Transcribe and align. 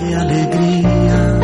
Qué 0.00 0.14
alegría, 0.16 1.38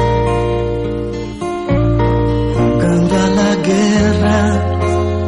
jugando 2.56 3.14
a 3.14 3.28
la 3.40 3.54
guerra, 3.56 4.38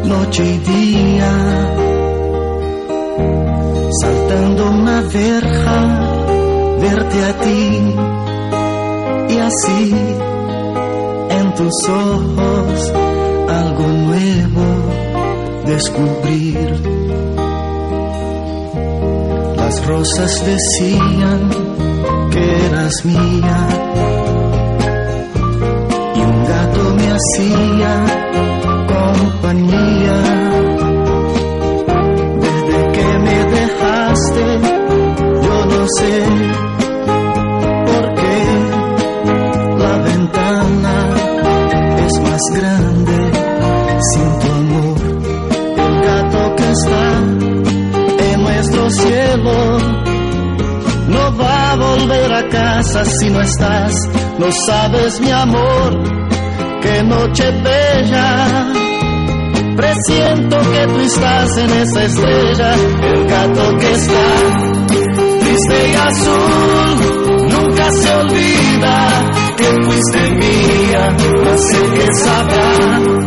noche 0.05 0.45
y 0.47 0.59
día, 0.59 1.33
saltando 4.01 4.71
una 4.71 5.03
verja, 5.03 5.79
verte 6.81 7.25
a 7.27 7.33
ti. 7.41 7.95
Y 9.29 9.39
así 9.41 9.95
en 11.29 11.55
tus 11.55 11.87
ojos 11.87 12.93
algo 13.47 13.89
nuevo 13.89 14.67
descubrir. 15.67 16.81
Las 19.55 19.87
rosas 19.87 20.47
decían 20.47 21.68
que 22.31 22.67
eras 22.67 23.05
mía 23.05 23.69
y 26.15 26.21
un 26.21 26.45
gato 26.45 26.95
me 26.97 27.07
hacía 27.17 27.93
compañía. 28.95 30.17
Desde 32.45 32.93
que 32.93 33.19
me 33.19 33.45
dejaste, 33.57 34.45
yo 35.43 35.67
no 35.67 35.87
sé 35.99 36.59
grande 42.51 42.78
volver 51.99 52.33
a 52.33 52.49
casa 52.49 53.05
si 53.05 53.31
no 53.31 53.41
estás. 53.41 53.93
No 54.39 54.47
sabes, 54.67 55.21
mi 55.21 55.31
amor, 55.31 56.03
qué 56.81 57.03
noche 57.03 57.51
bella. 57.63 58.73
Presiento 59.77 60.57
que 60.59 60.87
tú 60.87 61.01
estás 61.01 61.57
en 61.59 61.71
esa 61.71 62.05
estrella, 62.05 62.75
el 63.03 63.27
gato 63.29 63.79
que 63.79 63.93
está 63.93 64.79
triste 65.41 65.91
y 65.91 65.95
azul, 65.95 67.49
nunca 67.49 67.93
se 67.93 68.15
olvida 68.15 69.31
que 69.57 69.65
fuiste 69.85 70.31
mía, 70.31 71.17
no 71.45 71.59
sé 71.59 71.83
qué 71.95 72.07
sabrá 72.25 73.18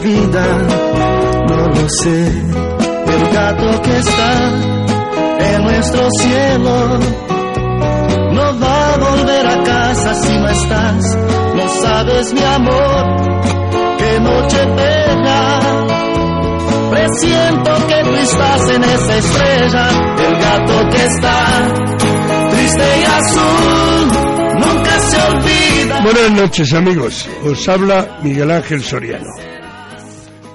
vida, 0.00 0.46
no 1.48 1.66
lo 1.68 1.88
sé. 1.88 2.26
El 3.06 3.32
gato 3.32 3.82
que 3.82 3.98
está 3.98 4.32
en 5.40 5.62
nuestro 5.64 6.08
cielo 6.20 6.98
no 8.32 8.60
va 8.60 8.94
a 8.94 8.98
volver 8.98 9.46
a 9.46 9.62
casa 9.62 10.14
si 10.14 10.38
no 10.38 10.48
estás, 10.48 11.04
no 11.56 11.68
sabes 11.82 12.32
mi 12.32 12.42
amor, 12.42 13.96
qué 13.98 14.20
noche 14.20 14.66
bella 14.76 15.60
Presiento 16.90 17.86
que 17.86 18.02
tú 18.02 18.14
estás 18.16 18.70
en 18.70 18.82
esa 18.82 19.16
estrella, 19.16 19.88
el 20.18 20.36
gato 20.40 20.88
que 20.90 21.04
está 21.04 21.68
triste 22.50 22.84
y 23.00 23.04
azul, 23.04 24.08
nunca 24.54 24.98
se 24.98 25.22
olvida. 25.22 26.00
Buenas 26.02 26.30
noches 26.32 26.74
amigos, 26.74 27.28
os 27.44 27.68
habla 27.68 28.18
Miguel 28.22 28.50
Ángel 28.50 28.82
Soriano. 28.82 29.49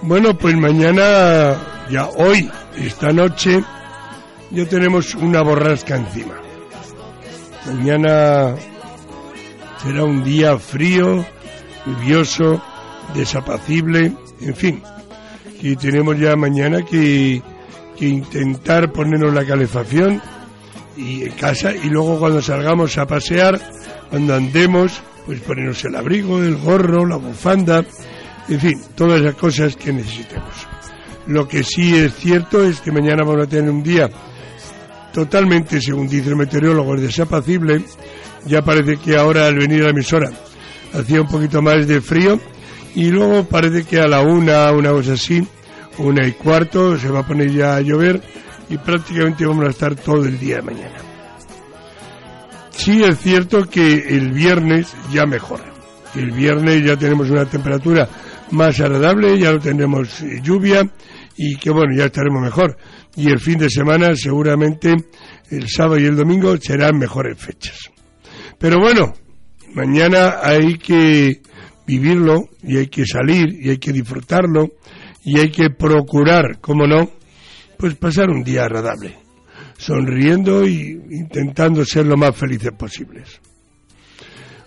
Bueno, 0.08 0.38
pues 0.38 0.56
mañana, 0.56 1.58
ya 1.90 2.08
hoy, 2.10 2.48
esta 2.78 3.12
noche, 3.12 3.64
ya 4.52 4.64
tenemos 4.68 5.16
una 5.16 5.42
borrasca 5.42 5.96
encima. 5.96 6.36
Mañana 7.66 8.54
será 9.82 10.04
un 10.04 10.24
día 10.24 10.60
frío, 10.60 11.26
lluvioso, 11.88 12.62
desapacible, 13.16 14.14
en 14.42 14.56
fin, 14.56 14.84
y 15.60 15.76
tenemos 15.76 16.20
ya 16.20 16.36
mañana 16.36 16.84
que, 16.84 17.42
intentar 18.00 18.92
ponernos 18.92 19.34
la 19.34 19.44
calefacción 19.44 20.22
y 20.98 21.24
en 21.24 21.32
casa 21.32 21.74
y 21.74 21.90
luego 21.90 22.20
cuando 22.20 22.44
salgamos 22.44 22.96
a 23.00 23.08
pasear, 23.08 23.60
cuando 24.12 24.36
andemos, 24.36 25.02
pues 25.26 25.40
ponernos 25.40 25.84
el 25.84 25.96
abrigo, 25.96 26.44
el 26.44 26.58
gorro, 26.58 27.08
la 27.08 27.16
bufanda, 27.16 27.84
en 28.48 28.60
fin, 28.60 28.82
todas 28.96 29.22
las 29.22 29.36
cosas 29.36 29.76
que 29.76 29.92
necesitemos. 29.92 30.68
Lo 31.28 31.48
que 31.48 31.64
sí 31.64 31.96
es 31.96 32.14
cierto 32.16 32.64
es 32.64 32.82
que 32.82 32.92
mañana 32.92 33.24
vamos 33.26 33.48
a 33.48 33.50
tener 33.50 33.70
un 33.70 33.82
día 33.82 34.10
totalmente, 35.12 35.82
según 35.82 36.08
dice 36.08 36.30
el 36.30 36.36
meteorólogo, 36.36 36.96
desapacible. 36.96 37.84
Ya 38.46 38.62
parece 38.62 38.98
que 38.98 39.18
ahora 39.18 39.48
al 39.48 39.56
venir 39.56 39.82
a 39.82 39.86
la 39.86 39.90
emisora 39.90 40.30
hacía 40.94 41.22
un 41.22 41.28
poquito 41.28 41.62
más 41.62 41.88
de 41.88 42.00
frío 42.00 42.40
y 42.94 43.10
luego 43.10 43.44
parece 43.46 43.84
que 43.84 44.00
a 44.00 44.08
la 44.08 44.22
una, 44.22 44.72
una 44.72 44.92
cosa 44.92 45.14
así, 45.14 45.46
una 45.98 46.28
y 46.28 46.34
cuarto, 46.34 46.98
se 46.98 47.10
va 47.10 47.22
a 47.22 47.28
poner 47.28 47.52
ya 47.52 47.76
a 47.76 47.82
llover 47.82 48.22
y 48.70 48.78
prácticamente 48.78 49.46
vamos 49.46 49.66
a 49.66 49.70
estar 49.70 49.96
todo 49.96 50.26
el 50.26 50.40
día 50.40 50.58
de 50.58 50.62
mañana. 50.62 50.98
Sí 52.72 53.02
es 53.04 53.20
cierto 53.20 53.66
que 53.66 54.16
el 54.16 54.32
viernes 54.32 54.94
ya 55.12 55.26
mejora. 55.26 55.74
El 56.14 56.32
viernes 56.32 56.86
ya 56.86 56.96
tenemos 56.96 57.30
una 57.30 57.46
temperatura 57.46 58.08
más 58.52 58.80
agradable, 58.80 59.38
ya 59.40 59.52
no 59.52 59.60
tenemos 59.60 60.22
eh, 60.22 60.40
lluvia 60.42 60.90
y 61.38 61.56
que 61.58 61.72
bueno, 61.72 61.96
ya 61.96 62.06
estaremos 62.06 62.42
mejor. 62.42 62.78
Y 63.16 63.30
el 63.30 63.40
fin 63.40 63.58
de 63.58 63.70
semana 63.70 64.16
seguramente 64.16 64.94
el 65.50 65.70
sábado 65.70 66.00
y 66.00 66.06
el 66.06 66.16
domingo 66.16 66.56
serán 66.58 66.98
mejores 66.98 67.38
fechas. 67.38 67.78
Pero 68.58 68.80
bueno, 68.80 69.14
mañana 69.74 70.40
hay 70.42 70.78
que 70.78 71.42
vivirlo 71.86 72.50
y 72.64 72.78
hay 72.78 72.88
que 72.88 73.06
salir 73.06 73.48
y 73.62 73.70
hay 73.70 73.78
que 73.78 73.92
disfrutarlo 73.92 74.70
y 75.24 75.40
hay 75.40 75.50
que 75.50 75.70
procurar, 75.70 76.60
como 76.60 76.88
no, 76.88 77.10
pues 77.78 77.96
pasar 77.96 78.30
un 78.30 78.44
día 78.44 78.64
agradable, 78.64 79.18
sonriendo 79.78 80.66
y 80.66 81.00
intentando 81.12 81.84
ser 81.84 82.06
lo 82.06 82.16
más 82.16 82.36
felices 82.36 82.72
posibles. 82.78 83.42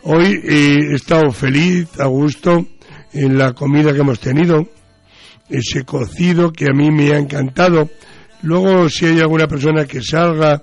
Hoy 0.02 0.40
he 0.44 0.94
estado 0.94 1.30
feliz, 1.32 1.88
a 1.98 2.06
gusto, 2.06 2.66
en 3.12 3.38
la 3.38 3.52
comida 3.52 3.92
que 3.92 4.00
hemos 4.00 4.20
tenido, 4.20 4.69
ese 5.48 5.84
cocido 5.84 6.52
que 6.52 6.66
a 6.66 6.74
mí 6.74 6.91
me 6.91 7.12
ha 7.12 7.19
encantado. 7.19 7.88
Luego, 8.42 8.88
si 8.88 9.06
hay 9.06 9.20
alguna 9.20 9.48
persona 9.48 9.86
que 9.86 10.02
salga 10.02 10.62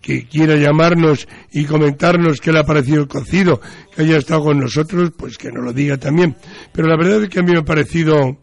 que 0.00 0.28
quiera 0.28 0.54
llamarnos 0.54 1.26
y 1.50 1.64
comentarnos 1.64 2.40
qué 2.40 2.52
le 2.52 2.60
ha 2.60 2.64
parecido 2.64 3.02
el 3.02 3.08
cocido, 3.08 3.60
que 3.94 4.02
haya 4.02 4.18
estado 4.18 4.44
con 4.44 4.60
nosotros, 4.60 5.10
pues 5.16 5.36
que 5.36 5.50
nos 5.50 5.64
lo 5.64 5.72
diga 5.72 5.96
también. 5.96 6.36
Pero 6.72 6.86
la 6.86 6.96
verdad 6.96 7.24
es 7.24 7.28
que 7.28 7.40
a 7.40 7.42
mí 7.42 7.50
me 7.50 7.58
ha 7.58 7.64
parecido, 7.64 8.38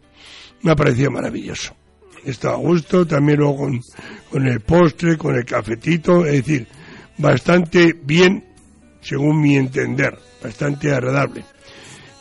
me 0.60 0.72
ha 0.72 0.76
parecido 0.76 1.10
maravilloso. 1.10 1.74
He 2.22 2.30
estado 2.30 2.54
a 2.54 2.58
gusto, 2.58 3.06
también 3.06 3.38
luego 3.38 3.56
con, 3.56 3.80
con 4.30 4.46
el 4.46 4.60
postre, 4.60 5.16
con 5.16 5.36
el 5.36 5.44
cafetito, 5.46 6.26
es 6.26 6.44
decir, 6.44 6.66
bastante 7.16 7.94
bien, 8.04 8.44
según 9.00 9.40
mi 9.40 9.56
entender, 9.56 10.18
bastante 10.42 10.92
agradable. 10.92 11.44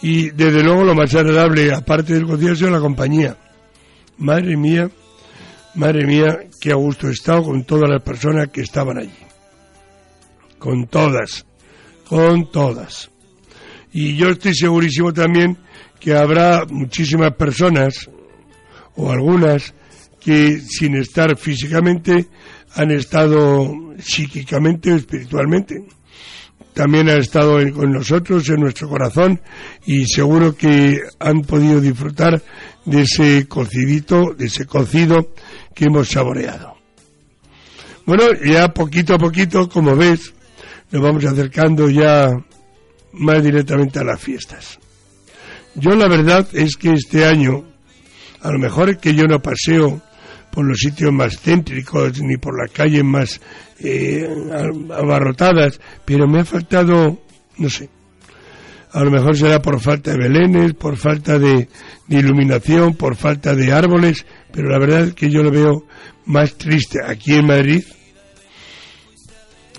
Y 0.03 0.29
desde 0.29 0.61
luego 0.61 0.83
lo 0.83 0.94
más 0.94 1.15
agradable, 1.15 1.73
aparte 1.73 2.13
del 2.13 2.27
cocido, 2.27 2.53
es 2.53 2.61
la 2.61 2.79
compañía. 2.79 3.35
Madre 4.19 4.55
mía, 4.55 4.91
madre 5.73 6.05
mía, 6.05 6.41
qué 6.61 6.71
a 6.71 6.75
gusto 6.75 7.07
he 7.07 7.11
estado 7.11 7.44
con 7.44 7.63
todas 7.63 7.89
las 7.89 8.03
personas 8.03 8.50
que 8.50 8.61
estaban 8.61 9.00
allí 9.00 9.23
con 10.63 10.88
todas, 10.88 11.45
con 12.07 12.50
todas. 12.50 13.11
Y 13.91 14.15
yo 14.15 14.29
estoy 14.29 14.55
segurísimo 14.55 15.11
también 15.11 15.57
que 16.00 16.15
habrá 16.15 16.63
muchísimas 16.69 17.33
personas, 17.33 18.09
o 18.95 19.11
algunas, 19.11 19.73
que 20.21 20.61
sin 20.61 20.95
estar 20.95 21.35
físicamente 21.38 22.27
han 22.75 22.91
estado 22.91 23.73
psíquicamente 24.00 24.94
o 24.94 24.95
espiritualmente. 24.95 25.83
También 26.74 27.10
ha 27.10 27.18
estado 27.18 27.60
con 27.74 27.92
nosotros 27.92 28.50
en 28.50 28.62
nuestro 28.62 28.90
corazón 28.90 29.40
y 29.86 30.06
seguro 30.06 30.56
que 30.56 31.00
han 31.20 31.42
podido 31.42 31.80
disfrutar 31.80 32.42
de 32.86 33.02
ese 33.02 33.48
cocidito, 33.48 34.34
de 34.38 34.48
ese 34.48 34.66
cocido 34.66 35.34
que 35.75 35.86
hemos 35.86 36.10
saboreado. 36.10 36.74
Bueno, 38.06 38.25
ya 38.44 38.74
poquito 38.74 39.16
a 39.16 39.18
poquito, 39.18 39.70
como 39.70 39.96
ves, 39.96 40.34
nos 40.92 41.02
vamos 41.02 41.24
acercando 41.25 41.90
ya 41.90 42.30
más 43.14 43.44
directamente 43.44 44.00
a 44.00 44.04
las 44.04 44.20
fiestas. 44.20 44.80
Yo 45.75 45.92
la 45.92 46.08
verdad 46.08 46.48
es 46.54 46.75
que 46.75 46.92
este 46.92 47.25
año, 47.25 47.64
a 48.42 48.52
lo 48.52 48.60
mejor 48.60 48.98
que 48.98 49.16
yo 49.16 49.25
no 49.25 49.42
paseo 49.42 50.02
por 50.53 50.65
los 50.65 50.77
sitios 50.77 51.11
más 51.11 51.39
céntricos 51.39 52.21
ni 52.21 52.38
por 52.38 52.55
las 52.55 52.71
calles 52.71 53.03
más 53.03 53.41
eh, 53.79 54.29
abarrotadas, 54.94 55.81
pero 56.05 56.27
me 56.27 56.41
ha 56.41 56.45
faltado, 56.45 57.19
no 57.57 57.69
sé, 57.69 57.89
a 58.91 59.03
lo 59.03 59.09
mejor 59.09 59.35
será 59.35 59.59
por 59.59 59.79
falta 59.79 60.11
de 60.11 60.17
belenes, 60.17 60.75
por 60.75 60.95
falta 60.95 61.39
de, 61.39 61.67
iluminación, 62.07 62.94
por 62.94 63.15
falta 63.15 63.55
de 63.55 63.71
árboles, 63.71 64.27
pero 64.51 64.69
la 64.69 64.77
verdad 64.77 65.07
es 65.07 65.13
que 65.15 65.31
yo 65.31 65.41
lo 65.41 65.50
veo 65.50 65.88
más 66.25 66.53
triste 66.53 67.00
aquí 67.03 67.33
en 67.33 67.47
Madrid, 67.47 67.83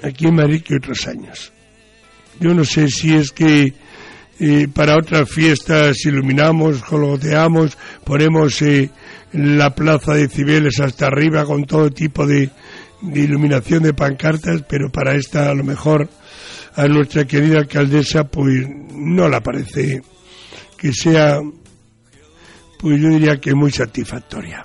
aquí 0.02 0.26
en 0.26 0.34
Madrid 0.34 0.62
que 0.62 0.74
otros 0.74 1.06
años. 1.06 1.52
Yo 2.40 2.52
no 2.52 2.64
sé 2.64 2.88
si 2.88 3.14
es 3.14 3.30
que 3.30 3.72
eh, 4.40 4.66
para 4.74 4.98
otras 4.98 5.30
fiestas 5.30 6.04
iluminamos, 6.04 6.82
coloteamos, 6.82 7.78
ponemos 8.02 8.60
eh, 8.62 8.90
la 9.34 9.74
plaza 9.74 10.14
de 10.14 10.28
Cibeles 10.28 10.78
hasta 10.78 11.06
arriba 11.06 11.44
con 11.44 11.64
todo 11.64 11.90
tipo 11.90 12.24
de, 12.26 12.50
iluminación 13.02 13.82
de 13.82 13.92
pancartas, 13.92 14.62
pero 14.68 14.90
para 14.90 15.14
esta 15.14 15.50
a 15.50 15.54
lo 15.54 15.64
mejor 15.64 16.08
a 16.76 16.86
nuestra 16.86 17.26
querida 17.26 17.58
alcaldesa 17.58 18.24
pues 18.24 18.66
no 18.94 19.28
la 19.28 19.42
parece 19.42 20.02
que 20.78 20.92
sea 20.92 21.40
pues 22.78 23.00
yo 23.00 23.08
diría 23.08 23.40
que 23.40 23.54
muy 23.54 23.72
satisfactoria. 23.72 24.64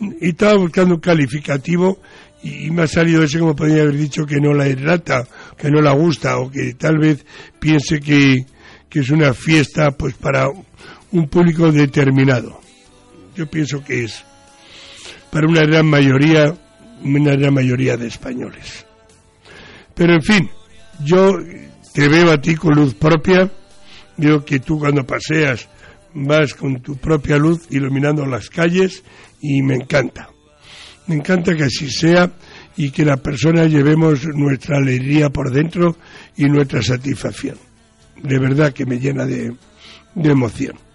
Y 0.00 0.30
estaba 0.30 0.56
buscando 0.56 0.94
un 0.94 1.00
calificativo 1.00 2.00
y 2.42 2.70
me 2.70 2.82
ha 2.82 2.86
salido 2.86 3.22
ese 3.22 3.38
como 3.38 3.54
podría 3.54 3.82
haber 3.82 3.96
dicho 3.96 4.26
que 4.26 4.40
no 4.40 4.52
la 4.52 4.68
hidrata, 4.68 5.28
que 5.56 5.70
no 5.70 5.80
la 5.80 5.92
gusta 5.92 6.38
o 6.38 6.50
que 6.50 6.74
tal 6.74 6.98
vez 6.98 7.24
piense 7.60 8.00
que, 8.00 8.46
que 8.88 9.00
es 9.00 9.10
una 9.10 9.32
fiesta 9.32 9.92
pues 9.92 10.14
para 10.14 10.48
un 11.12 11.28
público 11.28 11.70
determinado. 11.70 12.60
Yo 13.40 13.46
pienso 13.46 13.82
que 13.82 14.04
es 14.04 14.22
para 15.30 15.48
una 15.48 15.62
gran 15.62 15.86
mayoría 15.86 16.54
una 17.02 17.34
gran 17.36 17.54
mayoría 17.54 17.96
de 17.96 18.06
españoles. 18.06 18.84
Pero 19.94 20.12
en 20.12 20.20
fin, 20.20 20.50
yo 21.02 21.32
te 21.94 22.06
veo 22.10 22.32
a 22.32 22.38
ti 22.38 22.54
con 22.54 22.74
luz 22.74 22.92
propia, 22.92 23.50
veo 24.18 24.44
que 24.44 24.60
tú 24.60 24.78
cuando 24.78 25.06
paseas 25.06 25.70
vas 26.12 26.52
con 26.52 26.82
tu 26.82 26.98
propia 26.98 27.38
luz 27.38 27.66
iluminando 27.70 28.26
las 28.26 28.50
calles 28.50 29.02
y 29.40 29.62
me 29.62 29.76
encanta. 29.76 30.28
Me 31.06 31.14
encanta 31.14 31.56
que 31.56 31.64
así 31.64 31.90
sea 31.90 32.30
y 32.76 32.90
que 32.90 33.06
la 33.06 33.16
persona 33.16 33.64
llevemos 33.64 34.26
nuestra 34.34 34.76
alegría 34.76 35.30
por 35.30 35.50
dentro 35.50 35.96
y 36.36 36.44
nuestra 36.44 36.82
satisfacción. 36.82 37.56
De 38.22 38.38
verdad 38.38 38.74
que 38.74 38.84
me 38.84 38.98
llena 38.98 39.24
de, 39.24 39.56
de 40.14 40.30
emoción. 40.30 40.89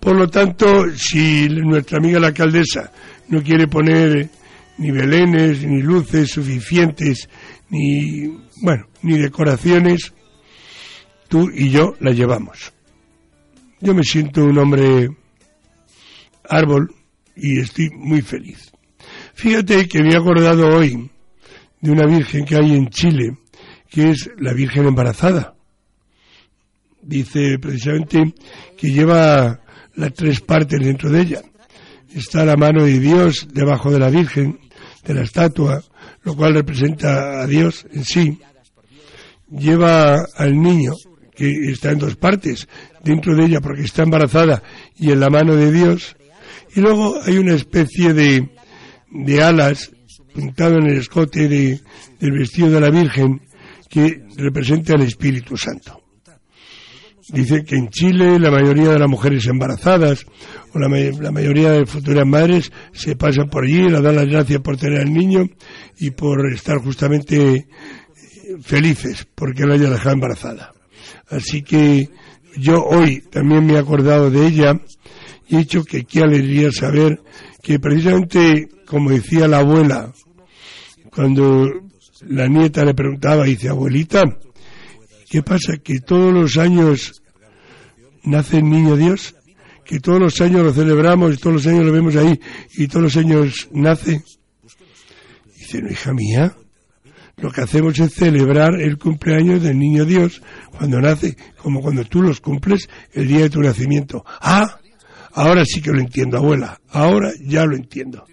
Por 0.00 0.16
lo 0.16 0.28
tanto, 0.28 0.90
si 0.96 1.48
nuestra 1.48 1.98
amiga 1.98 2.20
la 2.20 2.28
alcaldesa 2.28 2.92
no 3.28 3.42
quiere 3.42 3.66
poner 3.66 4.30
ni 4.78 4.90
belenes, 4.90 5.64
ni 5.64 5.82
luces 5.82 6.30
suficientes, 6.30 7.28
ni, 7.70 8.28
bueno, 8.62 8.86
ni 9.02 9.18
decoraciones, 9.18 10.12
tú 11.28 11.50
y 11.52 11.70
yo 11.70 11.94
la 12.00 12.12
llevamos. 12.12 12.72
Yo 13.80 13.94
me 13.94 14.02
siento 14.02 14.44
un 14.44 14.58
hombre 14.58 15.08
árbol 16.48 16.94
y 17.36 17.60
estoy 17.60 17.90
muy 17.90 18.22
feliz. 18.22 18.72
Fíjate 19.34 19.86
que 19.88 20.02
me 20.02 20.14
he 20.14 20.16
acordado 20.16 20.68
hoy 20.68 21.10
de 21.80 21.90
una 21.90 22.06
virgen 22.06 22.44
que 22.44 22.56
hay 22.56 22.74
en 22.74 22.88
Chile, 22.88 23.36
que 23.88 24.10
es 24.10 24.30
la 24.38 24.52
Virgen 24.52 24.86
embarazada. 24.86 25.54
Dice 27.00 27.58
precisamente 27.60 28.34
que 28.76 28.88
lleva 28.88 29.60
las 29.98 30.14
tres 30.14 30.40
partes 30.40 30.78
dentro 30.80 31.10
de 31.10 31.20
ella. 31.20 31.42
Está 32.14 32.44
la 32.44 32.56
mano 32.56 32.84
de 32.84 32.98
Dios 32.98 33.48
debajo 33.52 33.90
de 33.90 33.98
la 33.98 34.10
Virgen, 34.10 34.58
de 35.04 35.14
la 35.14 35.22
estatua, 35.22 35.82
lo 36.22 36.36
cual 36.36 36.54
representa 36.54 37.42
a 37.42 37.46
Dios 37.46 37.86
en 37.92 38.04
sí, 38.04 38.40
lleva 39.50 40.16
al 40.36 40.60
niño, 40.60 40.92
que 41.34 41.70
está 41.70 41.90
en 41.90 41.98
dos 41.98 42.16
partes, 42.16 42.68
dentro 43.04 43.34
de 43.34 43.46
ella 43.46 43.60
porque 43.60 43.82
está 43.82 44.02
embarazada 44.02 44.62
y 44.96 45.10
en 45.10 45.20
la 45.20 45.30
mano 45.30 45.54
de 45.56 45.72
Dios, 45.72 46.16
y 46.74 46.80
luego 46.80 47.20
hay 47.22 47.38
una 47.38 47.54
especie 47.54 48.12
de, 48.12 48.48
de 49.10 49.42
alas 49.42 49.90
pintado 50.34 50.76
en 50.76 50.90
el 50.90 50.98
escote 50.98 51.48
de, 51.48 51.80
del 52.20 52.32
vestido 52.32 52.70
de 52.70 52.80
la 52.80 52.90
Virgen 52.90 53.40
que 53.88 54.22
representa 54.36 54.94
al 54.94 55.02
Espíritu 55.02 55.56
Santo. 55.56 56.07
Dice 57.30 57.62
que 57.62 57.76
en 57.76 57.88
Chile 57.88 58.38
la 58.38 58.50
mayoría 58.50 58.90
de 58.90 58.98
las 58.98 59.08
mujeres 59.08 59.46
embarazadas 59.46 60.24
o 60.72 60.78
la, 60.78 60.88
mayoría 60.88 61.72
de 61.72 61.84
futuras 61.84 62.26
madres 62.26 62.72
se 62.92 63.16
pasan 63.16 63.50
por 63.50 63.64
allí, 63.64 63.82
le 63.82 64.00
dan 64.00 64.16
las 64.16 64.26
gracias 64.26 64.60
por 64.60 64.78
tener 64.78 65.00
al 65.00 65.12
niño 65.12 65.46
y 65.98 66.10
por 66.10 66.50
estar 66.52 66.78
justamente 66.78 67.54
eh, 67.56 67.66
felices 68.62 69.26
porque 69.34 69.66
la 69.66 69.74
haya 69.74 69.90
dejado 69.90 70.14
embarazada. 70.14 70.72
Así 71.28 71.62
que 71.62 72.08
yo 72.56 72.82
hoy 72.82 73.20
también 73.30 73.66
me 73.66 73.74
he 73.74 73.78
acordado 73.78 74.30
de 74.30 74.46
ella 74.46 74.80
y 75.46 75.56
he 75.56 75.58
dicho 75.58 75.84
que 75.84 76.04
qué 76.04 76.20
alegría 76.20 76.72
saber 76.72 77.20
que 77.62 77.78
precisamente, 77.78 78.68
como 78.86 79.10
decía 79.10 79.48
la 79.48 79.58
abuela, 79.58 80.12
cuando 81.14 81.66
la 82.26 82.48
nieta 82.48 82.84
le 82.84 82.94
preguntaba, 82.94 83.44
dice, 83.44 83.68
abuelita, 83.68 84.24
¿qué 85.28 85.42
pasa? 85.42 85.76
¿Que 85.82 86.00
todos 86.00 86.32
los 86.32 86.56
años 86.56 87.22
nace 88.24 88.58
el 88.58 88.68
niño 88.68 88.96
Dios? 88.96 89.34
¿Que 89.84 90.00
todos 90.00 90.20
los 90.20 90.40
años 90.40 90.62
lo 90.62 90.72
celebramos 90.72 91.34
y 91.34 91.36
todos 91.38 91.54
los 91.54 91.66
años 91.66 91.84
lo 91.86 91.92
vemos 91.92 92.16
ahí 92.16 92.38
y 92.76 92.88
todos 92.88 93.02
los 93.02 93.16
años 93.16 93.68
nace? 93.72 94.22
Dice, 95.56 95.82
no, 95.82 95.90
hija 95.90 96.12
mía, 96.12 96.54
lo 97.36 97.50
que 97.50 97.60
hacemos 97.60 97.98
es 97.98 98.14
celebrar 98.14 98.80
el 98.80 98.98
cumpleaños 98.98 99.62
del 99.62 99.78
niño 99.78 100.04
Dios 100.04 100.42
cuando 100.76 101.00
nace, 101.00 101.36
como 101.56 101.80
cuando 101.80 102.04
tú 102.04 102.22
los 102.22 102.40
cumples 102.40 102.88
el 103.12 103.28
día 103.28 103.40
de 103.40 103.50
tu 103.50 103.60
nacimiento. 103.60 104.24
Ah, 104.40 104.78
ahora 105.32 105.64
sí 105.64 105.80
que 105.80 105.92
lo 105.92 106.00
entiendo, 106.00 106.38
abuela, 106.38 106.80
ahora 106.90 107.30
ya 107.40 107.64
lo 107.64 107.76
entiendo. 107.76 108.24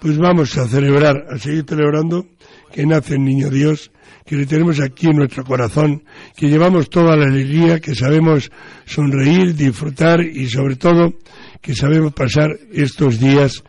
Pues 0.00 0.18
vamos 0.18 0.58
a 0.58 0.68
celebrar, 0.68 1.26
a 1.30 1.38
seguir 1.38 1.64
celebrando 1.66 2.26
que 2.72 2.84
nace 2.84 3.14
el 3.14 3.24
niño 3.24 3.50
Dios 3.50 3.91
que 4.24 4.36
le 4.36 4.46
tenemos 4.46 4.80
aquí 4.80 5.08
en 5.08 5.16
nuestro 5.16 5.44
corazón, 5.44 6.04
que 6.36 6.48
llevamos 6.48 6.90
toda 6.90 7.16
la 7.16 7.26
alegría, 7.26 7.80
que 7.80 7.94
sabemos 7.94 8.50
sonreír, 8.84 9.54
disfrutar 9.54 10.20
y 10.20 10.48
sobre 10.48 10.76
todo 10.76 11.14
que 11.60 11.74
sabemos 11.74 12.12
pasar 12.12 12.50
estos 12.72 13.18
días 13.18 13.62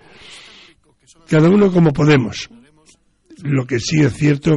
cada 1.27 1.50
uno 1.50 1.72
como 1.72 1.91
podemos. 1.93 2.50
Lo 3.43 3.65
que 3.65 3.79
sí 3.79 4.01
es 4.01 4.13
cierto 4.13 4.53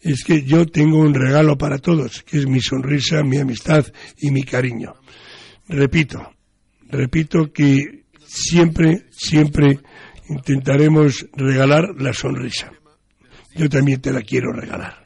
es 0.00 0.24
que 0.24 0.42
yo 0.42 0.64
tengo 0.66 0.98
un 1.00 1.14
regalo 1.14 1.58
para 1.58 1.78
todos, 1.78 2.22
que 2.22 2.38
es 2.38 2.46
mi 2.46 2.60
sonrisa, 2.60 3.22
mi 3.22 3.38
amistad 3.38 3.84
y 4.18 4.30
mi 4.30 4.42
cariño. 4.44 4.94
Repito, 5.68 6.32
repito 6.88 7.52
que 7.52 8.04
siempre, 8.24 9.06
siempre 9.10 9.80
intentaremos 10.28 11.26
regalar 11.32 11.94
la 11.98 12.12
sonrisa. 12.12 12.72
Yo 13.54 13.68
también 13.68 14.00
te 14.00 14.12
la 14.12 14.22
quiero 14.22 14.52
regalar. 14.52 14.99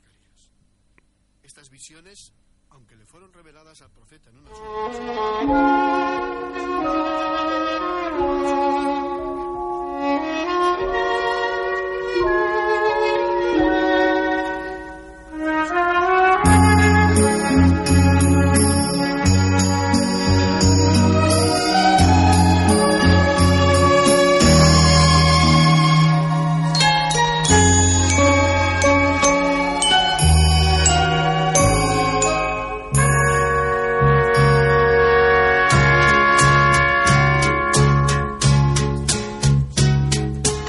Bye. 5.46 5.83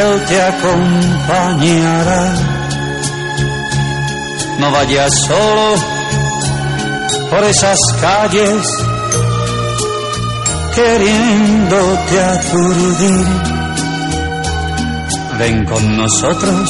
Él 0.00 0.24
te 0.26 0.40
acompañará. 0.40 2.34
No 4.60 4.70
vayas 4.70 5.12
solo 5.26 5.74
por 7.30 7.44
esas 7.44 7.78
calles 8.00 8.66
queriéndote 10.74 12.20
aturdir. 12.20 13.26
Ven 15.38 15.64
con 15.64 15.96
nosotros 15.96 16.68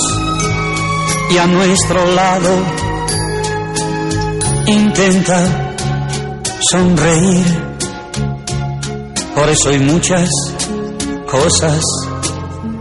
y 1.30 1.38
a 1.38 1.46
nuestro 1.46 2.06
lado 2.06 2.50
intenta 4.66 5.74
sonreír. 6.70 7.46
Por 9.34 9.48
eso 9.50 9.68
hay 9.70 9.78
muchas 9.80 10.28
cosas 11.30 11.82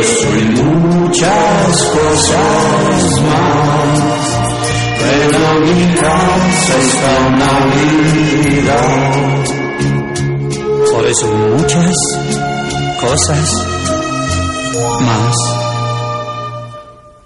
Eso 0.00 0.26
hay 0.32 0.44
muchas 0.62 1.82
cosas 1.88 3.20
más. 3.22 4.14
A 5.34 5.54
mi 5.58 5.94
casa 5.94 6.74
esta 6.80 7.14
Navidad. 7.30 8.74
Por 10.92 11.04
eso 11.06 11.24
hay 11.26 11.36
muchas 11.50 11.94
cosas 13.00 13.46
más. 15.00 15.36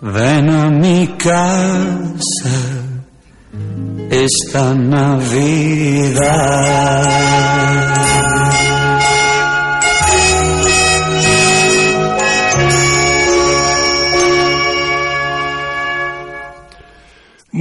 Ven 0.00 0.48
a 0.50 0.70
mi 0.70 1.06
casa 1.18 2.56
esta 4.10 4.74
Navidad. 4.74 5.58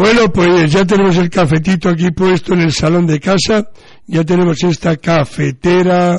Bueno, 0.07 0.31
pues 0.31 0.71
ya 0.71 0.85
tenemos 0.85 1.17
el 1.17 1.29
cafetito 1.29 1.89
aquí 1.89 2.11
puesto 2.11 2.53
en 2.53 2.61
el 2.61 2.71
salón 2.71 3.05
de 3.05 3.19
casa, 3.19 3.69
ya 4.05 4.23
tenemos 4.23 4.63
esta 4.63 4.95
cafetera 4.95 6.17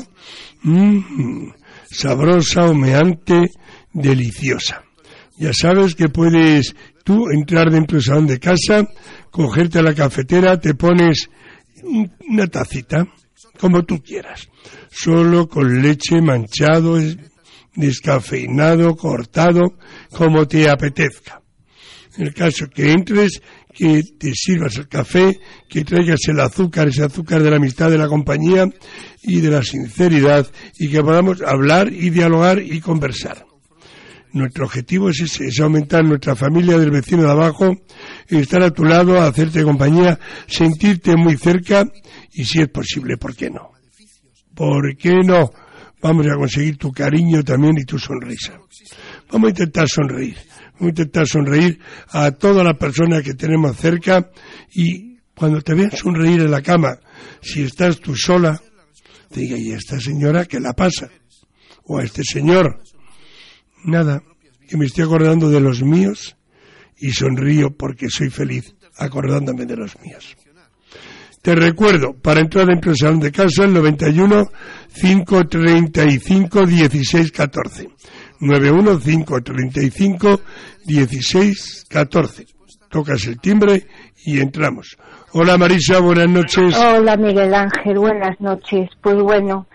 mmm, 0.61 1.49
sabrosa, 1.89 2.69
humeante, 2.69 3.49
deliciosa. 3.91 4.83
Ya 5.39 5.53
sabes 5.53 5.95
que 5.95 6.07
puedes 6.07 6.75
tú 7.03 7.31
entrar 7.31 7.71
dentro 7.71 7.95
del 7.95 8.05
salón 8.05 8.27
de 8.27 8.39
casa, 8.39 8.87
cogerte 9.31 9.81
la 9.81 9.95
cafetera, 9.95 10.59
te 10.59 10.75
pones 10.75 11.27
una 12.29 12.45
tacita, 12.45 13.07
como 13.59 13.85
tú 13.85 14.03
quieras, 14.03 14.49
solo 14.91 15.49
con 15.49 15.81
leche 15.81 16.21
manchado, 16.21 16.99
descafeinado, 17.73 18.95
cortado, 18.95 19.79
como 20.11 20.47
te 20.47 20.69
apetezca. 20.69 21.41
En 22.17 22.27
el 22.27 22.33
caso 22.33 22.69
que 22.69 22.91
entres, 22.91 23.41
que 23.79 24.03
te 24.03 24.33
sirvas 24.35 24.75
el 24.75 24.89
café, 24.89 25.39
que 25.69 25.85
traigas 25.85 26.19
el 26.27 26.41
azúcar, 26.41 26.89
ese 26.89 27.05
azúcar 27.05 27.41
de 27.41 27.49
la 27.49 27.55
amistad, 27.55 27.89
de 27.89 27.97
la 27.97 28.09
compañía 28.09 28.65
y 29.23 29.39
de 29.39 29.49
la 29.49 29.63
sinceridad, 29.63 30.45
y 30.77 30.89
que 30.89 31.01
podamos 31.01 31.41
hablar 31.41 31.89
y 31.89 32.09
dialogar 32.09 32.59
y 32.59 32.81
conversar. 32.81 33.45
Nuestro 34.33 34.65
objetivo 34.65 35.09
es 35.09 35.21
ese, 35.21 35.47
es 35.47 35.61
aumentar 35.61 36.03
nuestra 36.03 36.35
familia 36.35 36.77
del 36.77 36.91
vecino 36.91 37.23
de 37.23 37.31
abajo, 37.31 37.73
estar 38.27 38.63
a 38.63 38.71
tu 38.71 38.83
lado, 38.83 39.21
hacerte 39.21 39.63
compañía, 39.63 40.19
sentirte 40.45 41.15
muy 41.15 41.37
cerca 41.37 41.85
y 42.33 42.43
si 42.43 42.59
es 42.59 42.67
posible, 42.67 43.15
¿por 43.15 43.33
qué 43.33 43.49
no? 43.49 43.71
¿Por 44.53 44.97
qué 44.97 45.21
no? 45.23 45.51
Vamos 46.01 46.27
a 46.27 46.35
conseguir 46.35 46.75
tu 46.75 46.91
cariño 46.91 47.43
también 47.43 47.77
y 47.77 47.85
tu 47.85 47.97
sonrisa. 47.97 48.59
Vamos 49.31 49.47
a 49.47 49.51
intentar 49.51 49.87
sonreír. 49.87 50.35
Intentar 50.79 51.27
sonreír 51.27 51.79
a 52.09 52.31
todas 52.31 52.65
las 52.65 52.77
personas 52.77 53.21
que 53.23 53.33
tenemos 53.33 53.75
cerca 53.77 54.31
y 54.73 55.17
cuando 55.35 55.61
te 55.61 55.73
vean 55.73 55.91
sonreír 55.91 56.41
en 56.41 56.51
la 56.51 56.61
cama, 56.61 56.99
si 57.41 57.63
estás 57.63 57.99
tú 57.99 58.15
sola, 58.15 58.61
te 59.29 59.41
diga, 59.41 59.57
¿y 59.57 59.71
esta 59.71 59.99
señora 59.99 60.45
qué 60.45 60.59
la 60.59 60.73
pasa? 60.73 61.09
o 61.89 61.97
a 61.97 62.03
este 62.03 62.23
señor. 62.23 62.81
Nada, 63.83 64.21
que 64.67 64.77
me 64.77 64.85
estoy 64.85 65.03
acordando 65.03 65.49
de 65.49 65.59
los 65.59 65.83
míos 65.83 66.37
y 66.97 67.11
sonrío 67.11 67.75
porque 67.75 68.09
soy 68.09 68.29
feliz 68.29 68.75
acordándome 68.97 69.65
de 69.65 69.75
los 69.75 69.99
míos. 70.01 70.37
Te 71.41 71.55
recuerdo, 71.55 72.13
para 72.13 72.41
entrar 72.41 72.67
dentro 72.67 72.91
del 72.91 72.97
salón 72.97 73.19
de 73.21 73.31
casa, 73.31 73.63
el 73.63 73.73
91 73.73 74.51
535 75.01 76.65
16 76.65 77.31
14. 77.31 77.89
91 78.39 78.99
535 78.99 80.39
16 80.85 81.85
14. 81.89 82.45
Tocas 82.89 83.27
el 83.27 83.39
timbre 83.39 83.85
y 84.25 84.39
entramos. 84.39 84.97
Hola 85.33 85.57
Marisa, 85.57 85.99
buenas 85.99 86.29
noches. 86.29 86.75
Hola 86.77 87.17
Miguel 87.17 87.53
Ángel, 87.53 87.99
buenas 87.99 88.39
noches. 88.39 88.89
Pues 89.01 89.17
bueno, 89.17 89.67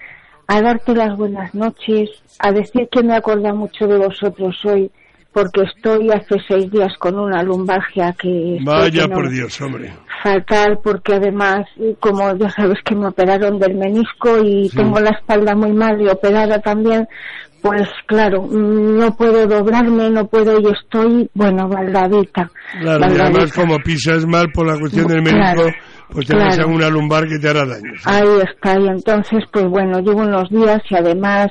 a 0.49 0.61
darte 0.61 0.95
las 0.95 1.17
buenas 1.17 1.55
noches, 1.55 2.11
a 2.39 2.53
decir 2.53 2.89
que 2.91 3.03
me 3.03 3.17
acuerdo 3.17 3.55
mucho 3.55 3.87
de 3.87 3.99
vosotros 3.99 4.57
hoy 4.65 4.91
porque 5.35 5.63
estoy 5.63 6.09
hace 6.11 6.37
seis 6.49 6.71
días 6.71 6.97
con 6.99 7.19
una 7.19 7.43
lumbalgia 7.43 8.15
que... 8.17 8.59
Vaya 8.65 9.09
por 9.09 9.29
Dios, 9.29 9.61
hombre. 9.61 9.93
Fatal, 10.23 10.79
porque 10.83 11.17
además, 11.17 11.67
como 11.99 12.35
ya 12.37 12.49
sabes 12.51 12.79
que 12.85 12.95
me 12.95 13.09
operaron 13.09 13.59
del 13.59 13.75
menisco 13.75 14.39
y 14.43 14.71
tengo 14.71 15.01
la 15.01 15.11
espalda 15.11 15.57
muy 15.57 15.73
mal 15.73 16.01
y 16.01 16.09
operada 16.09 16.61
también, 16.61 17.09
pues 17.65 17.89
claro, 18.05 18.47
no 18.47 19.17
puedo 19.17 19.47
doblarme, 19.47 20.11
no 20.11 20.27
puedo 20.27 20.61
y 20.61 20.67
estoy, 20.67 21.31
bueno, 21.33 21.67
baldadita. 21.67 22.51
Claro, 22.79 23.01
y 23.11 23.19
además 23.19 23.55
como 23.55 23.79
pisas 23.79 24.27
mal 24.27 24.53
por 24.53 24.67
la 24.67 24.79
cuestión 24.79 25.07
del 25.07 25.23
menisco, 25.23 25.71
pues 26.11 26.27
te 26.27 26.37
vas 26.37 26.59
a 26.59 26.67
una 26.67 26.91
lumbar 26.91 27.27
que 27.27 27.39
te 27.39 27.49
hará 27.49 27.65
daño. 27.65 27.91
Ahí 28.05 28.43
está, 28.53 28.79
y 28.79 28.87
entonces, 28.87 29.45
pues 29.51 29.67
bueno, 29.67 29.99
llevo 30.01 30.21
unos 30.21 30.51
días 30.51 30.83
y 30.91 30.95
además 30.95 31.51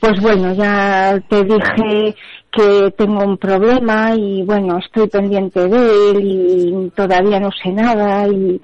pues 0.00 0.18
bueno, 0.22 0.54
ya 0.54 1.20
te 1.28 1.44
dije 1.44 2.16
que 2.50 2.90
tengo 2.96 3.22
un 3.24 3.36
problema 3.36 4.14
y 4.14 4.44
bueno, 4.44 4.78
estoy 4.78 5.08
pendiente 5.08 5.68
de 5.68 6.10
él 6.10 6.20
y 6.22 6.90
todavía 6.96 7.38
no 7.38 7.50
sé 7.50 7.70
nada 7.70 8.26
y, 8.28 8.60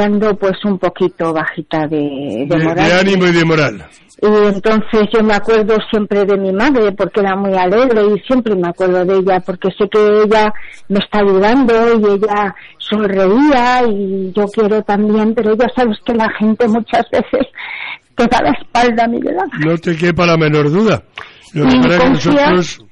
ando 0.00 0.36
pues 0.36 0.64
un 0.64 0.78
poquito 0.78 1.32
bajita 1.32 1.86
de, 1.86 2.46
de, 2.48 2.58
moral. 2.58 2.74
De 2.74 2.92
ánimo 2.92 3.26
y 3.26 3.32
de 3.32 3.44
moral. 3.44 3.86
Y 4.22 4.26
entonces 4.26 5.08
yo 5.12 5.22
me 5.22 5.34
acuerdo 5.34 5.76
siempre 5.90 6.24
de 6.24 6.36
mi 6.38 6.52
madre 6.52 6.92
porque 6.92 7.20
era 7.20 7.36
muy 7.36 7.54
alegre 7.54 8.02
y 8.06 8.20
siempre 8.20 8.54
me 8.54 8.68
acuerdo 8.68 9.04
de 9.04 9.18
ella 9.18 9.40
porque 9.44 9.68
sé 9.76 9.88
que 9.90 10.22
ella 10.22 10.52
me 10.88 10.98
está 11.00 11.18
ayudando 11.18 11.74
y 11.98 12.14
ella 12.14 12.54
sonreía 12.78 13.82
y 13.88 14.32
yo 14.32 14.46
quiero 14.46 14.82
también, 14.82 15.34
pero 15.34 15.56
ya 15.56 15.66
sabes 15.74 15.98
que 16.06 16.14
la 16.14 16.30
gente 16.38 16.68
muchas 16.68 17.04
veces 17.10 17.48
te 18.14 18.26
da 18.26 18.40
la 18.42 18.50
espalda, 18.52 19.08
Miguel 19.08 19.36
Ángel. 19.38 19.70
No 19.70 19.78
te 19.78 19.96
quepa 19.96 20.26
la 20.26 20.36
menor 20.36 20.70
duda. 20.70 21.02
Lo 21.52 21.66
que 21.66 21.80
que 21.80 22.08
nosotros, 22.08 22.84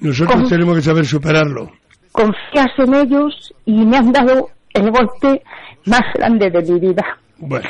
nosotros 0.00 0.48
tenemos 0.48 0.76
que 0.76 0.82
saber 0.82 1.06
superarlo. 1.06 1.70
Confías 2.12 2.70
en 2.78 2.94
ellos 2.94 3.54
y 3.64 3.84
me 3.84 3.96
han 3.96 4.12
dado 4.12 4.50
el 4.72 4.90
golpe 4.90 5.42
más 5.86 6.02
grande 6.14 6.50
de 6.50 6.62
mi 6.62 6.80
vida. 6.80 7.18
Bueno. 7.38 7.68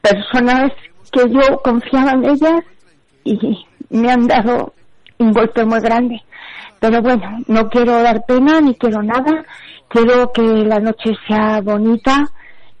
Personas 0.00 0.72
que 1.12 1.22
yo 1.30 1.58
confiaba 1.62 2.12
en 2.12 2.24
ellas 2.24 2.60
y 3.24 3.66
me 3.90 4.10
han 4.10 4.26
dado 4.26 4.72
un 5.18 5.32
golpe 5.32 5.64
muy 5.64 5.80
grande. 5.80 6.22
Pero 6.80 7.02
bueno, 7.02 7.40
no 7.46 7.68
quiero 7.68 8.02
dar 8.02 8.24
pena 8.26 8.60
ni 8.60 8.74
quiero 8.74 9.02
nada. 9.02 9.44
Quiero 9.88 10.32
que 10.32 10.42
la 10.42 10.80
noche 10.80 11.12
sea 11.26 11.60
bonita 11.60 12.24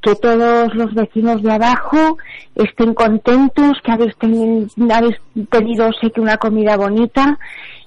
que 0.00 0.14
todos 0.14 0.74
los 0.74 0.94
vecinos 0.94 1.42
de 1.42 1.52
abajo 1.52 2.18
estén 2.54 2.94
contentos, 2.94 3.78
que 3.82 3.92
habéis, 3.92 4.14
tenido, 4.16 5.90
sé 6.00 6.10
que 6.10 6.20
una 6.20 6.36
comida 6.36 6.76
bonita 6.76 7.38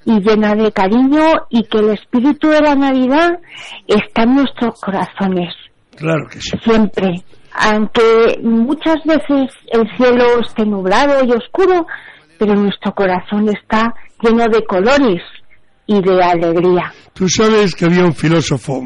y 0.06 0.20
llena 0.20 0.56
de 0.56 0.72
cariño 0.72 1.24
y 1.50 1.64
que 1.64 1.80
el 1.80 1.92
espíritu 1.92 2.50
de 2.50 2.62
la 2.62 2.76
Navidad 2.76 3.40
está 3.88 4.24
en 4.24 4.36
nuestros 4.36 4.80
corazones. 4.82 5.54
Claro 5.96 6.28
que 6.30 6.40
sí. 6.40 6.58
Siempre. 6.64 7.24
Aunque 7.54 8.40
muchas 8.42 9.04
veces 9.06 9.50
el 9.72 9.86
cielo 9.98 10.40
esté 10.40 10.66
nublado 10.66 11.24
y 11.26 11.32
oscuro, 11.32 11.86
pero 12.40 12.56
nuestro 12.56 12.94
corazón 12.94 13.50
está 13.50 13.94
lleno 14.22 14.48
de 14.48 14.64
colores 14.66 15.22
y 15.86 16.02
de 16.02 16.24
alegría. 16.24 16.94
Tú 17.14 17.28
sabes 17.28 17.76
que 17.76 17.86
había 17.86 18.06
un 18.06 18.14
filósofo 18.14 18.82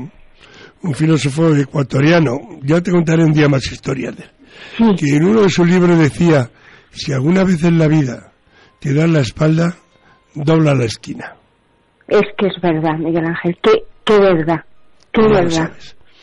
un 0.85 0.93
filósofo 0.93 1.55
ecuatoriano, 1.55 2.59
ya 2.61 2.79
te 2.79 2.91
contaré 2.91 3.23
un 3.23 3.33
día 3.33 3.49
más 3.49 3.65
historias 3.71 4.15
de 4.15 4.23
él, 4.23 4.95
que 4.95 5.15
en 5.15 5.25
uno 5.25 5.41
de 5.41 5.49
sus 5.49 5.67
libros 5.67 5.97
decía, 5.97 6.49
si 6.91 7.11
alguna 7.11 7.43
vez 7.43 7.63
en 7.63 7.79
la 7.79 7.87
vida 7.87 8.31
te 8.79 8.93
dan 8.93 9.13
la 9.13 9.21
espalda, 9.21 9.75
dobla 10.35 10.75
la 10.75 10.85
esquina. 10.85 11.35
Es 12.07 12.21
que 12.37 12.47
es 12.47 12.61
verdad, 12.61 12.97
Miguel 12.99 13.25
Ángel, 13.25 13.57
qué, 13.63 13.71
qué 14.03 14.19
verdad, 14.19 14.63
qué 15.11 15.21
verdad. 15.27 15.71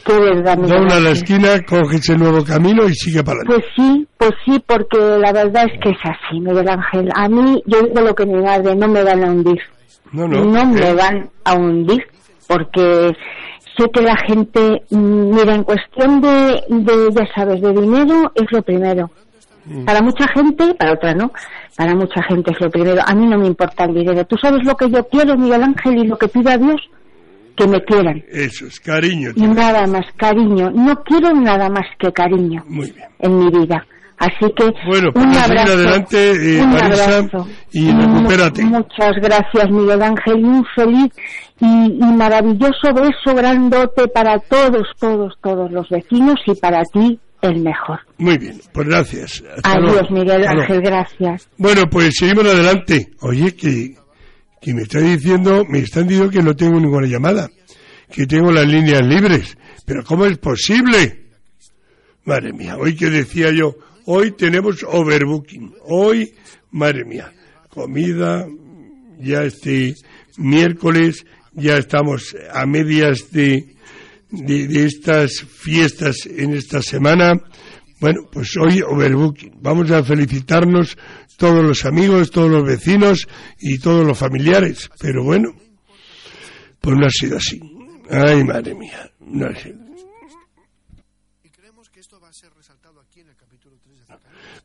Qué 0.05 0.19
verdad, 0.19 0.59
Dobla 0.59 1.01
la 1.01 1.11
esquina, 1.11 1.61
coge 1.67 1.97
ese 1.97 2.17
nuevo 2.17 2.45
camino 2.45 2.85
y 2.87 2.95
sigue 2.95 3.23
para 3.23 3.39
adelante. 3.41 3.63
Pues 3.63 3.75
sí, 3.77 4.09
pues 4.19 4.33
sí, 4.45 4.63
porque 4.67 4.99
la 4.99 5.33
verdad 5.33 5.65
es 5.73 5.81
que 5.81 5.91
es 5.91 5.99
así, 6.03 6.41
Miguel 6.41 6.69
Ángel. 6.69 7.09
A 7.15 7.29
mí, 7.29 7.63
yo 7.67 7.83
digo 7.83 8.01
lo 8.01 8.15
que 8.15 8.27
me 8.27 8.41
de 8.59 8.75
no 8.75 8.89
me 8.89 9.05
van 9.05 9.25
a 9.25 9.31
hundir. 9.31 9.61
No, 10.13 10.27
no. 10.27 10.45
No 10.45 10.67
me 10.67 10.93
van 10.95 11.31
a 11.45 11.55
hundir, 11.55 12.03
porque 12.49 13.13
sé 13.77 13.85
que 13.93 14.03
la 14.03 14.17
gente, 14.27 14.83
mm, 14.91 15.35
mira, 15.35 15.55
en 15.55 15.63
cuestión 15.63 16.21
de, 16.21 16.63
de, 16.69 17.09
ya 17.15 17.27
sabes, 17.35 17.61
de 17.61 17.73
dinero 17.73 18.33
es 18.35 18.47
lo 18.51 18.63
primero. 18.63 19.11
Mm. 19.65 19.85
Para 19.85 20.03
mucha 20.03 20.27
gente, 20.35 20.75
para 20.75 20.93
otra 20.93 21.15
no, 21.15 21.31
para 21.77 21.95
mucha 21.95 22.23
gente 22.25 22.51
es 22.51 22.61
lo 22.61 22.71
primero. 22.71 23.01
A 23.07 23.15
mí 23.15 23.27
no 23.27 23.39
me 23.39 23.47
importa 23.47 23.85
el 23.85 23.95
dinero. 23.95 24.25
Tú 24.25 24.37
sabes 24.37 24.65
lo 24.65 24.75
que 24.75 24.91
yo 24.91 25.07
quiero, 25.09 25.37
Miguel 25.37 25.63
Ángel, 25.63 25.99
y 25.99 26.07
lo 26.07 26.17
que 26.17 26.29
pido 26.29 26.51
a 26.51 26.59
Dios, 26.59 26.81
que 27.57 27.67
me 27.67 27.83
quieran. 27.85 28.23
Eso 28.29 28.67
es 28.67 28.81
cariño. 28.81 29.31
Y 29.35 29.43
nada 29.43 29.87
más, 29.87 30.07
cariño. 30.17 30.71
No 30.71 30.95
quiero 31.05 31.33
nada 31.33 31.69
más 31.69 31.87
que 31.99 32.13
cariño 32.13 32.63
Muy 32.67 32.91
bien. 32.91 33.09
en 33.19 33.39
mi 33.39 33.51
vida. 33.51 33.85
Así 34.19 34.53
que 34.55 34.65
bueno, 34.87 35.11
pues 35.13 35.27
un 35.27 35.37
abrazo, 35.37 35.73
adelante, 35.73 36.31
eh, 36.31 36.65
Marisa, 36.65 37.29
y 37.73 37.91
recupérate. 37.91 38.63
Muchas 38.63 39.13
gracias, 39.21 39.69
Miguel 39.69 40.01
Ángel, 40.01 40.39
y 40.39 40.45
un 40.45 40.65
feliz 40.77 41.13
y, 41.59 42.15
maravilloso 42.17 42.95
beso 42.95 43.35
grandote 43.35 44.07
para 44.07 44.39
todos, 44.39 44.87
todos, 45.01 45.35
todos 45.43 45.73
los 45.73 45.89
vecinos 45.89 46.37
y 46.47 46.55
para 46.55 46.85
ti 46.85 47.19
el 47.41 47.63
mejor. 47.63 47.99
Muy 48.19 48.39
bien, 48.39 48.61
pues 48.73 48.87
gracias. 48.87 49.43
Adiós, 49.65 50.09
Miguel 50.13 50.47
Ángel, 50.47 50.81
gracias. 50.83 51.49
Bueno, 51.59 51.83
pues 51.91 52.15
seguimos 52.17 52.47
adelante. 52.47 53.09
Oye, 53.23 53.57
que, 53.57 53.97
que 54.63 54.73
me 54.73 54.83
está 54.83 55.01
diciendo, 55.01 55.65
me 55.69 55.81
están 55.81 56.07
diciendo 56.07 56.31
que 56.31 56.43
no 56.43 56.55
tengo 56.55 56.79
ninguna 56.79 57.07
llamada, 57.07 57.51
que 58.11 58.27
tengo 58.27 58.53
las 58.53 58.67
líneas 58.67 59.03
libres. 59.05 59.57
Pero 59.85 60.05
¿cómo 60.05 60.25
es 60.25 60.39
posible? 60.39 61.27
Madre 62.25 62.53
mía, 62.53 62.77
hoy 62.79 62.95
que 62.95 63.11
decía 63.11 63.51
yo, 63.51 63.75
hoy 64.07 64.31
tenemos 64.33 64.85
overbooking. 64.85 65.75
Hoy, 65.87 66.33
madre 66.71 67.05
mía, 67.05 67.33
comida, 67.69 68.47
ya 69.19 69.43
este 69.43 69.97
miércoles 70.37 71.27
ya 71.55 71.77
estamos 71.77 72.35
a 72.53 72.65
medias 72.65 73.31
de, 73.33 73.75
de, 74.31 74.85
estas 74.87 75.43
fiestas 75.43 76.27
en 76.27 76.55
esta 76.55 76.81
semana. 76.83 77.35
Bueno, 78.03 78.29
pues 78.33 78.57
hoy 78.57 78.83
overbooking. 78.83 79.61
Vamos 79.63 79.91
a 79.93 80.03
felicitarnos 80.03 80.99
todos 81.37 81.65
los 81.65 81.85
amigos, 81.85 82.33
todos 82.33 82.51
los 82.51 82.65
vecinos 82.65 83.29
y 83.61 83.79
todos 83.79 84.05
los 84.05 84.19
familiares. 84.19 84.91
Pero 84.99 85.23
bueno, 85.23 85.55
pues 86.81 86.97
no 86.99 87.07
ha 87.07 87.11
sido 87.11 87.37
así. 87.37 87.61
Ay, 88.11 88.43
madre 88.43 88.75
mía. 88.75 89.09
No 89.21 89.47
ha 89.47 89.55
sido. 89.55 89.79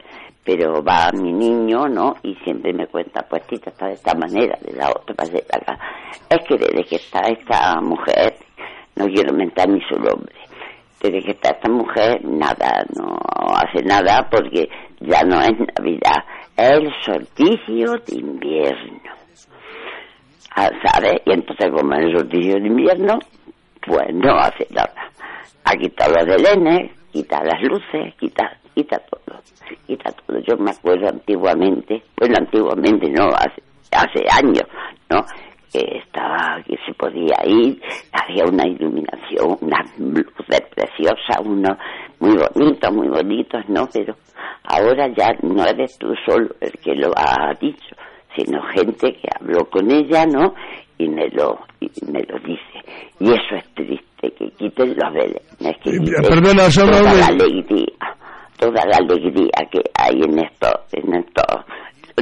Pero 0.44 0.82
va 0.82 1.10
mi 1.12 1.32
niño, 1.32 1.88
¿no? 1.88 2.16
Y 2.22 2.34
siempre 2.44 2.72
me 2.72 2.86
cuenta, 2.86 3.22
pues 3.22 3.46
tita, 3.46 3.70
está 3.70 3.86
de 3.86 3.94
esta 3.94 4.14
manera, 4.14 4.58
de 4.60 4.72
la 4.74 4.90
otra, 4.90 5.24
de 5.26 5.44
acá. 5.50 5.78
Es 6.28 6.38
que 6.46 6.56
desde 6.58 6.84
que 6.84 6.96
está 6.96 7.20
esta 7.20 7.80
mujer, 7.80 8.34
no 8.96 9.06
quiero 9.06 9.32
mentar 9.32 9.68
ni 9.68 9.80
su 9.88 9.94
nombre, 9.94 10.34
desde 11.00 11.22
que 11.22 11.30
está 11.32 11.50
esta 11.50 11.70
mujer, 11.70 12.24
nada, 12.24 12.84
no 12.96 13.18
hace 13.56 13.82
nada 13.84 14.28
porque 14.30 14.68
ya 15.00 15.22
no 15.22 15.40
es 15.40 15.52
Navidad, 15.78 16.24
es 16.56 16.70
el 16.70 16.92
solsticio 17.02 17.92
de 18.06 18.16
invierno. 18.16 19.00
Ah, 20.56 20.70
¿Sabes? 20.84 21.20
Y 21.26 21.32
entonces, 21.32 21.68
como 21.70 21.94
es 21.94 22.04
el 22.04 22.18
solsticio 22.18 22.54
de 22.54 22.66
invierno, 22.68 23.18
pues 23.86 24.14
no 24.14 24.36
hace 24.38 24.66
nada. 24.70 25.10
Ha 25.64 25.72
quitado 25.72 26.14
los 26.14 26.26
delenes, 26.26 26.92
quita 27.12 27.42
las 27.42 27.60
luces, 27.62 28.14
quita, 28.18 28.56
quita 28.74 28.98
todo, 28.98 29.40
quita 29.86 30.10
todo. 30.12 30.38
Yo 30.40 30.56
me 30.56 30.70
acuerdo 30.70 31.08
antiguamente, 31.08 32.02
bueno, 32.18 32.34
antiguamente 32.38 33.10
no, 33.10 33.28
hace, 33.28 33.62
hace 33.92 34.24
años, 34.30 34.64
¿no? 35.10 35.24
que 35.74 35.98
estaba, 35.98 36.62
que 36.64 36.76
se 36.86 36.94
podía 36.94 37.34
ir, 37.44 37.82
había 38.12 38.44
una 38.44 38.64
iluminación, 38.64 39.58
unas 39.60 39.98
luces 39.98 40.62
preciosas, 40.72 41.38
unos 41.44 41.76
muy 42.20 42.36
bonitos, 42.36 42.94
muy 42.94 43.08
bonitos, 43.08 43.68
¿no? 43.68 43.88
Pero 43.92 44.14
ahora 44.62 45.08
ya 45.08 45.32
no 45.42 45.64
eres 45.66 45.98
tú 45.98 46.14
solo 46.24 46.54
el 46.60 46.70
que 46.78 46.94
lo 46.94 47.10
ha 47.16 47.52
dicho, 47.60 47.96
sino 48.36 48.62
gente 48.68 49.14
que 49.14 49.28
habló 49.40 49.68
con 49.68 49.90
ella, 49.90 50.24
¿no? 50.26 50.54
Y 50.96 51.08
me 51.08 51.28
lo, 51.30 51.58
y 51.80 51.90
me 52.06 52.22
lo 52.22 52.38
dice. 52.38 52.78
Y 53.18 53.32
eso 53.32 53.56
es 53.56 53.74
triste, 53.74 54.30
que 54.30 54.50
quiten 54.50 54.94
los 54.96 55.12
belenes, 55.12 55.76
que 55.82 55.90
quiten 55.90 56.22
perdona, 56.22 56.68
toda 56.72 57.14
la 57.14 57.26
alegría, 57.26 58.16
toda 58.58 58.84
la 58.86 58.96
alegría 58.98 59.50
que 59.70 59.80
hay 59.94 60.14
en 60.22 60.38
esto, 60.38 60.68
en 60.92 61.14
esto, 61.14 61.42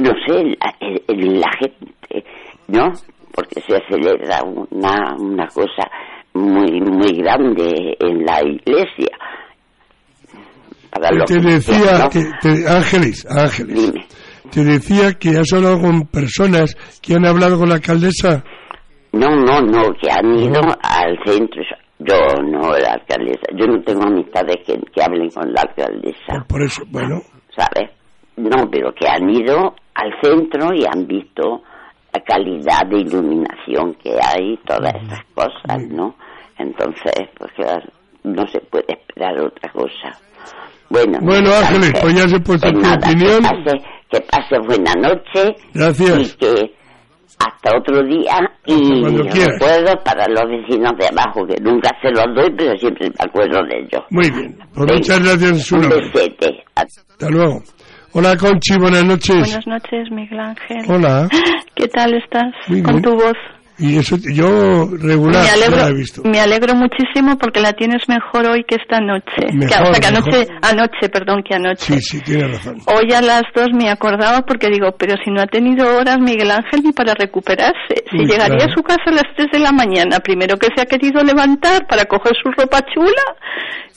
no 0.01 0.11
sé, 0.27 0.43
la, 0.59 0.75
en 1.07 1.39
la 1.39 1.49
gente, 1.59 2.25
¿no? 2.67 2.91
Porque 3.33 3.61
se 3.61 3.79
celebra 3.89 4.41
una, 4.43 5.15
una 5.17 5.47
cosa 5.47 5.89
muy, 6.33 6.79
muy 6.81 7.13
grande 7.17 7.95
en 7.99 8.25
la 8.25 8.41
iglesia. 8.41 9.17
Para 10.91 11.11
los 11.11 11.25
Te 11.27 11.39
decía, 11.39 12.07
que, 12.11 12.21
te- 12.41 12.67
Ángeles, 12.69 13.25
Ángeles, 13.29 13.91
Dime. 13.91 14.05
te 14.51 14.63
decía 14.63 15.13
que 15.13 15.29
has 15.37 15.51
hablado 15.53 15.81
con 15.81 16.05
personas 16.07 16.75
que 17.01 17.15
han 17.15 17.25
hablado 17.25 17.57
con 17.57 17.69
la 17.69 17.75
alcaldesa. 17.75 18.43
No, 19.11 19.29
no, 19.35 19.61
no, 19.61 19.81
que 20.01 20.09
han 20.11 20.35
ido 20.37 20.61
al 20.81 21.17
centro. 21.25 21.61
Yo 22.05 22.41
no, 22.43 22.71
la 22.77 22.93
alcaldesa. 22.93 23.45
Yo 23.55 23.65
no 23.67 23.81
tengo 23.83 24.03
amistades 24.03 24.57
que, 24.65 24.77
que 24.93 25.03
hablen 25.03 25.29
con 25.29 25.51
la 25.53 25.61
alcaldesa, 25.61 26.45
Por 26.47 26.61
eso, 26.63 26.83
bueno, 26.89 27.21
¿sabes? 27.55 27.89
No, 28.35 28.69
pero 28.71 28.93
que 28.93 29.07
han 29.07 29.29
ido 29.29 29.75
al 29.95 30.11
centro 30.21 30.73
y 30.73 30.85
han 30.85 31.05
visto 31.07 31.61
la 32.13 32.19
calidad 32.23 32.85
de 32.89 32.99
iluminación 33.01 33.93
que 33.95 34.11
hay, 34.21 34.57
todas 34.65 34.93
esas 35.03 35.23
cosas, 35.35 35.81
¿no? 35.89 36.15
Entonces, 36.57 37.13
pues 37.37 37.51
claro, 37.55 37.85
no 38.23 38.47
se 38.47 38.59
puede 38.61 38.85
esperar 38.93 39.39
otra 39.39 39.71
cosa. 39.71 40.17
Bueno, 40.89 41.17
Bueno, 41.21 41.49
Miguel 41.49 41.63
Ángeles, 41.63 41.87
Ángel, 41.89 42.01
pues 42.01 42.13
ya 42.15 42.27
se 42.27 42.35
ha 42.35 42.39
puesto 42.39 42.71
tu 42.71 42.79
nada, 42.79 42.95
opinión. 42.97 43.41
Que 43.41 43.49
pase, 43.49 43.85
que 44.11 44.21
pase 44.21 44.59
buena 44.59 44.93
noche 44.93 45.55
Gracias. 45.73 46.19
y 46.33 46.37
que 46.37 46.73
hasta 47.47 47.77
otro 47.77 48.03
día 48.03 48.35
y 48.65 49.01
cuando 49.01 49.23
quieras. 49.25 49.59
recuerdo 49.59 50.03
para 50.03 50.25
los 50.29 50.43
vecinos 50.49 50.93
de 50.97 51.07
abajo 51.07 51.45
que 51.47 51.55
nunca 51.61 51.89
se 52.01 52.09
los 52.11 52.25
doy 52.35 52.49
pero 52.57 52.77
siempre 52.77 53.09
me 53.09 53.15
acuerdo 53.27 53.59
de 53.63 53.77
ellos 53.79 54.01
muy 54.09 54.29
bien. 54.31 54.57
Pues 54.73 54.91
muchas 54.91 55.19
gracias 55.23 55.71
un 55.71 55.89
besete 55.89 56.63
Hasta 56.75 57.29
luego. 57.29 57.61
Hola, 58.15 58.37
Conchi, 58.37 58.77
buenas 58.77 59.03
noches. 59.05 59.35
Buenas 59.35 59.65
noches, 59.67 60.11
Miguel 60.11 60.39
Ángel. 60.39 60.77
Hola. 60.87 61.27
¿Qué 61.75 61.87
tal 61.87 62.13
estás 62.13 62.53
Muy 62.67 62.83
con 62.83 63.01
bien. 63.01 63.03
tu 63.03 63.11
voz? 63.15 63.33
Y 63.79 63.97
eso, 63.97 64.17
yo 64.17 64.87
regular, 65.01 65.43
me, 65.43 65.49
alegro, 65.49 65.77
la 65.77 65.87
he 65.89 65.93
visto. 65.93 66.21
me 66.23 66.39
alegro 66.39 66.75
muchísimo 66.75 67.37
porque 67.39 67.59
la 67.59 67.73
tienes 67.73 68.07
mejor 68.07 68.45
hoy 68.45 68.63
que 68.67 68.75
esta 68.75 68.99
noche. 68.99 69.47
que, 69.49 69.53
Mejor, 69.53 69.89
o 69.89 69.93
sea, 69.93 69.99
que 69.99 70.07
anoche, 70.07 70.47
anoche, 70.61 71.09
perdón, 71.11 71.41
que 71.43 71.55
anoche. 71.55 71.95
Sí, 71.95 72.01
sí, 72.01 72.21
tiene 72.21 72.49
razón. 72.49 72.77
Hoy 72.85 73.11
a 73.13 73.21
las 73.21 73.41
dos 73.55 73.69
me 73.73 73.89
acordaba 73.89 74.41
porque 74.41 74.67
digo, 74.69 74.93
pero 74.97 75.15
si 75.23 75.31
no 75.31 75.41
ha 75.41 75.47
tenido 75.47 75.97
horas 75.97 76.19
Miguel 76.19 76.51
Ángel 76.51 76.83
ni 76.83 76.91
para 76.91 77.15
recuperarse. 77.15 78.05
Si 78.11 78.17
Uy, 78.17 78.25
llegaría 78.25 78.57
claro. 78.57 78.71
a 78.71 78.75
su 78.75 78.83
casa 78.83 79.03
a 79.07 79.11
las 79.11 79.35
tres 79.35 79.47
de 79.51 79.59
la 79.59 79.71
mañana, 79.71 80.19
primero 80.19 80.55
que 80.57 80.67
se 80.75 80.81
ha 80.81 80.85
querido 80.85 81.23
levantar 81.23 81.87
para 81.87 82.05
coger 82.05 82.33
su 82.41 82.51
ropa 82.51 82.79
chula, 82.93 83.23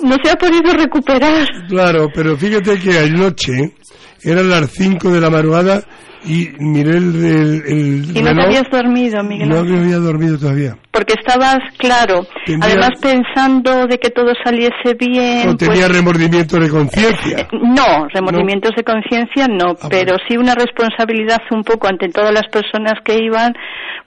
no 0.01 0.17
se 0.23 0.31
ha 0.31 0.37
podido 0.37 0.73
recuperar. 0.73 1.47
Claro, 1.69 2.09
pero 2.15 2.37
fíjate 2.37 2.79
que 2.79 2.99
anoche 2.99 3.75
eran 4.23 4.49
las 4.49 4.71
5 4.71 5.11
de 5.11 5.21
la 5.21 5.31
madrugada 5.31 5.83
y 6.27 6.51
miré 6.59 6.97
el, 6.97 7.25
el, 7.25 7.63
el 7.67 8.05
Y 8.05 8.07
no 8.07 8.13
te 8.13 8.21
reloj, 8.23 8.45
habías 8.45 8.71
dormido, 8.71 9.23
Miguel 9.23 9.49
no 9.49 9.59
había 9.59 9.99
dormido 9.99 10.39
todavía. 10.39 10.77
Porque 10.97 11.15
estabas, 11.21 11.59
claro, 11.77 12.27
Tendría- 12.47 12.73
además 12.73 12.91
pensando 13.03 13.87
de 13.87 13.99
que 13.99 14.09
todo 14.09 14.33
saliese 14.43 14.95
bien. 14.99 15.51
O 15.51 15.55
tenía 15.55 15.87
pues, 15.87 15.93
remordimiento 15.93 16.59
de 16.59 16.71
conciencia. 16.71 17.47
no, 17.53 18.07
remordimientos 18.15 18.71
de 18.75 18.83
conciencia 18.83 19.47
no, 19.47 19.77
Ah, 19.83 19.89
pero 19.91 20.13
bueno. 20.15 20.25
sí 20.27 20.37
una 20.39 20.55
responsabilidad 20.55 21.43
un 21.51 21.63
poco 21.65 21.87
ante 21.89 22.09
todas 22.09 22.33
las 22.33 22.45
personas 22.51 22.95
que 23.05 23.15
iban, 23.23 23.53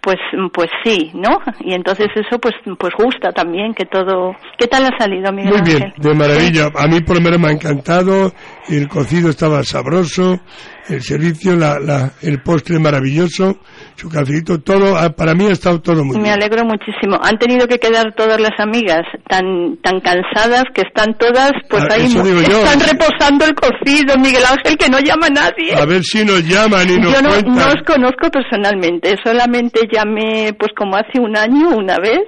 pues, 0.02 0.18
pues 0.52 0.70
sí, 0.84 1.12
¿no? 1.14 1.38
Y 1.60 1.74
entonces 1.76 2.08
eso, 2.16 2.40
pues, 2.40 2.56
pues 2.80 2.94
gusta 2.98 3.32
también 3.34 3.74
que 3.76 3.86
todo. 3.86 4.34
¿Qué 4.58 4.66
tal 4.68 4.86
ha 4.86 4.98
salido, 4.98 5.32
Miguel 5.32 5.54
Muy 5.54 5.62
bien, 5.62 5.84
Ángel? 5.84 5.94
de 6.02 6.14
maravilla. 6.16 6.70
A 6.76 6.88
mí 6.88 7.02
por 7.02 7.18
lo 7.18 7.22
menos 7.22 7.40
me 7.40 7.50
ha 7.50 7.52
encantado, 7.52 8.32
el 8.68 8.88
cocido 8.88 9.30
estaba 9.30 9.62
sabroso, 9.64 10.40
el 10.88 11.02
servicio, 11.04 11.56
la, 11.56 11.78
la, 11.80 12.14
el 12.24 12.42
postre 12.42 12.80
maravilloso, 12.80 13.60
su 13.96 14.10
cafecito, 14.10 14.60
todo, 14.62 14.98
ah, 14.98 15.10
para 15.12 15.36
mí 15.36 15.46
ha 15.46 15.52
estado 15.52 15.80
todo 15.82 16.04
muy 16.04 16.18
Me 16.18 16.24
bien. 16.24 16.34
alegro 16.36 16.66
muchísimo. 16.80 17.20
Han 17.22 17.38
tenido 17.38 17.68
que 17.68 17.78
quedar 17.78 18.14
todas 18.16 18.40
las 18.40 18.58
amigas 18.60 19.02
tan 19.28 19.78
tan 19.82 20.00
cansadas 20.00 20.64
que 20.74 20.82
están 20.82 21.14
todas, 21.18 21.52
pues 21.70 21.84
Ah, 21.90 21.96
ahí 21.96 22.06
están 22.06 22.80
reposando 22.80 23.46
el 23.46 23.56
cocido, 23.56 24.18
Miguel 24.18 24.44
Ángel, 24.50 24.78
que 24.78 24.90
no 24.90 25.00
llama 25.00 25.28
a 25.28 25.30
nadie. 25.30 25.76
A 25.76 25.86
ver 25.86 26.04
si 26.04 26.24
nos 26.24 26.44
llaman 26.48 26.88
y 26.90 26.98
nos 26.98 27.14
Yo 27.14 27.22
no, 27.22 27.30
cuentan. 27.30 27.56
no 27.56 27.66
os 27.68 27.82
conozco 27.86 28.30
personalmente, 28.30 29.16
solamente 29.24 29.82
llamé 29.92 30.54
pues 30.58 30.72
como 30.78 30.96
hace 30.96 31.20
un 31.20 31.36
año 31.36 31.70
una 31.76 31.98
vez, 31.98 32.22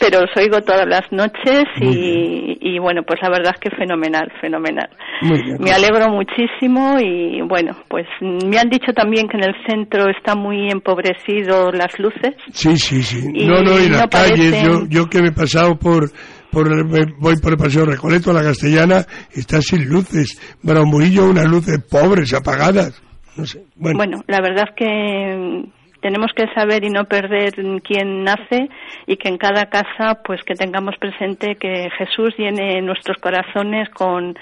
pero 0.00 0.20
os 0.20 0.30
oigo 0.36 0.60
todas 0.62 0.86
las 0.86 1.10
noches 1.10 1.64
y, 1.80 2.58
y 2.60 2.78
bueno, 2.78 3.02
pues 3.06 3.18
la 3.22 3.30
verdad 3.30 3.54
es 3.54 3.60
que 3.60 3.76
fenomenal, 3.76 4.30
fenomenal. 4.40 4.88
Muy 5.22 5.42
bien. 5.42 5.56
Me 5.60 5.70
alegro 5.72 6.08
muchísimo 6.10 6.96
y 7.00 7.40
bueno, 7.42 7.72
pues 7.88 8.06
me 8.20 8.58
han 8.58 8.68
dicho 8.68 8.92
también 8.92 9.26
que 9.28 9.36
en 9.36 9.44
el 9.44 9.54
centro 9.68 10.08
está 10.10 10.34
muy 10.36 10.70
empobrecido 10.70 11.70
las 11.72 11.98
luces. 11.98 12.34
Sí, 12.52 12.76
sí, 12.76 13.02
sí. 13.02 13.18
Y 13.34 13.46
no, 13.46 13.62
no, 13.62 13.78
y 13.80 13.87
las 13.90 14.02
no 14.02 14.08
calles, 14.08 14.52
parecen- 14.54 14.64
yo, 14.64 14.86
yo 14.88 15.06
que 15.08 15.22
me 15.22 15.28
he 15.28 15.32
pasado 15.32 15.78
por, 15.78 16.10
por 16.50 16.66
el- 16.72 16.84
voy 17.18 17.36
por 17.42 17.52
el 17.52 17.58
paseo 17.58 17.84
Recoleto 17.84 18.30
a 18.30 18.34
la 18.34 18.42
Castellana, 18.42 19.04
está 19.32 19.60
sin 19.60 19.88
luces. 19.88 20.40
Murillo, 20.62 21.26
unas 21.30 21.46
luces 21.46 21.78
pobres, 21.90 22.32
apagadas. 22.34 23.00
No 23.36 23.44
sé. 23.46 23.62
Bueno, 23.76 23.96
Bueno, 23.98 24.18
la 24.26 24.40
verdad 24.40 24.64
es 24.68 24.74
que 24.76 25.70
tenemos 26.00 26.30
que 26.34 26.44
saber 26.54 26.84
y 26.84 26.90
no 26.90 27.04
perder 27.04 27.52
quién 27.84 28.22
nace 28.24 28.68
y 29.06 29.16
que 29.16 29.28
en 29.28 29.36
cada 29.38 29.66
casa 29.66 30.20
pues 30.24 30.40
que 30.46 30.54
tengamos 30.54 30.94
presente 31.00 31.56
que 31.60 31.88
Jesús 31.98 32.34
llene 32.38 32.80
nuestros 32.82 33.16
corazones 33.18 33.88
con 33.90 34.34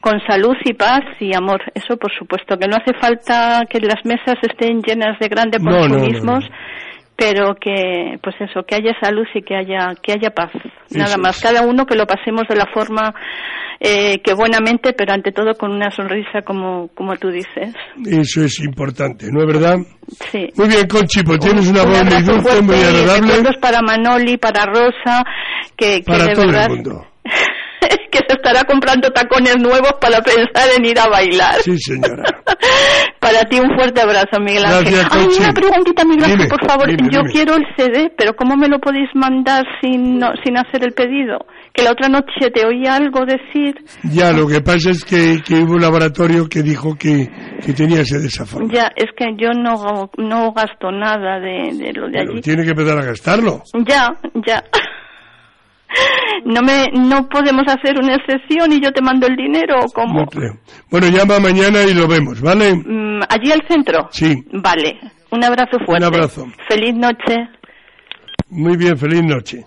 con 0.00 0.18
salud 0.26 0.56
y 0.64 0.72
paz 0.72 1.02
y 1.20 1.34
amor. 1.36 1.60
Eso, 1.74 1.98
por 1.98 2.10
supuesto, 2.18 2.56
que 2.56 2.66
no 2.66 2.76
hace 2.76 2.94
falta 2.98 3.64
que 3.68 3.80
las 3.80 4.02
mesas 4.06 4.36
estén 4.42 4.80
llenas 4.80 5.18
de 5.18 5.28
grandes 5.28 5.60
No, 5.62 5.72
consumismos, 5.72 6.44
no. 6.48 6.56
Pero 7.20 7.54
que, 7.54 8.18
pues 8.22 8.34
eso, 8.40 8.62
que 8.66 8.76
haya 8.76 8.98
salud 8.98 9.26
y 9.34 9.42
que 9.42 9.54
haya, 9.54 9.92
que 10.02 10.12
haya 10.12 10.30
paz. 10.30 10.50
Nada 10.90 11.10
Eso 11.10 11.18
más. 11.18 11.36
es. 11.36 11.42
Cada 11.42 11.66
uno 11.66 11.84
que 11.84 11.94
lo 11.94 12.06
pasemos 12.06 12.44
de 12.48 12.56
la 12.56 12.64
forma 12.72 13.12
eh, 13.78 14.22
que 14.24 14.32
buenamente, 14.32 14.94
pero 14.94 15.12
ante 15.12 15.30
todo 15.30 15.52
con 15.52 15.70
una 15.70 15.90
sonrisa, 15.90 16.40
como, 16.46 16.88
como 16.94 17.14
tú 17.16 17.28
dices. 17.28 17.74
Eso 18.06 18.42
es 18.42 18.58
importante, 18.60 19.26
¿no 19.30 19.40
es 19.40 19.46
verdad? 19.46 19.76
Sí. 20.08 20.48
Muy 20.56 20.68
bien, 20.68 20.86
Conchi, 20.88 21.22
pues 21.22 21.40
tienes 21.40 21.68
una 21.68 21.82
Un 21.82 21.90
voz 21.90 22.04
muy 22.04 22.22
dulce, 22.22 22.62
muy 22.62 22.76
agradable 22.76 23.58
para 23.60 23.82
Manoli, 23.82 24.38
para 24.38 24.64
Rosa, 24.64 25.22
que, 25.76 25.98
que 25.98 26.04
para 26.06 26.24
de 26.24 26.32
todo 26.32 26.46
verdad 26.46 26.70
el 26.70 26.70
mundo. 26.70 27.06
estará 28.32 28.64
comprando 28.64 29.10
tacones 29.10 29.56
nuevos 29.58 29.92
para 30.00 30.20
pensar 30.20 30.68
en 30.76 30.84
ir 30.84 30.98
a 30.98 31.08
bailar. 31.08 31.56
Sí, 31.62 31.78
señora. 31.78 32.22
Para 33.20 33.40
ti 33.42 33.58
un 33.60 33.74
fuerte 33.76 34.00
abrazo, 34.00 34.40
Miguel 34.40 34.64
Ángel. 34.64 34.94
Gracias, 34.94 35.08
Ay, 35.12 35.26
una 35.44 35.52
preguntita, 35.52 36.04
Miguel 36.04 36.24
Ángel, 36.32 36.48
por 36.48 36.66
favor. 36.66 36.88
dime, 36.88 37.08
Yo 37.12 37.20
dime. 37.20 37.32
quiero 37.32 37.54
el 37.54 37.64
CD, 37.76 38.12
pero 38.16 38.34
¿cómo 38.34 38.56
me 38.56 38.68
lo 38.68 38.78
podéis 38.78 39.08
mandar 39.14 39.64
sin, 39.80 40.18
no- 40.18 40.32
sin 40.44 40.56
hacer 40.58 40.82
el 40.84 40.92
pedido? 40.92 41.38
Que 41.72 41.82
la 41.82 41.92
otra 41.92 42.08
noche 42.08 42.50
te 42.52 42.66
oí 42.66 42.86
algo 42.86 43.24
decir. 43.26 43.74
Ya, 44.04 44.32
lo 44.32 44.46
que 44.48 44.60
pasa 44.60 44.90
es 44.90 45.04
que, 45.04 45.40
que 45.46 45.54
hubo 45.54 45.74
un 45.74 45.82
laboratorio 45.82 46.48
que 46.48 46.62
dijo 46.62 46.96
que, 46.98 47.28
que 47.64 47.72
tenía 47.72 48.00
ese 48.00 48.18
desaforro. 48.18 48.66
Ya, 48.72 48.90
es 48.96 49.10
que 49.16 49.26
yo 49.38 49.50
no, 49.52 50.10
no 50.16 50.52
gasto 50.52 50.90
nada 50.90 51.38
de, 51.38 51.76
de 51.76 51.92
lo 51.92 52.06
de 52.06 52.18
Pero 52.18 52.32
allí. 52.32 52.40
tiene 52.40 52.64
que 52.64 52.70
empezar 52.70 52.98
a 52.98 53.04
gastarlo. 53.04 53.62
Ya, 53.86 54.08
ya. 54.46 54.64
No 56.44 56.62
me, 56.62 56.86
no 56.94 57.28
podemos 57.28 57.64
hacer 57.66 57.98
una 57.98 58.14
excepción 58.14 58.72
y 58.72 58.80
yo 58.82 58.90
te 58.92 59.02
mando 59.02 59.26
el 59.26 59.36
dinero 59.36 59.76
o 59.80 59.90
cómo. 59.92 60.20
No 60.20 60.26
creo. 60.26 60.54
Bueno, 60.90 61.08
llama 61.08 61.38
mañana 61.38 61.82
y 61.82 61.94
lo 61.94 62.06
vemos, 62.08 62.40
¿vale? 62.40 62.74
Mm, 62.74 63.20
Allí 63.28 63.52
al 63.52 63.62
centro. 63.68 64.08
Sí. 64.10 64.34
Vale. 64.52 64.98
Un 65.30 65.44
abrazo 65.44 65.78
fuerte. 65.84 65.96
Un 65.96 66.04
abrazo. 66.04 66.46
Feliz 66.68 66.94
noche. 66.94 67.36
Muy 68.48 68.76
bien, 68.76 68.96
feliz 68.96 69.22
noche. 69.22 69.64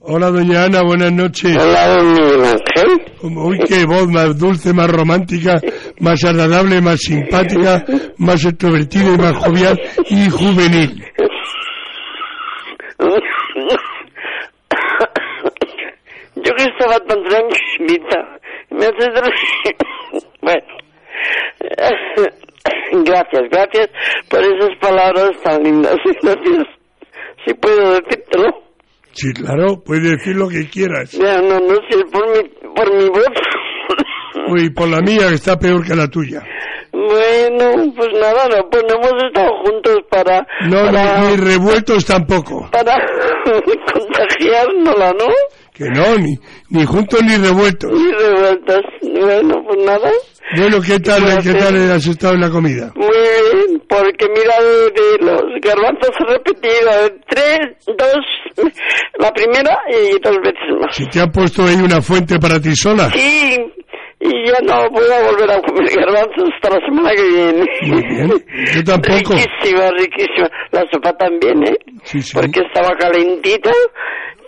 Hola, 0.00 0.30
doña 0.30 0.64
Ana, 0.64 0.82
buenas 0.82 1.12
noches. 1.12 1.56
Hola, 1.56 1.88
don 1.88 2.12
Miguel 2.12 2.44
Ángel. 2.44 3.36
Uy, 3.36 3.58
qué 3.66 3.84
voz 3.84 4.06
más 4.08 4.38
dulce, 4.38 4.72
más 4.72 4.88
romántica, 4.90 5.60
más 6.00 6.22
agradable, 6.24 6.80
más 6.80 7.00
simpática, 7.00 7.84
más 8.18 8.44
extrovertida 8.44 9.14
y 9.14 9.18
más 9.18 9.36
jovial 9.36 9.78
y 10.08 10.30
juvenil. 10.30 11.04
Yo 16.44 16.52
que 16.54 16.64
estaba 16.64 16.98
tan 17.00 17.22
tranquilita, 17.24 18.38
me 18.70 18.86
hace 18.86 19.10
Bueno, 20.42 20.66
gracias, 23.04 23.42
gracias 23.50 23.90
por 24.28 24.40
esas 24.40 24.76
palabras 24.80 25.30
tan 25.42 25.62
lindas. 25.62 25.96
Gracias. 26.22 26.66
Si 27.46 27.54
puedo 27.54 27.92
decírtelo. 27.92 28.48
Sí, 29.12 29.32
claro, 29.32 29.82
puede 29.84 30.10
decir 30.10 30.36
lo 30.36 30.48
que 30.48 30.68
quieras. 30.68 31.12
Ya, 31.12 31.40
no, 31.40 31.58
no 31.60 31.74
sé, 31.88 32.04
por 32.12 32.28
mi, 32.28 32.48
por 32.74 32.92
mi 32.94 33.08
voz. 33.08 33.28
Uy, 34.50 34.70
por 34.70 34.88
la 34.88 35.00
mía, 35.00 35.28
que 35.28 35.34
está 35.34 35.58
peor 35.58 35.84
que 35.86 35.94
la 35.94 36.08
tuya. 36.08 36.42
Bueno, 36.92 37.92
pues 37.96 38.08
nada, 38.20 38.48
no, 38.48 38.68
pues 38.70 38.82
no 38.88 38.94
hemos 38.94 39.24
estado 39.24 39.50
juntos 39.64 39.98
para... 40.10 40.46
No, 40.68 40.84
para, 40.86 41.20
ni, 41.20 41.28
ni 41.28 41.36
revueltos 41.36 42.04
tampoco. 42.04 42.68
para 42.70 42.96
contagiárnosla, 43.92 45.12
¿no? 45.12 45.26
Que 45.78 45.84
no, 45.90 46.16
ni, 46.18 46.34
ni 46.70 46.84
juntos 46.84 47.20
ni 47.22 47.36
revueltos. 47.36 47.92
Y 47.92 48.12
revueltas. 48.12 48.80
Bueno, 49.00 49.62
pues 49.64 49.78
nada. 49.86 50.10
Bueno, 50.56 50.78
¿qué 50.84 50.98
tal, 50.98 51.22
qué 51.42 51.52
tal 51.54 51.92
has 51.92 52.04
estado 52.04 52.34
en 52.34 52.40
la 52.40 52.50
comida? 52.50 52.92
Muy 52.96 53.06
bien, 53.06 53.80
porque 53.88 54.26
mira, 54.28 54.54
de, 54.60 54.90
de 54.90 55.18
los 55.24 55.42
garbanzos 55.62 56.10
repetidos, 56.26 57.12
tres, 57.28 57.58
dos, 57.86 58.72
la 59.18 59.30
primera 59.32 59.78
y 59.88 60.18
dos 60.20 60.36
veces 60.42 60.68
más. 60.80 60.96
Si 60.96 61.06
te 61.06 61.20
han 61.20 61.30
puesto 61.30 61.62
ahí 61.62 61.76
una 61.76 62.02
fuente 62.02 62.38
para 62.40 62.60
ti 62.60 62.74
sola. 62.74 63.08
Sí, 63.12 63.56
y 64.20 64.30
ya 64.48 64.58
no 64.64 64.90
voy 64.90 65.04
a 65.12 65.30
volver 65.30 65.50
a 65.50 65.60
comer 65.62 65.94
garbanzos 65.94 66.48
hasta 66.54 66.76
la 66.76 66.86
semana 66.86 67.10
que 67.14 67.22
viene. 67.22 67.64
Muy 67.82 68.02
bien, 68.02 68.28
yo 68.74 68.84
tampoco. 68.84 69.34
Riquísima, 69.34 69.90
riquísima. 69.96 70.48
La 70.72 70.84
sopa 70.90 71.12
también, 71.12 71.62
¿eh? 71.68 71.76
Sí, 72.02 72.20
sí. 72.20 72.32
Porque 72.34 72.60
estaba 72.66 72.96
calentita, 72.96 73.70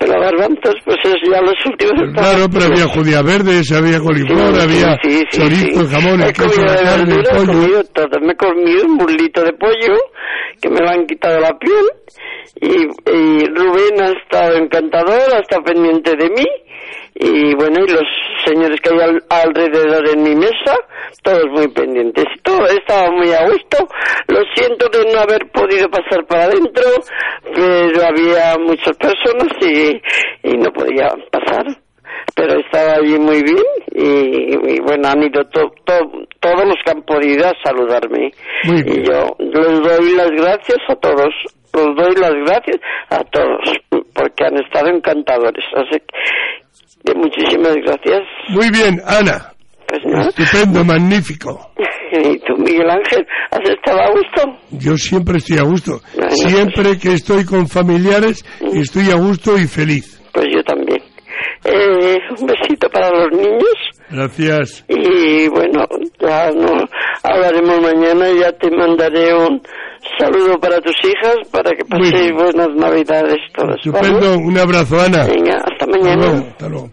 pero 0.00 0.18
garbanzos, 0.18 0.74
pues 0.86 0.96
es 1.04 1.14
ya 1.30 1.40
los 1.42 1.54
últimos. 1.66 2.14
Claro, 2.14 2.46
pero 2.50 2.64
había 2.64 2.86
judías 2.86 3.22
verdes, 3.22 3.70
había 3.70 4.00
coliflor, 4.00 4.54
Sí, 4.54 4.60
había 4.62 4.98
sí, 5.02 5.10
sí, 5.30 5.38
chorizo, 5.38 5.86
jamón, 5.88 6.22
He 6.22 6.32
queso, 6.32 6.60
de 6.62 6.66
carne, 6.82 7.14
he 7.14 7.36
pollo. 7.36 7.46
comido 7.52 7.84
todo. 7.92 8.20
Me 8.22 8.32
he 8.32 8.36
comido 8.36 8.86
un 8.86 8.96
burlito 8.96 9.44
de 9.44 9.52
pollo 9.52 9.96
que 10.60 10.70
me 10.70 10.80
lo 10.80 10.88
han 10.88 11.04
quitado 11.06 11.38
la 11.40 11.52
piel 11.58 11.86
y, 12.62 12.72
y 13.10 13.44
Rubén 13.54 14.00
ha 14.02 14.10
estado 14.18 14.56
encantador, 14.56 15.34
ha 15.34 15.40
estado 15.40 15.62
pendiente 15.64 16.16
de 16.16 16.30
mí 16.30 16.46
y 17.20 17.54
bueno, 17.54 17.84
y 17.86 17.90
los 17.92 18.04
señores 18.44 18.80
que 18.80 18.90
hay 18.90 19.00
al- 19.00 19.24
alrededor 19.28 20.08
en 20.08 20.22
mi 20.22 20.34
mesa, 20.34 20.74
todos 21.22 21.44
muy 21.50 21.68
pendientes. 21.68 22.24
Todo 22.42 22.64
estaba 22.66 23.10
muy 23.10 23.30
a 23.32 23.44
gusto. 23.46 23.76
Lo 24.28 24.40
siento 24.54 24.88
de 24.88 25.12
no 25.12 25.20
haber 25.20 25.46
podido 25.50 25.88
pasar 25.90 26.24
para 26.26 26.44
adentro, 26.44 26.84
pero 27.54 28.06
había 28.06 28.56
muchas 28.58 28.96
personas 28.96 29.52
y, 29.60 30.00
y 30.48 30.56
no 30.56 30.72
podía 30.72 31.08
pasar 31.30 31.64
pero 32.34 32.58
estaba 32.60 32.94
allí 32.94 33.18
muy 33.18 33.42
bien 33.42 33.64
y, 33.94 34.74
y 34.74 34.80
bueno, 34.80 35.08
han 35.08 35.22
ido 35.22 35.42
to- 35.44 35.72
to- 35.84 36.26
todos 36.40 36.64
los 36.66 36.76
que 36.84 36.90
han 36.90 37.02
podido 37.02 37.46
a 37.46 37.52
saludarme. 37.62 38.30
Y 38.64 39.02
yo 39.04 39.36
les 39.38 39.80
doy 39.80 40.14
las 40.16 40.30
gracias 40.30 40.78
a 40.88 40.96
todos, 40.96 41.32
les 41.74 41.96
doy 41.96 42.14
las 42.16 42.32
gracias 42.46 42.76
a 43.10 43.20
todos, 43.24 43.60
porque 44.14 44.44
han 44.44 44.56
estado 44.62 44.88
encantadores. 44.88 45.64
Así 45.74 45.98
que 47.04 47.14
muchísimas 47.14 47.74
gracias. 47.76 48.20
Muy 48.48 48.70
bien, 48.70 49.00
Ana. 49.06 49.52
Pues 49.88 50.00
nada. 50.04 50.28
Estupendo, 50.28 50.84
magnífico. 50.84 51.70
Y 52.12 52.38
tú, 52.40 52.56
Miguel 52.58 52.90
Ángel, 52.90 53.24
¿has 53.52 53.70
estado 53.70 54.00
a 54.00 54.10
gusto? 54.10 54.58
Yo 54.72 54.96
siempre 54.96 55.38
estoy 55.38 55.58
a 55.58 55.62
gusto. 55.62 56.00
Bueno, 56.16 56.30
Siempre 56.32 56.98
que 56.98 57.12
estoy 57.12 57.44
con 57.44 57.68
familiares, 57.68 58.44
estoy 58.74 59.12
a 59.12 59.14
gusto 59.14 59.56
y 59.56 59.68
feliz. 59.68 60.20
Pues 60.32 60.46
yo 60.52 60.60
también. 60.64 60.98
Eh, 61.64 62.18
un 62.36 62.46
besito 62.48 62.88
para 62.90 63.10
los 63.10 63.30
niños. 63.38 63.74
Gracias. 64.10 64.84
Y 64.88 65.48
bueno, 65.50 65.86
ya 66.18 66.50
no 66.50 66.84
hablaremos 67.22 67.80
mañana, 67.80 68.26
ya 68.32 68.50
te 68.52 68.70
mandaré 68.72 69.32
un 69.34 69.62
saludo 70.18 70.58
para 70.60 70.80
tus 70.80 70.94
hijas 71.04 71.36
para 71.50 71.70
que 71.70 71.84
paséis 71.84 72.32
buenas 72.32 72.68
navidades 72.76 73.36
todas. 73.56 73.76
Estupendo, 73.76 74.38
un 74.38 74.58
abrazo, 74.58 75.00
Ana. 75.00 75.18
¿vale? 75.18 75.34
Venga, 75.36 75.56
hasta 75.56 75.84
Hasta 75.84 75.86
mañana. 75.86 76.16
luego, 76.26 76.46
hasta 76.48 76.68
luego. 76.68 76.90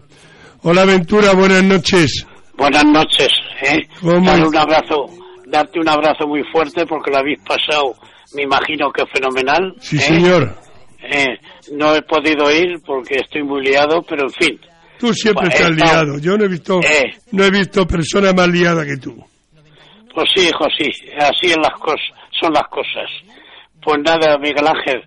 Hola, 0.62 0.84
Ventura, 0.84 1.32
buenas 1.34 1.64
noches. 1.64 2.26
Buenas 2.56 2.84
noches, 2.84 3.28
¿eh? 3.62 3.78
¿Cómo? 4.00 4.26
Dale 4.26 4.46
un 4.46 4.56
abrazo, 4.56 5.06
darte 5.46 5.78
un 5.78 5.88
abrazo 5.88 6.26
muy 6.26 6.42
fuerte 6.52 6.84
porque 6.86 7.10
lo 7.10 7.18
habéis 7.18 7.38
pasado, 7.42 7.94
me 8.34 8.42
imagino 8.42 8.90
que 8.90 9.04
fenomenal. 9.12 9.74
Sí, 9.80 9.96
¿eh? 9.96 10.00
señor. 10.00 10.54
Eh, 11.00 11.26
no 11.72 11.94
he 11.94 12.02
podido 12.02 12.50
ir 12.50 12.80
porque 12.84 13.16
estoy 13.20 13.44
muy 13.44 13.62
liado, 13.64 14.02
pero 14.08 14.24
en 14.24 14.30
fin. 14.32 14.60
Tú 14.98 15.14
siempre 15.14 15.46
Pues, 15.46 15.54
estás 15.60 15.70
eh, 15.70 15.74
liado. 15.76 16.18
Yo 16.18 16.36
no 16.36 16.44
he 16.44 16.48
visto, 16.48 16.80
Eh. 16.82 17.14
no 17.30 17.44
he 17.44 17.50
visto 17.50 17.86
persona 17.86 18.32
más 18.32 18.48
liada 18.48 18.84
que 18.84 18.96
tú. 18.96 19.14
Pues 20.12 20.26
sí, 20.34 20.48
hijo, 20.48 20.64
sí, 20.76 20.90
así 21.20 21.46
es 21.46 21.56
las 21.58 21.78
cosas, 21.78 22.00
son 22.40 22.52
las 22.52 22.68
cosas. 22.68 23.10
Pues 23.82 23.98
nada, 24.04 24.38
Miguel 24.38 24.66
Ángel, 24.66 25.02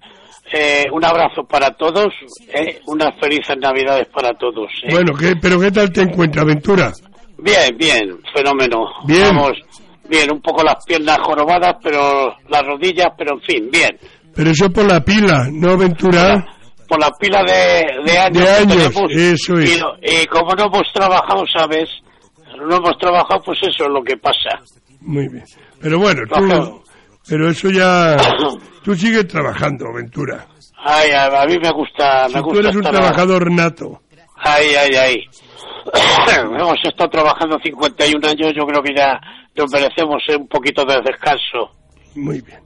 eh, 0.53 0.85
un 0.91 1.03
abrazo 1.03 1.43
para 1.43 1.71
todos, 1.71 2.13
¿eh? 2.53 2.79
unas 2.87 3.17
felices 3.19 3.57
navidades 3.57 4.07
para 4.07 4.33
todos. 4.33 4.69
¿eh? 4.83 4.89
Bueno, 4.91 5.13
¿qué, 5.17 5.35
pero 5.41 5.59
¿qué 5.59 5.71
tal 5.71 5.91
te 5.91 6.01
encuentras, 6.01 6.45
Ventura? 6.45 6.91
Bien, 7.37 7.75
bien, 7.77 8.19
fenómeno. 8.33 8.85
Bien. 9.05 9.23
Vamos, 9.23 9.53
bien, 10.09 10.31
un 10.31 10.41
poco 10.41 10.63
las 10.63 10.83
piernas 10.85 11.17
jorobadas, 11.23 11.75
pero 11.81 12.35
las 12.49 12.65
rodillas, 12.65 13.07
pero 13.17 13.35
en 13.35 13.41
fin, 13.41 13.69
bien. 13.71 13.97
Pero 14.35 14.51
eso 14.51 14.69
por 14.69 14.85
la 14.85 15.01
pila, 15.01 15.47
¿no, 15.51 15.77
Ventura? 15.77 16.45
Por 16.87 16.99
la 16.99 17.11
pila 17.11 17.43
de, 17.43 18.11
de 18.11 18.17
años. 18.17 18.43
De 18.43 18.49
años, 18.49 18.95
eso 19.15 19.57
es. 19.57 19.77
Y, 19.77 20.21
y 20.21 20.25
como 20.27 20.53
no 20.55 20.65
hemos 20.65 20.91
trabajado, 20.93 21.45
¿sabes? 21.47 21.89
No 22.57 22.75
hemos 22.75 22.97
trabajado, 22.97 23.41
pues 23.45 23.59
eso 23.63 23.85
es 23.85 23.89
lo 23.89 24.03
que 24.03 24.17
pasa. 24.17 24.59
Muy 25.01 25.27
bien. 25.29 25.43
Pero 25.79 25.97
bueno, 25.97 26.21
tú, 26.29 26.81
pero 27.27 27.49
eso 27.49 27.69
ya, 27.69 28.17
tú 28.83 28.95
sigues 28.95 29.27
trabajando, 29.27 29.85
Ventura. 29.93 30.45
Ay, 30.83 31.11
a, 31.11 31.45
mí 31.45 31.57
me 31.61 31.71
gusta, 31.71 32.27
Si 32.27 32.35
me 32.35 32.39
tú 32.41 32.45
gusta 32.47 32.59
eres 32.61 32.75
un 32.75 32.81
estar- 32.83 32.93
trabajador 32.95 33.51
nato. 33.51 34.01
Ay, 34.37 34.73
ay, 34.75 34.95
ay. 34.95 35.23
hemos 36.59 36.77
estado 36.83 37.09
trabajando 37.09 37.57
51 37.63 38.27
años, 38.27 38.51
yo 38.55 38.65
creo 38.65 38.81
que 38.83 38.93
ya 38.95 39.19
nos 39.55 39.71
merecemos 39.71 40.21
un 40.37 40.47
poquito 40.47 40.83
de 40.85 40.95
descanso. 41.01 41.71
Muy 42.15 42.41
bien. 42.41 42.59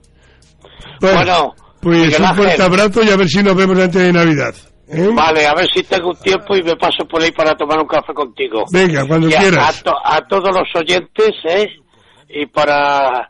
Bueno, 1.01 1.53
pues 1.81 2.17
un 2.19 2.35
fuerte 2.35 2.63
abrazo 2.63 3.03
y 3.03 3.09
a 3.09 3.15
ver 3.17 3.27
si 3.27 3.43
nos 3.43 3.55
vemos 3.55 3.77
antes 3.79 4.01
de 4.01 4.13
Navidad. 4.13 4.53
¿eh? 4.87 5.09
Vale, 5.13 5.45
a 5.47 5.53
ver 5.53 5.67
si 5.73 5.83
tengo 5.83 6.09
un 6.09 6.19
tiempo 6.19 6.55
y 6.55 6.63
me 6.63 6.75
paso 6.75 7.05
por 7.05 7.21
ahí 7.21 7.31
para 7.31 7.55
tomar 7.55 7.79
un 7.79 7.87
café 7.87 8.13
contigo. 8.13 8.63
Venga, 8.71 9.05
cuando 9.07 9.27
Y 9.29 9.33
a, 9.33 9.39
quieras. 9.39 9.79
a 9.79 9.83
to- 9.83 9.99
a 10.05 10.21
todos 10.27 10.53
los 10.55 10.67
oyentes, 10.75 11.31
¿eh? 11.49 11.67
Y 12.29 12.45
para 12.47 13.29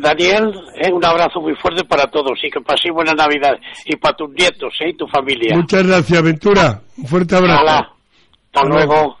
Daniel, 0.00 0.50
¿eh? 0.76 0.90
un 0.92 1.04
abrazo 1.04 1.40
muy 1.40 1.54
fuerte 1.60 1.84
para 1.84 2.06
todos 2.06 2.38
y 2.42 2.50
que 2.50 2.60
paséis 2.60 2.92
buena 2.94 3.12
Navidad. 3.12 3.52
Y 3.86 3.96
para 3.96 4.16
tus 4.16 4.30
nietos, 4.30 4.72
¿eh? 4.80 4.90
Y 4.90 4.96
tu 4.96 5.06
familia. 5.06 5.56
Muchas 5.56 5.86
gracias, 5.86 6.22
Ventura. 6.22 6.80
Un 6.96 7.06
fuerte 7.06 7.36
abrazo. 7.36 7.60
Hala. 7.60 7.78
Hasta 7.78 8.60
Hasta 8.60 8.68
luego. 8.68 9.16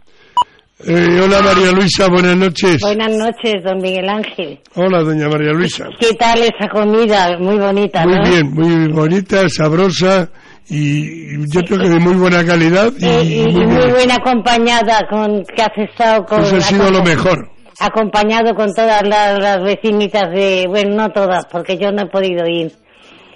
Eh, 0.86 1.20
hola, 1.24 1.40
María 1.42 1.72
Luisa, 1.72 2.08
buenas 2.08 2.36
noches. 2.36 2.80
Buenas 2.80 3.10
noches, 3.16 3.54
don 3.64 3.78
Miguel 3.78 4.08
Ángel. 4.08 4.60
Hola, 4.76 5.02
doña 5.02 5.28
María 5.28 5.52
Luisa. 5.52 5.86
¿Qué 5.98 6.14
tal 6.14 6.38
esa 6.40 6.68
comida? 6.72 7.36
Muy 7.40 7.58
bonita, 7.58 8.04
Muy 8.04 8.14
¿no? 8.14 8.22
bien, 8.30 8.54
muy 8.54 8.92
bonita, 8.92 9.48
sabrosa 9.48 10.30
y 10.70 11.34
y 11.34 11.44
yo 11.52 11.62
creo 11.62 11.80
que 11.80 11.88
de 11.88 11.98
muy 11.98 12.14
buena 12.14 12.44
calidad 12.44 12.92
y, 12.98 13.04
Eh, 13.06 13.22
y, 13.24 13.42
muy 13.54 13.62
y 13.62 13.66
muy 13.66 13.76
bien. 13.76 13.90
buena 13.90 14.14
acompañada 14.14 15.00
con 15.10 15.42
que 15.44 15.62
has 15.62 15.78
estado 15.90 16.24
con 16.24 16.42
Eso 16.42 16.56
ha 16.56 16.60
sido 16.60 16.90
lo 16.92 17.02
mejor. 17.02 17.48
Acompañado 17.80 18.54
con 18.54 18.72
todas 18.74 19.06
las, 19.06 19.38
las 19.38 19.62
vecinitas 19.62 20.30
de 20.30 20.66
bueno 20.68 20.96
no 20.96 21.08
todas 21.10 21.46
porque 21.46 21.76
yo 21.78 21.90
no 21.92 22.02
he 22.02 22.06
podido 22.06 22.46
ir 22.46 22.72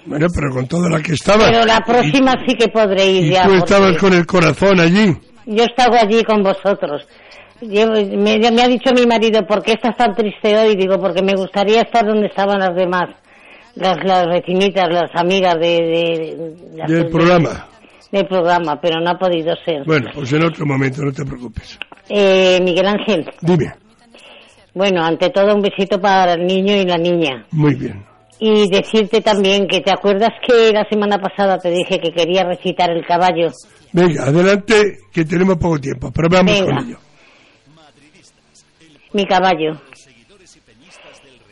Bueno, 0.05 0.27
pero 0.33 0.51
con 0.53 0.67
toda 0.67 0.89
la 0.89 1.01
que 1.01 1.13
estaba. 1.13 1.45
pero 1.49 1.65
la 1.65 1.79
próxima 1.81 2.33
sí 2.45 2.55
que 2.55 2.67
podré 2.67 3.05
ir 3.05 3.25
Y, 3.27 3.29
ya 3.31 3.43
tú 3.43 3.49
porque 3.57 3.73
estabas 3.73 3.97
con 3.97 4.13
el 4.13 4.25
corazón 4.25 4.79
allí. 4.79 5.15
yo 5.45 5.63
estaba 5.63 5.99
allí 6.01 6.23
con 6.23 6.43
vosotros 6.43 7.07
me, 7.61 8.37
me 8.51 8.61
ha 8.61 8.67
dicho 8.67 8.91
mi 8.93 9.05
marido 9.05 9.45
¿por 9.47 9.63
qué 9.63 9.73
estás 9.73 9.95
tan 9.95 10.13
triste 10.15 10.55
hoy? 10.57 10.75
digo 10.75 10.99
porque 10.99 11.21
me 11.23 11.33
gustaría 11.35 11.81
estar 11.81 12.05
donde 12.05 12.27
estaban 12.27 12.59
las 12.59 12.75
demás 12.75 13.09
las, 13.75 13.97
las 14.03 14.27
vecinitas 14.27 14.87
las 14.91 15.09
amigas 15.15 15.55
de, 15.55 15.67
de- 15.67 16.55
las- 16.75 16.91
Del 16.91 17.07
programa. 17.07 17.67
del 18.11 18.27
programa 18.27 18.79
pero 18.81 18.99
no 18.99 19.11
ha 19.11 19.17
podido 19.17 19.55
ser 19.65 19.83
Bueno, 19.85 20.09
pues 20.13 20.33
en 20.33 20.43
otro 20.43 20.65
momento, 20.65 21.01
no 21.01 21.11
te 21.13 21.23
preocupes. 21.25 21.79
eh, 22.09 22.59
Miguel 22.61 22.85
Ángel 22.87 23.25
Dime. 23.41 23.71
Bueno, 24.73 25.03
ante 25.03 25.29
todo 25.29 25.53
un 25.55 25.61
besito 25.61 25.99
para 26.01 26.33
el 26.33 26.45
niño 26.45 26.75
y 26.75 26.85
la 26.85 26.97
niña. 26.97 27.45
Muy 27.51 27.75
bien. 27.75 28.03
Y 28.39 28.67
decirte 28.69 29.21
también 29.21 29.67
que 29.67 29.81
te 29.81 29.91
acuerdas 29.91 30.31
que 30.45 30.71
la 30.73 30.83
semana 30.89 31.19
pasada 31.19 31.57
te 31.59 31.69
dije 31.69 31.99
que 31.99 32.11
quería 32.11 32.43
recitar 32.43 32.89
el 32.89 33.05
caballo. 33.05 33.51
Venga, 33.91 34.23
adelante, 34.23 34.97
que 35.13 35.23
tenemos 35.23 35.57
poco 35.57 35.79
tiempo, 35.79 36.11
pero 36.11 36.27
vamos 36.29 36.51
Venga. 36.59 36.75
con 36.75 36.85
ello. 36.87 36.97
Mi 39.13 39.25
caballo. 39.25 39.79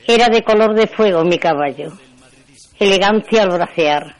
Era 0.07 0.27
de 0.29 0.41
color 0.43 0.73
de 0.73 0.87
fuego 0.87 1.23
mi 1.23 1.37
caballo. 1.37 1.91
Elegancia 2.79 3.43
al 3.43 3.49
bracear. 3.49 4.15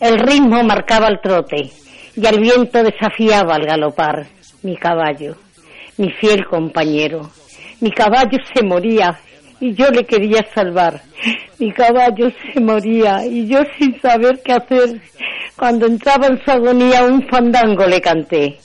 El 0.00 0.18
ritmo 0.18 0.62
marcaba 0.62 1.08
el 1.08 1.20
trote 1.22 1.70
y 2.14 2.26
al 2.26 2.38
viento 2.38 2.82
desafiaba 2.82 3.54
al 3.54 3.64
galopar. 3.64 4.26
Mi 4.62 4.76
caballo. 4.76 5.34
Mi 5.96 6.10
fiel 6.10 6.44
compañero. 6.44 7.30
Mi 7.84 7.90
caballo 7.90 8.38
se 8.54 8.64
moría 8.64 9.14
y 9.60 9.74
yo 9.74 9.90
le 9.90 10.04
quería 10.04 10.42
salvar. 10.54 11.02
Mi 11.58 11.70
caballo 11.70 12.30
se 12.30 12.58
moría 12.58 13.26
y 13.26 13.46
yo 13.46 13.58
sin 13.76 14.00
saber 14.00 14.40
qué 14.42 14.54
hacer. 14.54 15.02
Cuando 15.54 15.84
entraba 15.84 16.28
en 16.28 16.42
su 16.42 16.50
agonía 16.50 17.04
un 17.04 17.28
fandango 17.28 17.84
le 17.84 18.00
canté. 18.00 18.56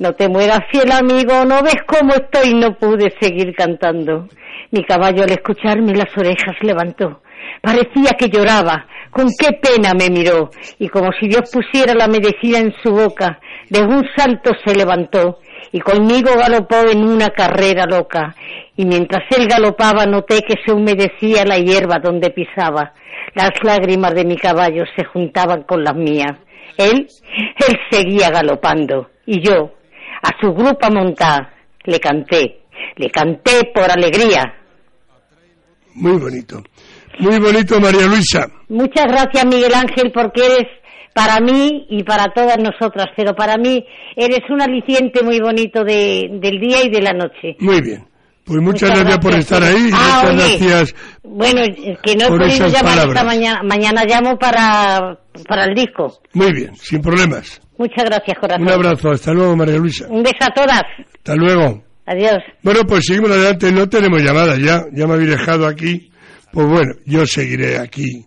No 0.00 0.12
te 0.14 0.28
mueras 0.28 0.58
fiel 0.72 0.90
amigo, 0.90 1.44
no 1.44 1.62
ves 1.62 1.76
cómo 1.86 2.14
estoy, 2.14 2.54
no 2.54 2.74
pude 2.74 3.14
seguir 3.20 3.54
cantando. 3.54 4.26
Mi 4.72 4.82
caballo 4.82 5.22
al 5.22 5.30
escucharme 5.30 5.94
las 5.94 6.10
orejas 6.18 6.56
levantó. 6.62 7.22
Parecía 7.62 8.10
que 8.18 8.28
lloraba, 8.28 8.86
con 9.12 9.28
qué 9.38 9.52
pena 9.52 9.92
me 9.94 10.10
miró, 10.10 10.50
y 10.80 10.88
como 10.88 11.12
si 11.12 11.28
Dios 11.28 11.48
pusiera 11.52 11.94
la 11.94 12.08
medicina 12.08 12.58
en 12.58 12.74
su 12.82 12.90
boca, 12.90 13.38
de 13.70 13.82
un 13.82 14.04
salto 14.16 14.50
se 14.64 14.74
levantó, 14.74 15.38
y 15.72 15.80
conmigo 15.80 16.30
galopó 16.36 16.88
en 16.88 17.04
una 17.04 17.30
carrera 17.30 17.86
loca, 17.86 18.34
y 18.76 18.84
mientras 18.84 19.22
él 19.36 19.46
galopaba 19.48 20.06
noté 20.06 20.42
que 20.42 20.54
se 20.64 20.72
humedecía 20.72 21.44
la 21.44 21.58
hierba 21.58 21.98
donde 21.98 22.30
pisaba. 22.30 22.92
Las 23.34 23.50
lágrimas 23.62 24.14
de 24.14 24.24
mi 24.24 24.36
caballo 24.36 24.84
se 24.96 25.04
juntaban 25.04 25.62
con 25.62 25.82
las 25.82 25.94
mías. 25.94 26.38
Él, 26.76 27.06
él 27.36 27.78
seguía 27.90 28.30
galopando, 28.30 29.10
y 29.26 29.40
yo, 29.40 29.72
a 30.22 30.30
su 30.40 30.52
grupa 30.52 30.90
montada, 30.90 31.52
le 31.84 32.00
canté, 32.00 32.60
le 32.96 33.10
canté 33.10 33.70
por 33.74 33.90
alegría. 33.90 34.54
Muy 35.94 36.18
bonito. 36.18 36.62
Muy 37.18 37.38
bonito, 37.38 37.80
María 37.80 38.06
Luisa. 38.06 38.46
Muchas 38.68 39.06
gracias, 39.06 39.44
Miguel 39.46 39.74
Ángel, 39.74 40.10
porque 40.12 40.44
eres 40.44 40.66
para 41.14 41.40
mí 41.40 41.86
y 41.88 42.02
para 42.02 42.32
todas 42.34 42.58
nosotras, 42.58 43.06
pero 43.16 43.34
para 43.34 43.56
mí 43.56 43.84
eres 44.16 44.40
un 44.50 44.60
aliciente 44.60 45.22
muy 45.22 45.40
bonito 45.40 45.84
de, 45.84 46.28
del 46.40 46.60
día 46.60 46.84
y 46.84 46.90
de 46.90 47.00
la 47.00 47.12
noche. 47.12 47.56
Muy 47.60 47.80
bien. 47.80 48.04
Pues 48.44 48.60
muchas, 48.60 48.90
gracias, 48.90 49.18
por 49.20 49.34
estar 49.34 49.62
ahí 49.62 49.88
Ah, 49.94 50.20
muchas 50.24 50.34
oye, 50.34 50.58
gracias. 50.58 50.94
Bueno, 51.22 51.62
que 52.02 52.14
no 52.14 52.26
he 52.26 52.38
podido 52.38 52.66
llamar 52.68 53.08
esta 53.08 53.24
mañana. 53.24 53.62
Mañana 53.62 54.04
llamo 54.04 54.36
para, 54.38 55.18
para 55.48 55.64
el 55.64 55.74
disco. 55.74 56.20
Muy 56.34 56.52
bien, 56.52 56.76
sin 56.76 57.00
problemas. 57.00 57.58
Muchas 57.78 58.04
gracias, 58.04 58.38
corazón. 58.38 58.66
Un 58.66 58.72
abrazo. 58.72 59.10
Hasta 59.12 59.32
luego, 59.32 59.56
María 59.56 59.78
Luisa. 59.78 60.06
Un 60.10 60.22
beso 60.22 60.36
a 60.42 60.52
todas. 60.52 60.82
Hasta 61.14 61.34
luego. 61.36 61.82
Adiós. 62.04 62.38
Bueno, 62.62 62.80
pues 62.86 63.06
seguimos 63.06 63.30
adelante. 63.30 63.72
No 63.72 63.88
tenemos 63.88 64.22
llamadas 64.22 64.58
ya. 64.58 64.82
Ya 64.92 65.06
me 65.06 65.14
habéis 65.14 65.30
dejado 65.30 65.66
aquí. 65.66 66.10
Pues 66.52 66.66
bueno, 66.68 66.92
yo 67.06 67.26
seguiré 67.26 67.78
aquí. 67.78 68.26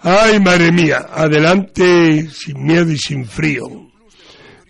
Ay, 0.00 0.38
madre 0.40 0.70
mía. 0.72 1.06
Adelante 1.12 2.28
sin 2.30 2.64
miedo 2.64 2.90
y 2.92 2.98
sin 2.98 3.24
frío. 3.26 3.64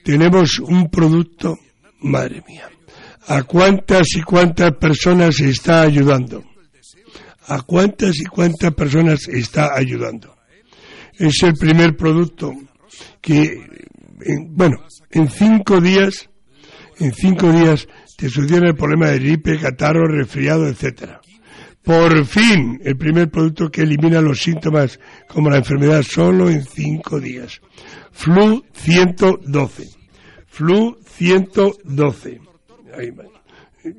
Tenemos 0.04 0.58
un 0.58 0.88
producto, 0.90 1.58
madre 2.00 2.42
mía. 2.48 2.68
¿A 3.26 3.42
cuántas 3.42 4.14
y 4.16 4.22
cuántas 4.22 4.72
personas 4.76 5.38
está 5.40 5.82
ayudando? 5.82 6.44
¿A 7.46 7.60
cuántas 7.62 8.16
y 8.18 8.24
cuántas 8.24 8.72
personas 8.74 9.28
está 9.28 9.74
ayudando? 9.76 10.34
Es 11.18 11.42
el 11.42 11.54
primer 11.54 11.94
producto 11.96 12.52
que, 13.20 13.42
en- 14.22 14.54
bueno, 14.56 14.76
en 15.10 15.28
cinco 15.28 15.80
días, 15.80 16.28
en 17.00 17.12
cinco 17.12 17.52
días 17.52 17.86
te 18.16 18.30
soluciona 18.30 18.68
el 18.70 18.76
problema 18.76 19.08
de 19.08 19.18
gripe, 19.18 19.58
catarro, 19.58 20.06
resfriado, 20.06 20.66
etcétera. 20.68 21.20
Por 21.88 22.26
fin, 22.26 22.78
el 22.84 22.98
primer 22.98 23.30
producto 23.30 23.70
que 23.70 23.80
elimina 23.80 24.20
los 24.20 24.42
síntomas 24.42 25.00
como 25.26 25.48
la 25.48 25.56
enfermedad 25.56 26.02
solo 26.02 26.50
en 26.50 26.62
cinco 26.62 27.18
días. 27.18 27.62
Flu 28.12 28.62
112. 28.74 29.88
Flu 30.48 30.98
112. 31.02 32.40
Ahí. 32.94 33.10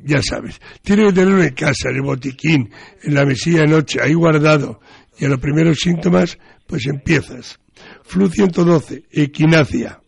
Ya 0.04 0.22
sabes, 0.22 0.62
tiene 0.84 1.08
que 1.08 1.14
tenerlo 1.14 1.42
en 1.42 1.56
casa, 1.56 1.90
en 1.90 1.96
el 1.96 2.02
botiquín, 2.04 2.70
en 3.02 3.14
la 3.16 3.26
mesilla 3.26 3.62
de 3.62 3.70
noche, 3.70 3.98
ahí 4.00 4.14
guardado. 4.14 4.82
Y 5.18 5.26
a 5.26 5.30
los 5.30 5.40
primeros 5.40 5.80
síntomas, 5.80 6.38
pues 6.68 6.86
empiezas. 6.86 7.60
Flu 8.04 8.30
112, 8.30 9.06
equinacia, 9.10 10.00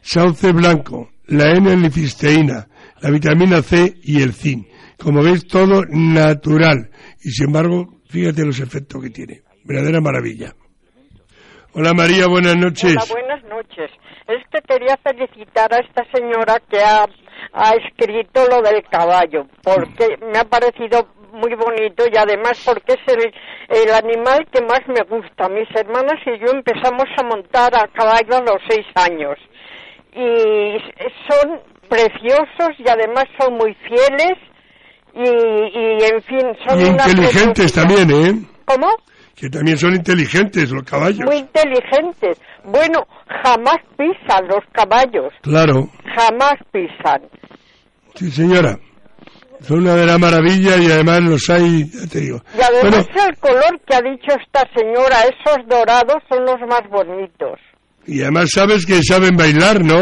sauce 0.00 0.50
blanco, 0.50 1.10
la 1.26 1.50
N-licisteína, 1.58 2.68
la 3.02 3.10
vitamina 3.10 3.60
C 3.60 3.98
y 4.02 4.22
el 4.22 4.32
zinc. 4.32 4.66
Como 4.98 5.22
ves, 5.22 5.46
todo 5.46 5.82
natural. 5.88 6.90
Y 7.22 7.30
sin 7.30 7.46
embargo, 7.46 8.00
fíjate 8.08 8.44
los 8.44 8.60
efectos 8.60 9.02
que 9.02 9.10
tiene. 9.10 9.42
Verdadera 9.64 10.00
maravilla. 10.00 10.52
Hola 11.74 11.92
María, 11.92 12.26
buenas 12.26 12.56
noches. 12.56 12.94
Hola, 12.96 13.20
buenas 13.20 13.44
noches. 13.44 13.90
Es 14.26 14.42
que 14.50 14.60
quería 14.66 14.96
felicitar 15.02 15.72
a 15.74 15.78
esta 15.78 16.04
señora 16.10 16.60
que 16.70 16.80
ha, 16.80 17.04
ha 17.52 17.74
escrito 17.74 18.46
lo 18.48 18.62
del 18.62 18.82
caballo, 18.90 19.46
porque 19.62 20.16
me 20.32 20.38
ha 20.38 20.44
parecido 20.44 21.06
muy 21.32 21.54
bonito 21.54 22.04
y 22.10 22.16
además 22.16 22.62
porque 22.64 22.94
es 22.94 23.14
el, 23.14 23.30
el 23.68 23.92
animal 23.92 24.46
que 24.50 24.62
más 24.62 24.80
me 24.88 25.02
gusta. 25.04 25.48
Mis 25.48 25.68
hermanas 25.74 26.18
y 26.24 26.38
yo 26.38 26.52
empezamos 26.52 27.04
a 27.18 27.22
montar 27.22 27.76
a 27.76 27.88
caballo 27.88 28.36
a 28.36 28.40
los 28.40 28.62
seis 28.68 28.86
años 28.94 29.36
y 30.14 30.78
son 31.28 31.60
preciosos 31.88 32.72
y 32.78 32.88
además 32.88 33.26
son 33.38 33.54
muy 33.54 33.74
fieles 33.74 34.38
y, 35.16 35.78
y 35.78 36.04
en 36.04 36.22
fin, 36.22 36.46
son 36.66 36.80
Y 36.80 36.84
inteligentes 36.84 37.72
también, 37.72 38.10
¿eh? 38.10 38.46
¿Cómo? 38.66 38.88
Que 39.34 39.48
también 39.50 39.76
son 39.78 39.94
inteligentes 39.94 40.70
los 40.70 40.82
caballos. 40.84 41.20
Muy 41.26 41.36
inteligentes. 41.38 42.38
Bueno, 42.64 43.06
jamás 43.44 43.76
pisan 43.96 44.46
los 44.48 44.64
caballos, 44.72 45.32
Claro, 45.42 45.88
jamás 46.14 46.54
pisan. 46.72 47.22
sí 48.14 48.30
señora. 48.30 48.78
Son 49.62 49.80
una 49.80 49.94
de 49.94 50.04
la 50.06 50.18
maravilla 50.18 50.76
y 50.76 50.90
además 50.90 51.22
los 51.22 51.48
hay, 51.50 51.84
ya 51.90 52.06
te 52.06 52.20
digo. 52.20 52.42
Y 52.56 52.60
además 52.60 53.06
Bueno, 53.14 53.26
el 53.30 53.36
color 53.38 53.80
que 53.86 53.94
ha 53.94 54.00
dicho 54.02 54.36
esta 54.44 54.62
señora, 54.76 55.16
esos 55.22 55.66
dorados 55.66 56.22
son 56.28 56.44
los 56.44 56.56
más 56.68 56.82
bonitos. 56.90 57.58
y 58.06 58.20
además 58.22 58.50
sabes 58.54 58.84
que 58.86 59.02
saben 59.02 59.34
bailar, 59.36 59.82
¿no? 59.82 60.00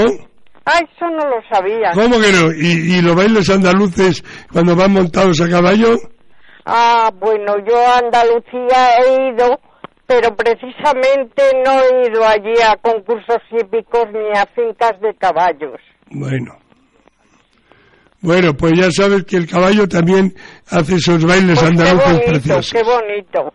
Ah, 0.66 0.78
eso 0.80 1.06
no 1.10 1.28
lo 1.28 1.42
sabía. 1.52 1.90
¿Cómo 1.92 2.18
que 2.20 2.32
no? 2.32 2.52
¿Y, 2.52 2.96
y 2.98 3.02
los 3.02 3.14
bailes 3.14 3.50
andaluces 3.50 4.24
cuando 4.52 4.74
van 4.74 4.92
montados 4.92 5.40
a 5.42 5.48
caballo? 5.48 5.96
Ah, 6.64 7.10
bueno, 7.14 7.54
yo 7.68 7.76
a 7.76 7.98
Andalucía 7.98 8.96
he 9.04 9.28
ido 9.34 9.60
pero 10.06 10.34
precisamente 10.36 11.42
no 11.64 11.80
he 11.82 12.08
ido 12.10 12.26
allí 12.26 12.52
a 12.62 12.76
concursos 12.76 13.38
hípicos 13.50 14.04
ni 14.12 14.38
a 14.38 14.44
fincas 14.54 15.00
de 15.00 15.14
caballos. 15.14 15.80
Bueno. 16.10 16.58
Bueno, 18.20 18.54
pues 18.54 18.72
ya 18.76 18.90
sabes 18.90 19.24
que 19.24 19.36
el 19.36 19.46
caballo 19.48 19.86
también 19.88 20.34
hace 20.70 20.96
esos 20.96 21.24
bailes 21.24 21.58
Pues 21.58 21.60
qué 21.60 21.66
andaluces 21.66 22.06
bonito, 22.12 22.30
preciosos. 22.30 22.72
qué 22.72 22.82
bonito. 22.82 23.54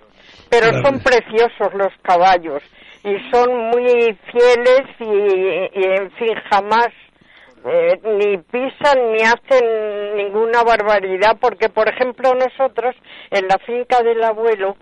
Pero 0.50 0.70
Claro. 0.70 0.86
son 0.86 1.00
preciosos 1.02 1.74
los 1.76 1.94
caballos 2.04 2.62
y 3.04 3.32
son 3.32 3.56
muy 3.70 4.18
fieles 4.32 4.84
y, 5.00 5.80
y, 5.80 5.84
en 5.84 6.12
fin, 6.12 6.34
jamás 6.50 6.90
eh, 7.66 8.00
ni 8.04 8.38
pisan 8.38 9.12
ni 9.12 9.22
hacen 9.22 10.16
ninguna 10.16 10.64
barbaridad 10.64 11.38
porque, 11.40 11.70
por 11.70 11.90
ejemplo, 11.90 12.34
nosotros 12.34 12.96
en 13.32 13.48
la 13.48 13.58
finca 13.60 14.02
del 14.02 14.24
abuelo, 14.24 14.78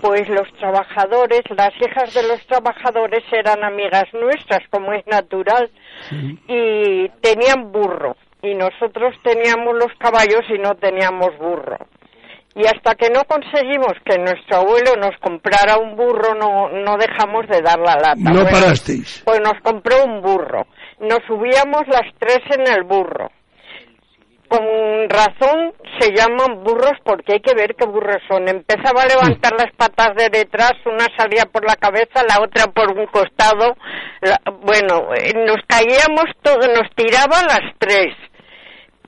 pues 0.00 0.28
los 0.28 0.52
trabajadores, 0.54 1.42
las 1.56 1.72
hijas 1.80 2.14
de 2.14 2.22
los 2.28 2.46
trabajadores 2.46 3.22
eran 3.32 3.64
amigas 3.64 4.04
nuestras, 4.12 4.60
como 4.70 4.92
es 4.92 5.06
natural, 5.06 5.70
y 6.46 7.08
tenían 7.20 7.72
burro 7.72 8.16
y 8.42 8.54
nosotros 8.54 9.14
teníamos 9.22 9.74
los 9.74 9.92
caballos 9.98 10.42
y 10.48 10.58
no 10.58 10.74
teníamos 10.74 11.36
burro. 11.38 11.78
Y 12.54 12.66
hasta 12.66 12.96
que 12.96 13.10
no 13.10 13.22
conseguimos 13.24 13.92
que 14.04 14.18
nuestro 14.18 14.56
abuelo 14.58 14.96
nos 14.96 15.16
comprara 15.20 15.78
un 15.78 15.94
burro, 15.94 16.34
no, 16.34 16.68
no 16.68 16.96
dejamos 16.96 17.46
de 17.48 17.62
dar 17.62 17.78
la 17.78 17.94
lata. 17.94 18.16
No 18.16 18.42
Bueno, 18.42 18.50
parasteis. 18.50 19.22
Pues 19.24 19.40
nos 19.40 19.54
compró 19.62 20.04
un 20.04 20.20
burro. 20.20 20.66
Nos 20.98 21.20
subíamos 21.28 21.82
las 21.86 22.12
tres 22.18 22.40
en 22.50 22.66
el 22.66 22.82
burro. 22.82 23.30
Con 24.48 25.08
razón 25.08 25.72
se 26.00 26.10
llaman 26.12 26.64
burros 26.64 26.98
porque 27.04 27.34
hay 27.34 27.40
que 27.40 27.54
ver 27.54 27.76
qué 27.76 27.86
burros 27.86 28.20
son. 28.28 28.48
Empezaba 28.48 29.02
a 29.02 29.06
levantar 29.06 29.52
las 29.52 29.70
patas 29.76 30.16
de 30.16 30.28
detrás, 30.28 30.72
una 30.86 31.06
salía 31.16 31.44
por 31.44 31.64
la 31.64 31.76
cabeza, 31.76 32.24
la 32.28 32.42
otra 32.42 32.66
por 32.66 32.90
un 32.98 33.06
costado. 33.06 33.76
La- 34.20 34.40
bueno, 34.60 35.14
eh, 35.14 35.34
nos 35.46 35.58
caíamos 35.68 36.24
todos, 36.42 36.66
nos 36.66 36.90
tiraba 36.96 37.42
las 37.44 37.60
tres. 37.78 38.12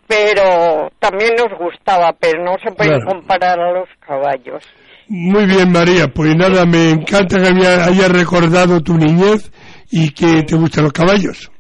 Pero 0.07 0.91
también 0.99 1.33
nos 1.37 1.59
gustaba, 1.59 2.13
pero 2.19 2.45
no 2.45 2.57
se 2.63 2.71
puede 2.73 2.91
Claro. 2.91 3.07
comparar 3.07 3.59
a 3.61 3.73
los 3.73 3.89
caballos. 4.07 4.63
Muy 5.09 5.47
bien, 5.47 5.71
María. 5.73 6.09
Pues 6.09 6.35
nada, 6.37 6.65
me 6.67 6.91
encanta 6.91 7.41
que 7.41 7.49
había- 7.49 7.85
hayas 7.85 8.11
recordado 8.11 8.81
tu 8.81 8.95
niñez 8.97 9.51
y 9.91 10.11
que 10.11 10.43
te 10.43 10.55
gustan 10.57 10.85
los 10.85 10.93
caballos. 10.93 11.51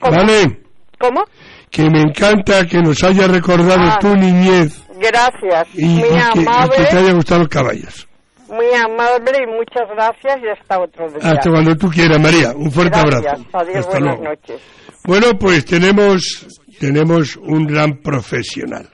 ¿Vale? 0.00 0.60
¿Cómo? 0.98 1.24
Que 1.70 1.90
me 1.90 2.00
encanta 2.02 2.64
que 2.66 2.78
nos 2.78 3.02
hayas 3.02 3.28
recordado 3.30 3.82
Ah. 3.90 3.98
tu 4.00 4.14
niñez 4.14 4.82
Gracias. 4.98 5.68
y, 5.74 5.84
muy 5.86 6.08
y 6.08 6.32
que, 6.32 6.40
y 6.40 6.76
que 6.76 6.84
te 6.90 6.98
hayan 6.98 7.16
gustado 7.16 7.40
los 7.40 7.48
caballos. 7.48 8.08
Muy 8.48 8.66
amable 8.74 9.32
y 9.42 9.46
muchas 9.46 9.88
gracias 9.94 10.38
y 10.42 10.48
hasta 10.48 10.78
otro 10.80 11.08
día. 11.08 11.30
Hasta 11.32 11.50
cuando 11.50 11.74
tú 11.76 11.88
quieras, 11.88 12.20
María. 12.20 12.52
Un 12.54 12.70
fuerte 12.70 12.98
Gracias. 12.98 13.24
abrazo. 13.32 13.44
Adiós, 13.52 13.76
Hasta 13.76 13.90
buenas 13.90 14.18
luego. 14.18 14.24
noches. 14.34 14.60
Bueno, 15.04 15.26
pues 15.38 15.64
tenemos, 15.64 16.46
tenemos 16.78 17.36
un 17.36 17.66
gran 17.66 17.98
profesional. 17.98 18.88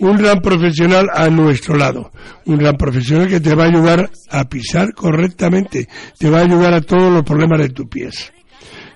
Un 0.00 0.16
gran 0.16 0.40
profesional 0.40 1.08
a 1.12 1.28
nuestro 1.28 1.76
lado. 1.76 2.10
Un 2.46 2.56
gran 2.58 2.76
profesional 2.76 3.28
que 3.28 3.40
te 3.40 3.54
va 3.54 3.64
a 3.64 3.68
ayudar 3.68 4.10
a 4.30 4.44
pisar 4.44 4.92
correctamente. 4.94 5.88
Te 6.18 6.30
va 6.30 6.38
a 6.38 6.42
ayudar 6.44 6.74
a 6.74 6.80
todos 6.80 7.12
los 7.12 7.22
problemas 7.22 7.60
de 7.60 7.68
tus 7.68 7.86
pies. 7.86 8.32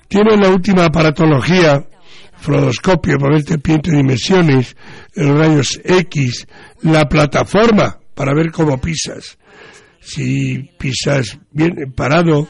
Tiene 0.09 0.37
la 0.37 0.49
última 0.49 0.87
aparatología, 0.87 1.85
fluoroscopio 2.39 3.19
para 3.19 3.39
pie 3.39 3.75
en 3.75 3.83
tres 3.83 3.97
dimensiones, 3.97 4.77
rayos 5.15 5.81
X, 5.85 6.47
la 6.83 7.07
plataforma 7.09 7.99
para 8.15 8.33
ver 8.35 8.51
cómo 8.53 8.79
pisas. 8.79 9.39
Si 10.05 10.71
pisas 10.79 11.39
bien 11.51 11.93
parado, 11.97 12.47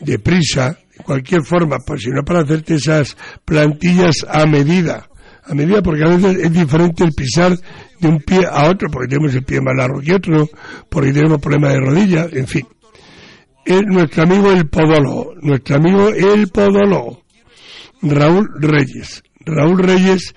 deprisa, 0.00 0.78
de 0.96 1.04
cualquier 1.04 1.42
forma, 1.42 1.78
pues 1.86 2.02
si 2.02 2.10
no 2.10 2.24
para 2.24 2.40
hacerte 2.40 2.74
esas 2.74 3.16
plantillas 3.44 4.26
a 4.28 4.46
medida. 4.46 5.08
A 5.44 5.54
medida 5.54 5.80
porque 5.80 6.02
a 6.04 6.16
veces 6.16 6.38
es 6.44 6.52
diferente 6.52 7.04
el 7.04 7.12
pisar 7.12 7.56
de 8.00 8.08
un 8.08 8.18
pie 8.18 8.46
a 8.50 8.68
otro, 8.68 8.88
porque 8.90 9.08
tenemos 9.08 9.34
el 9.34 9.44
pie 9.44 9.60
más 9.60 9.76
largo 9.76 10.00
que 10.00 10.14
otro, 10.14 10.48
porque 10.88 11.12
tenemos 11.12 11.40
problemas 11.40 11.72
de 11.72 11.80
rodilla, 11.80 12.26
en 12.32 12.46
fin. 12.46 12.66
Es 13.64 13.82
nuestro 13.86 14.24
amigo 14.24 14.50
el 14.50 14.68
podólogo, 14.68 15.34
nuestro 15.42 15.76
amigo 15.76 16.08
el 16.08 16.48
podólogo, 16.48 17.22
Raúl 18.02 18.48
Reyes. 18.58 19.22
Raúl 19.44 19.78
Reyes 19.78 20.34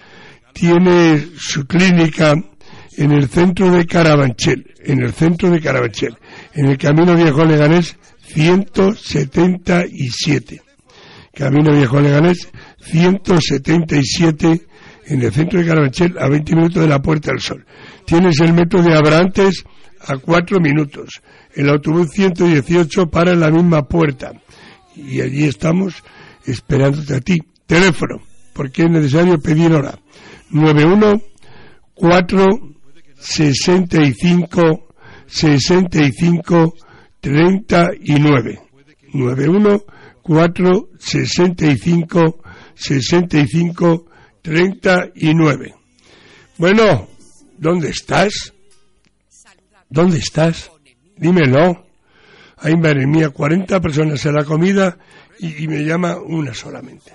tiene 0.53 1.28
su 1.38 1.65
clínica 1.65 2.34
en 2.97 3.11
el 3.11 3.30
centro 3.30 3.72
de 3.72 3.86
Carabanchel, 3.86 4.74
en 4.84 5.01
el 5.01 5.13
centro 5.13 5.49
de 5.49 5.59
Carabanchel, 5.61 6.17
en 6.53 6.67
el 6.67 6.77
Camino 6.77 7.15
Viejo 7.15 7.43
Leganés 7.45 7.95
177. 8.33 10.61
Camino 11.33 11.73
Viejo 11.73 11.99
Leganés 11.99 12.47
177 12.81 14.67
en 15.07 15.21
el 15.21 15.31
centro 15.31 15.59
de 15.59 15.67
Carabanchel 15.67 16.17
a 16.19 16.27
20 16.27 16.55
minutos 16.55 16.83
de 16.83 16.89
la 16.89 17.01
Puerta 17.01 17.31
del 17.31 17.41
Sol. 17.41 17.65
Tienes 18.05 18.39
el 18.41 18.53
metro 18.53 18.83
de 18.83 18.95
Abrantes 18.95 19.63
a 20.01 20.17
4 20.17 20.59
minutos. 20.59 21.21
El 21.53 21.69
autobús 21.69 22.09
118 22.11 23.09
para 23.09 23.31
en 23.31 23.39
la 23.39 23.49
misma 23.49 23.87
puerta. 23.87 24.33
Y 24.95 25.21
allí 25.21 25.45
estamos 25.45 26.03
esperándote 26.45 27.15
a 27.15 27.21
ti. 27.21 27.39
Teléfono, 27.65 28.21
porque 28.53 28.83
es 28.83 28.89
necesario 28.89 29.39
pedir 29.39 29.73
hora. 29.73 29.97
91 30.51 31.21
4 31.93 32.45
65 35.30 36.73
65 36.73 36.73
39 37.21 38.59
91 39.13 39.84
4 40.21 40.89
65 40.99 42.41
65 42.75 44.05
39 44.41 45.75
Bueno, 46.57 47.07
¿dónde 47.57 47.89
estás? 47.89 48.53
¿Dónde 49.89 50.19
estás? 50.19 50.71
Dímelo. 51.17 51.86
Ay, 52.57 52.75
madre 52.75 53.07
mía, 53.07 53.30
40 53.30 53.80
personas 53.80 54.25
en 54.25 54.36
la 54.36 54.43
comida 54.43 54.97
y 55.39 55.67
me 55.67 55.84
llama 55.84 56.17
una 56.17 56.53
solamente. 56.53 57.13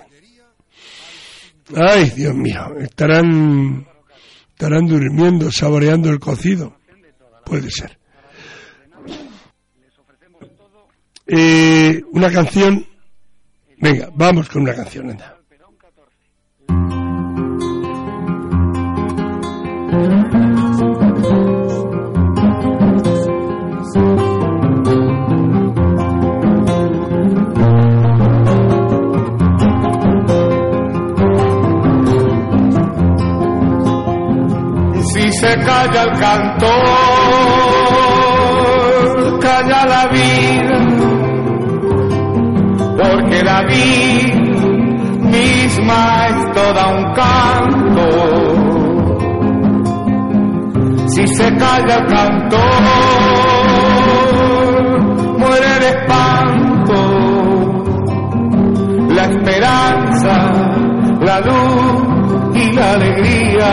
Ay, 1.75 2.11
Dios 2.15 2.35
mío, 2.35 2.75
estarán, 2.79 3.87
estarán 4.49 4.85
durmiendo, 4.87 5.51
saboreando 5.51 6.09
el 6.09 6.19
cocido. 6.19 6.77
Puede 7.45 7.69
ser. 7.71 7.97
Eh, 11.27 12.03
una 12.11 12.31
canción. 12.31 12.85
Venga, 13.77 14.09
vamos 14.13 14.47
con 14.49 14.61
una 14.61 14.75
canción, 14.75 15.09
anda. 15.09 15.37
Si 35.13 35.31
se 35.31 35.55
calla 35.59 36.03
el 36.03 36.19
cantor, 36.19 36.75
calla 39.39 39.85
la 39.85 40.07
vida, 40.07 40.74
porque 42.97 43.43
la 43.43 43.61
vida 43.63 44.45
misma 45.35 46.27
es 46.27 46.37
toda 46.53 46.87
un 46.95 47.13
canto. 47.13 48.07
Si 51.07 51.27
se 51.27 51.55
calla 51.55 51.95
el 51.95 52.05
cantor, 52.07 52.59
muere 55.37 55.67
el 55.77 55.83
espanto, 55.83 56.97
la 59.13 59.23
esperanza, 59.25 60.35
la 61.21 61.39
luz 61.41 62.03
y 62.55 62.71
la 62.73 62.93
alegría. 62.93 63.71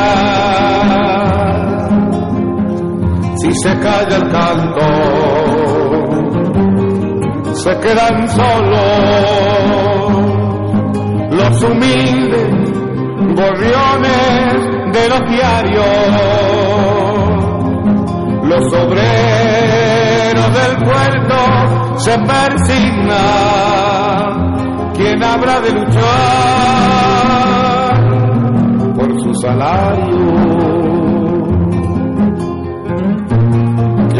Si 3.37 3.51
se 3.55 3.79
calla 3.81 4.17
el 4.17 4.29
canto, 4.31 5.42
se 7.55 7.79
quedan 7.81 8.29
solos 8.29 9.73
los 11.31 11.63
humildes 11.65 12.51
gorriones 13.35 14.55
de 14.93 15.09
los 15.09 15.21
diarios, 15.31 15.87
los 18.45 18.73
obreros 18.75 20.51
del 20.53 20.77
puerto 20.85 21.37
se 21.99 22.19
persignan. 22.19 23.23
¿Quién 24.95 25.23
habrá 25.23 25.61
de 25.61 25.71
luchar 25.73 26.03
por 28.95 29.21
su 29.21 29.35
salario? 29.41 30.62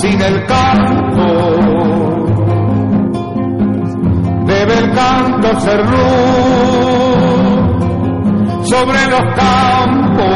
sin 0.00 0.20
el 0.20 0.44
canto? 0.46 1.26
Debe 4.46 4.78
el 4.78 4.92
canto 4.92 5.60
ser 5.60 5.80
luz 5.86 7.16
sobre 8.68 9.06
los 9.06 9.22
campos, 9.36 10.26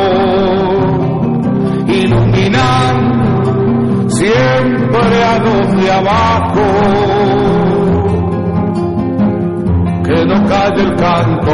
iluminando 1.89 3.21
siempre 4.11 5.25
a 5.25 5.39
los 5.39 5.71
abajo 5.91 6.67
que 10.05 10.27
no 10.27 10.47
calle 10.47 10.83
el 10.83 10.95
canto, 10.97 11.53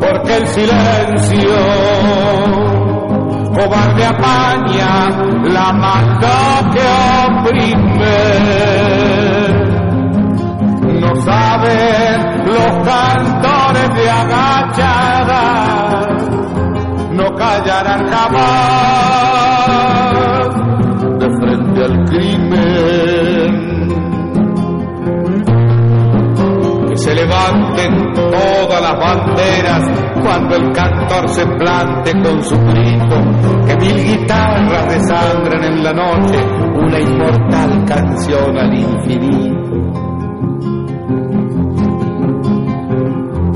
porque 0.00 0.36
el 0.36 0.46
silencio 0.48 1.56
cobarde 3.56 4.04
apaña 4.04 5.08
la 5.44 5.72
mata 5.72 6.70
que 6.72 6.82
oprime. 7.26 8.20
No 11.00 11.10
saben 11.22 12.16
los 12.46 12.72
cantores 12.86 13.88
de 13.94 14.10
agachada, 14.10 15.42
no 17.12 17.34
callarán 17.34 18.06
jamás 18.08 18.46
de 21.18 21.26
frente 21.40 21.84
al 21.84 22.04
crimen. 22.04 23.66
se 26.96 27.14
levanten 27.14 28.05
todas 28.36 28.80
las 28.80 28.98
banderas 28.98 29.82
cuando 30.22 30.56
el 30.56 30.72
cantor 30.72 31.28
se 31.28 31.46
plante 31.46 32.12
con 32.22 32.42
su 32.42 32.56
grito, 32.58 33.16
que 33.66 33.76
mil 33.76 34.04
guitarras 34.04 34.88
desangren 34.88 35.64
en 35.64 35.84
la 35.84 35.92
noche 35.92 36.38
una 36.74 36.98
inmortal 37.00 37.84
canción 37.84 38.58
al 38.58 38.74
infinito. 38.74 39.56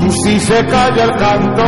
Y 0.05 0.09
si 0.09 0.39
se 0.39 0.65
calla 0.65 1.03
el 1.03 1.11
cantor, 1.11 1.65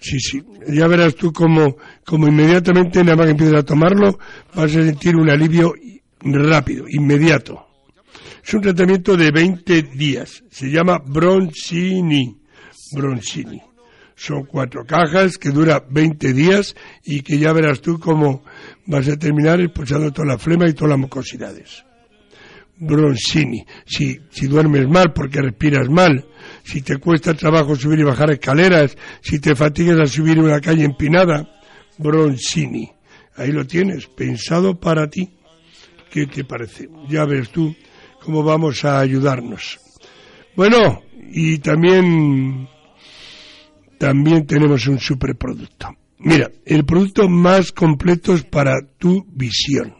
Sí, 0.00 0.18
sí. 0.20 0.42
Ya 0.68 0.86
verás 0.86 1.14
tú 1.14 1.32
como, 1.32 1.76
como 2.04 2.28
inmediatamente, 2.28 3.02
nada 3.02 3.16
más 3.16 3.26
que 3.26 3.32
empieces 3.32 3.56
a 3.56 3.64
tomarlo, 3.64 4.18
vas 4.54 4.76
a 4.76 4.84
sentir 4.84 5.16
un 5.16 5.30
alivio 5.30 5.74
rápido, 6.20 6.84
inmediato. 6.88 7.66
Es 8.44 8.54
un 8.54 8.60
tratamiento 8.62 9.16
de 9.16 9.30
20 9.30 9.82
días. 9.94 10.42
Se 10.50 10.70
llama 10.70 10.98
Broncini. 11.04 12.38
Broncini. 12.92 13.60
Son 14.14 14.44
cuatro 14.46 14.84
cajas 14.84 15.38
que 15.38 15.50
dura 15.50 15.84
20 15.88 16.32
días 16.32 16.74
y 17.04 17.20
que 17.20 17.38
ya 17.38 17.52
verás 17.52 17.80
tú 17.80 18.00
cómo 18.00 18.42
vas 18.86 19.08
a 19.08 19.16
terminar 19.16 19.60
expulsando 19.60 20.12
toda 20.12 20.28
la 20.28 20.38
flema 20.38 20.68
y 20.68 20.72
todas 20.72 20.90
las 20.90 20.98
mucosidades. 20.98 21.84
Broncini. 22.78 23.64
Si, 23.84 24.20
si 24.30 24.46
duermes 24.46 24.88
mal 24.88 25.12
porque 25.12 25.40
respiras 25.40 25.88
mal, 25.88 26.24
si 26.62 26.82
te 26.82 26.98
cuesta 26.98 27.34
trabajo 27.34 27.74
subir 27.74 28.00
y 28.00 28.04
bajar 28.04 28.30
escaleras, 28.30 28.96
si 29.20 29.40
te 29.40 29.54
fatigues 29.54 29.98
a 29.98 30.06
subir 30.06 30.38
una 30.38 30.60
calle 30.60 30.84
empinada, 30.84 31.48
Broncini. 31.98 32.90
Ahí 33.36 33.52
lo 33.52 33.66
tienes, 33.66 34.06
pensado 34.06 34.78
para 34.78 35.08
ti. 35.08 35.28
¿Qué 36.10 36.26
te 36.26 36.44
parece? 36.44 36.88
Ya 37.08 37.24
ves 37.24 37.50
tú 37.50 37.74
cómo 38.22 38.42
vamos 38.42 38.84
a 38.84 39.00
ayudarnos. 39.00 39.78
Bueno, 40.56 41.02
y 41.30 41.58
también, 41.58 42.68
también 43.98 44.46
tenemos 44.46 44.86
un 44.86 44.98
superproducto. 44.98 45.88
Mira, 46.18 46.50
el 46.64 46.84
producto 46.84 47.28
más 47.28 47.70
completo 47.70 48.34
es 48.34 48.42
para 48.44 48.74
tu 48.98 49.24
visión, 49.30 49.94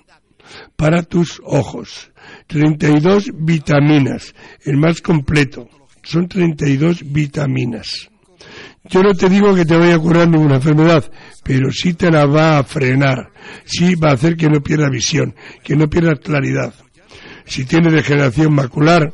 para 0.76 1.05
tus 1.05 1.41
ojos 1.45 2.11
32 2.49 3.32
vitaminas, 3.34 4.34
el 4.64 4.76
más 4.78 5.01
completo. 5.01 5.68
Son 6.03 6.26
32 6.26 7.12
vitaminas. 7.12 8.11
Yo 8.84 9.03
no 9.03 9.12
te 9.12 9.28
digo 9.28 9.55
que 9.55 9.66
te 9.66 9.76
vaya 9.76 9.96
a 9.96 9.99
curar 9.99 10.28
ninguna 10.28 10.57
enfermedad, 10.57 11.05
pero 11.44 11.70
sí 11.70 11.92
te 11.92 12.11
la 12.11 12.24
va 12.24 12.59
a 12.59 12.64
frenar, 12.64 13.30
sí 13.64 13.94
va 13.94 14.11
a 14.11 14.14
hacer 14.14 14.36
que 14.36 14.49
no 14.49 14.62
pierdas 14.62 14.90
visión, 14.90 15.34
que 15.62 15.76
no 15.76 15.88
pierdas 15.88 16.20
claridad. 16.20 16.72
Si 17.44 17.66
tienes 17.66 17.92
degeneración 17.92 18.55
macular, 18.55 19.12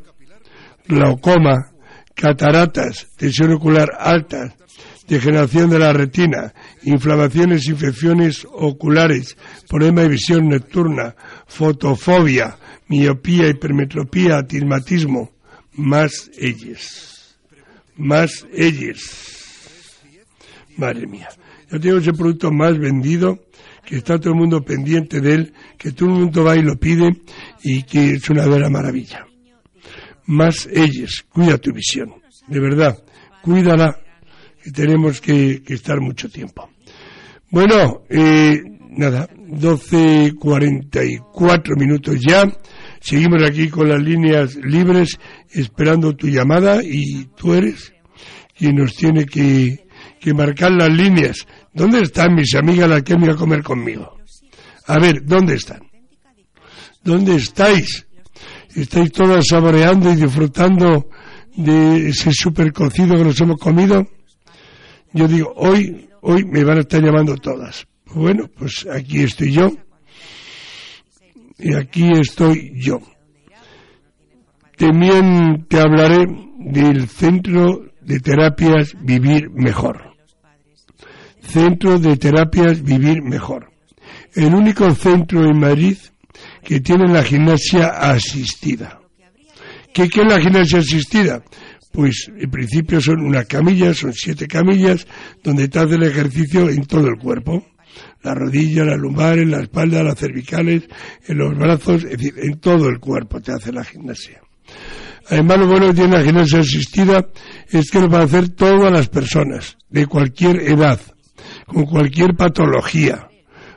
glaucoma, 0.87 1.73
cataratas, 2.15 3.09
tensión 3.17 3.53
ocular 3.53 3.89
alta, 3.99 4.55
degeneración 5.07 5.71
de 5.71 5.79
la 5.79 5.93
retina, 5.93 6.53
inflamaciones, 6.83 7.67
infecciones 7.69 8.47
oculares, 8.51 9.37
problema 9.69 10.03
de 10.03 10.09
visión 10.09 10.49
nocturna, 10.49 11.15
fotofobia, 11.47 12.57
miopía, 12.89 13.49
hipermetropía, 13.49 14.39
atismatismo, 14.39 15.33
más 15.73 16.31
ellos. 16.39 17.37
Más 17.97 18.47
ellos. 18.53 20.01
Madre 20.77 21.07
mía. 21.07 21.29
Yo 21.71 21.81
tengo 21.81 21.99
ese 21.99 22.13
producto 22.13 22.51
más 22.51 22.79
vendido, 22.79 23.47
que 23.85 23.97
está 23.97 24.19
todo 24.19 24.31
el 24.31 24.39
mundo 24.41 24.63
pendiente 24.65 25.21
de 25.21 25.35
él, 25.35 25.53
que 25.79 25.93
todo 25.93 26.09
el 26.09 26.15
mundo 26.15 26.45
va 26.45 26.57
y 26.57 26.63
lo 26.63 26.77
pide 26.77 27.21
y 27.63 27.83
que 27.83 28.13
es 28.13 28.31
una 28.31 28.47
vera 28.47 28.71
maravilla. 28.71 29.27
Más 30.27 30.69
ellos. 30.73 31.25
Cuida 31.29 31.59
tu 31.59 31.73
visión. 31.73 32.15
De 32.49 32.61
verdad. 32.61 32.97
Cuídala. 33.43 34.04
Que 34.65 34.73
tenemos 34.73 35.21
que, 35.21 35.63
estar 35.69 36.01
mucho 36.01 36.29
tiempo. 36.31 36.71
Bueno, 37.51 38.05
eh, 38.09 38.59
nada, 38.97 39.29
12.44 39.29 41.79
minutos 41.79 42.17
ya. 42.27 42.51
Seguimos 43.01 43.43
aquí 43.47 43.69
con 43.69 43.91
las 43.91 44.03
líneas 44.03 44.57
libres 44.57 45.19
esperando 45.51 46.17
tu 46.17 46.29
llamada 46.29 46.83
y 46.83 47.27
tú 47.37 47.53
eres 47.53 47.93
quien 48.57 48.77
nos 48.77 48.95
tiene 48.95 49.27
que, 49.27 49.85
que 50.19 50.33
marcar 50.33 50.73
las 50.73 50.89
líneas. 50.89 51.47
¿Dónde 51.75 52.01
están 52.01 52.35
mis 52.35 52.55
amigas 52.55 52.89
las 52.89 53.03
que 53.03 53.13
han 53.13 53.29
a 53.29 53.37
comer 53.37 53.63
conmigo? 53.63 54.17
A 54.87 54.99
ver, 54.99 55.23
¿dónde 55.25 55.57
están? 55.57 55.83
¿Dónde 57.03 57.37
estáis? 57.37 58.07
¿Estáis 58.75 59.13
todas 59.13 59.45
saboreando 59.47 60.11
y 60.11 60.17
disfrutando 60.17 61.11
de 61.57 62.09
ese 62.09 62.33
super 62.33 62.73
cocido 62.73 63.17
que 63.17 63.25
nos 63.25 63.41
hemos 63.41 63.61
comido? 63.61 64.09
Yo 65.15 65.29
digo, 65.29 65.53
hoy, 65.57 66.09
hoy 66.23 66.45
me 66.45 66.65
van 66.65 66.79
a 66.79 66.81
estar 66.81 67.01
llamando 67.01 67.37
todas. 67.37 67.87
Bueno, 68.13 68.49
pues 68.49 68.85
aquí 68.93 69.23
estoy 69.23 69.53
yo 69.53 69.71
y 71.57 71.73
aquí 71.75 72.11
estoy 72.21 72.73
yo. 72.75 73.01
También 74.77 75.67
te 75.69 75.81
hablaré 75.81 76.27
del 76.59 77.09
Centro 77.09 77.85
de 78.01 78.19
Terapias 78.19 78.95
Vivir 79.01 79.51
Mejor. 79.51 80.17
Centro 81.43 82.01
de 82.01 82.17
Terapias 82.17 82.83
Vivir 82.83 83.23
Mejor. 83.23 83.71
El 84.35 84.53
único 84.53 84.91
centro 84.97 85.45
en 85.45 85.61
Madrid 85.61 85.97
que 86.65 86.81
tiene 86.81 87.07
la 87.07 87.23
gimnasia 87.23 87.87
asistida. 87.87 88.99
¿Qué, 89.93 90.09
qué 90.09 90.23
es 90.23 90.27
la 90.27 90.41
gimnasia 90.41 90.81
asistida? 90.81 91.41
Pues 91.95 92.29
en 92.37 92.51
principio 92.51 93.01
son 93.01 93.21
una 93.21 93.45
camilla, 93.45 93.95
son 93.95 94.13
siete 94.13 94.49
camillas, 94.49 95.07
donde 95.45 95.69
te 95.69 95.79
hace 95.79 95.95
el 95.95 96.03
ejercicio 96.03 96.69
en 96.69 96.85
todo 96.87 97.07
el 97.07 97.17
cuerpo. 97.17 97.65
La 98.25 98.35
rodilla, 98.35 98.85
las 98.85 98.99
lumbares, 98.99 99.47
la 99.47 99.61
espalda, 99.61 100.03
las 100.03 100.19
cervicales, 100.19 100.89
en 101.29 101.39
los 101.39 101.57
brazos, 101.57 102.03
es 102.03 102.11
decir, 102.11 102.35
en 102.39 102.59
todo 102.59 102.89
el 102.89 102.99
cuerpo 102.99 103.41
te 103.41 103.53
hace 103.53 103.71
la 103.71 103.85
gimnasia. 103.85 104.41
Además, 105.29 105.59
lo 105.59 105.69
bueno 105.69 105.87
que 105.87 105.95
tiene 105.95 106.17
la 106.17 106.25
gimnasia 106.25 106.59
asistida 106.59 107.29
es 107.71 107.89
que 107.89 108.01
lo 108.01 108.09
van 108.09 108.23
a 108.23 108.25
hacer 108.25 108.49
todas 108.49 108.93
las 108.93 109.09
personas, 109.09 109.77
de 109.89 110.07
cualquier 110.07 110.63
edad, 110.63 111.01
con 111.65 111.85
cualquier 111.87 112.35
patología, 112.35 113.29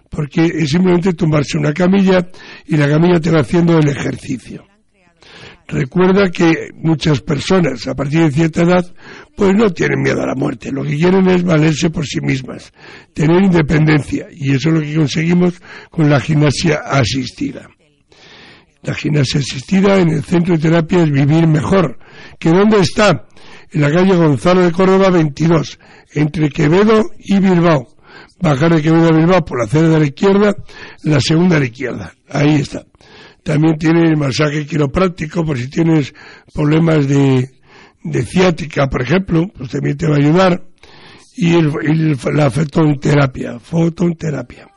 porque 0.09 0.43
es 0.43 0.69
simplemente 0.71 1.13
tumbarse 1.13 1.55
una 1.55 1.71
camilla 1.71 2.27
y 2.65 2.77
la 2.77 2.89
camilla 2.89 3.19
te 3.19 3.29
va 3.29 3.41
haciendo 3.41 3.77
el 3.77 3.87
ejercicio. 3.89 4.65
Recuerda 5.67 6.29
que 6.29 6.69
muchas 6.75 7.19
personas 7.19 7.87
a 7.87 7.95
partir 7.95 8.21
de 8.21 8.31
cierta 8.31 8.63
edad 8.63 8.85
pues 9.35 9.53
no 9.53 9.69
tienen 9.69 10.01
miedo 10.01 10.21
a 10.21 10.27
la 10.27 10.35
muerte, 10.35 10.71
lo 10.71 10.83
que 10.83 10.95
quieren 10.95 11.27
es 11.27 11.43
valerse 11.43 11.89
por 11.89 12.05
sí 12.05 12.21
mismas, 12.21 12.71
tener 13.13 13.43
independencia 13.43 14.27
y 14.31 14.53
eso 14.53 14.69
es 14.69 14.75
lo 14.75 14.81
que 14.81 14.95
conseguimos 14.95 15.61
con 15.91 16.09
la 16.09 16.21
gimnasia 16.21 16.77
asistida. 16.85 17.69
La 18.81 18.93
gimnasia 18.93 19.41
asistida 19.41 19.97
en 19.99 20.09
el 20.09 20.23
centro 20.23 20.55
de 20.55 20.61
terapia 20.61 21.03
es 21.03 21.11
vivir 21.11 21.45
mejor. 21.45 21.99
¿Que 22.39 22.49
dónde 22.49 22.79
está? 22.79 23.27
En 23.71 23.81
la 23.81 23.91
calle 23.91 24.15
Gonzalo 24.15 24.63
de 24.63 24.71
Córdoba 24.71 25.09
22, 25.09 25.77
entre 26.13 26.49
Quevedo 26.49 27.11
y 27.19 27.39
Bilbao. 27.39 27.95
Bajar 28.39 28.73
de 28.73 28.81
Quevedo 28.81 29.07
a 29.07 29.17
Bilbao 29.17 29.43
por 29.43 29.59
la 29.59 29.65
acera 29.65 29.89
de 29.89 29.99
la 29.99 30.05
izquierda, 30.05 30.55
la 31.03 31.19
segunda 31.19 31.57
a 31.57 31.59
la 31.59 31.65
izquierda. 31.65 32.13
Ahí 32.29 32.55
está. 32.55 32.85
También 33.47 33.77
tiene 33.77 34.01
el 34.01 34.17
masaje 34.17 34.65
quiropráctico 34.65 35.45
por 35.45 35.57
si 35.57 35.69
tienes 35.69 36.13
problemas 36.53 37.07
de, 37.07 37.49
de 38.03 38.23
ciática, 38.23 38.89
por 38.89 39.03
ejemplo, 39.03 39.47
pues 39.57 39.69
también 39.69 39.95
te 39.95 40.05
va 40.05 40.15
a 40.15 40.19
ayudar. 40.19 40.63
Y 41.37 41.53
el, 41.53 41.71
la 42.33 42.51
fototerapia, 42.51 43.57
fototerapia. 43.57 44.67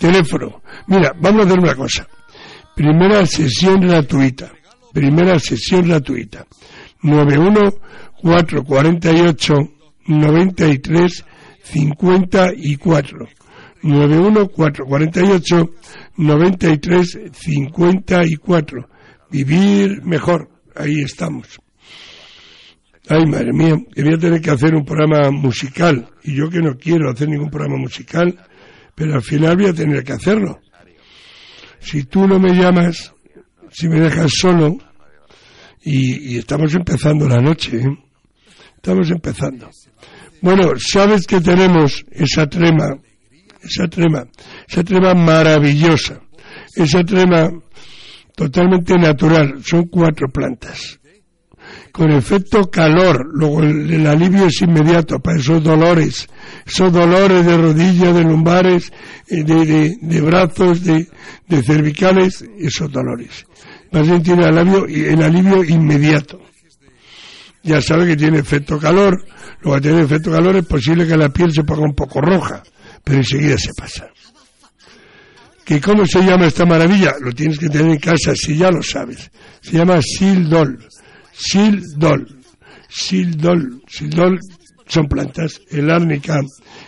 Teléfono. 0.00 0.62
Mira, 0.88 1.12
vamos 1.20 1.42
a 1.42 1.46
hacer 1.46 1.60
una 1.60 1.76
cosa. 1.76 2.08
Primera 2.74 3.24
sesión 3.24 3.82
gratuita. 3.82 4.50
Primera 4.92 5.38
sesión 5.38 5.86
gratuita. 5.86 6.44
91 7.02 7.70
448 8.20 9.54
93 10.08 11.24
54. 11.62 13.28
91 13.88 14.48
448 14.48 15.70
93 16.16 17.18
54. 17.32 18.88
Vivir 19.30 20.02
mejor. 20.02 20.48
Ahí 20.74 21.00
estamos. 21.04 21.58
Ay, 23.08 23.24
madre 23.26 23.52
mía, 23.52 23.74
quería 23.94 24.18
tener 24.18 24.40
que 24.40 24.50
hacer 24.50 24.74
un 24.74 24.84
programa 24.84 25.30
musical. 25.30 26.08
Y 26.22 26.36
yo 26.36 26.50
que 26.50 26.58
no 26.58 26.76
quiero 26.76 27.10
hacer 27.10 27.28
ningún 27.28 27.48
programa 27.48 27.78
musical, 27.78 28.38
pero 28.94 29.14
al 29.14 29.22
final 29.22 29.56
voy 29.56 29.66
a 29.66 29.72
tener 29.72 30.04
que 30.04 30.12
hacerlo. 30.12 30.60
Si 31.80 32.04
tú 32.04 32.26
no 32.26 32.38
me 32.38 32.52
llamas, 32.52 33.14
si 33.70 33.88
me 33.88 34.00
dejas 34.00 34.30
solo, 34.34 34.76
y, 35.82 36.36
estamos 36.36 36.74
empezando 36.74 37.26
la 37.26 37.40
noche, 37.40 37.78
¿eh? 37.78 37.98
estamos 38.76 39.10
empezando. 39.10 39.70
Bueno, 40.42 40.72
sabes 40.76 41.26
que 41.26 41.40
tenemos 41.40 42.04
esa 42.10 42.46
trema, 42.46 42.98
esa 43.62 43.88
trema, 43.88 44.24
esa 44.68 44.84
trema 44.84 45.14
maravillosa, 45.14 46.20
esa 46.74 47.04
trema 47.04 47.50
totalmente 48.34 48.94
natural, 48.96 49.60
son 49.64 49.88
cuatro 49.88 50.28
plantas. 50.28 51.00
Con 51.92 52.12
efecto 52.12 52.70
calor, 52.70 53.26
luego 53.32 53.62
el, 53.62 54.06
alivio 54.06 54.46
es 54.46 54.62
inmediato 54.62 55.18
para 55.18 55.38
esos 55.38 55.62
dolores, 55.62 56.28
esos 56.64 56.92
dolores 56.92 57.44
de 57.44 57.56
rodillas, 57.56 58.14
de 58.14 58.22
lumbares, 58.22 58.92
eh, 59.26 59.42
de, 59.42 59.96
de, 60.00 60.20
brazos, 60.20 60.84
de, 60.84 61.08
de, 61.48 61.62
cervicales, 61.62 62.44
esos 62.58 62.90
dolores. 62.92 63.44
Más 63.90 64.06
bien 64.06 64.22
tiene 64.22 64.46
el 64.46 64.58
alivio, 64.58 64.86
el 64.86 65.22
alivio 65.22 65.64
inmediato. 65.64 66.40
Ya 67.64 67.82
sabe 67.82 68.06
que 68.06 68.16
tiene 68.16 68.38
efecto 68.38 68.78
calor, 68.78 69.24
luego 69.60 69.76
a 69.76 69.80
tener 69.80 70.04
efecto 70.04 70.30
calor 70.30 70.56
es 70.56 70.66
posible 70.66 71.06
que 71.06 71.16
la 71.16 71.30
piel 71.30 71.52
se 71.52 71.64
ponga 71.64 71.82
un 71.82 71.94
poco 71.94 72.20
roja, 72.20 72.62
pero 73.04 73.18
enseguida 73.18 73.56
se 73.58 73.72
pasa. 73.74 74.08
¿Que 75.64 75.80
¿Cómo 75.80 76.06
se 76.06 76.20
llama 76.20 76.46
esta 76.46 76.64
maravilla? 76.64 77.12
Lo 77.20 77.30
tienes 77.32 77.58
que 77.58 77.68
tener 77.68 77.92
en 77.92 77.98
casa, 77.98 78.34
si 78.34 78.56
ya 78.56 78.70
lo 78.70 78.82
sabes. 78.82 79.30
Se 79.60 79.72
llama 79.76 80.00
Sildol. 80.00 80.78
Sildol. 81.30 82.40
Sildol. 82.88 83.82
Sildol 83.86 84.40
son 84.86 85.06
plantas. 85.08 85.60
El 85.70 85.90
árnica, 85.90 86.40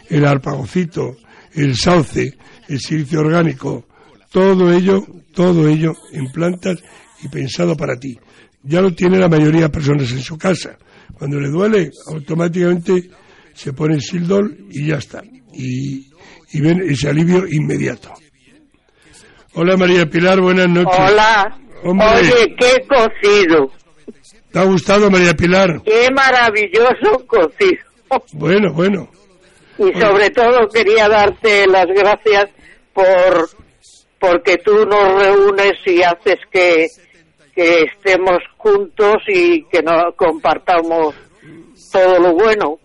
el 0.09 0.25
arpagocito, 0.25 1.19
el 1.53 1.77
sauce, 1.77 2.39
el 2.69 2.81
silicio 2.81 3.21
orgánico, 3.21 3.87
todo 4.31 4.73
ello, 4.73 5.07
todo 5.35 5.69
ello 5.69 5.93
en 6.13 6.33
plantas 6.33 6.79
y 7.23 7.29
pensado 7.29 7.77
para 7.77 7.97
ti. 7.97 8.19
Ya 8.63 8.81
lo 8.81 8.95
tiene 8.95 9.19
la 9.19 9.29
mayoría 9.29 9.63
de 9.63 9.69
personas 9.71 10.11
en 10.13 10.21
su 10.21 10.39
casa. 10.39 10.79
Cuando 11.19 11.39
le 11.39 11.49
duele, 11.49 11.91
automáticamente 12.07 13.11
se 13.53 13.73
pone 13.73 14.01
sildol 14.01 14.69
y 14.71 14.87
ya 14.87 14.97
está. 14.97 15.23
Y, 15.53 16.11
y 16.53 16.61
ven 16.61 16.83
ese 16.89 17.09
alivio 17.09 17.47
inmediato. 17.49 18.13
Hola 19.55 19.77
María 19.77 20.07
Pilar, 20.07 20.41
buenas 20.41 20.69
noches. 20.69 20.99
Hola. 20.99 21.59
Oye, 21.83 22.55
qué 22.59 22.87
cocido. 22.87 23.71
¿Te 24.53 24.59
ha 24.59 24.65
gustado 24.65 25.11
María 25.11 25.35
Pilar? 25.35 25.81
Qué 25.85 26.09
maravilloso 26.15 27.27
cocido. 27.27 27.83
Bueno, 28.33 28.73
bueno. 28.73 29.09
Y 29.79 29.99
sobre 29.99 30.31
todo 30.31 30.69
quería 30.69 31.09
darte 31.09 31.67
las 31.67 31.87
gracias 31.87 32.51
por 32.93 33.49
porque 34.19 34.59
tú 34.59 34.85
nos 34.85 35.23
reúnes 35.23 35.73
y 35.87 36.03
haces 36.03 36.39
que, 36.51 36.87
que 37.55 37.85
estemos 37.85 38.39
juntos 38.59 39.17
y 39.29 39.65
que 39.65 39.83
nos 39.83 40.15
compartamos 40.15 41.15
todo 41.91 42.19
lo 42.19 42.35
bueno. 42.35 42.79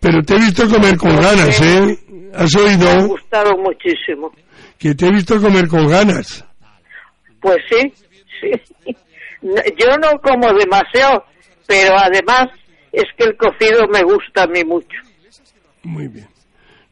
Pero 0.00 0.20
te 0.24 0.34
he 0.34 0.38
visto 0.38 0.68
comer 0.68 0.96
con 0.96 1.14
ganas, 1.14 1.60
¿eh? 1.60 1.96
¿Has 2.34 2.54
oído? 2.56 2.84
Me 2.84 2.90
ha 2.90 3.06
gustado 3.06 3.56
muchísimo. 3.58 4.32
Que 4.78 4.94
te 4.94 5.06
he 5.06 5.10
visto 5.12 5.40
comer 5.40 5.68
con 5.68 5.86
ganas. 5.86 6.44
Pues 7.40 7.58
sí, 7.70 7.92
sí. 8.40 8.96
Yo 9.42 9.96
no 10.00 10.18
como 10.22 10.52
demasiado, 10.56 11.24
pero 11.66 11.96
además 11.98 12.48
es 12.92 13.04
que 13.16 13.24
el 13.24 13.36
cocido 13.36 13.86
me 13.92 14.02
gusta 14.02 14.44
a 14.44 14.46
mí 14.46 14.64
mucho. 14.64 14.98
Muy 15.82 16.08
bien. 16.08 16.28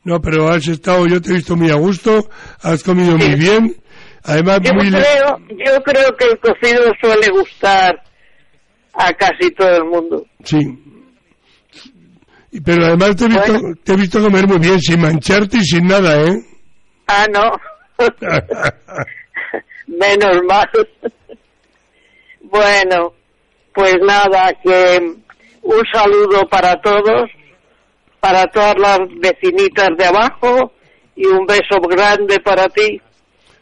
No, 0.03 0.21
pero 0.21 0.49
has 0.49 0.67
estado, 0.67 1.07
yo 1.07 1.21
te 1.21 1.31
he 1.31 1.35
visto 1.35 1.57
muy 1.57 1.71
a 1.71 1.77
gusto, 1.77 2.29
has 2.63 2.83
comido 2.83 3.17
muy 3.17 3.35
bien. 3.37 3.77
Además, 4.25 4.61
yo, 4.63 4.73
creo, 4.73 5.39
yo 5.49 5.83
creo 5.83 6.17
que 6.17 6.25
el 6.27 6.39
cocido 6.39 6.93
suele 7.01 7.29
gustar 7.31 8.03
a 8.95 9.13
casi 9.13 9.51
todo 9.53 9.77
el 9.77 9.85
mundo. 9.85 10.27
Sí. 10.45 10.59
Pero 12.65 12.87
además 12.87 13.17
te 13.17 13.25
he 13.25 13.29
visto, 13.29 13.61
te 13.85 13.93
he 13.93 13.97
visto 13.97 14.21
comer 14.21 14.47
muy 14.49 14.59
bien, 14.59 14.81
sin 14.81 15.01
mancharte 15.01 15.59
y 15.59 15.65
sin 15.65 15.87
nada, 15.87 16.21
¿eh? 16.23 16.43
Ah, 17.07 17.27
no. 17.33 17.51
Menos 19.87 20.43
mal. 20.49 20.69
bueno, 22.43 23.13
pues 23.75 23.95
nada, 24.07 24.53
que 24.65 24.99
un 25.63 25.83
saludo 25.93 26.41
para 26.51 26.81
todos, 26.81 27.31
para 28.19 28.47
todas 28.47 28.75
las 28.79 28.99
vecinitas 29.21 29.91
de 29.97 30.07
abajo 30.07 30.73
y 31.15 31.27
un 31.27 31.47
beso 31.47 31.81
grande 31.89 32.39
para 32.41 32.69
ti. 32.69 33.01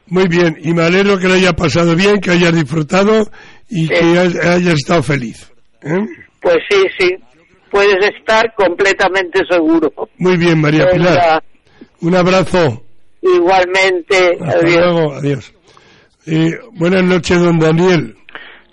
Muy 0.07 0.27
bien, 0.29 0.57
y 0.63 0.73
me 0.73 0.85
alegro 0.85 1.19
que 1.19 1.29
lo 1.29 1.35
haya 1.35 1.53
pasado 1.53 1.95
bien, 1.95 2.21
que 2.21 2.31
hayas 2.31 2.55
disfrutado 2.55 3.31
y 3.69 3.89
que 3.89 4.19
hayas 4.19 4.75
estado 4.75 5.03
feliz. 5.03 5.53
¿eh? 5.83 6.07
Pues 6.41 6.57
sí, 6.71 6.83
sí, 6.99 7.15
puedes 7.71 7.97
estar 8.17 8.55
completamente 8.55 9.41
seguro. 9.49 9.91
Muy 10.19 10.37
bien, 10.37 10.61
María 10.61 10.91
Pilar. 10.91 11.43
Un 12.01 12.15
abrazo. 12.15 12.83
Igualmente. 13.23 14.39
Hasta 14.41 14.59
adiós. 14.59 14.77
luego, 14.77 15.15
adiós. 15.15 15.55
Eh, 16.27 16.51
buenas 16.73 17.05
noches, 17.05 17.41
don 17.41 17.59
Daniel. 17.59 18.15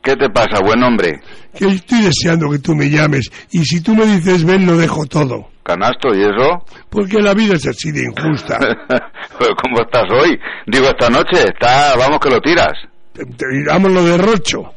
¿Qué 0.04 0.16
te 0.16 0.30
pasa, 0.30 0.60
buen 0.64 0.84
hombre? 0.84 1.20
Que 1.58 1.66
estoy 1.66 2.04
deseando 2.04 2.50
que 2.52 2.60
tú 2.60 2.76
me 2.76 2.90
llames 2.90 3.32
y 3.52 3.64
si 3.66 3.82
tú 3.82 3.96
me 3.96 4.06
dices 4.06 4.44
ven, 4.44 4.66
lo 4.66 4.78
dejo 4.78 5.06
todo. 5.06 5.48
¿Canasto 5.64 6.10
y 6.14 6.22
eso? 6.22 6.64
Porque 6.92 7.20
la 7.20 7.34
vida 7.34 7.56
es 7.56 7.66
así 7.66 7.92
de 7.92 8.04
injusta. 8.04 8.60
¿Cómo 9.40 9.82
estás 9.82 10.04
hoy? 10.12 10.38
Digo, 10.68 10.86
esta 10.86 11.10
noche, 11.10 11.46
está, 11.46 11.96
vamos 11.98 12.20
que 12.20 12.30
lo 12.30 12.40
tiras. 12.40 12.74
Te, 13.14 13.46
lo 13.80 14.04
de 14.04 14.18
Rocho. 14.20 14.75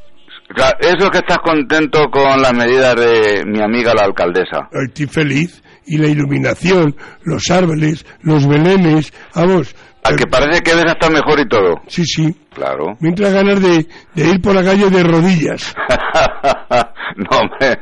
O 0.50 0.58
sea, 0.58 0.70
eso 0.80 1.04
es 1.04 1.10
que 1.10 1.18
estás 1.18 1.38
contento 1.38 2.10
con 2.10 2.40
las 2.40 2.54
medidas 2.54 2.96
de 2.96 3.44
mi 3.46 3.62
amiga 3.62 3.92
la 3.94 4.04
alcaldesa. 4.04 4.68
Estoy 4.72 5.06
feliz. 5.06 5.62
Y 5.90 5.96
la 5.96 6.08
iluminación, 6.08 6.94
los 7.22 7.50
árboles, 7.50 8.04
los 8.20 8.46
belenes, 8.46 9.10
vamos. 9.34 9.74
Al 10.04 10.16
que 10.16 10.26
parece 10.26 10.60
que 10.60 10.74
ves 10.74 10.84
hasta 10.86 11.08
mejor 11.08 11.40
y 11.40 11.48
todo. 11.48 11.80
Sí, 11.86 12.04
sí. 12.04 12.34
Claro. 12.54 12.96
Mientras 13.00 13.32
ganas 13.32 13.60
de, 13.62 13.86
de 14.14 14.28
ir 14.30 14.40
por 14.42 14.54
la 14.54 14.62
calle 14.62 14.90
de 14.90 15.02
rodillas. 15.02 15.74
no, 17.16 17.38
hombre. 17.38 17.78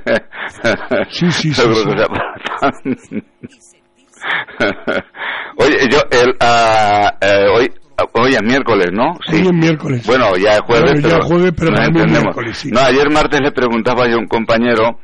Sí, 1.11 1.31
sí, 1.33 1.53
sí, 1.53 1.65
sí. 1.65 3.23
Oye, 5.59 5.89
yo, 5.91 5.99
el, 6.11 6.37
ah, 6.41 7.17
eh, 7.21 7.47
hoy, 7.53 7.71
hoy 8.13 8.33
es 8.35 8.43
miércoles, 8.43 8.89
¿no? 8.93 9.13
Hoy 9.33 9.41
es 9.47 9.53
miércoles. 9.53 10.07
Bueno, 10.07 10.37
ya 10.37 10.53
es 10.55 10.61
jueves, 10.61 10.93
pero, 11.03 11.19
es 11.19 11.25
jueves, 11.25 11.53
pero 11.57 11.75
es 11.75 11.89
entendemos. 11.89 12.37
sí. 12.53 12.71
No, 12.71 12.81
ayer 12.81 13.11
martes 13.11 13.41
le 13.41 13.53
preguntaba 13.53 14.07
yo 14.09 14.17
a 14.17 14.19
un 14.21 14.27
compañero, 14.27 15.01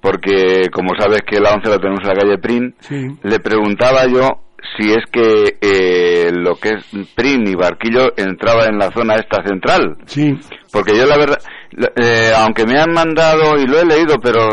porque 0.00 0.68
como 0.72 0.90
sabes 0.98 1.20
que 1.26 1.40
la 1.40 1.52
11 1.54 1.68
la 1.70 1.78
tenemos 1.78 2.00
en 2.02 2.08
la 2.08 2.14
calle 2.14 2.38
Prin, 2.38 2.74
Sí. 2.80 3.06
le 3.22 3.40
preguntaba 3.40 4.06
yo 4.06 4.28
si 4.76 4.90
es 4.92 5.04
que 5.12 5.56
eh, 5.60 6.30
lo 6.32 6.56
que 6.56 6.70
es 6.70 6.84
Prin 7.14 7.46
y 7.46 7.54
Barquillo 7.54 8.12
entraba 8.16 8.64
en 8.66 8.78
la 8.78 8.90
zona 8.92 9.14
esta 9.16 9.42
central. 9.46 9.96
Sí. 10.06 10.34
Porque 10.72 10.96
yo 10.96 11.04
la 11.06 11.16
verdad, 11.18 11.38
eh, 11.96 12.30
aunque 12.36 12.64
me 12.66 12.78
han 12.80 12.90
mandado 12.92 13.58
y 13.58 13.66
lo 13.66 13.78
he 13.80 13.84
leído, 13.84 14.16
pero 14.22 14.48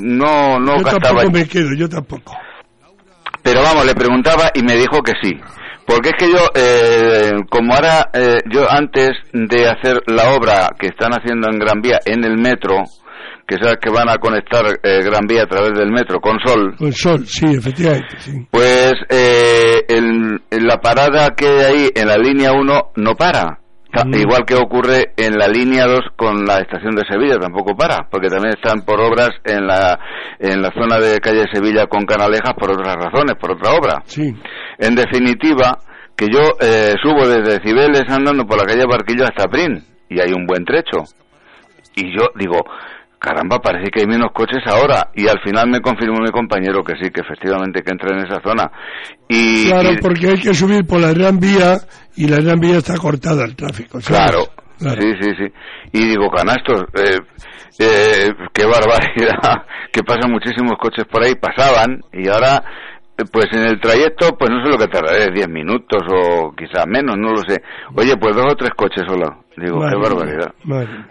no, 0.00 0.58
no 0.58 0.78
yo 0.78 0.98
tampoco 0.98 1.30
me 1.30 1.46
quedo, 1.48 1.68
yo 1.76 1.88
tampoco. 1.88 2.36
Pero 3.42 3.62
vamos, 3.62 3.86
le 3.86 3.94
preguntaba 3.94 4.50
y 4.54 4.62
me 4.62 4.74
dijo 4.76 5.00
que 5.02 5.12
sí. 5.22 5.32
Porque 5.86 6.10
es 6.10 6.14
que 6.18 6.30
yo, 6.30 6.38
eh, 6.54 7.32
como 7.50 7.74
ahora, 7.74 8.08
eh, 8.14 8.38
yo 8.50 8.70
antes 8.70 9.10
de 9.32 9.66
hacer 9.68 10.02
la 10.06 10.32
obra 10.34 10.68
que 10.78 10.88
están 10.88 11.12
haciendo 11.12 11.48
en 11.50 11.58
Gran 11.58 11.80
Vía, 11.82 11.98
en 12.04 12.24
el 12.24 12.38
metro, 12.38 12.76
que 13.46 13.56
sabes 13.56 13.76
que 13.82 13.90
van 13.90 14.08
a 14.08 14.16
conectar 14.18 14.64
eh, 14.82 15.02
Gran 15.02 15.26
Vía 15.26 15.42
a 15.42 15.46
través 15.46 15.72
del 15.76 15.90
metro 15.90 16.20
con 16.20 16.38
Sol, 16.46 16.74
Con 16.78 16.92
sol, 16.92 17.26
sí, 17.26 17.46
efectivamente, 17.46 18.16
sí. 18.18 18.32
pues 18.50 18.92
eh, 19.10 19.84
el- 19.88 20.40
la 20.50 20.78
parada 20.80 21.30
que 21.36 21.46
hay 21.46 21.60
ahí 21.64 21.90
en 21.94 22.06
la 22.08 22.16
línea 22.16 22.52
1 22.52 22.92
no 22.96 23.14
para. 23.16 23.58
Mm. 23.92 24.14
Igual 24.14 24.44
que 24.46 24.54
ocurre 24.54 25.12
en 25.16 25.36
la 25.36 25.48
línea 25.48 25.84
2 25.86 26.00
con 26.16 26.46
la 26.46 26.58
estación 26.58 26.94
de 26.94 27.02
Sevilla, 27.08 27.36
tampoco 27.38 27.76
para, 27.76 28.08
porque 28.10 28.28
también 28.28 28.54
están 28.56 28.86
por 28.86 29.00
obras 29.00 29.30
en 29.44 29.66
la, 29.66 29.98
en 30.38 30.62
la 30.62 30.70
zona 30.72 30.98
de 30.98 31.20
calle 31.20 31.44
Sevilla 31.52 31.86
con 31.86 32.06
Canalejas 32.06 32.54
por 32.58 32.70
otras 32.70 32.96
razones, 32.96 33.34
por 33.38 33.52
otra 33.52 33.72
obra. 33.72 34.02
Sí. 34.06 34.34
En 34.78 34.94
definitiva, 34.94 35.76
que 36.16 36.26
yo 36.32 36.40
eh, 36.60 36.94
subo 37.02 37.28
desde 37.28 37.62
Cibeles 37.62 38.04
andando 38.08 38.46
por 38.46 38.56
la 38.56 38.64
calle 38.64 38.86
Barquillo 38.88 39.24
hasta 39.24 39.48
Prin, 39.48 39.84
y 40.08 40.20
hay 40.20 40.32
un 40.32 40.46
buen 40.46 40.64
trecho. 40.64 41.04
Y 41.94 42.16
yo 42.16 42.28
digo, 42.34 42.64
caramba, 43.22 43.58
parece 43.60 43.90
que 43.90 44.00
hay 44.00 44.06
menos 44.06 44.30
coches 44.34 44.60
ahora. 44.66 45.10
Y 45.14 45.28
al 45.28 45.40
final 45.42 45.68
me 45.70 45.80
confirmó 45.80 46.18
mi 46.20 46.30
compañero 46.30 46.82
que 46.82 46.94
sí, 47.00 47.10
que 47.10 47.20
efectivamente 47.20 47.82
que 47.82 47.90
entra 47.92 48.14
en 48.16 48.26
esa 48.26 48.40
zona. 48.42 48.70
Y, 49.28 49.68
Claro, 49.68 49.92
y- 49.92 49.98
porque 49.98 50.28
hay 50.30 50.40
que 50.40 50.52
subir 50.52 50.84
por 50.86 51.00
la 51.00 51.12
gran 51.12 51.38
vía 51.38 51.78
y 52.16 52.26
la 52.28 52.38
gran 52.40 52.58
vía 52.60 52.78
está 52.78 52.96
cortada 52.98 53.44
el 53.44 53.54
tráfico. 53.56 54.00
¿sabes? 54.00 54.48
claro, 54.78 55.00
sí, 55.00 55.12
sí, 55.20 55.30
sí. 55.38 55.52
Y 55.92 56.08
digo, 56.08 56.28
canastos, 56.30 56.82
eh, 56.94 57.18
eh, 57.78 58.32
qué 58.52 58.64
barbaridad, 58.64 59.64
que 59.92 60.02
pasan 60.02 60.30
muchísimos 60.32 60.74
coches 60.80 61.04
por 61.10 61.22
ahí, 61.22 61.34
pasaban, 61.36 62.00
y 62.12 62.28
ahora, 62.28 62.62
pues 63.30 63.46
en 63.52 63.64
el 63.64 63.80
trayecto, 63.80 64.36
pues 64.38 64.50
no 64.50 64.62
sé 64.62 64.70
lo 64.70 64.78
que 64.78 64.88
tardaré, 64.88 65.32
10 65.32 65.48
minutos 65.48 66.02
o 66.08 66.52
quizás 66.56 66.86
menos, 66.86 67.16
no 67.16 67.32
lo 67.32 67.42
sé. 67.46 67.62
Oye, 67.94 68.16
pues 68.16 68.34
dos 68.34 68.52
o 68.52 68.56
tres 68.56 68.70
coches 68.76 69.04
solo. 69.06 69.44
Digo, 69.56 69.80
qué 69.80 69.96
barbaridad. 69.96 70.54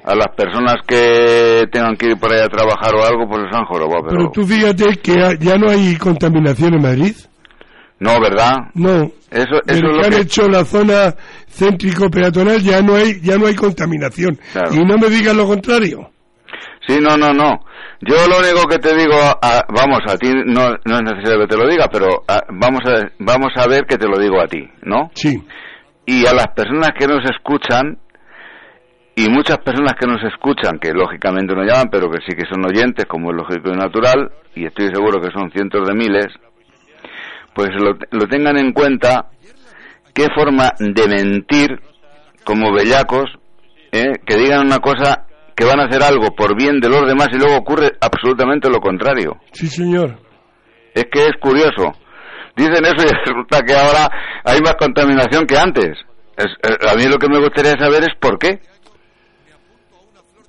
A 0.03 0.16
las 0.16 0.30
personas 0.36 0.76
que 0.88 1.68
tengan 1.72 1.95
que 1.95 2.07
ir 2.07 2.18
por 2.18 2.34
ahí 2.34 2.41
a 2.41 2.47
trabajar 2.47 2.95
o 2.95 3.05
algo, 3.05 3.28
pues 3.30 3.43
les 3.43 3.53
han 3.55 3.66
jorobado, 3.66 4.03
pero... 4.03 4.18
Pero 4.18 4.32
tú 4.32 4.43
fíjate 4.43 4.97
que 4.97 5.38
ya 5.39 5.57
no 5.57 5.70
hay 5.70 5.95
contaminación 5.97 6.74
en 6.74 6.82
Madrid. 6.82 7.16
No, 7.99 8.20
¿verdad? 8.20 8.53
No. 8.74 9.12
Eso, 9.30 9.62
es 9.68 9.80
que 9.80 9.82
lo 9.82 10.03
han 10.03 10.09
que... 10.09 10.22
hecho 10.22 10.47
la 10.49 10.66
zona 10.66 11.14
céntrico 11.47 12.09
peatonal 12.09 12.59
ya 12.62 12.82
no 12.82 12.95
hay 12.95 13.22
ya 13.22 13.38
no 13.38 13.45
hay 13.45 13.55
contaminación. 13.55 14.39
Claro. 14.51 14.74
Y 14.74 14.84
no 14.84 14.97
me 14.97 15.07
digas 15.09 15.36
lo 15.36 15.45
contrario. 15.45 16.09
Sí, 16.88 17.00
no, 17.00 17.16
no, 17.18 17.32
no. 17.34 17.60
Yo 18.02 18.16
lo 18.28 18.40
único 18.40 18.68
que 18.68 18.80
te 18.80 18.96
digo, 18.96 19.14
a- 19.16 19.66
vamos, 19.70 20.00
a 20.08 20.18
ti 20.18 20.32
no, 20.46 20.70
no 20.86 20.96
es 20.96 21.04
necesario 21.04 21.40
que 21.42 21.48
te 21.48 21.58
lo 21.58 21.68
diga, 21.68 21.88
pero 21.92 22.24
a- 22.28 22.42
vamos, 22.50 22.82
a, 22.88 23.10
vamos 23.20 23.50
a 23.56 23.68
ver 23.68 23.86
que 23.86 23.98
te 23.98 24.08
lo 24.08 24.18
digo 24.18 24.42
a 24.42 24.48
ti, 24.48 24.68
¿no? 24.84 25.12
Sí. 25.14 25.42
Y 26.06 26.26
a 26.26 26.34
las 26.34 26.48
personas 26.48 26.90
que 26.98 27.08
nos 27.08 27.24
escuchan, 27.30 28.00
y 29.16 29.30
muchas 29.30 29.60
personas 29.60 29.94
que 30.00 30.08
nos 30.08 30.24
escuchan, 30.24 30.80
que 30.80 30.92
lógicamente 30.94 31.54
no 31.54 31.64
llaman, 31.64 31.90
pero 31.92 32.10
que 32.10 32.18
sí 32.28 32.36
que 32.36 32.46
son 32.50 32.66
oyentes, 32.66 33.06
como 33.06 33.30
es 33.30 33.38
lógico 33.38 33.70
y 33.70 33.78
natural, 33.78 34.32
y 34.56 34.66
estoy 34.66 34.88
seguro 34.88 35.22
que 35.22 35.32
son 35.32 35.52
cientos 35.52 35.88
de 35.88 35.94
miles, 35.94 36.28
pues 37.54 37.70
lo, 37.78 37.92
lo 38.12 38.28
tengan 38.28 38.58
en 38.58 38.72
cuenta 38.74 39.28
qué 40.14 40.28
forma 40.34 40.72
de 40.80 41.08
mentir 41.08 41.80
como 42.44 42.74
bellacos, 42.74 43.26
¿eh? 43.92 44.14
que 44.26 44.38
digan 44.38 44.66
una 44.66 44.80
cosa 44.80 45.28
que 45.62 45.68
van 45.68 45.80
a 45.80 45.86
hacer 45.86 46.01
algo 46.01 46.34
por 46.36 46.55
bien 46.57 46.80
de 46.80 46.89
los 46.89 47.05
demás 47.05 47.28
y 47.32 47.38
luego 47.38 47.55
ocurre 47.57 47.91
absolutamente 48.01 48.68
lo 48.68 48.80
contrario. 48.80 49.38
Sí, 49.51 49.68
señor. 49.68 50.18
Es 50.95 51.05
que 51.12 51.26
es 51.28 51.34
curioso. 51.39 51.93
Dicen 52.57 52.84
eso 52.84 53.05
y 53.05 53.12
resulta 53.26 53.62
que 53.62 53.74
ahora 53.76 54.09
hay 54.43 54.59
más 54.62 54.74
contaminación 54.80 55.45
que 55.45 55.55
antes. 55.57 55.89
Es- 56.36 56.57
eh, 56.64 56.89
a 56.91 56.95
mí 56.95 57.03
lo 57.05 57.18
que 57.20 57.28
me 57.30 57.39
gustaría 57.39 57.74
saber 57.80 58.01
es 58.03 58.16
por 58.20 58.39
qué. 58.39 58.59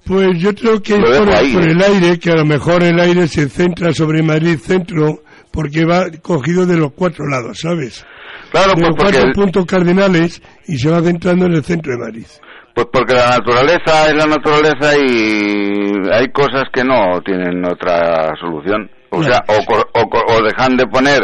Pues 0.06 0.30
yo 0.40 0.54
creo 0.54 0.82
que 0.82 0.94
es 0.94 0.98
por, 1.00 1.28
el- 1.28 1.34
ahí, 1.34 1.52
por 1.52 1.62
¿eh? 1.68 1.72
el 1.72 1.82
aire, 1.82 2.18
que 2.18 2.30
a 2.30 2.36
lo 2.36 2.46
mejor 2.46 2.82
el 2.82 2.98
aire 2.98 3.28
se 3.28 3.48
centra 3.50 3.92
sobre 3.92 4.22
Madrid 4.22 4.56
centro, 4.58 5.20
porque 5.52 5.84
va 5.84 6.06
cogido 6.22 6.64
de 6.64 6.78
los 6.78 6.92
cuatro 6.94 7.26
lados, 7.26 7.58
¿sabes? 7.60 8.04
Claro, 8.50 8.72
de 8.74 8.80
pues 8.82 8.88
los 8.88 8.96
cuatro 8.96 9.32
puntos 9.34 9.66
cardinales 9.66 10.42
y 10.66 10.78
se 10.78 10.90
va 10.90 11.02
centrando 11.02 11.44
en 11.46 11.52
el 11.52 11.62
centro 11.64 11.92
de 11.92 11.98
Madrid. 11.98 12.26
Pues 12.74 12.86
porque 12.92 13.14
la 13.14 13.30
naturaleza 13.38 14.08
es 14.08 14.14
la 14.14 14.26
naturaleza 14.26 14.96
y 14.98 15.92
hay 16.12 16.28
cosas 16.32 16.64
que 16.72 16.84
no 16.84 17.20
tienen 17.24 17.64
otra 17.64 18.32
solución. 18.40 18.90
O 19.10 19.22
sea, 19.22 19.44
o, 19.48 19.98
o 20.00 20.34
o 20.36 20.42
dejan 20.42 20.76
de 20.76 20.86
poner 20.86 21.20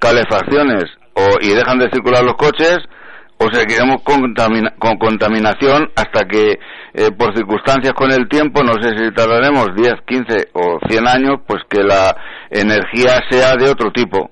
calefacciones 0.00 0.84
o, 1.14 1.22
y 1.40 1.50
dejan 1.54 1.78
de 1.78 1.88
circular 1.92 2.22
los 2.24 2.34
coches 2.34 2.78
o 3.38 3.46
seguiremos 3.52 4.02
con, 4.02 4.20
contamina- 4.20 4.72
con 4.78 4.96
contaminación 4.98 5.88
hasta 5.96 6.24
que 6.28 6.52
eh, 6.94 7.10
por 7.16 7.34
circunstancias 7.36 7.92
con 7.94 8.12
el 8.12 8.28
tiempo, 8.28 8.62
no 8.62 8.74
sé 8.80 8.90
si 8.96 9.10
tardaremos 9.12 9.68
10, 9.76 9.92
15 10.06 10.48
o 10.52 10.78
100 10.88 11.08
años, 11.08 11.36
pues 11.46 11.60
que 11.68 11.82
la 11.82 12.14
energía 12.50 13.18
sea 13.30 13.56
de 13.56 13.70
otro 13.70 13.90
tipo. 13.90 14.30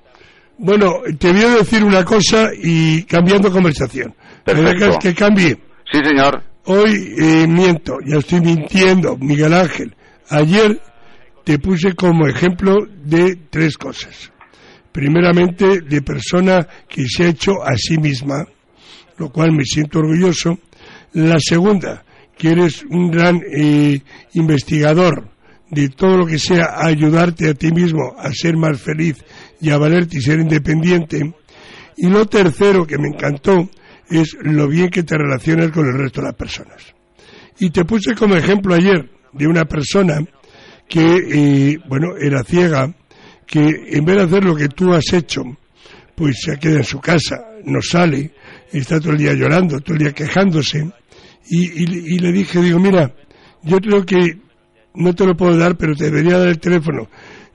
Bueno, 0.58 0.92
te 1.18 1.32
voy 1.32 1.42
a 1.42 1.48
decir 1.56 1.82
una 1.82 2.04
cosa 2.04 2.50
y 2.62 3.04
cambiando 3.06 3.50
conversación. 3.50 4.14
¿Me 4.46 4.54
Perfecto. 4.54 4.84
dejas 4.84 4.98
que 4.98 5.14
cambie? 5.14 5.56
Sí, 5.90 5.98
señor. 6.04 6.42
Hoy 6.72 7.16
eh, 7.18 7.48
miento, 7.48 7.98
ya 8.06 8.18
estoy 8.18 8.42
mintiendo, 8.42 9.16
Miguel 9.16 9.54
Ángel. 9.54 9.92
Ayer 10.28 10.80
te 11.42 11.58
puse 11.58 11.94
como 11.94 12.28
ejemplo 12.28 12.86
de 12.86 13.34
tres 13.50 13.76
cosas. 13.76 14.30
Primeramente, 14.92 15.80
de 15.80 16.00
persona 16.00 16.64
que 16.88 17.06
se 17.08 17.24
ha 17.24 17.28
hecho 17.30 17.60
a 17.64 17.74
sí 17.76 17.98
misma, 17.98 18.46
lo 19.18 19.32
cual 19.32 19.50
me 19.50 19.64
siento 19.64 19.98
orgulloso. 19.98 20.60
La 21.14 21.40
segunda, 21.40 22.04
que 22.38 22.50
eres 22.50 22.84
un 22.88 23.10
gran 23.10 23.40
eh, 23.52 24.00
investigador 24.34 25.28
de 25.72 25.88
todo 25.88 26.18
lo 26.18 26.26
que 26.26 26.38
sea 26.38 26.76
ayudarte 26.86 27.50
a 27.50 27.54
ti 27.54 27.72
mismo 27.72 28.14
a 28.16 28.30
ser 28.30 28.56
más 28.56 28.80
feliz 28.80 29.16
y 29.60 29.70
a 29.70 29.76
valerte 29.76 30.18
y 30.18 30.20
ser 30.20 30.38
independiente. 30.38 31.34
Y 31.96 32.08
lo 32.08 32.26
tercero 32.26 32.86
que 32.86 32.96
me 32.96 33.08
encantó 33.08 33.68
es 34.10 34.36
lo 34.42 34.68
bien 34.68 34.90
que 34.90 35.02
te 35.02 35.16
relacionas 35.16 35.70
con 35.70 35.86
el 35.86 35.98
resto 35.98 36.20
de 36.20 36.26
las 36.26 36.36
personas. 36.36 36.94
Y 37.58 37.70
te 37.70 37.84
puse 37.84 38.14
como 38.14 38.36
ejemplo 38.36 38.74
ayer 38.74 39.10
de 39.32 39.46
una 39.46 39.64
persona 39.64 40.20
que, 40.88 41.00
eh, 41.00 41.78
bueno, 41.88 42.16
era 42.20 42.42
ciega, 42.42 42.92
que 43.46 43.60
en 43.90 44.04
vez 44.04 44.16
de 44.16 44.22
hacer 44.22 44.44
lo 44.44 44.56
que 44.56 44.68
tú 44.68 44.92
has 44.92 45.12
hecho, 45.12 45.42
pues 46.14 46.40
se 46.40 46.58
queda 46.58 46.78
en 46.78 46.84
su 46.84 47.00
casa, 47.00 47.36
no 47.64 47.80
sale, 47.80 48.32
está 48.72 49.00
todo 49.00 49.12
el 49.12 49.18
día 49.18 49.34
llorando, 49.34 49.80
todo 49.80 49.94
el 49.94 50.02
día 50.02 50.12
quejándose. 50.12 50.90
Y, 51.48 52.18
le 52.18 52.32
dije, 52.32 52.60
digo, 52.60 52.78
mira, 52.78 53.12
yo 53.62 53.78
creo 53.78 54.04
que 54.04 54.38
no 54.94 55.14
te 55.14 55.26
lo 55.26 55.36
puedo 55.36 55.56
dar, 55.56 55.76
pero 55.76 55.96
te 55.96 56.04
debería 56.04 56.38
dar 56.38 56.48
el 56.48 56.60
teléfono 56.60 57.08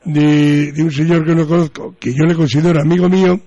de, 0.03 0.71
de 0.71 0.83
un 0.83 0.91
señor 0.91 1.25
que 1.25 1.33
no 1.33 1.47
conozco, 1.47 1.95
que 1.97 2.11
yo 2.11 2.25
le 2.25 2.35
considero 2.35 2.81
amigo 2.81 3.07
mío, 3.07 3.39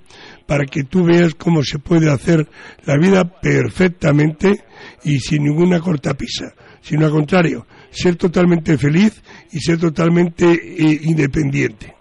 para 0.49 0.65
que 0.65 0.85
tú 0.85 1.05
veas 1.05 1.35
cómo 1.35 1.63
se 1.63 1.79
puede 1.79 2.11
hacer 2.11 2.49
la 2.87 2.97
vida 2.97 3.23
perfectamente 3.23 4.65
y 5.05 5.19
sin 5.19 5.45
ninguna 5.45 5.79
cortapisa, 5.79 6.55
sino 6.81 7.05
al 7.05 7.13
contrario, 7.13 7.67
ser 7.91 8.17
totalmente 8.17 8.79
feliz 8.79 9.23
y 9.53 9.61
ser 9.61 9.79
totalmente 9.79 10.47
eh, 10.51 11.01
independiente. 11.03 11.95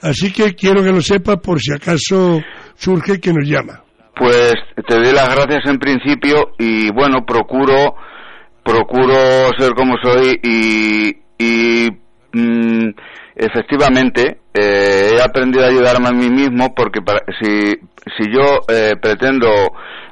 Así 0.00 0.32
que 0.32 0.54
quiero 0.54 0.82
que 0.82 0.90
lo 0.90 1.02
sepas 1.02 1.36
por 1.42 1.60
si 1.60 1.74
acaso 1.74 2.40
surge 2.76 3.20
que 3.20 3.34
nos 3.34 3.46
llama. 3.46 3.84
Pues 4.18 4.54
te 4.88 4.94
doy 4.94 5.12
las 5.12 5.28
gracias 5.28 5.60
en 5.66 5.76
principio 5.76 6.52
y 6.58 6.90
bueno, 6.94 7.26
procuro 7.26 7.94
procuro 8.64 9.50
ser 9.58 9.74
como 9.74 9.96
soy 10.02 10.40
y, 10.42 11.10
y 11.38 11.88
mm, 12.32 12.88
efectivamente 13.36 14.38
eh, 14.54 15.10
he 15.16 15.22
aprendido 15.22 15.64
a 15.64 15.68
ayudarme 15.68 16.08
a 16.08 16.12
mí 16.12 16.30
mismo 16.30 16.74
porque 16.74 17.02
para, 17.02 17.20
si, 17.40 17.74
si 18.16 18.32
yo 18.32 18.60
eh, 18.68 18.94
pretendo 19.00 19.48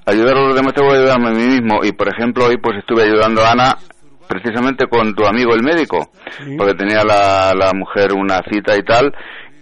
ayudar 0.04 0.36
a 0.36 0.40
los 0.42 0.54
demás 0.54 0.74
tengo 0.74 0.90
que 0.90 0.98
ayudarme 0.98 1.28
a 1.28 1.32
mí 1.32 1.46
mismo. 1.46 1.80
Y 1.82 1.92
por 1.92 2.08
ejemplo 2.08 2.44
hoy 2.44 2.58
pues 2.58 2.78
estuve 2.78 3.04
ayudando 3.04 3.42
a 3.42 3.52
Ana 3.52 3.76
precisamente 4.28 4.86
con 4.86 5.14
tu 5.14 5.26
amigo 5.26 5.54
el 5.54 5.62
médico 5.62 6.10
porque 6.56 6.74
tenía 6.74 7.04
la, 7.04 7.52
la 7.54 7.72
mujer 7.74 8.12
una 8.14 8.40
cita 8.50 8.76
y 8.76 8.82
tal 8.82 9.12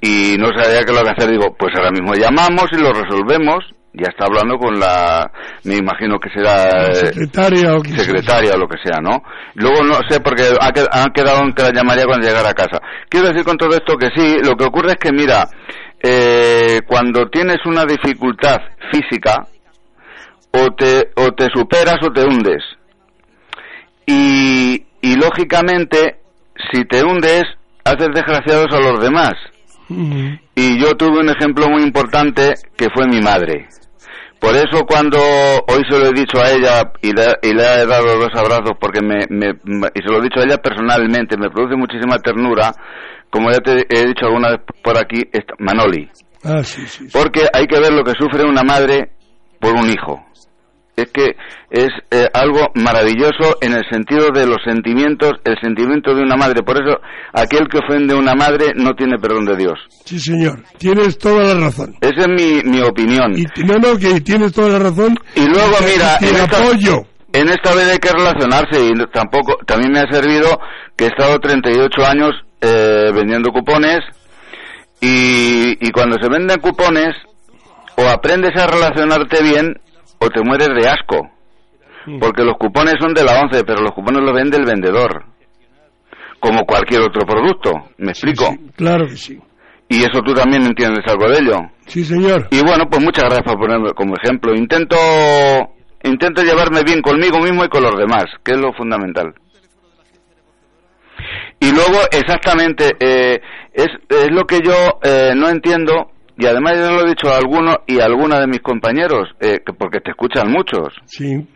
y 0.01 0.37
no 0.39 0.49
sabía 0.49 0.83
qué 0.85 0.93
lo 0.93 1.03
que 1.03 1.11
hacer. 1.11 1.31
Digo 1.31 1.55
pues 1.57 1.73
ahora 1.77 1.93
mismo 1.93 2.15
llamamos 2.15 2.67
y 2.73 2.77
lo 2.77 2.93
resolvemos 2.93 3.65
ya 3.95 4.09
está 4.09 4.25
hablando 4.27 4.57
con 4.57 4.79
la, 4.79 5.31
me 5.65 5.77
imagino 5.77 6.19
que 6.19 6.31
será 6.31 6.87
eh, 6.87 6.95
secretaria 6.95 7.75
o 7.75 7.85
secretaria 7.85 8.55
o 8.55 8.59
lo 8.59 8.67
que 8.67 8.79
sea, 8.83 9.01
¿no? 9.01 9.23
Luego 9.55 9.83
no 9.85 9.95
sé 10.09 10.21
porque 10.21 10.45
ha, 10.61 10.73
quedado 11.13 11.43
en 11.43 11.53
que 11.53 11.63
la 11.63 11.73
llamaría 11.73 12.07
cuando 12.07 12.27
llegara 12.27 12.51
a 12.51 12.55
casa. 12.55 12.81
Quiero 13.09 13.29
decir 13.29 13.45
con 13.45 13.57
todo 13.57 13.75
esto 13.75 13.97
que 13.97 14.09
sí, 14.15 14.37
lo 14.43 14.57
que 14.57 14.65
ocurre 14.65 14.93
es 14.93 14.97
que 14.97 15.13
mira, 15.13 15.47
eh, 16.03 16.81
cuando 16.87 17.29
tienes 17.29 17.59
una 17.67 17.85
dificultad 17.85 18.59
física, 18.91 19.47
o 20.53 20.75
te, 20.75 21.11
o 21.17 21.33
te 21.33 21.49
superas 21.55 21.97
o 22.03 22.13
te 22.13 22.25
hundes. 22.25 22.63
Y, 24.07 24.85
y 25.01 25.17
lógicamente, 25.17 26.21
si 26.73 26.85
te 26.85 27.03
hundes, 27.03 27.45
haces 27.85 28.09
desgraciados 28.15 28.73
a 28.73 28.81
los 28.81 29.01
demás. 29.01 29.35
Y 30.55 30.81
yo 30.81 30.95
tuve 30.97 31.21
un 31.21 31.29
ejemplo 31.29 31.69
muy 31.69 31.83
importante 31.83 32.55
que 32.77 32.89
fue 32.95 33.07
mi 33.07 33.21
madre. 33.21 33.69
Por 34.43 34.57
eso 34.57 34.85
cuando 34.85 35.19
hoy 35.19 35.83
se 35.89 35.99
lo 36.01 36.07
he 36.07 36.13
dicho 36.13 36.39
a 36.43 36.51
ella 36.51 36.83
y 37.01 37.13
le, 37.13 37.23
he 37.45 37.87
dado 37.87 38.19
dos 38.19 38.31
abrazos 38.35 38.73
porque 38.81 39.01
me, 39.01 39.19
y 39.21 40.03
se 40.03 40.13
lo 40.13 40.19
he 40.19 40.23
dicho 40.23 40.41
a 40.41 40.43
ella 40.43 40.59
personalmente, 40.59 41.37
me 41.39 41.49
produce 41.49 41.77
muchísima 41.77 42.19
ternura, 42.19 42.73
como 43.31 43.53
ya 43.53 43.59
te 43.59 43.87
he 43.89 44.05
dicho 44.05 44.27
alguna 44.27 44.51
vez 44.51 44.61
por 44.83 44.99
aquí, 44.99 45.23
Manoli. 45.61 46.11
Ah, 46.43 46.65
sí, 46.65 46.85
sí. 46.89 47.07
Porque 47.13 47.47
hay 47.53 47.69
que 47.69 47.79
ver 47.79 47.93
lo 47.93 48.03
que 48.03 48.15
sufre 48.19 48.45
una 48.45 48.65
madre 48.65 49.13
por 49.61 49.75
un 49.75 49.89
hijo 49.89 50.27
es 50.97 51.07
que 51.11 51.37
es 51.71 51.89
eh, 52.11 52.29
algo 52.35 52.69
maravilloso 52.75 53.57
en 53.61 53.73
el 53.73 53.83
sentido 53.91 54.29
de 54.33 54.47
los 54.47 54.59
sentimientos, 54.65 55.33
el 55.45 55.57
sentimiento 55.61 56.15
de 56.15 56.23
una 56.23 56.37
madre. 56.37 56.63
Por 56.63 56.77
eso, 56.77 57.01
aquel 57.33 57.67
que 57.69 57.79
ofende 57.79 58.15
a 58.15 58.19
una 58.19 58.35
madre 58.35 58.73
no 58.77 58.95
tiene 58.95 59.19
perdón 59.19 59.47
de 59.47 59.57
Dios. 59.57 59.79
Sí, 60.05 60.19
señor, 60.19 60.63
tienes 60.79 61.17
toda 61.19 61.55
la 61.55 61.67
razón. 61.67 61.95
Esa 62.01 62.23
es 62.23 62.29
mi, 62.29 62.63
mi 62.71 62.83
opinión. 62.83 63.33
Y, 63.37 63.45
no, 63.65 63.79
no, 63.79 63.99
que 63.99 64.21
tienes 64.21 64.53
toda 64.53 64.71
la 64.71 64.79
razón. 64.81 65.17
Y 65.35 65.47
luego, 65.47 65.77
mira, 65.81 66.19
en 66.21 66.37
esta, 66.37 66.59
apoyo. 66.59 67.03
en 67.33 67.49
esta 67.49 67.75
vez 67.75 67.93
hay 67.93 67.99
que 67.99 68.13
relacionarse 68.13 68.85
y 68.85 68.93
tampoco, 69.13 69.57
también 69.67 69.93
me 69.93 70.01
ha 70.01 70.13
servido 70.13 70.59
que 70.97 71.05
he 71.05 71.09
estado 71.09 71.39
38 71.39 72.07
años 72.07 72.33
eh, 72.61 73.11
vendiendo 73.15 73.51
cupones 73.51 74.01
y, 75.01 75.77
y 75.81 75.91
cuando 75.91 76.17
se 76.23 76.29
venden 76.29 76.61
cupones, 76.61 77.15
o 77.97 78.09
aprendes 78.09 78.53
a 78.57 78.67
relacionarte 78.67 79.43
bien 79.43 79.75
o 80.23 80.29
te 80.31 80.43
mueres 80.43 80.69
de 80.69 80.89
asco. 80.89 81.29
Porque 82.21 82.43
los 82.43 82.57
cupones 82.59 82.95
son 83.01 83.15
de 83.15 83.23
la 83.23 83.41
once, 83.41 83.65
pero 83.65 83.83
los 83.83 83.93
cupones 83.93 84.23
los 84.23 84.35
vende 84.35 84.57
el 84.57 84.65
vendedor. 84.65 85.25
Como 86.41 86.65
cualquier 86.65 87.03
otro 87.03 87.25
producto. 87.25 87.71
¿Me 87.99 88.11
explico? 88.11 88.55
claro 88.77 89.07
que 89.07 89.17
sí. 89.17 89.39
Y 89.89 89.99
eso 90.01 90.21
tú 90.25 90.33
también 90.35 90.63
entiendes 90.63 91.05
algo 91.07 91.29
de 91.29 91.39
ello. 91.39 91.59
Sí, 91.87 92.05
señor. 92.05 92.49
Y 92.51 92.61
bueno, 92.63 92.87
pues 92.91 93.03
muchas 93.03 93.25
gracias 93.25 93.45
por 93.45 93.61
ponerme 93.61 93.93
como 93.93 94.15
ejemplo. 94.17 94.55
Intento, 94.55 94.97
intento 96.03 96.43
llevarme 96.43 96.83
bien 96.83 97.03
conmigo 97.03 97.39
mismo 97.39 97.65
y 97.65 97.69
con 97.69 97.83
los 97.83 97.97
demás, 97.97 98.25
que 98.43 98.53
es 98.53 98.59
lo 98.59 98.73
fundamental. 98.73 99.35
Y 101.61 101.71
luego, 101.71 102.01
exactamente, 102.11 102.97
eh, 102.99 103.41
es, 103.73 103.89
es, 104.09 104.29
lo 104.33 104.45
que 104.45 104.61
yo 104.65 104.99
eh, 105.03 105.33
no 105.37 105.49
entiendo 105.49 106.11
y 106.43 106.47
además 106.47 106.73
yo 106.77 106.91
lo 106.91 107.03
he 107.03 107.11
dicho 107.11 107.29
a 107.29 107.37
algunos 107.37 107.77
y 107.87 108.01
a 108.01 108.07
alguna 108.07 108.41
de 108.41 108.49
mis 108.49 108.61
compañeros, 108.61 109.29
eh, 109.41 109.61
porque 109.79 110.01
te 110.01 110.11
escuchan 110.11 110.51
muchos. 110.51 110.89
Sí. 111.05 111.47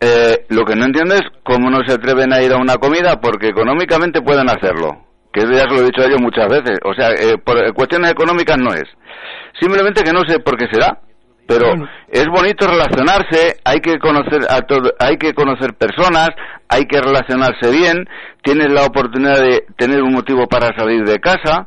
Eh, 0.00 0.46
lo 0.48 0.64
que 0.64 0.74
no 0.74 0.86
entiendo 0.86 1.14
es 1.14 1.22
cómo 1.44 1.70
no 1.70 1.78
se 1.86 1.94
atreven 1.94 2.32
a 2.32 2.42
ir 2.42 2.52
a 2.52 2.56
una 2.56 2.74
comida 2.74 3.20
porque 3.20 3.46
económicamente 3.48 4.20
pueden 4.20 4.48
hacerlo. 4.50 5.06
Que 5.32 5.42
ya 5.42 5.62
se 5.62 5.74
lo 5.76 5.82
he 5.82 5.84
dicho 5.84 6.02
a 6.02 6.06
ellos 6.06 6.20
muchas 6.20 6.48
veces. 6.48 6.80
O 6.84 6.92
sea, 6.92 7.10
eh, 7.10 7.38
por 7.38 7.56
cuestiones 7.72 8.10
económicas 8.10 8.58
no 8.58 8.74
es. 8.74 8.82
Simplemente 9.60 10.02
que 10.02 10.12
no 10.12 10.22
sé 10.26 10.40
por 10.40 10.56
qué 10.58 10.66
será. 10.72 10.98
Pero 11.46 11.66
es 12.08 12.26
bonito 12.26 12.66
relacionarse, 12.66 13.56
hay 13.64 13.80
que 13.80 13.98
conocer 13.98 14.40
a 14.48 14.60
todo, 14.62 14.92
hay 15.00 15.16
que 15.16 15.34
conocer 15.34 15.74
personas, 15.74 16.30
hay 16.68 16.84
que 16.84 17.00
relacionarse 17.00 17.72
bien, 17.72 18.08
tienes 18.42 18.72
la 18.72 18.84
oportunidad 18.84 19.40
de 19.40 19.64
tener 19.76 20.00
un 20.00 20.12
motivo 20.12 20.46
para 20.46 20.68
salir 20.78 21.02
de 21.02 21.18
casa 21.18 21.66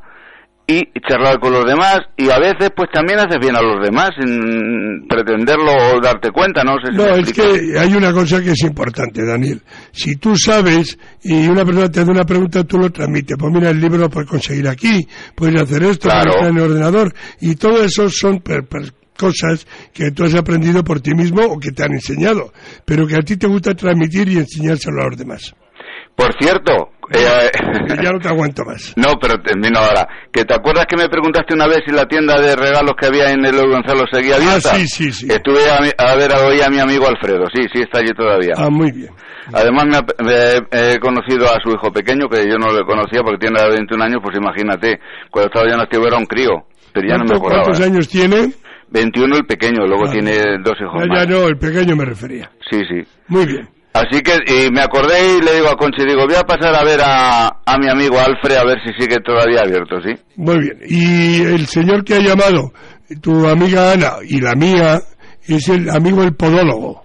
y 0.65 0.81
charlar 1.07 1.39
con 1.39 1.51
los 1.51 1.65
demás 1.65 1.99
y 2.15 2.29
a 2.29 2.39
veces 2.39 2.69
pues 2.75 2.89
también 2.91 3.19
haces 3.19 3.37
bien 3.39 3.55
a 3.55 3.61
los 3.61 3.83
demás 3.83 4.11
sin 4.17 5.05
pretenderlo 5.07 5.71
o 5.71 6.01
darte 6.01 6.31
cuenta, 6.31 6.63
¿no? 6.63 6.75
no, 6.93 7.15
es 7.15 7.33
que 7.33 7.77
hay 7.77 7.93
una 7.93 8.13
cosa 8.13 8.41
que 8.41 8.51
es 8.51 8.63
importante, 8.63 9.25
Daniel. 9.25 9.61
Si 9.91 10.15
tú 10.15 10.37
sabes 10.37 10.97
y 11.21 11.47
una 11.47 11.65
persona 11.65 11.91
te 11.91 11.99
hace 11.99 12.11
una 12.11 12.23
pregunta, 12.23 12.63
tú 12.63 12.77
lo 12.77 12.89
transmites. 12.89 13.35
Pues 13.37 13.51
mira, 13.51 13.71
el 13.71 13.81
libro 13.81 13.97
lo 13.97 14.09
puedes 14.09 14.29
conseguir 14.29 14.67
aquí, 14.69 15.05
puedes 15.35 15.61
hacer 15.61 15.83
esto, 15.83 16.09
puedes 16.09 16.49
en 16.49 16.57
el 16.57 16.63
ordenador 16.63 17.13
y 17.41 17.55
todo 17.55 17.83
eso 17.83 18.09
son 18.09 18.41
cosas 19.17 19.67
que 19.93 20.11
tú 20.11 20.23
has 20.23 20.33
aprendido 20.33 20.83
por 20.83 21.01
ti 21.01 21.13
mismo 21.13 21.43
o 21.43 21.59
que 21.59 21.71
te 21.71 21.83
han 21.83 21.91
enseñado, 21.91 22.53
pero 22.85 23.05
que 23.05 23.17
a 23.17 23.21
ti 23.21 23.35
te 23.35 23.47
gusta 23.47 23.75
transmitir 23.75 24.29
y 24.29 24.37
enseñárselo 24.37 25.01
a 25.01 25.09
los 25.09 25.17
demás. 25.17 25.53
Por 26.15 26.31
cierto, 26.39 26.92
eh, 27.11 27.51
ya 28.01 28.11
no 28.11 28.19
te 28.19 28.27
aguanto 28.27 28.63
más. 28.65 28.93
No, 29.03 29.13
pero 29.19 29.35
termino 29.41 29.79
ahora. 29.79 30.07
¿Que 30.31 30.45
te 30.45 30.53
acuerdas 30.53 30.85
que 30.87 30.95
me 30.95 31.09
preguntaste 31.09 31.53
una 31.53 31.67
vez 31.67 31.79
si 31.85 31.91
la 31.93 32.05
tienda 32.05 32.39
de 32.39 32.55
regalos 32.55 32.93
que 32.99 33.07
había 33.07 33.31
en 33.31 33.45
el 33.45 33.55
Gonzalo 33.67 34.05
seguía 34.11 34.35
abierta? 34.35 34.71
Ah, 34.71 34.75
sí, 34.75 34.87
sí, 34.87 35.11
sí. 35.11 35.27
Estuve 35.29 35.59
a, 35.69 36.15
ver 36.15 36.31
hoy 36.33 36.61
a 36.61 36.69
mi 36.69 36.79
amigo 36.79 37.07
Alfredo. 37.07 37.45
Sí, 37.53 37.63
sí, 37.73 37.81
está 37.81 37.99
allí 37.99 38.13
todavía. 38.15 38.53
Ah, 38.55 38.69
muy 38.69 38.91
bien. 38.91 39.11
Además 39.51 39.85
me, 40.23 40.35
he 40.71 40.99
conocido 40.99 41.47
a 41.47 41.59
su 41.61 41.71
hijo 41.71 41.91
pequeño, 41.91 42.29
que 42.29 42.47
yo 42.47 42.57
no 42.57 42.71
lo 42.71 42.85
conocía 42.85 43.21
porque 43.23 43.47
tiene 43.47 43.59
21 43.67 44.03
años, 44.03 44.19
pues 44.23 44.37
imagínate, 44.37 44.99
cuando 45.29 45.47
estaba 45.47 45.67
yo 45.67 45.75
en 45.75 45.81
activo 45.81 46.07
era 46.07 46.17
un 46.17 46.25
crío, 46.25 46.65
pero 46.93 47.07
ya 47.07 47.17
no 47.17 47.25
me 47.25 47.35
acordaba. 47.35 47.63
¿Cuántos 47.63 47.85
años 47.85 48.07
tiene? 48.07 48.53
21 48.89 49.37
el 49.37 49.45
pequeño, 49.45 49.85
luego 49.85 50.09
tiene 50.09 50.37
dos 50.63 50.75
hijos 50.79 51.01
ya, 51.01 51.07
más. 51.07 51.19
Ya 51.19 51.25
no, 51.25 51.47
el 51.47 51.57
pequeño 51.57 51.95
me 51.95 52.05
refería. 52.05 52.49
Sí, 52.69 52.79
sí. 52.87 53.03
Muy 53.27 53.45
bien. 53.45 53.67
Así 53.93 54.21
que 54.23 54.33
y 54.47 54.71
me 54.71 54.81
acordé 54.81 55.37
y 55.37 55.41
le 55.41 55.55
digo 55.55 55.69
a 55.69 55.75
Conchi, 55.75 56.03
digo, 56.03 56.25
voy 56.25 56.35
a 56.35 56.41
pasar 56.43 56.73
a 56.75 56.83
ver 56.83 56.99
a, 57.03 57.47
a 57.63 57.77
mi 57.77 57.87
amigo 57.87 58.19
Alfred 58.19 58.57
a 58.57 58.65
ver 58.65 58.79
si 58.83 58.91
sigue 58.99 59.17
todavía 59.19 59.61
abierto, 59.61 60.01
¿sí? 60.01 60.11
Muy 60.35 60.59
bien. 60.59 60.79
Y 60.87 61.41
el 61.43 61.67
señor 61.67 62.03
que 62.03 62.15
ha 62.15 62.19
llamado, 62.19 62.73
tu 63.21 63.47
amiga 63.47 63.91
Ana 63.91 64.13
y 64.27 64.41
la 64.41 64.55
mía, 64.55 64.99
es 65.47 65.69
el 65.69 65.89
amigo 65.91 66.23
el 66.23 66.35
podólogo. 66.35 67.02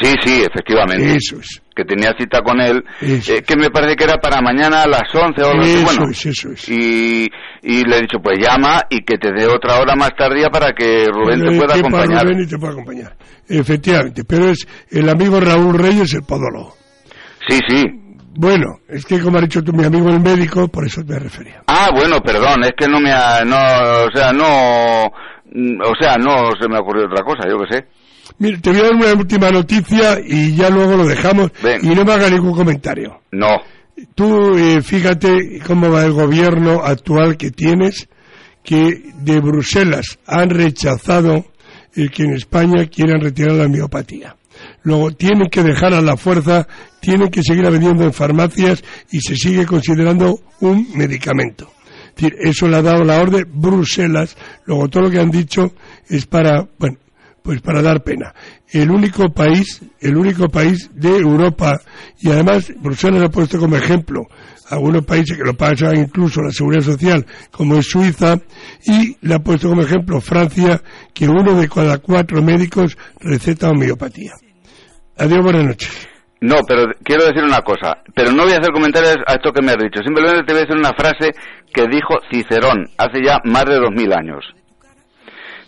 Sí, 0.00 0.12
sí, 0.22 0.42
efectivamente. 0.42 1.16
Eso 1.16 1.38
es. 1.38 1.62
Que 1.74 1.84
tenía 1.84 2.12
cita 2.18 2.40
con 2.42 2.60
él, 2.60 2.84
eh, 3.00 3.42
que 3.46 3.56
me 3.56 3.68
parece 3.70 3.96
que 3.96 4.04
era 4.04 4.18
para 4.18 4.40
mañana 4.40 4.82
a 4.82 4.86
las 4.86 5.12
11 5.12 5.42
o 5.42 5.50
algo 5.50 5.62
así. 5.62 5.82
Bueno, 5.84 6.10
es, 6.10 6.26
eso 6.26 6.50
es. 6.52 6.68
Y, 6.68 7.28
y 7.62 7.84
le 7.84 7.96
he 7.96 8.00
dicho, 8.02 8.18
pues 8.22 8.38
llama 8.38 8.82
y 8.90 9.04
que 9.04 9.18
te 9.18 9.32
dé 9.32 9.46
otra 9.46 9.80
hora 9.80 9.96
más 9.96 10.10
tardía 10.16 10.50
para 10.50 10.72
que 10.72 11.06
Rubén 11.06 11.42
te 11.42 11.56
pueda 11.56 11.74
acompañar. 11.74 12.24
Rubén 12.24 12.42
y 12.42 12.46
te 12.46 12.58
pueda 12.58 12.72
acompañar. 12.72 13.16
Efectivamente, 13.48 14.24
pero 14.24 14.50
es 14.50 14.66
el 14.90 15.08
amigo 15.08 15.40
Raúl 15.40 15.76
Reyes, 15.76 16.14
el 16.14 16.22
podólogo. 16.22 16.74
Sí, 17.48 17.58
sí. 17.68 17.84
Bueno, 18.36 18.80
es 18.88 19.04
que 19.04 19.20
como 19.20 19.38
ha 19.38 19.40
dicho 19.40 19.62
tú, 19.62 19.72
mi 19.72 19.84
amigo 19.84 20.10
el 20.10 20.20
médico, 20.20 20.66
por 20.68 20.84
eso 20.84 21.02
me 21.06 21.18
refería. 21.18 21.62
Ah, 21.66 21.90
bueno, 21.94 22.20
perdón, 22.20 22.64
es 22.64 22.72
que 22.76 22.88
no 22.88 23.00
me 23.00 23.12
ha, 23.12 23.44
no, 23.44 23.56
o 23.56 24.10
sea, 24.12 24.32
no, 24.32 25.04
o 25.06 25.94
sea, 26.00 26.16
no 26.16 26.50
se 26.60 26.68
me 26.68 26.76
ha 26.76 26.80
ocurrido 26.80 27.06
otra 27.06 27.24
cosa, 27.24 27.48
yo 27.48 27.58
qué 27.58 27.76
sé. 27.76 27.86
Mira, 28.38 28.58
te 28.60 28.70
voy 28.70 28.80
a 28.80 28.82
dar 28.84 28.94
una 28.94 29.12
última 29.12 29.50
noticia 29.50 30.18
y 30.24 30.54
ya 30.54 30.70
luego 30.70 30.96
lo 30.96 31.06
dejamos 31.06 31.50
y 31.82 31.88
no 31.88 32.04
me 32.04 32.12
haga 32.12 32.30
ningún 32.30 32.54
comentario. 32.54 33.20
No. 33.32 33.60
Tú 34.14 34.56
eh, 34.56 34.82
fíjate 34.82 35.60
cómo 35.66 35.90
va 35.90 36.04
el 36.04 36.12
gobierno 36.12 36.82
actual 36.82 37.36
que 37.36 37.50
tienes, 37.50 38.08
que 38.62 39.12
de 39.18 39.40
Bruselas 39.40 40.18
han 40.26 40.50
rechazado 40.50 41.44
el 41.94 42.10
que 42.10 42.24
en 42.24 42.34
España 42.34 42.86
quieran 42.86 43.20
retirar 43.20 43.52
la 43.52 43.68
miopatía. 43.68 44.36
Luego 44.82 45.12
tienen 45.12 45.48
que 45.48 45.62
dejar 45.62 45.94
a 45.94 46.00
la 46.00 46.16
fuerza, 46.16 46.66
tienen 47.00 47.28
que 47.28 47.42
seguir 47.42 47.70
vendiendo 47.70 48.04
en 48.04 48.12
farmacias 48.12 48.82
y 49.10 49.20
se 49.20 49.36
sigue 49.36 49.66
considerando 49.66 50.40
un 50.60 50.88
medicamento. 50.94 51.70
Es 52.08 52.22
decir, 52.22 52.36
eso 52.40 52.68
le 52.68 52.76
ha 52.76 52.82
dado 52.82 53.02
la 53.02 53.20
orden 53.20 53.44
Bruselas. 53.52 54.36
Luego 54.66 54.88
todo 54.88 55.04
lo 55.04 55.10
que 55.10 55.20
han 55.20 55.30
dicho 55.30 55.72
es 56.08 56.26
para, 56.26 56.66
bueno, 56.78 56.98
pues 57.44 57.60
para 57.60 57.82
dar 57.82 58.02
pena. 58.02 58.34
El 58.72 58.90
único 58.90 59.28
país, 59.28 59.82
el 60.00 60.16
único 60.16 60.48
país 60.48 60.90
de 60.94 61.18
Europa, 61.18 61.78
y 62.18 62.30
además 62.30 62.72
Bruselas 62.80 63.22
ha 63.22 63.28
puesto 63.28 63.58
como 63.58 63.76
ejemplo 63.76 64.22
algunos 64.70 65.04
países 65.04 65.36
que 65.36 65.44
lo 65.44 65.52
pasan 65.52 65.94
incluso 65.94 66.40
la 66.40 66.50
seguridad 66.50 66.80
social, 66.80 67.26
como 67.50 67.76
es 67.76 67.86
Suiza, 67.86 68.38
y 68.86 69.14
le 69.20 69.34
ha 69.34 69.40
puesto 69.40 69.68
como 69.68 69.82
ejemplo 69.82 70.22
Francia, 70.22 70.80
que 71.12 71.28
uno 71.28 71.54
de 71.54 71.68
cada 71.68 71.98
cuatro 71.98 72.40
médicos 72.42 72.96
receta 73.20 73.68
homeopatía. 73.68 74.32
Adiós, 75.18 75.40
buenas 75.42 75.64
noches. 75.64 76.08
No, 76.40 76.56
pero 76.66 76.86
quiero 77.02 77.26
decir 77.26 77.44
una 77.44 77.60
cosa, 77.60 77.98
pero 78.14 78.32
no 78.32 78.44
voy 78.44 78.54
a 78.54 78.56
hacer 78.56 78.72
comentarios 78.72 79.16
a 79.26 79.34
esto 79.34 79.52
que 79.52 79.60
me 79.60 79.72
has 79.72 79.78
dicho, 79.78 80.00
simplemente 80.02 80.44
te 80.46 80.52
voy 80.54 80.62
a 80.62 80.64
decir 80.64 80.78
una 80.78 80.94
frase 80.96 81.30
que 81.74 81.82
dijo 81.88 82.16
Cicerón 82.30 82.86
hace 82.96 83.22
ya 83.22 83.36
más 83.44 83.66
de 83.66 83.74
dos 83.74 83.90
mil 83.90 84.10
años. 84.14 84.42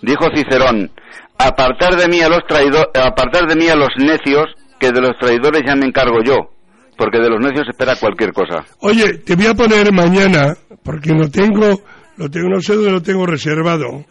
Dijo 0.03 0.27
Cicerón, 0.35 0.91
apartar 1.39 1.97
de 1.97 2.09
mí 2.09 2.21
a 2.21 2.29
los 2.29 2.41
traidores, 2.47 2.89
apartar 2.95 3.47
de 3.47 3.57
mí 3.57 3.69
a 3.69 3.77
los 3.77 3.91
necios, 3.99 4.47
que 4.79 4.93
de 4.93 5.01
los 5.01 5.19
traidores 5.19 5.63
ya 5.67 5.75
me 5.75 5.87
encargo 5.87 6.23
yo, 6.25 6.51
porque 6.97 7.19
de 7.19 7.31
los 7.31 7.41
necios 7.41 7.69
espera 7.69 7.97
cualquier 7.97 8.33
cosa. 8.33 8.65
Oye, 8.81 9.19
te 9.19 9.37
voy 9.37 9.47
a 9.47 9.55
poner 9.55 9.93
mañana, 9.93 10.57
porque 10.83 11.11
lo 11.11 11.29
tengo, 11.31 11.83
lo 12.17 12.31
tengo, 12.31 12.49
no 12.49 12.61
sé 12.61 12.75
dónde 12.75 12.91
lo 12.93 13.03
tengo 13.03 13.27
reservado. 13.27 14.05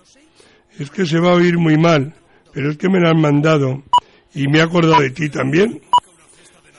Es 0.80 0.90
que 0.90 1.06
se 1.06 1.20
va 1.20 1.32
a 1.32 1.36
oír 1.36 1.58
muy 1.58 1.78
mal, 1.78 2.14
pero 2.54 2.70
es 2.70 2.78
que 2.78 2.90
me 2.90 3.00
lo 3.00 3.10
han 3.10 3.22
mandado 3.22 3.84
y 4.34 4.48
me 4.48 4.60
he 4.60 4.62
acordado 4.62 5.02
de 5.02 5.12
ti 5.12 5.30
también. 5.30 5.82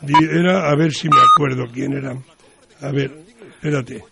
Era, 0.03 0.69
a 0.71 0.77
ver 0.77 0.93
si 0.93 1.09
me 1.09 1.17
acuerdo 1.17 1.65
quién 1.73 1.95
era. 1.95 2.13
A 2.83 2.93
ver, 2.93 3.11
espérate. 3.55 4.05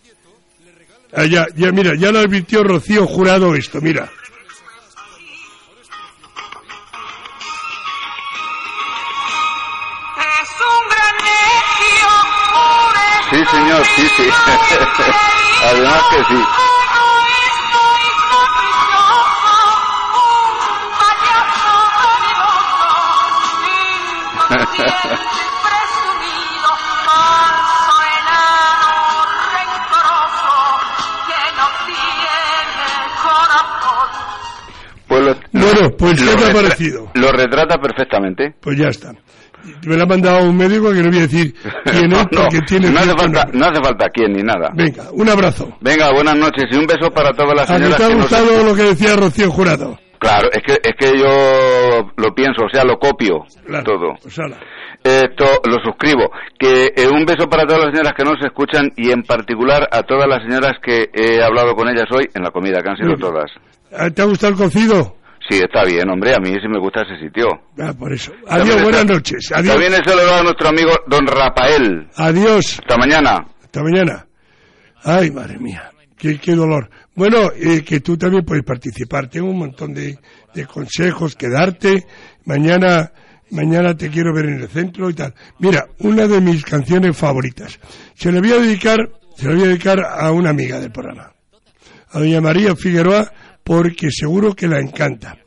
Ah, 1.13 1.25
ya, 1.25 1.45
ya, 1.55 1.71
mira, 1.71 1.93
ya 1.97 2.11
lo 2.11 2.19
advirtió 2.19 2.63
Rocío 2.63 3.05
Jurado 3.05 3.55
esto, 3.55 3.79
mira. 3.79 4.09
Sí, 13.83 14.07
sí, 14.07 14.23
sí. 14.23 14.29
Además 15.63 16.03
que 16.09 16.23
sí. 16.23 16.43
Pues 35.07 35.23
lo, 35.23 35.95
pues 35.97 36.21
lo 36.21 36.31
¿qué 36.31 36.37
te 36.37 36.49
ha 36.49 36.53
parecido? 36.53 37.11
Lo 37.13 37.31
retrata 37.31 37.77
perfectamente. 37.77 38.53
Pues 38.59 38.77
ya 38.77 38.89
está. 38.89 39.13
Me 39.85 39.95
lo 39.97 40.03
ha 40.03 40.05
mandado 40.05 40.49
un 40.49 40.57
médico 40.57 40.91
que 40.91 41.01
no 41.01 41.09
voy 41.09 41.19
a 41.19 41.21
decir 41.21 41.53
quién 41.85 42.05
es 42.05 42.09
No, 42.11 42.27
porque 42.29 42.61
tiene 42.61 42.89
no 42.89 42.99
hace 42.99 43.09
falta, 43.09 43.43
nombre. 43.43 43.59
no 43.59 43.65
hace 43.65 43.83
falta 43.83 44.05
quién 44.13 44.33
ni 44.33 44.43
nada. 44.43 44.69
Venga, 44.75 45.03
un 45.13 45.29
abrazo. 45.29 45.77
Venga, 45.81 46.11
buenas 46.13 46.35
noches 46.37 46.65
y 46.71 46.75
un 46.77 46.85
beso 46.85 47.09
para 47.11 47.31
todas 47.33 47.53
las 47.55 47.69
¿A 47.69 47.73
que 47.77 47.79
señoras 47.83 47.97
te 47.97 48.03
ha 48.03 48.07
que 48.07 48.13
nos 48.15 48.21
gustado 48.23 48.63
lo 48.63 48.75
que 48.75 48.83
decía 48.83 49.15
Rocío 49.15 49.51
Jurado? 49.51 49.99
Claro, 50.19 50.47
es 50.51 50.63
que, 50.65 50.73
es 50.81 50.95
que 50.97 51.19
yo 51.19 52.11
lo 52.17 52.33
pienso, 52.33 52.63
o 52.65 52.69
sea, 52.71 52.83
lo 52.83 52.97
copio 52.97 53.45
todo. 53.83 54.15
Pues. 54.21 54.39
Esto 55.03 55.45
lo 55.69 55.75
suscribo. 55.83 56.31
Que 56.57 56.85
eh, 56.95 57.07
un 57.07 57.25
beso 57.25 57.47
para 57.47 57.63
todas 57.65 57.85
las 57.85 57.91
señoras 57.93 58.13
que 58.17 58.23
nos 58.23 58.41
escuchan 58.43 58.91
y 58.95 59.11
en 59.11 59.21
particular 59.21 59.87
a 59.91 60.01
todas 60.01 60.27
las 60.27 60.41
señoras 60.41 60.73
que 60.81 61.09
he 61.13 61.43
hablado 61.43 61.75
con 61.75 61.87
ellas 61.89 62.05
hoy 62.11 62.25
en 62.33 62.41
la 62.41 62.49
comida, 62.49 62.81
que 62.81 62.89
han 62.89 62.95
sido 62.97 63.09
bien. 63.09 63.19
todas. 63.19 63.51
¿Te 64.15 64.21
ha 64.21 64.25
gustado 64.25 64.53
el 64.53 64.57
cocido? 64.57 65.15
Sí, 65.47 65.57
está 65.63 65.83
bien, 65.85 66.09
hombre, 66.09 66.33
a 66.33 66.39
mí 66.39 66.49
sí 66.59 66.67
me 66.67 66.79
gusta 66.79 67.01
ese 67.03 67.23
sitio. 67.23 67.45
Ah, 67.79 67.93
por 67.97 68.11
eso. 68.11 68.31
También 68.31 68.49
Adiós, 68.61 68.69
está- 68.69 68.83
buenas 68.83 69.05
noches. 69.05 69.51
Adiós. 69.53 69.73
También 69.73 69.93
he 69.93 70.03
saludado 70.09 70.39
a 70.39 70.43
nuestro 70.43 70.67
amigo 70.69 70.91
don 71.07 71.27
Rafael. 71.27 72.07
Adiós. 72.15 72.79
Hasta 72.79 72.97
mañana. 72.97 73.45
Hasta 73.63 73.83
mañana. 73.83 74.25
Ay, 75.03 75.29
madre 75.29 75.59
mía. 75.59 75.91
Qué, 76.17 76.39
qué 76.39 76.53
dolor. 76.55 76.89
Bueno, 77.13 77.51
eh, 77.55 77.83
que 77.83 77.99
tú 77.99 78.17
también 78.17 78.43
puedes 78.43 78.63
participar. 78.63 79.27
Tengo 79.29 79.49
un 79.51 79.59
montón 79.59 79.93
de, 79.93 80.17
de 80.53 80.65
consejos 80.65 81.35
que 81.35 81.47
darte. 81.49 82.05
Mañana, 82.45 83.11
mañana 83.51 83.95
te 83.95 84.09
quiero 84.09 84.33
ver 84.33 84.45
en 84.45 84.61
el 84.61 84.67
centro 84.69 85.09
y 85.09 85.13
tal. 85.13 85.35
Mira, 85.59 85.85
una 85.99 86.27
de 86.27 86.41
mis 86.41 86.63
canciones 86.65 87.15
favoritas. 87.15 87.79
Se 88.15 88.31
la 88.31 88.39
voy 88.39 88.51
a 88.53 88.57
dedicar, 88.57 88.97
se 89.37 89.47
la 89.47 89.53
voy 89.53 89.63
a 89.63 89.67
dedicar 89.67 89.99
a 90.03 90.31
una 90.31 90.49
amiga 90.49 90.79
del 90.79 90.91
programa. 90.91 91.31
A 92.11 92.19
doña 92.19 92.39
María 92.41 92.75
Figueroa, 92.75 93.31
porque 93.65 94.11
seguro 94.11 94.53
que 94.53 94.67
la 94.67 94.79
encanta. 94.79 95.39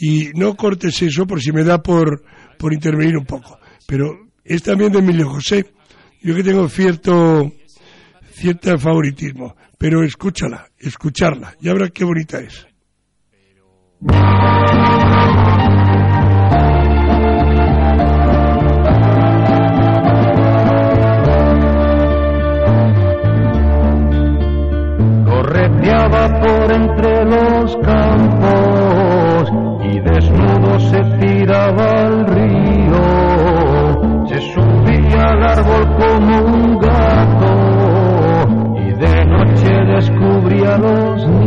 Y 0.00 0.30
no 0.34 0.54
cortes 0.54 1.02
eso 1.02 1.26
por 1.26 1.42
si 1.42 1.52
me 1.52 1.64
da 1.64 1.82
por, 1.82 2.22
por 2.56 2.72
intervenir 2.72 3.16
un 3.18 3.26
poco. 3.26 3.58
Pero 3.86 4.28
es 4.44 4.62
también 4.62 4.92
de 4.92 5.00
Emilio 5.00 5.28
José. 5.28 5.66
Yo 6.22 6.34
que 6.34 6.44
tengo 6.44 6.68
cierto, 6.68 7.52
cierto 8.32 8.78
favoritismo. 8.78 9.56
Pero 9.76 10.04
escúchala, 10.04 10.68
escucharla. 10.78 11.54
Ya 11.60 11.72
verás 11.72 11.90
qué 11.90 12.04
bonita 12.04 12.38
es. 12.38 12.66
correteaba 25.54 26.40
entre 26.70 27.24
los 27.24 27.76
campos 27.78 29.52
y 29.82 30.00
desnudo 30.00 30.78
se 30.80 31.02
tiraba 31.20 32.06
al 32.06 32.26
río, 32.26 33.02
se 34.26 34.40
subía 34.40 35.22
al 35.22 35.42
árbol 35.42 35.86
como 35.98 36.40
un 36.46 36.78
gato 36.78 37.54
y 38.76 38.92
de 38.92 39.24
noche 39.26 39.70
descubría 39.94 40.78
los 40.78 41.26
nidos. 41.28 41.43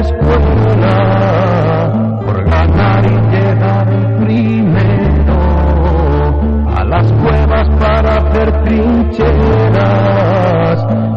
Escuela 0.00 0.96
por 2.24 2.44
ganar 2.44 3.04
y 3.04 3.16
llegar 3.30 3.86
primero 4.24 5.38
a 6.76 6.84
las 6.84 7.12
cuevas 7.12 7.68
para 7.80 8.16
hacer 8.18 8.64
trincheras 8.64 10.06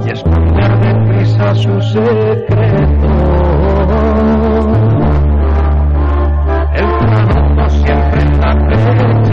y 0.05 0.09
esconder 0.11 0.79
deprisa 0.79 1.53
su 1.55 1.82
secreto. 1.82 3.09
El 6.73 6.88
trabajo 6.97 7.69
siempre 7.69 8.21
en 8.21 8.32
la 8.39 8.51
pechera, 8.67 9.30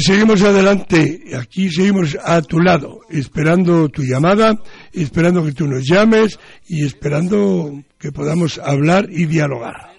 Seguimos 0.00 0.42
adelante. 0.42 1.22
Aquí 1.38 1.70
seguimos 1.70 2.18
a 2.24 2.42
tu 2.42 2.58
lado, 2.58 3.02
esperando 3.10 3.88
tu 3.88 4.02
llamada, 4.02 4.60
esperando 4.92 5.44
que 5.44 5.52
tú 5.52 5.68
nos 5.68 5.84
llames 5.84 6.38
y 6.66 6.84
esperando 6.84 7.84
que 7.98 8.10
podamos 8.10 8.58
hablar 8.58 9.06
y 9.08 9.26
dialogar. 9.26 9.92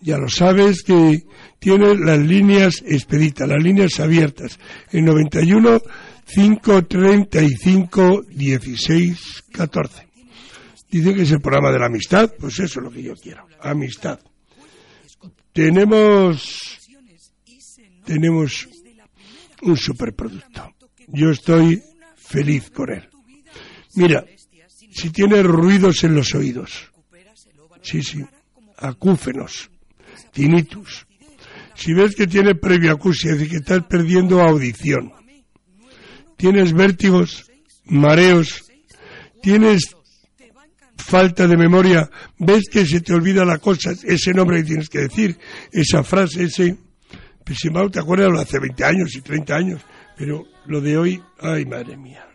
Ya 0.00 0.16
lo 0.16 0.28
sabes 0.28 0.82
que 0.82 1.24
tienes 1.58 2.00
las 2.00 2.18
líneas 2.18 2.82
expeditas, 2.86 3.48
las 3.48 3.62
líneas 3.62 4.00
abiertas. 4.00 4.58
El 4.90 5.04
91 5.04 5.82
535 6.26 8.22
16 8.30 9.44
14. 9.52 10.08
Dicen 10.90 11.14
que 11.14 11.22
es 11.22 11.30
el 11.32 11.40
programa 11.40 11.70
de 11.70 11.78
la 11.78 11.86
amistad, 11.86 12.32
pues 12.38 12.58
eso 12.60 12.80
es 12.80 12.84
lo 12.84 12.90
que 12.90 13.02
yo 13.02 13.14
quiero, 13.14 13.46
amistad. 13.60 14.18
Tenemos 15.52 16.78
tenemos 18.04 18.68
un 19.62 19.76
superproducto. 19.76 20.74
Yo 21.08 21.30
estoy 21.30 21.82
feliz 22.16 22.70
con 22.70 22.90
él. 22.90 23.08
Mira, 23.94 24.24
si 24.92 25.10
tienes 25.10 25.44
ruidos 25.44 26.04
en 26.04 26.14
los 26.14 26.34
oídos, 26.34 26.90
sí, 27.82 28.02
sí, 28.02 28.24
acúfenos, 28.78 29.70
tinnitus, 30.32 31.06
si 31.74 31.92
ves 31.94 32.14
que 32.14 32.26
tiene 32.26 32.54
previa 32.54 32.92
acusia, 32.92 33.32
es 33.32 33.38
decir, 33.38 33.50
que 33.50 33.56
estás 33.58 33.84
perdiendo 33.86 34.40
audición, 34.40 35.12
tienes 36.36 36.72
vértigos, 36.72 37.50
mareos, 37.84 38.64
tienes 39.42 39.96
falta 40.96 41.46
de 41.46 41.56
memoria, 41.56 42.10
ves 42.38 42.64
que 42.70 42.86
se 42.86 43.00
te 43.00 43.12
olvida 43.12 43.44
la 43.44 43.58
cosa, 43.58 43.92
ese 44.04 44.32
nombre 44.32 44.58
que 44.58 44.68
tienes 44.68 44.88
que 44.88 45.00
decir, 45.00 45.38
esa 45.72 46.02
frase, 46.02 46.44
ese 46.44 46.78
Pisimao, 47.52 47.90
¿te 47.90 48.00
acuerdas? 48.00 48.30
Lo 48.32 48.40
hace 48.40 48.58
20 48.58 48.82
años 48.82 49.14
y 49.14 49.20
30 49.20 49.54
años, 49.54 49.82
pero 50.16 50.42
lo 50.64 50.80
de 50.80 50.96
hoy, 50.96 51.22
ay 51.38 51.66
madre 51.66 51.98
mía, 51.98 52.26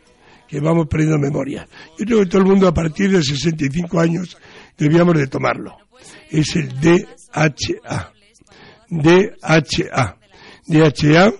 que 0.47 0.59
vamos 0.59 0.85
perdiendo 0.87 1.17
memoria. 1.17 1.67
Yo 1.97 2.05
creo 2.05 2.19
que 2.19 2.25
todo 2.27 2.43
el 2.43 2.47
mundo 2.47 2.67
a 2.67 2.73
partir 2.73 3.09
de 3.09 3.23
65 3.23 3.99
años 3.99 4.37
debíamos 4.77 5.15
de 5.17 5.25
tomarlo. 5.25 5.75
Es 6.29 6.55
el 6.55 6.69
DHA. 6.69 8.13
DHA. 8.89 10.17
DHA 10.67 11.33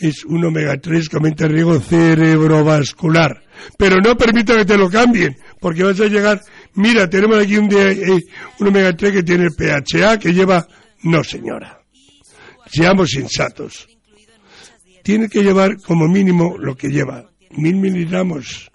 es 0.00 0.24
un 0.26 0.44
omega 0.44 0.76
3 0.76 1.08
que 1.08 1.16
aumenta 1.16 1.46
el 1.46 1.52
riesgo 1.52 1.80
cerebrovascular. 1.80 3.42
Pero 3.78 4.02
no 4.04 4.18
permita 4.18 4.54
que 4.54 4.66
te 4.66 4.76
lo 4.76 4.90
cambien, 4.90 5.34
porque 5.60 5.82
vas 5.82 5.98
a 5.98 6.08
llegar, 6.08 6.42
mira, 6.74 7.08
tenemos 7.08 7.38
aquí 7.38 7.56
un, 7.56 7.74
un 8.60 8.68
omega 8.68 8.94
3 8.94 9.12
que 9.12 9.22
tiene 9.22 9.44
el 9.44 9.54
PHA, 9.54 10.18
que 10.18 10.34
lleva, 10.34 10.66
no 11.04 11.24
señora 11.24 11.83
seamos 12.70 13.10
sensatos. 13.10 13.86
Tiene 15.02 15.28
que 15.28 15.42
llevar 15.42 15.76
como 15.82 16.08
mínimo 16.08 16.56
lo 16.58 16.76
que 16.76 16.88
lleva, 16.88 17.30
mil 17.50 17.76
miligramos. 17.76 18.70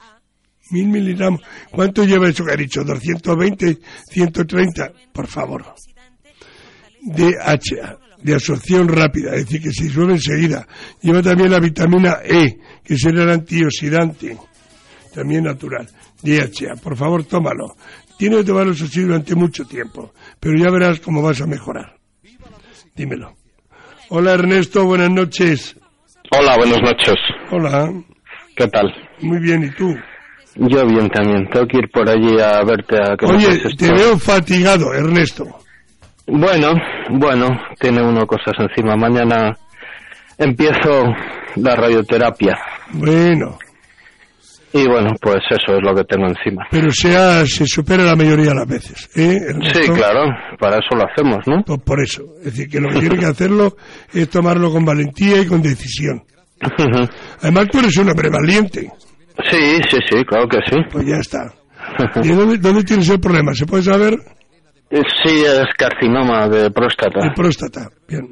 Mil 0.72 0.88
miligramos. 0.88 1.42
¿Cuánto 1.72 2.04
lleva 2.04 2.30
eso 2.30 2.46
que 2.46 2.54
ha 2.54 2.56
dicho? 2.56 2.82
¿220? 2.82 3.80
¿130? 4.14 4.94
Por 5.12 5.26
favor. 5.26 5.74
DHA, 7.02 7.98
de 8.22 8.34
absorción 8.34 8.88
rápida, 8.88 9.34
es 9.34 9.46
decir, 9.46 9.62
que 9.62 9.72
se 9.72 9.86
disuelve 9.86 10.14
enseguida. 10.14 10.68
Lleva 11.02 11.24
también 11.24 11.52
la 11.52 11.60
vitamina 11.60 12.20
E, 12.24 12.60
que 12.84 12.94
es 12.94 13.06
el 13.06 13.30
antioxidante, 13.30 14.38
también 15.14 15.46
natural. 15.46 15.90
DHA, 16.22 16.76
por 16.84 16.96
favor, 16.96 17.24
tómalo. 17.24 17.76
Tiene 18.18 18.38
que 18.38 18.44
tomarlo 18.44 18.74
eso 18.74 18.86
durante 18.94 19.34
mucho 19.34 19.66
tiempo, 19.66 20.14
pero 20.40 20.56
ya 20.58 20.70
verás 20.70 21.00
cómo 21.00 21.22
vas 21.22 21.42
a 21.42 21.48
mejorar. 21.48 21.98
Dímelo. 22.96 23.39
Hola 24.12 24.34
Ernesto, 24.34 24.86
buenas 24.86 25.12
noches. 25.12 25.76
Hola, 26.32 26.56
buenas 26.58 26.82
noches. 26.82 27.14
Hola. 27.52 27.94
¿Qué 28.56 28.68
tal? 28.68 28.92
Muy 29.22 29.40
bien, 29.40 29.64
¿y 29.64 29.70
tú? 29.70 29.96
Yo 30.56 30.86
bien 30.88 31.08
también. 31.10 31.48
Tengo 31.52 31.68
que 31.68 31.78
ir 31.78 31.92
por 31.92 32.10
allí 32.10 32.40
a 32.40 32.64
verte 32.64 32.98
a 32.98 33.16
que 33.16 33.28
Oye, 33.28 33.60
te 33.78 33.92
veo 33.94 34.18
fatigado, 34.18 34.92
Ernesto. 34.96 35.46
Bueno, 36.26 36.74
bueno, 37.12 37.50
tiene 37.80 38.02
uno 38.02 38.26
cosas 38.26 38.54
encima. 38.58 38.96
Mañana 38.96 39.56
empiezo 40.40 41.04
la 41.58 41.76
radioterapia. 41.76 42.58
Bueno. 42.94 43.60
Y 44.72 44.88
bueno, 44.88 45.12
pues 45.20 45.40
eso 45.50 45.78
es 45.78 45.84
lo 45.84 45.96
que 45.96 46.04
tengo 46.04 46.28
encima. 46.28 46.68
Pero 46.70 46.92
sea, 46.92 47.46
se 47.46 47.66
supera 47.66 48.04
la 48.04 48.16
mayoría 48.16 48.50
de 48.50 48.56
las 48.56 48.68
veces, 48.68 49.10
¿eh? 49.16 49.40
Sí, 49.74 49.92
claro, 49.92 50.30
para 50.60 50.78
eso 50.78 50.96
lo 50.96 51.06
hacemos, 51.06 51.40
¿no? 51.48 51.64
Pues 51.66 51.80
por 51.82 52.02
eso. 52.02 52.24
Es 52.40 52.46
decir, 52.46 52.70
que 52.70 52.80
lo 52.80 52.90
que 52.90 53.00
tiene 53.00 53.18
que 53.18 53.26
hacerlo 53.26 53.76
es 54.14 54.30
tomarlo 54.30 54.72
con 54.72 54.86
valentía 54.86 55.42
y 55.42 55.48
con 55.48 55.62
decisión. 55.62 56.24
Además, 57.42 57.68
tú 57.72 57.80
eres 57.80 57.98
un 57.98 58.10
hombre 58.10 58.30
valiente. 58.30 58.92
Sí, 59.50 59.80
sí, 59.90 59.98
sí, 60.08 60.26
claro 60.26 60.48
que 60.48 60.60
sí. 60.70 60.76
Pues 60.92 61.06
ya 61.06 61.18
está. 61.18 61.52
¿Y 62.24 62.28
dónde, 62.30 62.58
dónde 62.58 62.84
tienes 62.84 63.10
el 63.10 63.20
problema? 63.20 63.54
¿Se 63.54 63.66
puede 63.66 63.84
saber? 63.84 64.20
Eh, 64.92 65.04
Sí, 65.24 65.44
es 65.44 65.68
carcinoma 65.78 66.48
de 66.48 66.72
próstata. 66.72 67.20
De 67.22 67.32
próstata, 67.36 67.90
bien. 68.08 68.30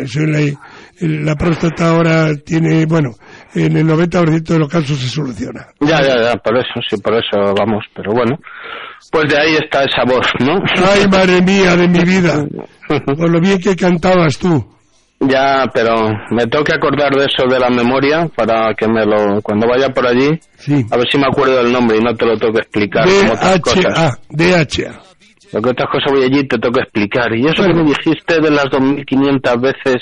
Es 0.00 0.16
la, 0.16 0.58
la 1.00 1.34
próstata 1.34 1.90
ahora 1.90 2.36
tiene, 2.36 2.86
bueno, 2.86 3.10
en 3.54 3.76
el 3.76 3.86
90% 3.86 4.42
de 4.42 4.58
los 4.58 4.68
casos 4.68 4.96
se 4.98 5.08
soluciona. 5.08 5.66
Ya, 5.80 6.00
ya, 6.02 6.22
ya, 6.22 6.34
por 6.36 6.56
eso, 6.56 6.80
sí, 6.88 6.96
por 6.98 7.14
eso 7.14 7.54
vamos, 7.56 7.84
pero 7.96 8.12
bueno. 8.12 8.38
Pues 9.10 9.28
de 9.30 9.40
ahí 9.40 9.54
está 9.56 9.82
esa 9.84 10.04
voz, 10.04 10.26
¿no? 10.40 10.60
Ay, 10.86 11.06
madre 11.10 11.40
mía 11.42 11.74
de 11.76 11.88
mi 11.88 12.00
vida. 12.00 12.44
Por 13.06 13.30
lo 13.30 13.40
bien 13.40 13.58
que 13.58 13.74
cantabas 13.76 14.38
tú. 14.38 14.64
Ya, 15.20 15.64
pero 15.72 15.94
me 16.30 16.46
tengo 16.46 16.62
que 16.64 16.74
acordar 16.74 17.12
de 17.12 17.24
eso 17.24 17.48
de 17.48 17.58
la 17.58 17.70
memoria 17.70 18.28
para 18.36 18.72
que 18.74 18.86
me 18.86 19.04
lo, 19.04 19.40
cuando 19.42 19.66
vaya 19.66 19.88
por 19.88 20.06
allí, 20.06 20.28
a 20.90 20.96
ver 20.96 21.06
si 21.10 21.18
me 21.18 21.26
acuerdo 21.26 21.56
del 21.56 21.72
nombre 21.72 21.96
y 21.96 22.00
no 22.00 22.14
te 22.14 22.24
lo 22.24 22.36
tengo 22.38 22.52
que 22.52 22.60
explicar. 22.60 23.04
DHA, 23.08 24.18
DHA. 24.30 25.07
Lo 25.52 25.62
que 25.62 25.70
otras 25.70 25.88
cosas 25.90 26.12
voy 26.12 26.24
allí 26.24 26.40
y 26.40 26.48
te 26.48 26.58
tengo 26.58 26.74
que 26.74 26.80
explicar. 26.80 27.34
Y 27.34 27.46
eso 27.46 27.62
que 27.62 27.74
me 27.74 27.84
dijiste 27.84 28.40
de 28.40 28.50
las 28.50 28.66
2.500 28.66 29.60
veces, 29.60 29.96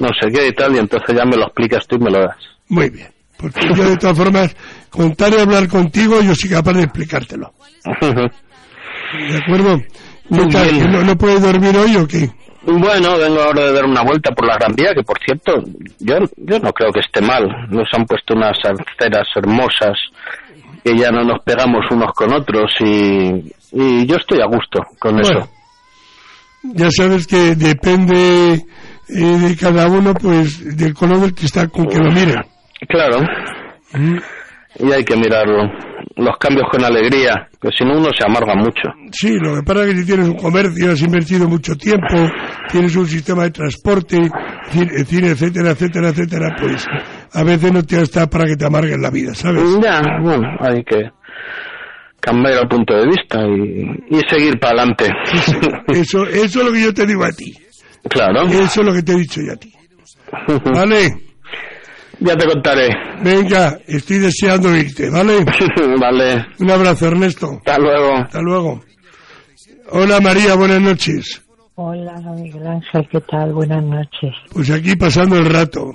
no 0.00 0.08
sé 0.20 0.30
qué 0.32 0.48
y 0.48 0.52
tal, 0.52 0.74
y 0.74 0.78
entonces 0.78 1.16
ya 1.16 1.24
me 1.24 1.36
lo 1.36 1.44
explicas 1.44 1.86
tú 1.86 1.96
y 1.96 2.00
me 2.00 2.10
lo 2.10 2.20
das. 2.20 2.36
Muy 2.68 2.90
bien. 2.90 3.08
Porque 3.38 3.68
yo 3.74 3.84
de 3.90 3.96
todas 3.96 4.16
formas, 4.16 4.56
contar 4.90 5.32
y 5.32 5.40
hablar 5.40 5.68
contigo, 5.68 6.20
yo 6.22 6.34
soy 6.34 6.50
capaz 6.50 6.72
de 6.74 6.82
explicártelo. 6.84 7.52
¿De 7.84 9.36
acuerdo? 9.38 9.78
¿Qué 9.78 10.34
Muy 10.34 10.48
tal? 10.50 10.70
bien. 10.70 10.82
¿Que 10.86 10.88
¿No, 10.90 11.02
¿No 11.04 11.16
puedes 11.16 11.42
dormir 11.42 11.76
hoy 11.76 11.96
o 11.96 12.06
qué? 12.06 12.30
Bueno, 12.62 13.16
vengo 13.16 13.40
ahora 13.42 13.66
de 13.66 13.72
dar 13.72 13.84
una 13.84 14.02
vuelta 14.02 14.32
por 14.32 14.46
la 14.46 14.56
Gran 14.56 14.74
Vía, 14.74 14.92
que 14.92 15.02
por 15.04 15.16
cierto, 15.24 15.62
yo, 16.00 16.16
yo 16.36 16.58
no 16.58 16.72
creo 16.72 16.90
que 16.92 16.98
esté 17.00 17.20
mal. 17.20 17.46
Nos 17.70 17.86
han 17.92 18.04
puesto 18.06 18.34
unas 18.34 18.56
arceras 18.64 19.28
hermosas 19.36 19.96
que 20.86 20.96
ya 20.96 21.10
no 21.10 21.24
nos 21.24 21.42
pegamos 21.42 21.84
unos 21.90 22.12
con 22.12 22.32
otros 22.32 22.70
y, 22.78 23.52
y 23.72 24.06
yo 24.06 24.16
estoy 24.16 24.38
a 24.40 24.46
gusto 24.46 24.80
con 25.00 25.16
Bueno. 25.16 25.40
eso. 25.40 25.50
Ya 26.62 26.88
sabes 26.92 27.26
que 27.26 27.56
depende 27.56 28.54
eh, 28.54 28.58
de 29.08 29.56
cada 29.56 29.88
uno, 29.88 30.14
pues, 30.14 30.76
del 30.76 30.94
color 30.94 31.18
del 31.20 31.34
cristal 31.34 31.70
con 31.72 31.86
que 31.86 31.98
lo 31.98 32.12
mira. 32.12 32.44
Claro. 32.88 33.18
Y 34.78 34.92
hay 34.92 35.04
que 35.04 35.16
mirarlo. 35.16 35.62
Los 36.16 36.36
cambios 36.38 36.66
con 36.70 36.82
alegría, 36.84 37.48
que 37.60 37.68
si 37.76 37.84
no 37.84 37.98
uno 37.98 38.08
se 38.16 38.24
amarga 38.24 38.54
mucho. 38.54 38.88
Sí, 39.12 39.36
lo 39.38 39.56
que 39.56 39.62
pasa 39.62 39.84
es 39.84 39.90
que 39.90 40.00
si 40.00 40.06
tienes 40.06 40.28
un 40.28 40.36
comercio, 40.36 40.92
has 40.92 41.02
invertido 41.02 41.48
mucho 41.48 41.74
tiempo, 41.76 42.30
tienes 42.70 42.94
un 42.96 43.06
sistema 43.06 43.42
de 43.44 43.50
transporte, 43.50 44.18
etcétera, 44.72 45.70
etcétera, 45.70 46.08
etcétera, 46.10 46.56
pues 46.58 46.86
a 47.36 47.44
veces 47.44 47.70
no 47.70 47.82
te 47.82 48.00
está 48.00 48.30
para 48.30 48.46
que 48.46 48.56
te 48.56 48.64
amarguen 48.64 49.02
la 49.02 49.10
vida, 49.10 49.34
¿sabes? 49.34 49.62
Ya, 49.82 50.00
bueno, 50.22 50.48
hay 50.58 50.82
que 50.82 51.10
cambiar 52.18 52.62
el 52.62 52.68
punto 52.68 52.94
de 52.94 53.06
vista 53.08 53.46
y, 53.46 54.16
y 54.16 54.20
seguir 54.30 54.58
para 54.58 54.82
adelante. 54.82 55.04
Eso, 55.88 56.26
eso 56.26 56.60
es 56.60 56.66
lo 56.66 56.72
que 56.72 56.82
yo 56.82 56.94
te 56.94 57.06
digo 57.06 57.24
a 57.24 57.30
ti. 57.30 57.54
Claro. 58.08 58.46
Eso 58.46 58.80
es 58.80 58.86
lo 58.86 58.92
que 58.94 59.02
te 59.02 59.12
he 59.12 59.18
dicho 59.18 59.42
yo 59.42 59.52
a 59.52 59.56
ti. 59.56 59.70
¿Vale? 60.72 61.14
Ya 62.20 62.34
te 62.36 62.46
contaré. 62.46 62.88
Venga, 63.22 63.78
estoy 63.86 64.18
deseando 64.18 64.74
irte, 64.74 65.10
¿vale? 65.10 65.44
vale. 66.00 66.46
Un 66.58 66.70
abrazo, 66.70 67.08
Ernesto. 67.08 67.58
Hasta 67.58 67.78
luego. 67.78 68.14
Hasta 68.14 68.40
luego. 68.40 68.80
Hola 69.90 70.20
María, 70.20 70.54
buenas 70.54 70.80
noches. 70.80 71.42
Hola, 71.74 72.14
Miguel 72.34 72.66
Ángel, 72.66 73.06
¿qué 73.12 73.20
tal? 73.20 73.52
Buenas 73.52 73.84
noches. 73.84 74.32
Pues 74.50 74.70
aquí 74.70 74.96
pasando 74.96 75.36
el 75.36 75.44
rato. 75.44 75.92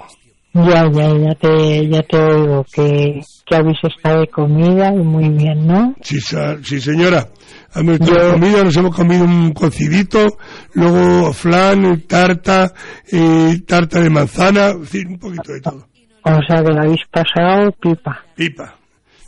Ya, 0.54 0.86
ya, 0.92 1.18
ya 1.18 1.36
te, 1.36 1.88
ya 1.88 2.02
te 2.04 2.18
oigo, 2.18 2.66
que, 2.74 3.22
que 3.46 3.56
habéis 3.56 3.78
estado 3.84 4.20
de 4.20 4.28
comida 4.28 4.94
y 4.94 4.98
muy 5.00 5.30
bien, 5.30 5.66
¿no? 5.66 5.96
Sí, 6.02 6.20
sí 6.64 6.82
señora. 6.82 7.30
Hemos 7.74 8.02
estado 8.02 8.34
comida, 8.34 8.64
nos 8.64 8.76
hemos 8.76 8.94
comido 8.94 9.24
un 9.24 9.54
cocidito, 9.54 10.28
luego 10.74 11.32
flan, 11.32 12.02
tarta, 12.02 12.74
eh, 13.10 13.62
tarta 13.66 14.02
de 14.02 14.10
manzana, 14.10 14.72
un 14.76 15.18
poquito 15.20 15.54
de 15.54 15.62
todo. 15.62 15.88
O 16.24 16.40
sea, 16.48 16.62
que 16.62 16.74
lo 16.74 16.82
habéis 16.82 17.02
pasado 17.10 17.72
pipa. 17.80 18.20
Pipa. 18.36 18.76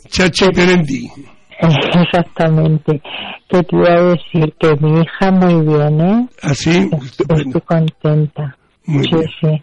Chachi 0.08 0.46
Perendi. 0.54 1.10
Exactamente. 1.60 3.00
Que 3.48 3.62
te 3.62 3.76
iba 3.76 3.94
a 3.94 4.02
decir 4.02 4.54
que 4.60 4.76
mi 4.80 5.00
hija 5.00 5.30
muy 5.30 5.66
bien, 5.66 6.00
¿eh? 6.00 6.28
Así, 6.42 6.90
Estoy 6.92 7.60
contenta. 7.64 8.56
Muy 8.86 9.04
sí, 9.04 9.10
bien. 9.14 9.28
sí. 9.40 9.62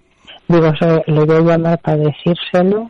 Digo, 0.51 0.71
so- 0.79 1.03
le 1.07 1.25
voy 1.25 1.37
a 1.37 1.41
llamar 1.57 1.79
para 1.81 1.97
decírselo, 1.97 2.89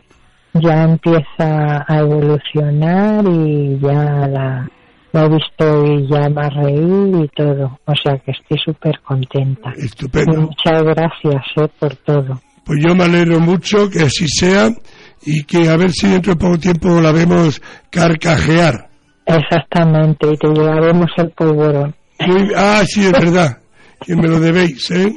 ya 0.54 0.82
empieza 0.84 1.84
a 1.88 1.98
evolucionar 1.98 3.24
y 3.26 3.78
ya 3.80 4.26
la, 4.28 4.68
la 5.12 5.24
he 5.24 5.28
visto 5.28 5.86
y 5.86 6.06
ya 6.08 6.28
va 6.28 6.42
a 6.46 6.50
reír 6.50 7.24
y 7.24 7.28
todo. 7.34 7.78
O 7.86 7.92
sea 8.02 8.18
que 8.18 8.32
estoy 8.32 8.58
súper 8.64 9.00
contenta. 9.00 9.72
Estupendo. 9.76 10.32
Y 10.34 10.36
muchas 10.42 10.82
gracias 10.82 11.42
eh, 11.56 11.68
por 11.78 11.94
todo. 11.96 12.40
Pues 12.64 12.78
yo 12.86 12.94
me 12.94 13.04
alegro 13.04 13.40
mucho 13.40 13.88
que 13.90 14.00
así 14.02 14.26
sea 14.28 14.68
y 15.24 15.42
que 15.44 15.68
a 15.68 15.76
ver 15.76 15.90
si 15.90 16.08
dentro 16.08 16.34
de 16.34 16.38
poco 16.40 16.58
tiempo 16.58 17.00
la 17.00 17.12
vemos 17.12 17.60
carcajear. 17.90 18.88
Exactamente, 19.26 20.28
y 20.32 20.36
te 20.36 20.48
llevaremos 20.48 21.10
el 21.16 21.30
polvorón. 21.30 21.94
Muy- 22.26 22.52
ah, 22.56 22.82
sí, 22.86 23.04
es 23.06 23.12
verdad, 23.12 23.58
que 24.04 24.14
me 24.16 24.28
lo 24.28 24.38
debéis, 24.38 24.90
¿eh? 24.90 25.12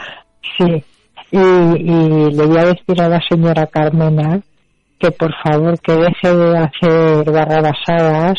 Sí, 0.57 0.83
y, 1.35 1.91
y 1.91 2.31
le 2.31 2.45
voy 2.45 2.57
a 2.57 2.65
decir 2.65 3.01
a 3.01 3.09
la 3.09 3.21
señora 3.29 3.67
Carmena 3.67 4.41
que 4.99 5.11
por 5.11 5.33
favor 5.43 5.79
que 5.79 5.93
deje 5.93 6.35
de 6.35 6.57
hacer 6.57 7.31
barrabasadas 7.31 8.35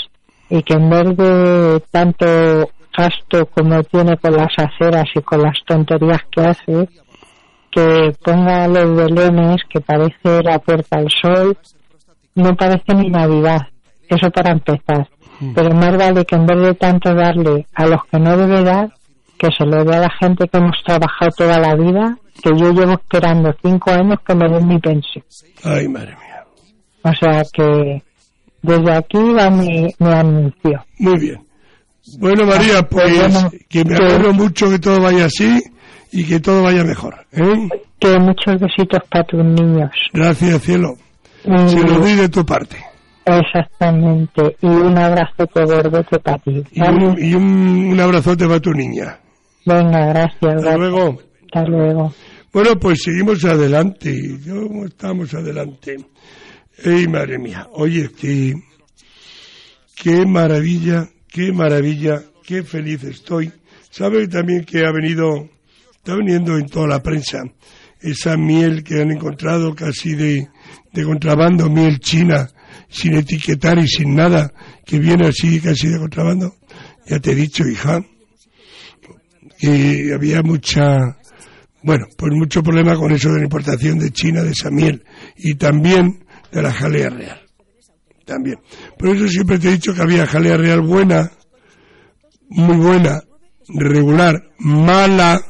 y 0.49 0.63
que 0.63 0.75
en 0.75 0.89
vez 0.91 1.17
de 1.17 1.81
tanto 1.91 2.27
gasto 2.97 3.47
como 3.47 3.83
tiene 3.85 4.17
con 4.17 4.33
las 4.33 4.53
aceras 4.57 5.05
y 5.15 5.21
con 5.21 5.43
las 5.43 5.59
tonterías 5.67 6.23
que 6.31 6.41
hace, 6.41 6.89
que 7.71 8.13
ponga 8.25 8.67
los 8.69 8.97
belenes 8.97 9.63
que 9.69 9.81
parece 9.81 10.43
la 10.43 10.59
puerta 10.59 10.99
al 10.99 11.09
sol, 11.11 11.57
no 12.35 12.55
parece 12.55 12.95
ni 12.95 13.11
Navidad, 13.11 13.69
eso 14.09 14.31
para 14.31 14.53
empezar. 14.53 15.09
Pero 15.55 15.75
más 15.75 15.97
vale 15.99 16.25
que 16.25 16.37
en 16.37 16.47
vez 16.47 16.59
de 16.59 16.75
tanto 16.75 17.15
darle 17.15 17.67
a 17.75 17.87
los 17.87 18.03
que 18.11 18.19
no 18.19 18.37
debe 18.37 18.63
dar, 18.63 18.91
que 19.39 19.49
se 19.57 19.67
lo 19.67 19.85
dé 19.85 19.97
a 19.97 20.01
la 20.01 20.11
gente 20.19 20.49
que 20.49 20.57
hemos 20.57 20.83
trabajado 20.83 21.31
toda 21.37 21.59
la 21.59 21.75
vida, 21.75 22.17
que 22.43 22.51
yo 22.59 22.73
llevo 22.73 22.93
esperando 22.93 23.55
cinco 23.63 23.91
años 23.91 24.19
que 24.27 24.35
me 24.35 24.49
den 24.49 24.69
mi 24.69 24.79
pensión. 24.79 25.25
Ay, 25.65 25.89
madre 25.89 26.17
mía. 26.17 26.45
O 27.03 27.13
sea 27.21 27.43
que 27.53 28.03
desde 28.63 28.93
aquí 28.97 29.19
va 29.33 29.51
mi, 29.51 29.87
mi 29.99 30.13
anuncio. 30.13 30.85
Muy 30.99 31.19
bien. 31.19 31.47
Bueno, 32.19 32.47
María, 32.47 32.83
pues 32.89 33.19
bueno, 33.19 33.51
que 33.69 33.85
me 33.85 33.97
alegro 33.97 34.33
mucho 34.33 34.71
que 34.71 34.79
todo 34.79 35.01
vaya 35.01 35.25
así 35.27 35.61
y 36.13 36.25
que 36.25 36.39
todo 36.41 36.63
vaya 36.63 36.85
mejor. 36.85 37.15
¿eh? 37.33 37.69
Que 37.99 38.19
muchos 38.19 38.61
besitos 38.61 39.01
para 39.11 39.25
tus 39.25 39.45
niños. 39.45 39.91
Gracias, 40.13 40.63
cielo. 40.63 40.95
Y- 41.45 41.69
Se 41.69 41.81
lo 41.83 41.99
doy 41.99 42.15
de 42.15 42.29
tu 42.29 42.45
parte. 42.47 42.77
Exactamente. 43.25 44.57
Y 44.63 44.67
un 44.67 44.97
abrazo 44.99 45.49
gordote 45.53 46.19
para 46.21 46.39
ti. 46.39 46.63
Y, 46.71 46.81
¿vale? 46.81 47.07
un, 47.09 47.19
y 47.25 47.35
un, 47.35 47.89
un 47.93 48.01
abrazote 48.01 48.47
para 48.47 48.61
tu 48.61 48.71
niña. 48.73 49.19
Venga, 49.65 50.07
gracias. 50.07 50.33
Hasta 50.43 50.53
gracias. 50.61 50.79
luego. 50.79 51.19
Luego. 51.65 52.15
Bueno, 52.53 52.79
pues 52.79 53.01
seguimos 53.03 53.45
adelante. 53.45 54.39
¿Cómo 54.47 54.87
estamos 54.87 55.33
adelante? 55.35 55.97
¡Ey, 56.85 57.07
madre 57.09 57.39
mía! 57.39 57.69
Oye, 57.73 58.11
que, 58.11 58.55
qué 59.95 60.27
maravilla, 60.27 61.09
qué 61.29 61.53
maravilla, 61.53 62.23
qué 62.45 62.63
feliz 62.63 63.05
estoy. 63.05 63.53
¿Sabe 63.91 64.29
también 64.29 64.65
que 64.65 64.85
ha 64.85 64.93
venido, 64.93 65.49
está 65.95 66.15
veniendo 66.15 66.59
en 66.59 66.67
toda 66.67 66.87
la 66.87 67.03
prensa 67.03 67.45
esa 68.01 68.37
miel 68.37 68.85
que 68.85 69.01
han 69.01 69.11
encontrado 69.11 69.75
casi 69.75 70.15
de, 70.15 70.49
de 70.93 71.05
contrabando, 71.05 71.71
miel 71.71 71.99
china, 71.99 72.49
sin 72.89 73.15
etiquetar 73.15 73.79
y 73.79 73.89
sin 73.89 74.15
nada, 74.15 74.53
que 74.85 74.99
viene 74.99 75.29
así 75.29 75.61
casi 75.61 75.89
de 75.89 75.99
contrabando? 75.99 76.57
Ya 77.07 77.19
te 77.21 77.33
he 77.33 77.35
dicho, 77.35 77.65
hija, 77.67 78.05
había 80.15 80.43
mucha, 80.43 81.16
bueno, 81.87 82.09
pues 82.17 82.33
mucho 82.35 82.65
problema 82.65 82.97
con 82.97 83.13
eso 83.13 83.29
de 83.29 83.39
la 83.39 83.45
importación 83.45 84.01
de 84.01 84.11
China 84.11 84.43
de 84.43 84.51
esa 84.51 84.73
miel 84.73 85.05
y 85.37 85.55
también 85.55 86.27
de 86.51 86.61
la 86.61 86.73
jalea 86.73 87.11
real. 87.11 87.41
También. 88.25 88.59
Por 88.99 89.11
eso 89.11 89.29
siempre 89.29 89.57
te 89.61 89.69
he 89.69 89.73
dicho 89.75 89.95
que 89.95 90.03
había 90.03 90.27
jalea 90.27 90.57
real 90.57 90.81
buena, 90.81 91.31
muy 92.49 92.77
buena, 92.77 93.23
regular, 93.69 94.51
mala 94.59 95.41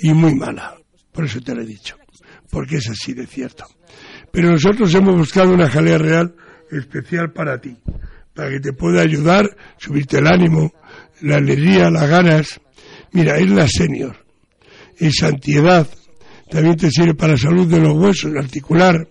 y 0.00 0.12
muy 0.12 0.34
mala. 0.34 0.74
Por 1.12 1.26
eso 1.26 1.40
te 1.40 1.54
lo 1.54 1.62
he 1.62 1.66
dicho. 1.66 1.96
Porque 2.50 2.78
es 2.78 2.90
así 2.90 3.14
de 3.14 3.28
cierto. 3.28 3.64
Pero 4.32 4.50
nosotros 4.50 4.92
hemos 4.96 5.16
buscado 5.16 5.52
una 5.52 5.70
jalea 5.70 5.98
real 5.98 6.34
especial 6.72 7.30
para 7.32 7.60
ti. 7.60 7.76
Para 8.34 8.50
que 8.50 8.58
te 8.58 8.72
pueda 8.72 9.02
ayudar, 9.02 9.48
subirte 9.76 10.18
el 10.18 10.26
ánimo, 10.26 10.72
la 11.20 11.36
alegría, 11.36 11.88
las 11.88 12.10
ganas. 12.10 12.60
Mira, 13.12 13.38
es 13.38 13.48
la 13.48 13.68
senior. 13.68 14.27
Es 14.98 15.22
antiedad. 15.22 15.86
También 16.50 16.76
te 16.76 16.90
sirve 16.90 17.14
para 17.14 17.32
la 17.32 17.38
salud 17.38 17.66
de 17.66 17.80
los 17.80 17.96
huesos, 17.96 18.32
articular. 18.36 19.08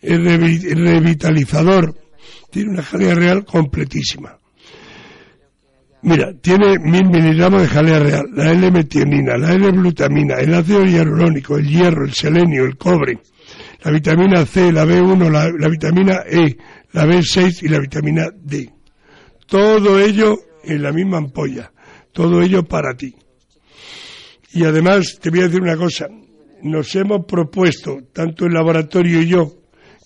Es 0.00 0.18
revitalizador. 0.18 1.94
Tiene 2.50 2.70
una 2.70 2.82
jalea 2.82 3.14
real 3.14 3.44
completísima. 3.44 4.38
Mira, 6.02 6.32
tiene 6.40 6.78
mil 6.78 7.06
miligramos 7.10 7.62
de 7.62 7.68
jalea 7.68 7.98
real, 7.98 8.26
la 8.32 8.52
L-metionina, 8.52 9.36
la 9.36 9.54
L-glutamina, 9.54 10.36
el 10.36 10.54
ácido 10.54 10.84
hialurónico, 10.84 11.56
el 11.56 11.66
hierro, 11.66 12.04
el 12.04 12.12
selenio, 12.12 12.64
el 12.64 12.76
cobre, 12.76 13.18
la 13.82 13.90
vitamina 13.90 14.46
C, 14.46 14.70
la 14.70 14.84
B1, 14.84 15.30
la, 15.30 15.50
la 15.50 15.68
vitamina 15.68 16.20
E, 16.24 16.56
la 16.92 17.06
B6 17.06 17.62
y 17.62 17.68
la 17.68 17.80
vitamina 17.80 18.28
D. 18.32 18.70
Todo 19.46 19.98
ello 19.98 20.36
en 20.62 20.82
la 20.82 20.92
misma 20.92 21.18
ampolla, 21.18 21.72
todo 22.12 22.40
ello 22.40 22.62
para 22.62 22.94
ti. 22.94 23.14
Y 24.56 24.64
además 24.64 25.18
te 25.20 25.28
voy 25.28 25.40
a 25.40 25.48
decir 25.48 25.60
una 25.60 25.76
cosa, 25.76 26.06
nos 26.62 26.94
hemos 26.96 27.26
propuesto, 27.26 27.98
tanto 28.10 28.46
el 28.46 28.54
laboratorio 28.54 29.20
y 29.20 29.26
yo, 29.26 29.52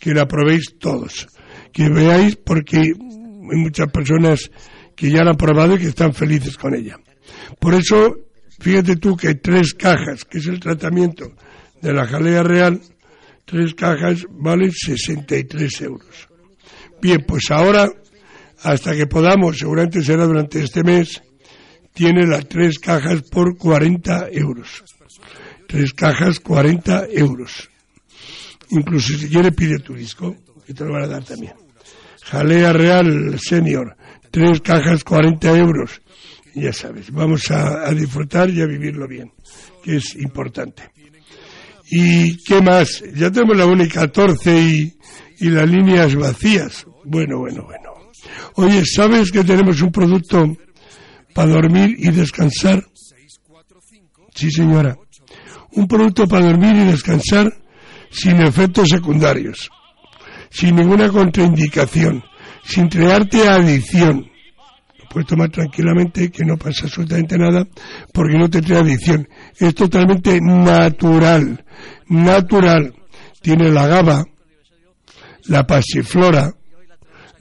que 0.01 0.13
la 0.13 0.27
probéis 0.27 0.75
todos, 0.77 1.29
que 1.73 1.89
veáis 1.89 2.35
porque 2.35 2.79
hay 2.79 2.93
muchas 2.99 3.93
personas 3.93 4.51
que 4.97 5.09
ya 5.09 5.23
la 5.23 5.31
han 5.31 5.37
probado 5.37 5.77
y 5.77 5.79
que 5.79 5.87
están 5.87 6.13
felices 6.13 6.57
con 6.57 6.75
ella. 6.75 6.97
Por 7.61 7.75
eso, 7.75 8.17
fíjate 8.59 8.97
tú 8.97 9.17
que 9.17 9.37
tres 9.37 9.73
cajas, 9.73 10.25
que 10.25 10.39
es 10.39 10.49
el 10.49 10.59
tratamiento 10.59 11.33
de 11.81 11.93
la 11.93 12.09
jalea 12.09 12.43
real, 12.43 12.81
tres 13.45 13.73
cajas 13.75 14.27
valen 14.31 14.73
63 14.73 15.81
euros. 15.83 16.29
Bien, 17.01 17.25
pues 17.25 17.53
ahora, 17.53 17.89
hasta 18.65 18.97
que 18.97 19.07
podamos, 19.07 19.59
seguramente 19.59 20.03
será 20.03 20.27
durante 20.27 20.61
este 20.61 20.83
mes, 20.83 21.23
tiene 21.93 22.27
las 22.27 22.49
tres 22.49 22.79
cajas 22.79 23.23
por 23.23 23.57
40 23.57 24.29
euros. 24.33 24.85
Tres 25.67 25.93
cajas, 25.93 26.41
40 26.41 27.07
euros. 27.13 27.69
Incluso 28.71 29.19
si 29.19 29.29
quiere 29.29 29.53
pide 29.53 29.79
tu 29.79 29.95
disco, 29.95 30.37
que 30.67 30.75
te 30.75 30.85
lo 30.85 30.93
van 30.93 31.05
a 31.05 31.09
dar 31.09 31.25
también. 31.25 31.55
Jalea 32.25 32.73
Real 32.73 33.39
Senior, 33.41 33.97
tres 34.31 34.61
cajas, 34.61 35.03
40 35.05 35.57
euros. 35.57 36.01
Y 36.55 36.63
ya 36.63 36.73
sabes, 36.73 37.11
vamos 37.11 37.51
a, 37.51 37.93
disfrutar 37.93 38.51
y 38.51 38.61
a 38.61 38.67
vivirlo 38.67 39.07
bien, 39.07 39.33
que 39.83 39.97
es 39.97 40.15
importante. 40.17 40.91
¿Y 41.91 42.37
qué 42.45 42.61
más? 42.63 43.03
Ya 43.15 43.31
tenemos 43.31 43.57
la 43.57 43.67
UNI 43.67 43.89
14 43.89 44.63
y, 44.63 44.95
y 45.41 45.49
las 45.49 45.69
líneas 45.69 46.15
vacías. 46.15 46.87
Bueno, 47.05 47.39
bueno, 47.39 47.65
bueno. 47.65 47.91
Oye, 48.55 48.85
¿sabes 48.85 49.33
que 49.33 49.43
tenemos 49.43 49.81
un 49.81 49.91
producto 49.91 50.57
para 51.41 51.53
dormir 51.53 51.97
y 51.99 52.11
descansar? 52.11 52.85
Sí, 54.35 54.51
señora. 54.51 54.95
Un 55.73 55.87
producto 55.87 56.27
para 56.29 56.45
dormir 56.45 56.77
y 56.77 56.85
descansar 56.85 57.51
sin 58.11 58.43
efectos 58.43 58.91
secundarios, 58.91 59.71
sin 60.51 60.77
ninguna 60.77 61.09
contraindicación, 61.09 62.23
sin 62.63 62.89
crearte 62.89 63.49
adicción. 63.49 64.31
Lo 64.99 65.09
puedes 65.09 65.29
tomar 65.29 65.49
tranquilamente, 65.49 66.31
que 66.31 66.45
no 66.45 66.59
pasa 66.59 66.85
absolutamente 66.85 67.39
nada, 67.39 67.67
porque 68.13 68.37
no 68.37 68.51
te 68.51 68.61
trae 68.61 68.81
adicción. 68.81 69.27
Es 69.59 69.75
totalmente 69.75 70.39
natural, 70.43 71.65
natural. 72.09 72.95
Tiene 73.41 73.71
la 73.71 73.87
GABA, 73.87 74.25
la 75.47 75.67
pasiflora, 75.67 76.53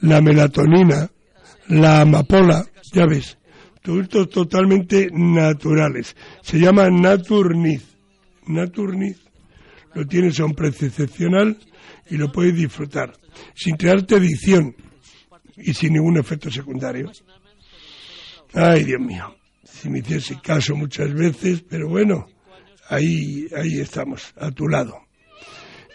la 0.00 0.22
melatonina, 0.22 1.10
la 1.68 2.00
amapola, 2.00 2.64
ya 2.94 3.04
ves, 3.06 3.36
productos 3.82 4.30
totalmente 4.30 5.08
naturales. 5.12 6.16
Se 6.42 6.58
llama 6.58 6.90
Naturniz. 6.90 7.82
Naturniz. 8.46 9.18
Lo 9.94 10.06
tienes 10.06 10.38
a 10.40 10.44
un 10.44 10.54
precio 10.54 10.86
excepcional 10.88 11.58
y 12.08 12.16
lo 12.16 12.30
puedes 12.30 12.54
disfrutar, 12.54 13.12
sin 13.54 13.76
crearte 13.76 14.16
adicción 14.16 14.74
y 15.56 15.74
sin 15.74 15.94
ningún 15.94 16.18
efecto 16.18 16.50
secundario. 16.50 17.10
Ay, 18.54 18.84
Dios 18.84 19.00
mío, 19.00 19.34
si 19.64 19.88
me 19.88 20.00
hiciese 20.00 20.40
caso 20.40 20.74
muchas 20.74 21.12
veces, 21.12 21.62
pero 21.68 21.88
bueno, 21.88 22.26
ahí, 22.88 23.46
ahí 23.56 23.80
estamos, 23.80 24.34
a 24.36 24.50
tu 24.50 24.68
lado. 24.68 24.96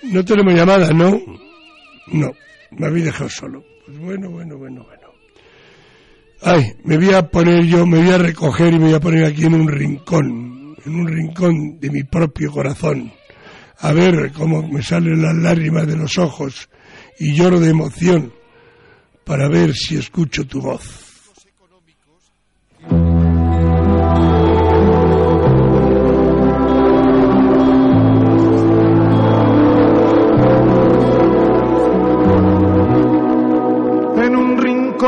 No 0.04 0.24
tenemos 0.24 0.54
llamada, 0.54 0.92
¿no? 0.92 1.20
No, 2.08 2.32
me 2.72 2.88
habéis 2.88 3.06
dejado 3.06 3.30
solo. 3.30 3.64
Pues 3.86 3.98
bueno, 4.00 4.30
bueno, 4.30 4.58
bueno, 4.58 4.84
bueno. 4.84 5.05
Ay, 6.42 6.74
me 6.84 6.98
voy 6.98 7.14
a 7.14 7.30
poner 7.30 7.66
yo, 7.66 7.86
me 7.86 8.00
voy 8.00 8.12
a 8.12 8.18
recoger 8.18 8.74
y 8.74 8.80
me 8.80 8.86
voy 8.86 8.94
a 8.94 9.00
poner 9.00 9.26
aquí 9.26 9.46
en 9.46 9.56
un 9.56 9.68
rincón, 9.68 10.76
en 10.86 10.96
un 10.96 11.08
rincón 11.08 11.80
de 11.80 11.90
mi 11.90 12.04
propio 12.04 12.52
corazón, 12.52 13.12
a 13.80 13.92
ver 13.94 14.32
cómo 14.34 14.68
me 14.68 14.82
salen 14.82 15.22
las 15.22 15.36
lágrimas 15.36 15.88
de 15.88 15.96
los 15.96 16.18
ojos 16.18 16.70
y 17.20 17.34
lloro 17.34 17.60
de 17.60 17.70
emoción 17.70 18.34
para 19.24 19.48
ver 19.48 19.74
si 19.74 19.98
escucho 19.98 20.46
tu 20.46 20.62
voz. 20.62 21.05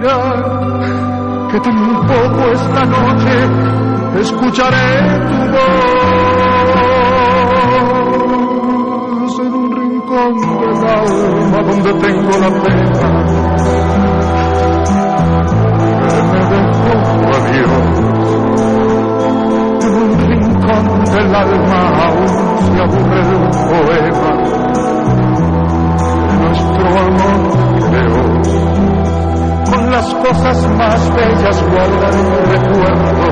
mentira 0.00 1.48
que 1.50 1.60
tampoco 1.60 2.50
esta 2.52 2.84
noche 2.86 3.48
escucharé 4.20 5.18
tu 5.26 5.36
voz 5.52 5.80
en 9.40 9.52
un 9.54 9.70
rincón 9.76 10.34
del 10.60 10.78
alma 10.88 11.58
donde 11.62 11.92
tengo 11.94 12.30
la 12.38 12.50
pena. 12.62 13.10
Que 16.08 16.20
me 16.22 16.40
dejó 16.50 16.92
tu 17.02 17.26
adiós. 17.36 17.84
En 19.82 19.92
un 19.96 20.10
rincón 20.28 20.84
del 21.04 21.30
alma 21.34 21.80
aún 22.04 22.30
se 22.58 22.76
aburre 22.80 23.20
el 23.20 23.44
poema. 23.68 24.32
Que 26.28 26.34
nuestro 26.36 26.86
amor 26.88 27.40
creó 27.90 28.22
con 28.42 28.59
las 29.90 30.14
cosas 30.14 30.68
más 30.76 31.14
bellas 31.14 31.62
guardar 31.68 32.14
un 32.14 32.32
recuerdo. 32.46 33.26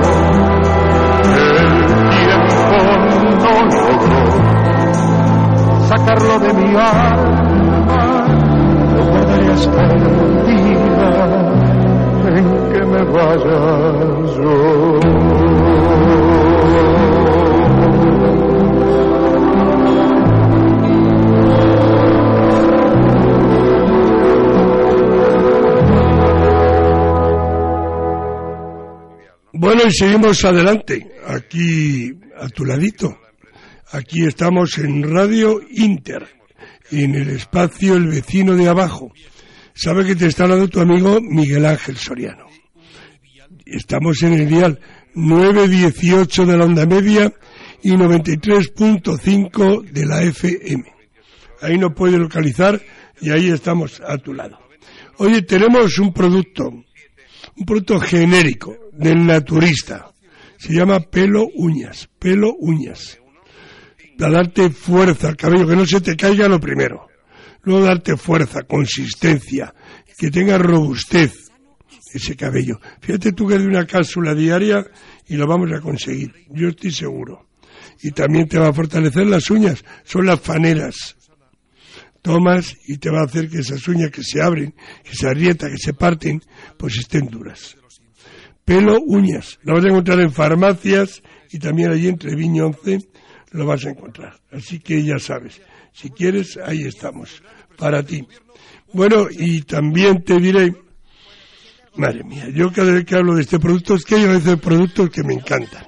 El 1.30 1.76
tiempo 2.10 2.76
no 3.42 3.52
logró 3.68 4.22
sacarlo 5.88 6.38
de 6.40 6.52
mi 6.54 6.68
alma. 6.76 8.02
Lo 8.94 9.00
guardaré 9.06 9.48
hasta 9.52 9.82
el 9.84 10.18
en 12.28 12.46
que 12.70 12.80
me 12.84 13.02
vaya 13.04 13.60
yo 14.36 14.52
Bueno, 29.78 29.92
y 29.92 29.96
seguimos 29.96 30.44
adelante, 30.44 31.06
aquí 31.24 32.12
a 32.36 32.48
tu 32.48 32.64
ladito. 32.64 33.16
Aquí 33.92 34.24
estamos 34.24 34.76
en 34.78 35.04
Radio 35.08 35.60
Inter, 35.70 36.26
en 36.90 37.14
el 37.14 37.30
espacio 37.30 37.94
El 37.94 38.08
Vecino 38.08 38.56
de 38.56 38.66
Abajo. 38.66 39.12
Sabe 39.74 40.04
que 40.04 40.16
te 40.16 40.26
está 40.26 40.42
hablando 40.42 40.66
tu 40.66 40.80
amigo 40.80 41.20
Miguel 41.20 41.64
Ángel 41.64 41.96
Soriano. 41.96 42.46
Estamos 43.64 44.20
en 44.24 44.32
el 44.32 44.48
dial 44.48 44.80
918 45.14 46.44
de 46.44 46.56
la 46.56 46.64
onda 46.64 46.84
media 46.84 47.32
y 47.80 47.92
93.5 47.92 49.82
de 49.92 50.06
la 50.06 50.24
FM. 50.24 50.92
Ahí 51.62 51.78
no 51.78 51.94
puede 51.94 52.18
localizar 52.18 52.82
y 53.20 53.30
ahí 53.30 53.48
estamos 53.50 54.02
a 54.04 54.18
tu 54.18 54.34
lado. 54.34 54.58
Oye, 55.18 55.42
tenemos 55.42 56.00
un 56.00 56.12
producto, 56.12 56.84
un 57.56 57.64
producto 57.64 58.00
genérico 58.00 58.76
del 58.92 59.26
naturista. 59.26 60.10
Se 60.56 60.72
llama 60.72 61.00
pelo 61.00 61.46
uñas, 61.54 62.08
pelo 62.18 62.54
uñas. 62.58 63.18
Para 64.18 64.32
darte 64.32 64.70
fuerza 64.70 65.28
al 65.28 65.36
cabello, 65.36 65.66
que 65.66 65.76
no 65.76 65.86
se 65.86 66.00
te 66.00 66.16
caiga 66.16 66.48
lo 66.48 66.58
primero. 66.58 67.06
Luego 67.62 67.84
darte 67.84 68.16
fuerza, 68.16 68.62
consistencia, 68.62 69.72
que 70.16 70.30
tenga 70.30 70.58
robustez 70.58 71.48
ese 72.12 72.36
cabello. 72.36 72.80
Fíjate 73.00 73.32
tú 73.32 73.46
que 73.46 73.58
de 73.58 73.66
una 73.66 73.86
cápsula 73.86 74.34
diaria 74.34 74.84
y 75.26 75.36
lo 75.36 75.46
vamos 75.46 75.70
a 75.72 75.80
conseguir. 75.80 76.32
Yo 76.50 76.68
estoy 76.68 76.90
seguro. 76.90 77.48
Y 78.02 78.10
también 78.12 78.48
te 78.48 78.58
va 78.58 78.68
a 78.68 78.72
fortalecer 78.72 79.26
las 79.26 79.50
uñas. 79.50 79.84
Son 80.04 80.26
las 80.26 80.40
faneras. 80.40 81.17
Tomas 82.28 82.76
y 82.86 82.98
te 82.98 83.08
va 83.08 83.20
a 83.20 83.24
hacer 83.24 83.48
que 83.48 83.60
esas 83.60 83.88
uñas 83.88 84.10
que 84.10 84.22
se 84.22 84.42
abren, 84.42 84.74
que 85.02 85.14
se 85.14 85.26
arrietan, 85.26 85.70
que 85.70 85.78
se 85.78 85.94
parten, 85.94 86.42
pues 86.76 86.98
estén 86.98 87.26
duras 87.26 87.78
pelo 88.68 89.00
uñas. 89.00 89.58
Lo 89.62 89.72
vas 89.72 89.84
a 89.86 89.88
encontrar 89.88 90.20
en 90.20 90.30
farmacias 90.30 91.22
y 91.50 91.58
también 91.58 91.90
allí 91.90 92.06
entre 92.06 92.36
Viño 92.36 92.66
11 92.66 92.98
lo 93.52 93.64
vas 93.64 93.86
a 93.86 93.90
encontrar. 93.90 94.34
Así 94.52 94.78
que 94.78 95.02
ya 95.02 95.18
sabes, 95.18 95.62
si 95.94 96.10
quieres, 96.10 96.58
ahí 96.62 96.82
estamos, 96.82 97.42
para 97.78 98.02
ti. 98.02 98.28
Bueno, 98.92 99.28
y 99.30 99.62
también 99.62 100.22
te 100.22 100.38
diré, 100.38 100.74
madre 101.96 102.24
mía, 102.24 102.50
yo 102.54 102.70
cada 102.70 102.92
vez 102.92 103.06
que 103.06 103.14
hablo 103.14 103.36
de 103.36 103.40
este 103.40 103.58
producto 103.58 103.94
es 103.94 104.04
que 104.04 104.16
hay 104.16 104.24
a 104.24 104.32
veces 104.32 104.56
productos 104.60 105.08
que 105.08 105.22
me 105.22 105.32
encantan. 105.32 105.86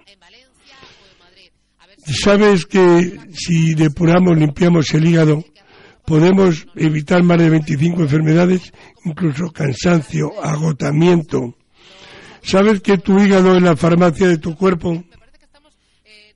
Sabes 2.06 2.64
que 2.64 3.20
si 3.30 3.74
depuramos, 3.74 4.38
limpiamos 4.38 4.92
el 4.94 5.06
hígado, 5.06 5.44
podemos 6.10 6.66
evitar 6.74 7.22
más 7.22 7.38
de 7.38 7.50
25 7.50 8.02
enfermedades, 8.02 8.72
incluso 9.04 9.52
cansancio, 9.52 10.32
agotamiento, 10.42 11.54
¿Sabes 12.42 12.80
que 12.80 12.98
tu 12.98 13.18
hígado 13.20 13.54
en 13.54 13.64
la 13.64 13.76
farmacia 13.76 14.26
de 14.26 14.38
tu 14.38 14.56
cuerpo, 14.56 15.04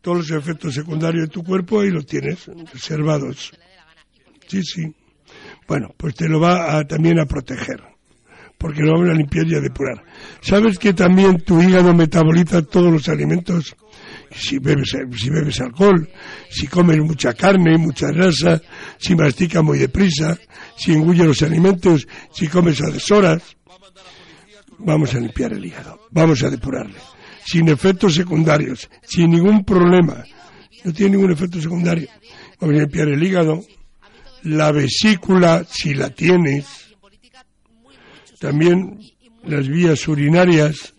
todos 0.01 0.19
los 0.19 0.31
efectos 0.31 0.75
secundarios 0.75 1.25
de 1.25 1.33
tu 1.33 1.43
cuerpo 1.43 1.81
ahí 1.81 1.91
los 1.91 2.07
tienes 2.07 2.47
reservados? 2.73 3.53
Sí, 4.47 4.63
sí. 4.63 4.95
Bueno, 5.67 5.95
pues 5.97 6.15
te 6.15 6.29
lo 6.29 6.39
va 6.39 6.77
a, 6.77 6.85
también 6.85 7.19
a 7.19 7.27
proteger. 7.27 7.83
porque 8.59 8.83
lo 8.83 8.93
vamos 8.93 9.11
a 9.11 9.15
limpiar 9.15 9.47
y 9.47 9.57
a 9.57 9.61
depurar. 9.61 10.05
¿Sabes 10.41 10.79
que 10.79 10.93
también 10.93 11.39
tu 11.41 11.61
hígado 11.61 11.95
metaboliza 11.95 12.63
todos 12.63 12.93
los 12.93 13.09
alimentos? 13.09 13.75
Si 14.37 14.59
bebes, 14.59 14.97
si 15.17 15.31
bebes 15.31 15.61
alcohol, 15.61 16.09
si 16.51 16.67
comes 16.67 16.99
mucha 16.99 17.35
carne, 17.35 17.79
mucha 17.79 18.09
grasa, 18.09 18.61
si 18.99 19.15
masticas 19.15 19.63
muy 19.63 19.79
deprisa, 19.79 20.37
si 20.77 20.93
engulle 20.93 21.25
los 21.25 21.43
alimentos, 21.43 22.07
si 22.33 22.49
comes 22.49 22.83
a 22.83 22.91
deshoras. 22.91 23.43
Vamos 24.79 25.15
a 25.15 25.21
limpiar 25.21 25.53
el 25.53 25.65
hígado, 25.65 26.09
vamos 26.11 26.43
a 26.43 26.51
depurarle, 26.51 26.99
sin 27.47 27.69
efectos 27.69 28.15
secundarios, 28.15 28.91
sin 29.03 29.31
ningún 29.31 29.65
problema. 29.65 30.25
No 30.83 30.93
tiene 30.93 31.17
ningún 31.17 31.33
efecto 31.33 31.61
secundario. 31.61 32.09
Vamos 32.61 32.77
a 32.77 32.81
limpiar 32.81 33.09
el 33.09 33.23
hígado, 33.23 33.65
la 34.43 34.73
vesícula, 34.73 35.65
si 35.71 35.95
la 35.95 36.11
tienes, 36.11 36.67
también 38.41 38.99
las 39.45 39.69
vías 39.69 40.07
urinarias, 40.09 40.93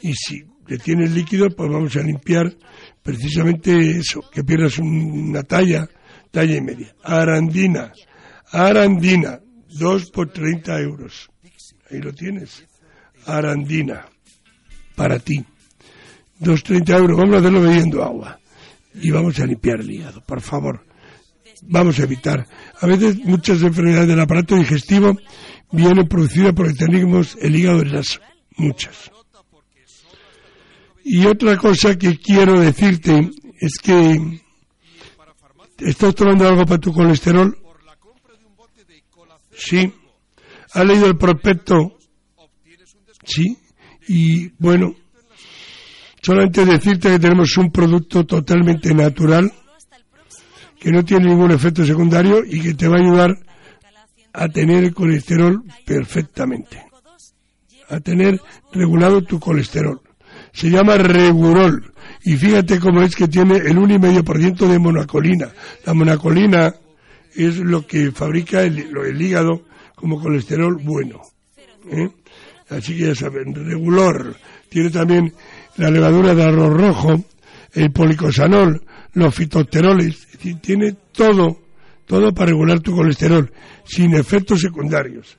y 0.00 0.14
si 0.14 0.44
le 0.70 0.78
tienes 0.78 1.10
líquido, 1.10 1.50
pues 1.50 1.68
vamos 1.68 1.96
a 1.96 2.00
limpiar 2.00 2.54
precisamente 3.02 3.90
eso, 3.90 4.20
que 4.32 4.44
pierdas 4.44 4.78
una 4.78 5.42
talla, 5.42 5.88
talla 6.30 6.56
y 6.56 6.60
media. 6.60 6.94
Arandina, 7.02 7.92
arandina, 8.52 9.40
dos 9.68 10.12
por 10.12 10.30
30 10.30 10.80
euros. 10.80 11.28
Ahí 11.90 11.98
lo 11.98 12.12
tienes. 12.12 12.64
Arandina, 13.26 14.06
para 14.94 15.18
ti. 15.18 15.44
Dos 16.38 16.62
treinta 16.62 16.96
euros, 16.96 17.18
vamos 17.18 17.34
a 17.34 17.38
hacerlo 17.38 17.62
bebiendo 17.62 18.04
agua. 18.04 18.38
Y 18.94 19.10
vamos 19.10 19.40
a 19.40 19.46
limpiar 19.46 19.80
el 19.80 19.90
hígado, 19.90 20.22
por 20.24 20.40
favor. 20.40 20.86
Vamos 21.62 21.98
a 21.98 22.04
evitar. 22.04 22.46
A 22.80 22.86
veces 22.86 23.16
muchas 23.24 23.60
enfermedades 23.60 24.06
del 24.06 24.20
aparato 24.20 24.54
digestivo 24.54 25.16
vienen 25.72 26.06
producidas 26.06 26.52
porque 26.54 26.74
tenemos 26.74 27.36
el 27.42 27.56
hígado 27.56 27.80
graso. 27.80 28.20
Muchas. 28.56 29.10
Y 31.12 31.26
otra 31.26 31.56
cosa 31.56 31.98
que 31.98 32.18
quiero 32.18 32.60
decirte 32.60 33.32
es 33.58 33.80
que 33.82 34.40
¿estás 35.78 36.14
tomando 36.14 36.46
algo 36.46 36.64
para 36.64 36.78
tu 36.78 36.92
colesterol? 36.92 37.58
Sí. 39.52 39.92
¿Has 40.72 40.84
leído 40.84 41.08
el 41.08 41.16
prospecto? 41.18 41.98
Sí. 43.24 43.58
Y 44.06 44.50
bueno, 44.62 44.94
solamente 46.22 46.64
decirte 46.64 47.10
que 47.10 47.18
tenemos 47.18 47.56
un 47.56 47.72
producto 47.72 48.24
totalmente 48.24 48.94
natural, 48.94 49.52
que 50.78 50.92
no 50.92 51.04
tiene 51.04 51.26
ningún 51.26 51.50
efecto 51.50 51.84
secundario 51.84 52.44
y 52.46 52.60
que 52.60 52.74
te 52.74 52.86
va 52.86 52.98
a 52.98 53.00
ayudar 53.00 53.36
a 54.32 54.48
tener 54.48 54.84
el 54.84 54.94
colesterol 54.94 55.64
perfectamente, 55.84 56.84
a 57.88 57.98
tener 57.98 58.40
regulado 58.72 59.22
tu 59.22 59.40
colesterol 59.40 60.00
se 60.52 60.70
llama 60.70 60.96
Regulol. 60.96 61.92
Y 62.22 62.36
fíjate 62.36 62.78
cómo 62.78 63.02
es 63.02 63.16
que 63.16 63.28
tiene 63.28 63.56
el 63.56 63.76
1,5% 63.76 64.68
de 64.68 64.78
monacolina. 64.78 65.50
La 65.86 65.94
monacolina 65.94 66.74
es 67.34 67.56
lo 67.56 67.86
que 67.86 68.10
fabrica 68.12 68.62
el, 68.62 69.20
hígado 69.20 69.62
como 69.94 70.20
colesterol 70.20 70.76
bueno. 70.82 71.22
¿eh? 71.90 72.08
Así 72.68 72.96
que 72.96 73.06
ya 73.06 73.14
saben, 73.14 73.54
Regulor. 73.54 74.36
Tiene 74.68 74.90
también 74.90 75.32
la 75.76 75.90
levadura 75.90 76.34
de 76.34 76.44
arroz 76.44 76.72
rojo, 76.72 77.24
el 77.72 77.90
policosanol, 77.90 78.82
los 79.14 79.34
fitosteroles. 79.34 80.28
Tiene 80.60 80.96
todo, 81.12 81.58
todo 82.06 82.32
para 82.32 82.50
regular 82.50 82.80
tu 82.80 82.94
colesterol, 82.94 83.50
sin 83.84 84.14
efectos 84.14 84.60
secundarios. 84.60 85.38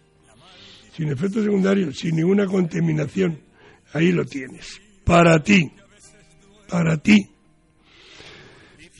Sin 0.95 1.09
efectos 1.09 1.43
secundarios, 1.45 1.97
sin 1.97 2.15
ninguna 2.15 2.45
contaminación. 2.45 3.39
Ahí 3.93 4.11
lo 4.11 4.25
tienes 4.25 4.81
para 5.03 5.41
ti, 5.41 5.71
para 6.69 6.97
ti. 6.97 7.27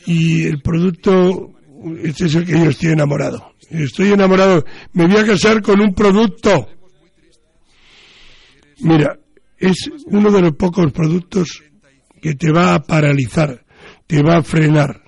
Y 0.06 0.44
el 0.44 0.60
producto, 0.60 1.52
este 2.02 2.26
es 2.26 2.34
el 2.34 2.44
que 2.44 2.52
yo 2.52 2.70
estoy 2.70 2.90
enamorado. 2.92 3.52
Estoy 3.70 4.12
enamorado. 4.12 4.64
Me 4.92 5.06
voy 5.06 5.18
a 5.18 5.26
casar 5.26 5.62
con 5.62 5.80
un 5.80 5.94
producto. 5.94 6.68
Mira, 8.80 9.18
es 9.56 9.90
uno 10.06 10.30
de 10.30 10.42
los 10.42 10.52
pocos 10.56 10.92
productos 10.92 11.62
que 12.20 12.34
te 12.34 12.52
va 12.52 12.74
a 12.74 12.82
paralizar, 12.82 13.64
te 14.06 14.22
va 14.22 14.38
a 14.38 14.42
frenar. 14.42 15.02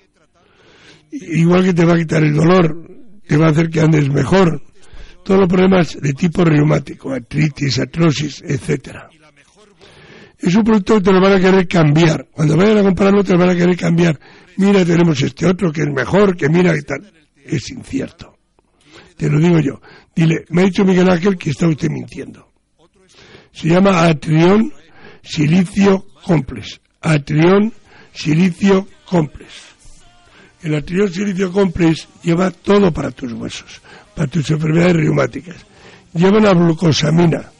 Igual 1.11 1.65
que 1.65 1.73
te 1.73 1.85
va 1.85 1.93
a 1.93 1.97
quitar 1.97 2.23
el 2.23 2.33
dolor, 2.33 2.87
te 3.27 3.37
va 3.37 3.47
a 3.47 3.51
hacer 3.51 3.69
que 3.69 3.81
andes 3.81 4.09
mejor. 4.09 4.61
Todos 5.23 5.41
los 5.41 5.49
problemas 5.49 5.99
de 5.99 6.13
tipo 6.13 6.43
reumático, 6.43 7.11
artritis, 7.11 7.79
artrosis, 7.79 8.41
etcétera 8.45 9.09
es 10.45 10.55
un 10.55 10.63
producto 10.63 10.95
que 10.95 11.01
te 11.01 11.11
lo 11.11 11.19
van 11.19 11.33
a 11.33 11.39
querer 11.39 11.67
cambiar. 11.67 12.27
Cuando 12.31 12.55
vayan 12.55 12.77
a 12.77 12.83
comprarlo 12.83 13.23
te 13.23 13.33
lo 13.33 13.39
van 13.39 13.49
a 13.49 13.55
querer 13.55 13.75
cambiar. 13.75 14.19
Mira, 14.57 14.85
tenemos 14.85 15.19
este 15.19 15.47
otro 15.47 15.71
que 15.71 15.81
es 15.81 15.87
mejor, 15.87 16.37
que 16.37 16.49
mira 16.49 16.77
y 16.77 16.83
tal. 16.83 17.11
Es 17.43 17.71
incierto. 17.71 18.37
Te 19.17 19.27
lo 19.27 19.39
digo 19.39 19.59
yo. 19.59 19.81
Dile, 20.15 20.45
me 20.49 20.61
ha 20.61 20.65
dicho 20.65 20.85
Miguel 20.85 21.09
Ángel 21.09 21.35
que 21.35 21.49
está 21.49 21.67
usted 21.67 21.89
mintiendo. 21.89 22.51
Se 23.51 23.69
llama 23.69 24.05
Atrión 24.05 24.71
Silicio 25.23 26.05
Complex. 26.23 26.79
Atrión 27.01 27.73
Silicio 28.13 28.87
Complex. 29.09 29.51
El 30.61 30.75
Atrión 30.75 31.11
Silicio 31.11 31.51
Complex 31.51 32.07
lleva 32.21 32.51
todo 32.51 32.91
para 32.91 33.09
tus 33.09 33.33
huesos, 33.33 33.81
para 34.15 34.27
tus 34.27 34.47
enfermedades 34.51 34.97
reumáticas. 34.97 35.57
Lleva 36.13 36.39
la 36.39 36.53
glucosamina, 36.53 37.51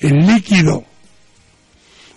el 0.00 0.26
líquido 0.26 0.84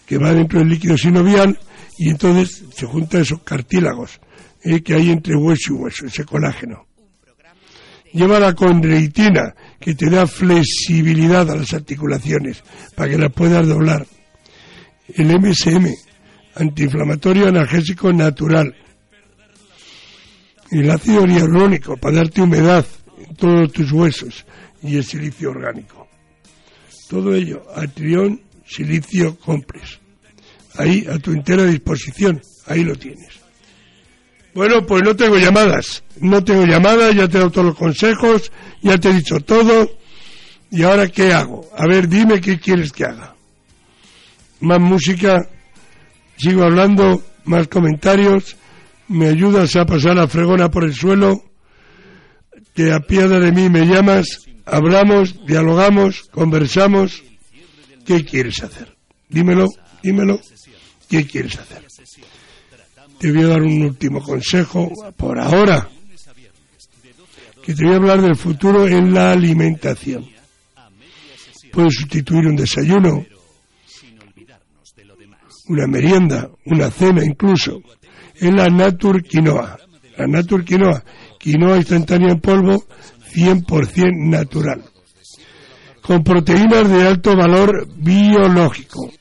que 0.10 0.18
va 0.18 0.34
dentro 0.34 0.57
del 0.57 0.69
líquido 0.69 0.98
sinovial 0.98 1.56
y 1.99 2.10
entonces 2.10 2.64
se 2.73 2.88
juntan 2.88 3.22
esos 3.22 3.44
cartílagos 3.44 4.19
eh, 4.64 4.81
que 4.81 4.95
hay 4.95 5.11
entre 5.11 5.36
hueso 5.36 5.72
y 5.73 5.76
hueso, 5.76 6.07
ese 6.07 6.26
colágeno. 6.26 6.88
Lleva 8.11 8.40
la 8.40 8.56
condreitina, 8.56 9.53
que 9.80 9.94
te 9.94 10.10
da 10.10 10.26
flexibilidad 10.26 11.48
a 11.52 11.56
las 11.56 11.72
articulaciones 11.76 12.64
para 12.95 13.11
que 13.11 13.19
las 13.19 13.31
puedas 13.31 13.68
doblar. 13.68 14.07
El 15.14 15.27
MSM, 15.40 15.94
antiinflamatorio 16.56 17.48
analgésico 17.48 18.11
natural. 18.11 18.76
El 20.72 20.90
ácido 20.90 21.23
hialurónico, 21.27 21.98
para 21.98 22.15
darte 22.15 22.41
humedad 22.41 22.84
en 23.15 23.36
todos 23.36 23.72
tus 23.72 23.91
huesos. 23.91 24.44
Y 24.81 24.98
el 24.98 25.03
silicio 25.03 25.52
orgánico. 25.52 26.07
Todo 27.07 27.36
ello, 27.36 27.61
atrión 27.76 28.48
Silicio 28.69 29.35
Complex. 29.37 29.99
Ahí 30.75 31.05
a 31.11 31.17
tu 31.17 31.31
entera 31.31 31.65
disposición, 31.65 32.41
ahí 32.67 32.83
lo 32.83 32.95
tienes. 32.95 33.39
Bueno, 34.53 34.85
pues 34.85 35.03
no 35.03 35.15
tengo 35.15 35.37
llamadas, 35.37 36.03
no 36.21 36.43
tengo 36.43 36.65
llamadas, 36.65 37.15
ya 37.15 37.27
te 37.27 37.37
he 37.37 37.39
dado 37.39 37.51
todos 37.51 37.67
los 37.67 37.75
consejos, 37.75 38.51
ya 38.81 38.97
te 38.97 39.09
he 39.09 39.13
dicho 39.13 39.39
todo, 39.39 39.89
y 40.71 40.83
ahora 40.83 41.07
qué 41.07 41.33
hago? 41.33 41.69
A 41.75 41.87
ver, 41.87 42.07
dime 42.07 42.39
qué 42.39 42.59
quieres 42.59 42.91
que 42.91 43.05
haga. 43.05 43.35
Más 44.59 44.79
música, 44.79 45.47
sigo 46.37 46.63
hablando, 46.63 47.23
más 47.45 47.67
comentarios, 47.67 48.55
me 49.07 49.27
ayudas 49.27 49.75
a 49.75 49.85
pasar 49.85 50.15
la 50.15 50.27
fregona 50.27 50.69
por 50.69 50.83
el 50.83 50.93
suelo, 50.93 51.43
te 52.73 52.93
apiada 52.93 53.39
de 53.39 53.51
mí, 53.51 53.69
me 53.69 53.85
llamas, 53.85 54.47
hablamos, 54.65 55.45
dialogamos, 55.45 56.29
conversamos, 56.31 57.23
¿Qué 58.10 58.26
quieres 58.26 58.64
hacer? 58.64 58.98
Dímelo, 59.30 59.68
dímelo. 60.02 60.41
¿Qué 61.07 61.27
quieres 61.27 61.60
hacer? 61.60 61.86
Te 63.19 63.31
voy 63.31 63.44
a 63.44 63.48
dar 63.49 63.61
un 63.61 63.84
último 63.84 64.19
consejo 64.19 64.91
por 65.15 65.40
ahora. 65.40 65.88
Que 67.64 67.76
te 67.76 67.86
voy 67.86 67.94
a 67.94 67.98
hablar 67.98 68.19
del 68.23 68.36
futuro 68.36 68.88
en 68.88 69.14
la 69.14 69.30
alimentación. 69.30 70.27
Puedes 71.72 71.94
sustituir 71.98 72.48
un 72.48 72.56
desayuno, 72.56 73.27
una 75.68 75.86
merienda, 75.86 76.49
una 76.65 76.90
cena 76.90 77.23
incluso, 77.23 77.80
en 78.40 78.56
la 78.56 78.69
Natur 78.69 79.22
Quinoa. 79.22 79.77
La 80.18 80.26
Natur 80.26 80.65
Quinoa, 80.65 81.03
quinoa 81.38 81.77
instantánea 81.77 82.31
en 82.31 82.41
polvo, 82.41 82.88
100% 83.36 84.30
natural 84.31 84.88
con 86.10 86.23
proteínas 86.23 86.90
de 86.90 87.03
alto 87.03 87.36
valor 87.38 87.88
biológico, 87.95 89.11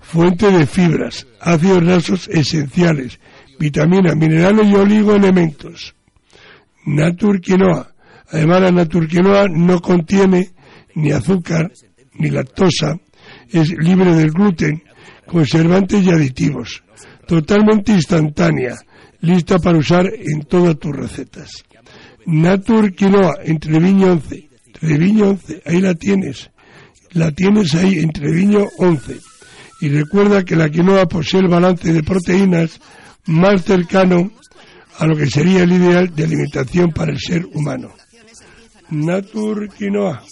fuente 0.00 0.50
de 0.50 0.66
fibras, 0.66 1.24
ácidos 1.40 1.84
grasos 1.84 2.26
esenciales, 2.26 3.20
vitaminas, 3.60 4.16
minerales 4.16 4.66
y 4.66 4.74
oligoelementos. 4.74 5.94
Naturquinoa. 6.84 7.94
Además, 8.28 8.60
la 8.60 8.72
naturquinoa 8.72 9.46
no 9.48 9.80
contiene 9.80 10.50
ni 10.96 11.12
azúcar 11.12 11.70
ni 12.14 12.30
lactosa, 12.30 12.98
es 13.48 13.70
libre 13.78 14.12
del 14.16 14.32
gluten, 14.32 14.82
conservantes 15.28 16.04
y 16.04 16.10
aditivos, 16.10 16.82
totalmente 17.28 17.92
instantánea, 17.92 18.74
lista 19.20 19.60
para 19.60 19.78
usar 19.78 20.06
en 20.06 20.42
todas 20.42 20.76
tus 20.76 20.90
recetas. 20.90 21.64
Natur 22.26 22.92
Quinoa, 22.96 23.36
entre 23.44 23.78
Viña 23.78 24.10
11 24.10 24.45
de 24.80 24.98
Viña 24.98 25.36
ahí 25.64 25.80
la 25.80 25.94
tienes. 25.94 26.50
la 27.12 27.30
tienes 27.32 27.74
ahí 27.74 27.98
en 27.98 28.10
Treviño 28.12 28.66
11. 28.78 29.18
Y 29.80 29.88
recuerda 29.88 30.44
que 30.44 30.56
la 30.56 30.70
quinoa 30.70 31.06
posee 31.06 31.40
el 31.40 31.48
balance 31.48 31.92
de 31.92 32.02
proteínas 32.02 32.80
más 33.26 33.64
cercano 33.64 34.30
a 34.98 35.06
lo 35.06 35.16
que 35.16 35.26
sería 35.26 35.62
el 35.62 35.72
ideal 35.72 36.14
de 36.14 36.24
alimentación 36.24 36.90
para 36.90 37.12
el 37.12 37.20
ser 37.20 37.44
humano. 37.46 37.92
Natur 38.90 39.68
Quinoa, 39.74 40.22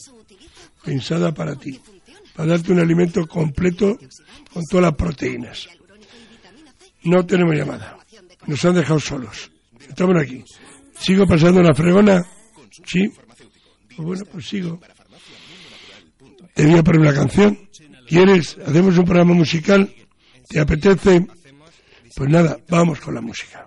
pensada 0.85 1.33
para 1.35 1.57
ti, 1.57 1.81
para 2.35 2.51
darte 2.51 2.73
un 2.73 2.81
alimento 2.81 3.27
completo 3.27 3.99
con 4.53 4.63
todas 4.71 4.85
las 4.85 4.95
proteínas. 4.95 5.69
No 7.03 7.27
tenemos 7.27 7.55
llamada, 7.55 7.99
nos 8.47 8.65
han 8.65 8.75
dejado 8.75 9.01
solos. 9.01 9.51
Estamos 9.89 10.17
aquí. 10.21 10.43
¿Sigo 10.99 11.27
pasando 11.27 11.61
la 11.61 11.75
fregona? 11.75 12.23
Sí. 12.87 13.11
Pues 13.97 14.07
bueno, 14.07 14.25
pues 14.31 14.47
sigo. 14.47 14.81
Te 16.55 16.67
voy 16.67 16.79
a 16.79 16.83
poner 16.83 17.01
una 17.01 17.15
canción. 17.15 17.59
¿Quieres? 18.07 18.59
¿Hacemos 18.67 18.99
un 18.99 19.05
programa 19.05 19.35
musical? 19.35 19.93
¿Te 20.49 20.61
apetece? 20.61 21.27
Pues 22.17 22.31
nada, 22.31 22.59
vamos 22.69 23.01
con 23.01 23.15
la 23.15 23.21
música. 23.21 23.67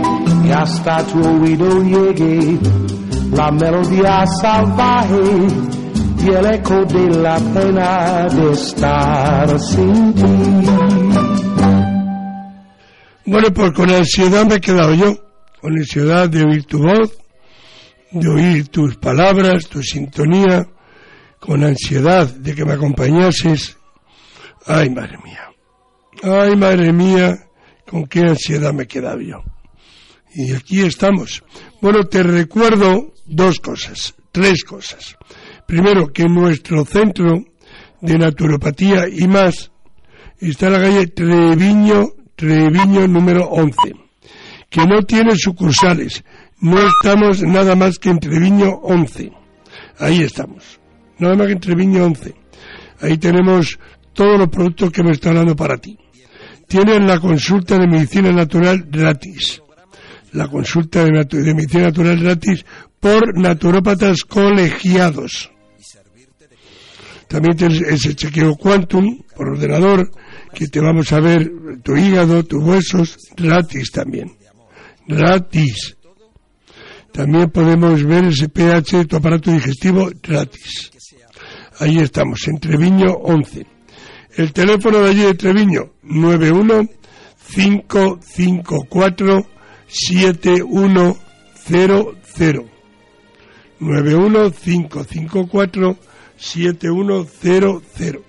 hasta 0.51 1.05
tu 1.07 1.19
oído 1.19 1.81
llegue 1.83 2.59
la 3.31 3.51
melodía 3.51 4.25
salvaje 4.25 5.21
y 6.23 6.29
el 6.29 6.45
eco 6.53 6.85
de 6.85 7.07
la 7.17 7.37
pena 7.53 8.27
de 8.27 8.51
estar 8.51 9.59
sin 9.59 10.13
ti. 10.13 10.23
Bueno, 13.25 13.47
pues 13.53 13.71
con 13.71 13.89
ansiedad 13.89 14.45
me 14.45 14.55
he 14.55 14.59
quedado 14.59 14.93
yo, 14.93 15.15
con 15.61 15.77
ansiedad 15.77 16.29
de 16.29 16.43
oír 16.43 16.65
tu 16.65 16.79
voz, 16.79 17.17
de 18.11 18.29
oír 18.29 18.67
tus 18.67 18.97
palabras, 18.97 19.67
tu 19.67 19.81
sintonía, 19.81 20.67
con 21.39 21.63
ansiedad 21.63 22.27
de 22.27 22.53
que 22.53 22.65
me 22.65 22.73
acompañases. 22.73 23.77
Ay, 24.65 24.89
madre 24.89 25.17
mía, 25.23 25.49
ay, 26.23 26.55
madre 26.55 26.91
mía, 26.91 27.37
con 27.89 28.05
qué 28.05 28.21
ansiedad 28.21 28.73
me 28.73 28.83
he 28.83 28.87
quedado 28.87 29.21
yo. 29.21 29.50
Y 30.33 30.53
aquí 30.53 30.81
estamos. 30.81 31.43
Bueno, 31.81 32.05
te 32.05 32.23
recuerdo 32.23 33.13
dos 33.25 33.59
cosas, 33.59 34.15
tres 34.31 34.63
cosas. 34.63 35.17
Primero, 35.67 36.11
que 36.13 36.23
nuestro 36.23 36.85
centro 36.85 37.43
de 38.01 38.17
naturopatía 38.17 39.07
y 39.09 39.27
más 39.27 39.71
está 40.39 40.67
en 40.67 40.73
la 40.73 40.79
calle 40.79 41.07
Treviño, 41.07 42.07
Treviño 42.35 43.07
número 43.07 43.45
11, 43.49 43.75
que 44.69 44.85
no 44.85 45.03
tiene 45.03 45.35
sucursales. 45.35 46.23
No 46.61 46.77
estamos 46.79 47.41
nada 47.43 47.75
más 47.75 47.97
que 47.99 48.09
en 48.09 48.19
Treviño 48.19 48.69
11. 48.83 49.31
Ahí 49.99 50.21
estamos. 50.21 50.79
Nada 51.19 51.35
más 51.35 51.47
que 51.47 51.53
en 51.53 51.59
Treviño 51.59 52.05
11. 52.05 52.35
Ahí 53.01 53.17
tenemos 53.17 53.77
todos 54.13 54.39
los 54.39 54.47
productos 54.47 54.91
que 54.91 55.03
me 55.03 55.11
están 55.11 55.35
dando 55.35 55.55
para 55.55 55.77
ti. 55.77 55.97
Tienen 56.67 57.05
la 57.05 57.19
consulta 57.19 57.77
de 57.77 57.87
medicina 57.87 58.31
natural 58.31 58.85
gratis 58.87 59.61
la 60.31 60.47
consulta 60.47 61.03
de, 61.03 61.53
medicina 61.53 61.83
natural 61.85 62.19
gratis 62.19 62.65
por 62.99 63.37
naturópatas 63.37 64.23
colegiados. 64.23 65.51
También 67.27 67.55
tienes 67.55 67.81
ese 67.81 68.15
chequeo 68.15 68.55
quantum 68.55 69.23
por 69.35 69.49
ordenador, 69.49 70.11
que 70.53 70.67
te 70.67 70.81
vamos 70.81 71.11
a 71.13 71.19
ver 71.19 71.49
tu 71.83 71.95
hígado, 71.95 72.43
tus 72.43 72.61
huesos, 72.61 73.17
gratis 73.35 73.91
también. 73.91 74.33
Gratis. 75.07 75.95
También 77.13 77.49
podemos 77.49 78.03
ver 78.03 78.25
ese 78.25 78.49
pH 78.49 78.97
de 78.97 79.05
tu 79.05 79.15
aparato 79.15 79.51
digestivo 79.51 80.09
gratis. 80.21 80.91
Ahí 81.79 81.99
estamos, 81.99 82.47
en 82.47 82.59
Treviño 82.59 83.13
11. 83.13 83.65
El 84.35 84.53
teléfono 84.53 85.01
de 85.01 85.09
allí 85.09 85.23
de 85.23 85.33
Treviño, 85.33 85.93
91 86.03 86.87
554 87.53 89.45
7100. 89.91 92.71
91 93.79 94.51
554 94.51 95.97
7100. 96.37 98.19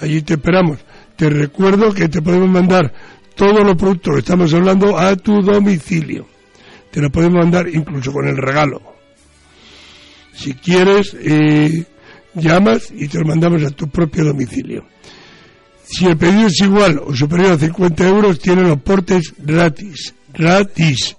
Allí 0.00 0.22
te 0.22 0.34
esperamos. 0.34 0.78
Te 1.16 1.28
recuerdo 1.28 1.92
que 1.92 2.08
te 2.08 2.22
podemos 2.22 2.48
mandar 2.48 2.92
todos 3.34 3.64
los 3.64 3.76
productos 3.76 4.14
que 4.14 4.20
estamos 4.20 4.54
hablando 4.54 4.98
a 4.98 5.16
tu 5.16 5.42
domicilio. 5.42 6.26
Te 6.90 7.00
lo 7.00 7.10
podemos 7.10 7.44
mandar 7.44 7.68
incluso 7.68 8.12
con 8.12 8.26
el 8.26 8.36
regalo. 8.36 8.80
Si 10.32 10.54
quieres, 10.54 11.14
eh, 11.20 11.84
llamas 12.34 12.92
y 12.94 13.08
te 13.08 13.18
lo 13.18 13.26
mandamos 13.26 13.62
a 13.64 13.70
tu 13.70 13.88
propio 13.88 14.24
domicilio. 14.24 14.86
Si 15.82 16.06
el 16.06 16.16
pedido 16.16 16.46
es 16.46 16.60
igual 16.60 17.00
o 17.04 17.14
superior 17.14 17.52
a 17.52 17.58
50 17.58 18.08
euros, 18.08 18.38
tiene 18.38 18.62
los 18.62 18.80
portes 18.80 19.34
gratis. 19.38 20.14
Gratis. 20.32 21.16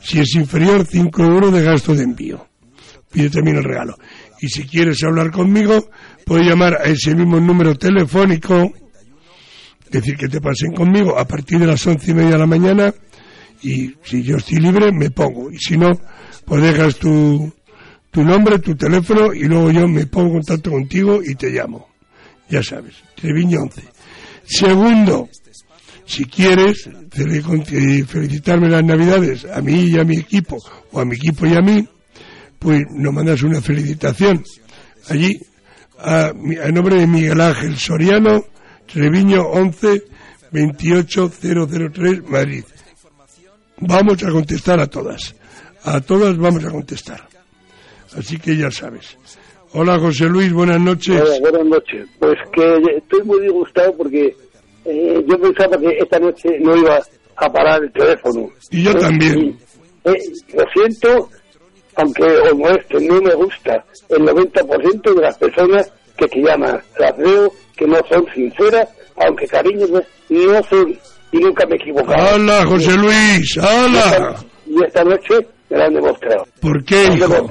Si 0.00 0.20
es 0.20 0.34
inferior, 0.34 0.86
5 0.86 1.22
euros 1.22 1.52
de 1.52 1.62
gasto 1.62 1.94
de 1.94 2.04
envío. 2.04 2.46
Pide 3.10 3.30
también 3.30 3.56
el 3.56 3.64
regalo. 3.64 3.96
Y 4.40 4.48
si 4.48 4.64
quieres 4.64 5.02
hablar 5.02 5.30
conmigo, 5.30 5.90
puedes 6.24 6.46
llamar 6.46 6.74
a 6.74 6.84
ese 6.84 7.14
mismo 7.14 7.40
número 7.40 7.74
telefónico, 7.74 8.72
decir 9.90 10.16
que 10.16 10.28
te 10.28 10.40
pasen 10.40 10.72
conmigo 10.74 11.18
a 11.18 11.26
partir 11.26 11.58
de 11.58 11.66
las 11.66 11.86
once 11.86 12.10
y 12.10 12.14
media 12.14 12.32
de 12.32 12.38
la 12.38 12.46
mañana 12.46 12.94
y 13.62 13.94
si 14.04 14.22
yo 14.22 14.36
estoy 14.36 14.58
libre 14.58 14.92
me 14.92 15.10
pongo. 15.10 15.50
Y 15.50 15.58
si 15.58 15.76
no, 15.76 15.90
pues 16.44 16.62
dejas 16.62 16.96
tu, 16.96 17.52
tu 18.10 18.22
nombre, 18.22 18.58
tu 18.58 18.76
teléfono 18.76 19.32
y 19.32 19.44
luego 19.44 19.70
yo 19.70 19.88
me 19.88 20.06
pongo 20.06 20.28
en 20.28 20.34
contacto 20.34 20.70
contigo 20.70 21.20
y 21.24 21.34
te 21.34 21.50
llamo. 21.50 21.88
Ya 22.48 22.62
sabes, 22.62 22.94
Treviño 23.14 23.62
11. 23.62 23.82
Segundo, 24.44 25.28
si 26.08 26.24
quieres 26.24 26.88
felicitarme 28.06 28.70
las 28.70 28.82
navidades 28.82 29.44
a 29.44 29.60
mí 29.60 29.90
y 29.90 29.98
a 29.98 30.04
mi 30.04 30.16
equipo, 30.16 30.56
o 30.90 31.00
a 31.00 31.04
mi 31.04 31.16
equipo 31.16 31.46
y 31.46 31.54
a 31.54 31.60
mí, 31.60 31.86
pues 32.58 32.80
nos 32.90 33.12
mandas 33.12 33.42
una 33.42 33.60
felicitación 33.60 34.42
allí 35.10 35.38
a, 35.98 36.32
nombre 36.72 37.00
de 37.00 37.06
Miguel 37.06 37.40
Ángel 37.42 37.76
Soriano, 37.76 38.42
Treviño 38.90 39.42
11 39.42 40.04
28003 40.50 42.24
Madrid. 42.26 42.64
Vamos 43.80 44.22
a 44.24 44.30
contestar 44.30 44.80
a 44.80 44.86
todas. 44.86 45.36
A 45.84 46.00
todas 46.00 46.38
vamos 46.38 46.64
a 46.64 46.70
contestar. 46.70 47.28
Así 48.16 48.38
que 48.38 48.56
ya 48.56 48.70
sabes. 48.70 49.18
Hola 49.74 49.98
José 49.98 50.24
Luis, 50.24 50.50
buenas 50.54 50.80
noches. 50.80 51.20
Hola, 51.20 51.38
buenas 51.40 51.66
noches. 51.66 52.08
Pues 52.18 52.38
que 52.54 52.96
estoy 52.96 53.22
muy 53.24 53.42
disgustado 53.42 53.94
porque 53.94 54.34
eh, 54.88 55.22
yo 55.26 55.38
pensaba 55.38 55.76
que 55.78 55.98
esta 55.98 56.18
noche 56.18 56.48
no 56.60 56.74
iba 56.76 56.98
a 57.36 57.52
parar 57.52 57.82
el 57.82 57.92
teléfono. 57.92 58.48
Y 58.70 58.84
yo 58.84 58.94
también. 58.94 59.58
Eh, 60.04 60.14
lo 60.54 60.64
siento, 60.72 61.28
aunque 61.96 62.24
como 62.50 62.68
esto 62.70 62.98
no 63.00 63.20
me 63.20 63.34
gusta, 63.34 63.84
el 64.08 64.22
90% 64.22 65.14
de 65.14 65.20
las 65.20 65.36
personas 65.36 65.92
que 66.16 66.26
te 66.26 66.40
llaman 66.40 66.80
las 66.98 67.16
veo 67.18 67.52
que 67.76 67.86
no 67.86 67.98
son 68.10 68.26
sinceras, 68.34 68.88
aunque 69.16 69.46
cariño 69.46 69.86
no 70.30 70.62
son 70.64 70.98
y 71.32 71.38
nunca 71.38 71.66
me 71.66 71.74
he 71.74 71.76
equivocado. 71.76 72.36
¡Hola, 72.36 72.64
José 72.64 72.96
Luis! 72.96 73.58
¡Hola! 73.58 74.36
Y 74.66 74.84
esta 74.84 75.04
noche 75.04 75.34
me 75.68 75.76
lo 75.76 75.84
han 75.84 75.94
demostrado. 75.94 76.46
¿Por 76.60 76.84
qué, 76.84 77.04
hijo? 77.04 77.46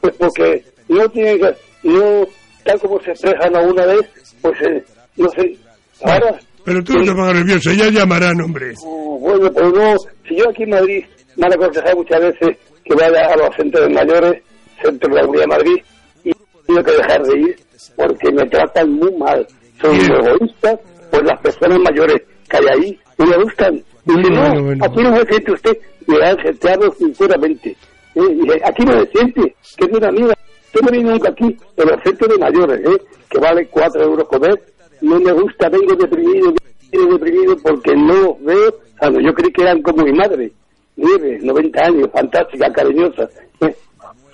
Pues 0.00 0.14
porque 0.18 0.64
no 0.88 1.08
tiene 1.08 1.38
que, 1.38 1.54
no, 1.84 2.26
tal 2.64 2.78
como 2.80 3.00
se 3.00 3.12
expresan 3.12 3.56
a 3.56 3.60
una 3.60 3.86
vez, 3.86 4.06
pues 4.42 4.60
eh, 4.60 4.84
no 5.16 5.28
sé, 5.30 5.56
ahora... 6.02 6.38
Pero 6.66 6.82
tú 6.82 6.94
no 6.94 7.04
te 7.04 7.12
pongas 7.12 7.34
nervioso, 7.34 7.70
ella 7.70 7.88
llamarán, 7.90 8.40
hombre. 8.40 8.74
Oh, 8.84 9.20
bueno, 9.20 9.48
pero 9.54 9.70
no, 9.70 9.94
si 10.28 10.36
yo 10.36 10.50
aquí 10.50 10.64
en 10.64 10.70
Madrid 10.70 11.04
me 11.36 11.46
han 11.46 11.52
aconsejado 11.52 11.96
muchas 11.98 12.20
veces 12.20 12.58
que 12.84 12.94
vaya 12.96 13.20
a 13.20 13.36
los 13.36 13.54
centros 13.54 13.88
mayores, 13.88 14.42
centros 14.82 15.14
de 15.14 15.22
la 15.22 15.28
Unidad 15.28 15.42
de 15.42 15.46
Madrid, 15.46 15.76
y 16.24 16.32
tengo 16.66 16.82
que 16.82 16.90
dejar 16.90 17.22
de 17.22 17.38
ir 17.38 17.56
porque 17.94 18.32
me 18.32 18.44
tratan 18.46 18.92
muy 18.94 19.12
mal. 19.12 19.46
Soy 19.80 19.96
egoísta, 19.96 20.76
pues 21.12 21.22
las 21.22 21.40
personas 21.40 21.78
mayores 21.88 22.20
que 22.48 22.56
hay 22.56 22.64
ahí 22.66 23.00
no 23.18 23.26
me 23.26 23.44
gustan. 23.44 23.84
Dice, 24.04 24.30
no, 24.30 24.84
aquí 24.84 25.02
no 25.02 25.16
se 25.18 25.26
siente 25.26 25.52
usted, 25.52 25.78
y 26.08 26.20
a 26.20 26.42
sentarlo 26.42 26.92
sinceramente. 26.98 27.76
Eh, 28.16 28.60
aquí 28.64 28.84
no 28.84 29.00
se 29.02 29.06
siente, 29.12 29.54
que 29.76 29.84
es 29.84 29.92
una 29.92 30.08
amiga. 30.08 30.34
Yo 30.74 30.80
no 30.82 30.90
vine 30.90 31.12
nunca 31.12 31.28
aquí, 31.28 31.56
en 31.76 31.88
el 31.88 32.02
centro 32.02 32.26
de 32.26 32.38
mayores, 32.38 32.80
¿eh? 32.80 33.02
que 33.30 33.38
vale 33.38 33.68
4 33.68 34.02
euros 34.02 34.26
comer. 34.26 34.60
No 35.02 35.20
me 35.20 35.32
gusta, 35.32 35.68
vengo 35.68 35.94
deprimido, 35.94 36.54
vengo 36.92 37.12
deprimido 37.12 37.56
porque 37.62 37.94
no 37.94 38.36
veo. 38.40 38.74
O 39.02 39.20
yo 39.20 39.32
creí 39.34 39.52
que 39.52 39.62
eran 39.62 39.82
como 39.82 40.04
mi 40.04 40.12
madre, 40.12 40.50
9, 40.96 41.38
90 41.42 41.84
años, 41.84 42.08
fantástica, 42.12 42.72
cariñosa. 42.72 43.28
Eh, 43.60 43.74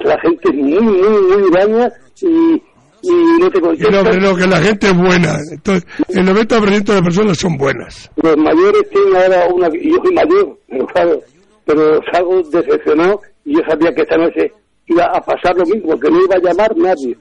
la 0.01 0.18
gente 0.20 0.48
es 0.48 0.55
muy, 0.55 0.80
muy, 0.80 1.20
muy 1.20 1.51
daña 1.51 1.90
y, 2.20 2.62
y 3.02 3.40
no 3.40 3.51
te 3.51 3.60
contesta. 3.60 3.90
No, 3.90 4.02
no, 4.02 4.36
que 4.36 4.47
la 4.47 4.59
gente 4.59 4.86
es 4.86 4.97
buena. 4.97 5.36
Entonces, 5.51 5.84
el 6.09 6.26
90% 6.26 6.94
de 6.94 7.02
personas 7.02 7.39
son 7.39 7.56
buenas. 7.56 8.10
Los 8.22 8.36
mayores 8.36 8.89
tienen 8.90 9.16
ahora 9.16 9.47
una... 9.52 9.68
Yo 9.68 9.97
soy 10.05 10.14
mayor, 10.14 10.59
pero 10.68 10.86
claro, 10.86 11.20
pero 11.64 12.01
salgo 12.12 12.43
decepcionado 12.51 13.20
y 13.44 13.56
yo 13.56 13.60
sabía 13.68 13.93
que 13.94 14.02
esta 14.02 14.16
noche 14.16 14.52
iba 14.86 15.05
a 15.05 15.20
pasar 15.20 15.56
lo 15.56 15.64
mismo, 15.64 15.98
que 15.98 16.10
no 16.10 16.20
iba 16.24 16.36
a 16.36 16.40
llamar 16.40 16.76
nadie. 16.76 17.16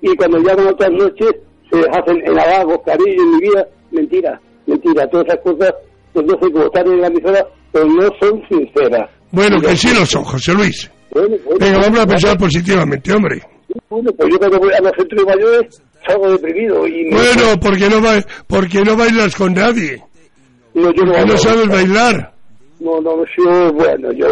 Y 0.00 0.16
cuando 0.16 0.38
llaman 0.38 0.68
otras 0.68 0.90
noches, 0.92 1.30
se 1.70 1.78
hacen 1.90 2.22
en 2.24 2.38
halagos, 2.38 2.78
cariño 2.84 3.22
en 3.22 3.30
mi 3.32 3.40
vida. 3.40 3.66
Mentira, 3.90 4.40
mentira. 4.66 5.08
Todas 5.08 5.26
esas 5.26 5.40
cosas, 5.40 5.74
pues 6.12 6.26
no 6.26 6.32
sé 6.40 6.52
cómo 6.52 6.64
están 6.66 6.86
en 6.86 7.00
la 7.00 7.06
emisora, 7.06 7.46
pero 7.72 7.86
no 7.86 8.08
son 8.20 8.42
sinceras. 8.48 9.10
Bueno, 9.30 9.60
que 9.60 9.76
sí 9.76 9.88
lo 9.94 10.06
son, 10.06 10.24
José 10.24 10.52
Luis. 10.54 10.90
Venga, 11.58 11.78
vamos 11.78 12.00
a 12.00 12.06
pensar 12.06 12.36
positivamente, 12.36 13.12
hombre. 13.12 13.42
Bueno, 13.88 14.10
pues 14.12 14.28
yo 14.30 14.38
cuando 14.38 14.58
voy 14.58 14.72
a 14.72 14.80
los 14.80 14.92
centros 14.96 15.24
mayores 15.26 15.82
salgo 16.06 16.30
deprimido. 16.30 16.86
Y 16.86 17.10
bueno, 17.10 17.58
porque 17.60 17.88
no, 17.88 18.00
ba 18.00 18.22
porque 18.46 18.82
no 18.82 18.96
bailas 18.96 19.34
con 19.34 19.54
nadie. 19.54 20.02
No, 20.74 20.92
yo 20.92 21.04
no, 21.04 21.24
no 21.24 21.36
sabes 21.38 21.68
bailar. 21.68 22.32
No, 22.80 23.00
no, 23.00 23.24
yo, 23.36 23.72
bueno, 23.72 24.12
yo, 24.12 24.26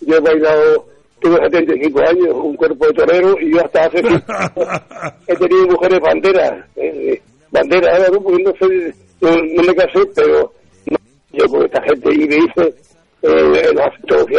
yo 0.00 0.16
he 0.16 0.20
bailado, 0.20 0.86
tengo 1.20 1.36
75 1.36 2.00
años, 2.00 2.28
un 2.34 2.56
cuerpo 2.56 2.86
de 2.86 2.92
torero, 2.92 3.36
y 3.40 3.52
yo 3.52 3.64
hasta 3.64 3.84
hace 3.84 3.98
he 5.26 5.36
tenido 5.36 5.66
mujeres 5.66 6.00
banderas, 6.00 6.64
eh, 6.76 7.20
banderas, 7.50 7.94
ahora 7.94 8.08
no, 8.12 8.20
porque 8.20 8.42
no, 8.42 8.52
soy, 8.58 8.94
no, 9.20 9.62
me 9.62 9.74
casé, 9.74 10.00
pero 10.14 10.52
yo 11.32 11.46
con 11.48 11.64
esta 11.64 11.82
gente 11.82 12.14
y 12.14 12.18
me 12.18 12.36
dice, 12.36 12.74
eh, 13.22 13.72
la 13.74 13.92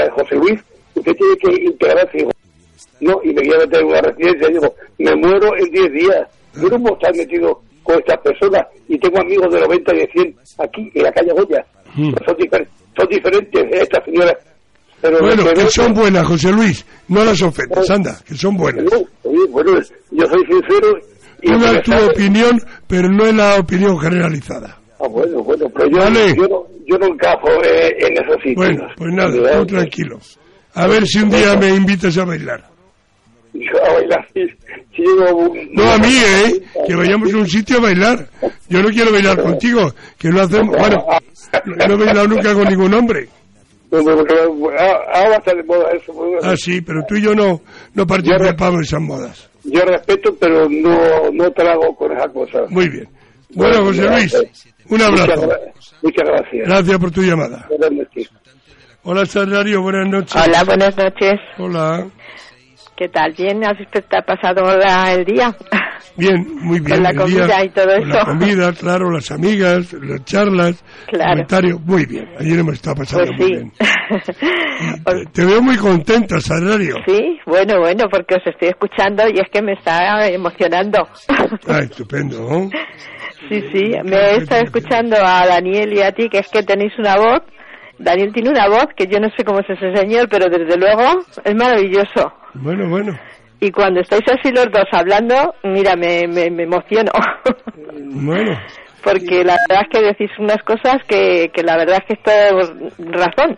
de 0.04 0.10
José 0.12 0.36
Luis, 0.36 0.60
usted 0.96 1.14
tiene 1.14 1.38
que 1.38 1.64
integrarse 1.66 2.28
no, 3.00 3.20
y 3.24 3.34
me 3.34 3.42
a 3.42 3.60
meter 3.60 3.80
en 3.82 3.88
una 3.88 4.02
residencia. 4.02 4.50
Y 4.50 4.54
digo, 4.54 4.76
me 4.98 5.16
muero 5.16 5.56
en 5.58 5.72
10 5.72 5.92
días. 5.92 6.28
Yo 6.56 6.70
no 6.70 6.80
puedo 6.80 6.96
estar 6.96 7.16
metido 7.16 7.62
con 7.84 8.00
estas 8.00 8.18
personas 8.20 8.68
y 8.88 8.98
tengo 8.98 9.20
amigos 9.20 9.54
de 9.54 9.60
90 9.62 9.96
y 9.96 10.00
de 10.00 10.08
100 10.08 10.36
aquí 10.58 10.92
en 10.94 11.04
la 11.04 11.12
calle 11.12 11.32
Goya. 11.32 11.66
Mm. 11.96 12.14
Son, 12.26 12.38
son, 12.98 13.08
diferentes 13.08 13.66
estas 13.72 14.04
señoras. 14.04 14.36
Pero 15.02 15.20
bueno, 15.20 15.44
que 15.54 15.70
son 15.70 15.94
buenas, 15.94 16.26
José 16.28 16.52
Luis. 16.52 16.86
No 17.08 17.24
las 17.24 17.42
ofendas, 17.42 17.90
anda, 17.90 18.18
que 18.26 18.36
son 18.36 18.58
buenas. 18.58 18.86
bueno, 19.50 19.80
yo 20.12 20.26
soy 20.26 20.46
sincero. 20.46 21.00
Y 21.42 21.52
Una 21.52 21.72
es 21.72 21.84
tu 21.84 21.94
opinión, 21.94 22.60
pero 22.88 23.08
no 23.10 23.26
es 23.26 23.36
la 23.36 23.56
opinión 23.60 24.00
generalizada. 24.00 24.78
Ah, 25.00 25.08
bueno, 25.08 25.44
bueno, 25.44 25.70
pero 25.70 25.88
yo, 25.90 26.00
yo, 26.34 26.48
no, 26.48 26.64
yo 26.88 26.98
no 26.98 27.06
encajo 27.06 27.48
eh, 27.64 27.96
en 28.00 28.14
esos 28.14 28.36
sitios. 28.38 28.56
Bueno, 28.56 28.88
pues 28.98 29.14
nada, 29.14 29.60
tú 29.60 29.66
tranquilo. 29.68 30.20
A 30.74 30.88
ver 30.88 31.06
si 31.06 31.20
un 31.20 31.30
día 31.30 31.56
me 31.56 31.70
invitas 31.70 32.18
a 32.18 32.26
bailar. 32.26 32.64
a 33.84 33.94
bailar, 33.94 34.28
si, 34.34 35.04
No, 35.74 35.92
a 35.92 35.98
mí, 36.00 36.16
¿eh? 36.26 36.62
Que 36.88 36.96
vayamos 36.96 37.34
a 37.34 37.38
un 37.38 37.48
sitio 37.48 37.78
a 37.78 37.82
bailar. 37.82 38.28
Yo 38.70 38.82
no 38.82 38.90
quiero 38.90 39.12
bailar 39.12 39.42
contigo, 39.42 39.94
que 40.18 40.30
lo 40.30 40.42
hacemos... 40.42 40.76
Bueno, 41.64 41.88
no 41.88 41.94
he 41.94 42.06
bailado 42.06 42.28
nunca 42.28 42.54
con 42.54 42.66
ningún 42.66 42.94
hombre. 42.94 43.30
Ahora 43.92 45.38
está 45.38 45.56
de 45.56 45.64
moda 45.64 45.90
eso. 45.92 46.14
Ah, 46.44 46.56
sí, 46.58 46.82
pero 46.82 47.04
tú 47.08 47.16
y 47.16 47.22
yo 47.22 47.34
no, 47.34 47.62
no 47.94 48.06
participamos 48.06 48.76
en 48.76 48.82
esas 48.82 49.02
modas. 49.02 49.50
Yo 49.64 49.82
respeto, 49.82 50.36
pero 50.40 50.68
no, 50.70 51.32
no 51.32 51.52
trago 51.52 51.96
con 51.96 52.12
esas 52.12 52.32
cosas. 52.32 52.70
Muy 52.70 52.90
bien. 52.90 53.08
Bueno, 53.50 53.86
José 53.86 54.10
Luis, 54.10 54.36
un 54.90 55.02
abrazo. 55.02 55.50
Muchas, 56.02 56.28
gracias. 56.28 56.68
Gracias 56.68 57.00
por 57.00 57.12
tu 57.12 57.22
llamada. 57.22 57.68
Hola, 59.04 59.26
Salario, 59.26 59.82
buenas 59.82 60.10
noches. 60.10 60.36
Hola, 60.36 60.64
buenas 60.66 60.98
noches. 60.98 61.40
Hola. 61.58 62.08
¿Qué 62.98 63.10
tal? 63.10 63.32
¿Bien? 63.38 63.62
¿Has 63.64 63.78
pasado 64.26 64.64
el 65.16 65.24
día? 65.26 65.56
Bien, 66.16 66.44
muy 66.62 66.80
bien. 66.80 66.96
Con 66.96 67.04
la 67.04 67.12
día- 67.12 67.22
comida 67.22 67.64
y 67.64 67.70
todo 67.70 67.86
con 68.00 68.10
La 68.10 68.16
eso. 68.18 68.26
comida, 68.26 68.74
claro, 68.74 69.12
las 69.12 69.30
amigas, 69.32 69.94
las 69.94 70.26
charlas, 70.26 70.84
Claro. 71.08 71.30
comentarios, 71.32 71.82
muy 71.82 72.06
bien. 72.08 72.28
Ayer 72.40 72.60
hemos 72.60 72.74
estado 72.74 72.96
pasando 72.98 73.26
Pues 73.28 73.38
muy 73.40 73.48
sí. 73.48 73.54
bien. 73.54 73.72
Te 75.34 75.46
veo 75.46 75.62
muy 75.62 75.78
contenta, 75.78 76.40
Sagrario. 76.40 76.96
Sí, 77.06 77.38
bueno, 77.46 77.80
bueno, 77.80 78.06
porque 78.10 78.36
os 78.36 78.48
estoy 78.48 78.70
escuchando 78.70 79.24
y 79.28 79.38
es 79.38 79.50
que 79.52 79.62
me 79.62 79.74
está 79.74 80.28
emocionando. 80.30 81.08
Ah, 81.68 81.80
estupendo. 81.80 82.40
¿no? 82.50 82.70
Sí, 83.50 83.62
sí, 83.74 83.92
me 84.04 84.16
he 84.18 84.36
estado 84.38 84.64
escuchando 84.64 85.18
a 85.24 85.46
Daniel 85.46 85.94
y 85.94 86.02
a 86.02 86.12
ti, 86.12 86.30
que 86.30 86.40
es 86.40 86.48
que 86.50 86.64
tenéis 86.64 86.94
una 86.98 87.16
voz. 87.16 87.42
Daniel 88.00 88.32
tiene 88.34 88.50
una 88.50 88.68
voz 88.68 88.88
que 88.96 89.06
yo 89.08 89.20
no 89.20 89.28
sé 89.38 89.44
cómo 89.44 89.60
es 89.60 89.70
ese 89.70 89.96
señor, 89.96 90.28
pero 90.30 90.50
desde 90.50 90.78
luego 90.78 91.24
es 91.44 91.56
maravilloso. 91.56 92.34
Bueno, 92.62 92.90
bueno. 92.90 93.18
Y 93.60 93.72
cuando 93.72 94.02
estáis 94.02 94.24
así 94.28 94.52
los 94.52 94.66
dos 94.72 94.86
hablando, 94.92 95.56
mira, 95.64 95.96
me, 95.96 96.28
me, 96.28 96.50
me 96.50 96.64
emociono. 96.64 97.12
Bueno, 98.20 98.58
Porque 99.04 99.44
la 99.44 99.56
verdad 99.68 99.84
es 99.84 99.90
que 99.92 100.06
decís 100.06 100.30
unas 100.40 100.62
cosas 100.64 100.98
que, 101.08 101.50
que 101.54 101.64
la 101.64 101.78
verdad 101.78 101.98
es 102.00 102.06
que 102.06 102.14
esto 102.14 102.32
es 102.32 103.12
razón. 103.12 103.58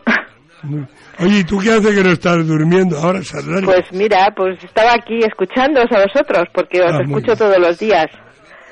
oye, 1.20 1.40
¿y 1.40 1.44
tú 1.44 1.60
qué 1.60 1.72
haces 1.72 1.96
que 1.96 2.04
no 2.04 2.12
estás 2.12 2.48
durmiendo 2.48 2.98
ahora? 2.98 3.20
Pues 3.66 3.92
mira, 3.94 4.34
pues 4.36 4.62
estaba 4.64 4.94
aquí 4.94 5.20
escuchándoos 5.20 5.92
a 5.92 6.04
vosotros, 6.06 6.44
porque 6.54 6.82
os 6.82 6.94
Ah, 6.94 7.02
escucho 7.02 7.36
todos 7.36 7.58
los 7.60 7.78
días. 7.80 8.08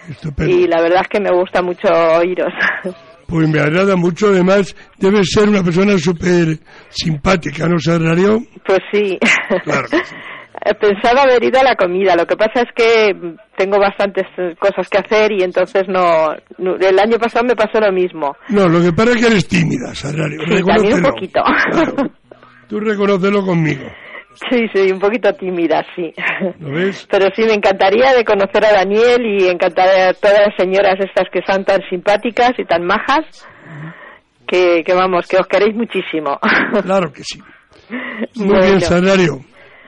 Estupendo. 0.10 0.54
Y 0.54 0.68
la 0.68 0.82
verdad 0.82 1.02
es 1.04 1.08
que 1.08 1.20
me 1.20 1.32
gusta 1.32 1.62
mucho 1.62 1.88
oíros. 2.18 2.54
Pues 3.28 3.50
me 3.50 3.60
agrada 3.60 3.96
mucho, 3.96 4.28
además, 4.28 4.76
debes 4.98 5.28
ser 5.32 5.50
una 5.50 5.62
persona 5.64 5.98
súper 5.98 6.58
simpática, 6.90 7.68
¿no, 7.68 7.78
Sagrario? 7.80 8.40
Pues 8.66 8.80
sí. 8.92 9.18
Claro. 9.64 9.88
Pensaba 10.82 11.22
haber 11.22 11.44
ido 11.44 11.60
a 11.60 11.64
la 11.64 11.76
comida, 11.76 12.16
lo 12.16 12.26
que 12.26 12.36
pasa 12.36 12.62
es 12.62 12.68
que 12.76 13.14
tengo 13.58 13.80
bastantes 13.80 14.26
eh, 14.38 14.54
cosas 14.60 14.90
que 14.90 14.98
hacer 14.98 15.32
y 15.32 15.44
entonces 15.44 15.84
no, 15.88 16.30
no- 16.58 16.76
El 16.76 17.00
año 17.00 17.18
pasado 17.20 17.46
me 17.46 17.56
pasó 17.56 17.80
lo 17.80 17.92
mismo. 17.94 18.36
No, 18.50 18.68
lo 18.68 18.82
que 18.82 18.92
pasa 18.92 19.12
es 19.12 19.18
que 19.18 19.28
eres 19.28 19.48
tímida, 19.48 19.94
Sagrario. 19.94 20.40
Sí, 20.48 20.64
también 20.66 20.96
un 20.96 21.04
poquito. 21.04 21.42
Tú 22.68 22.80
reconócelo 22.80 23.46
conmigo. 23.46 23.86
Sí, 24.50 24.68
sí, 24.74 24.92
un 24.92 25.00
poquito 25.00 25.34
tímida, 25.34 25.86
sí. 25.96 26.14
¿Lo 26.60 26.72
ves? 26.72 27.08
Pero 27.12 27.26
sí, 27.36 27.44
me 27.44 27.54
encantaría 27.54 28.14
de 28.14 28.24
conocer 28.24 28.64
a 28.66 28.74
Daniel 28.74 29.22
y 29.26 29.48
encantaría 29.48 30.10
a 30.10 30.14
todas 30.14 30.40
las 30.48 30.56
señoras 30.58 30.96
estas 31.00 31.26
que 31.32 31.42
son 31.46 31.64
tan 31.66 31.82
simpáticas 31.90 32.52
y 32.58 32.66
tan 32.66 32.86
majas, 32.86 33.26
que, 34.48 34.84
que 34.86 34.94
vamos, 34.94 35.28
que 35.28 35.38
os 35.38 35.48
queréis 35.48 35.76
muchísimo. 35.76 36.40
Claro 36.84 37.12
que 37.12 37.24
sí. 37.24 37.40
Muy 38.36 38.48
Bueno. 38.48 38.66
bien, 38.66 38.82
Sagrario. 38.82 39.40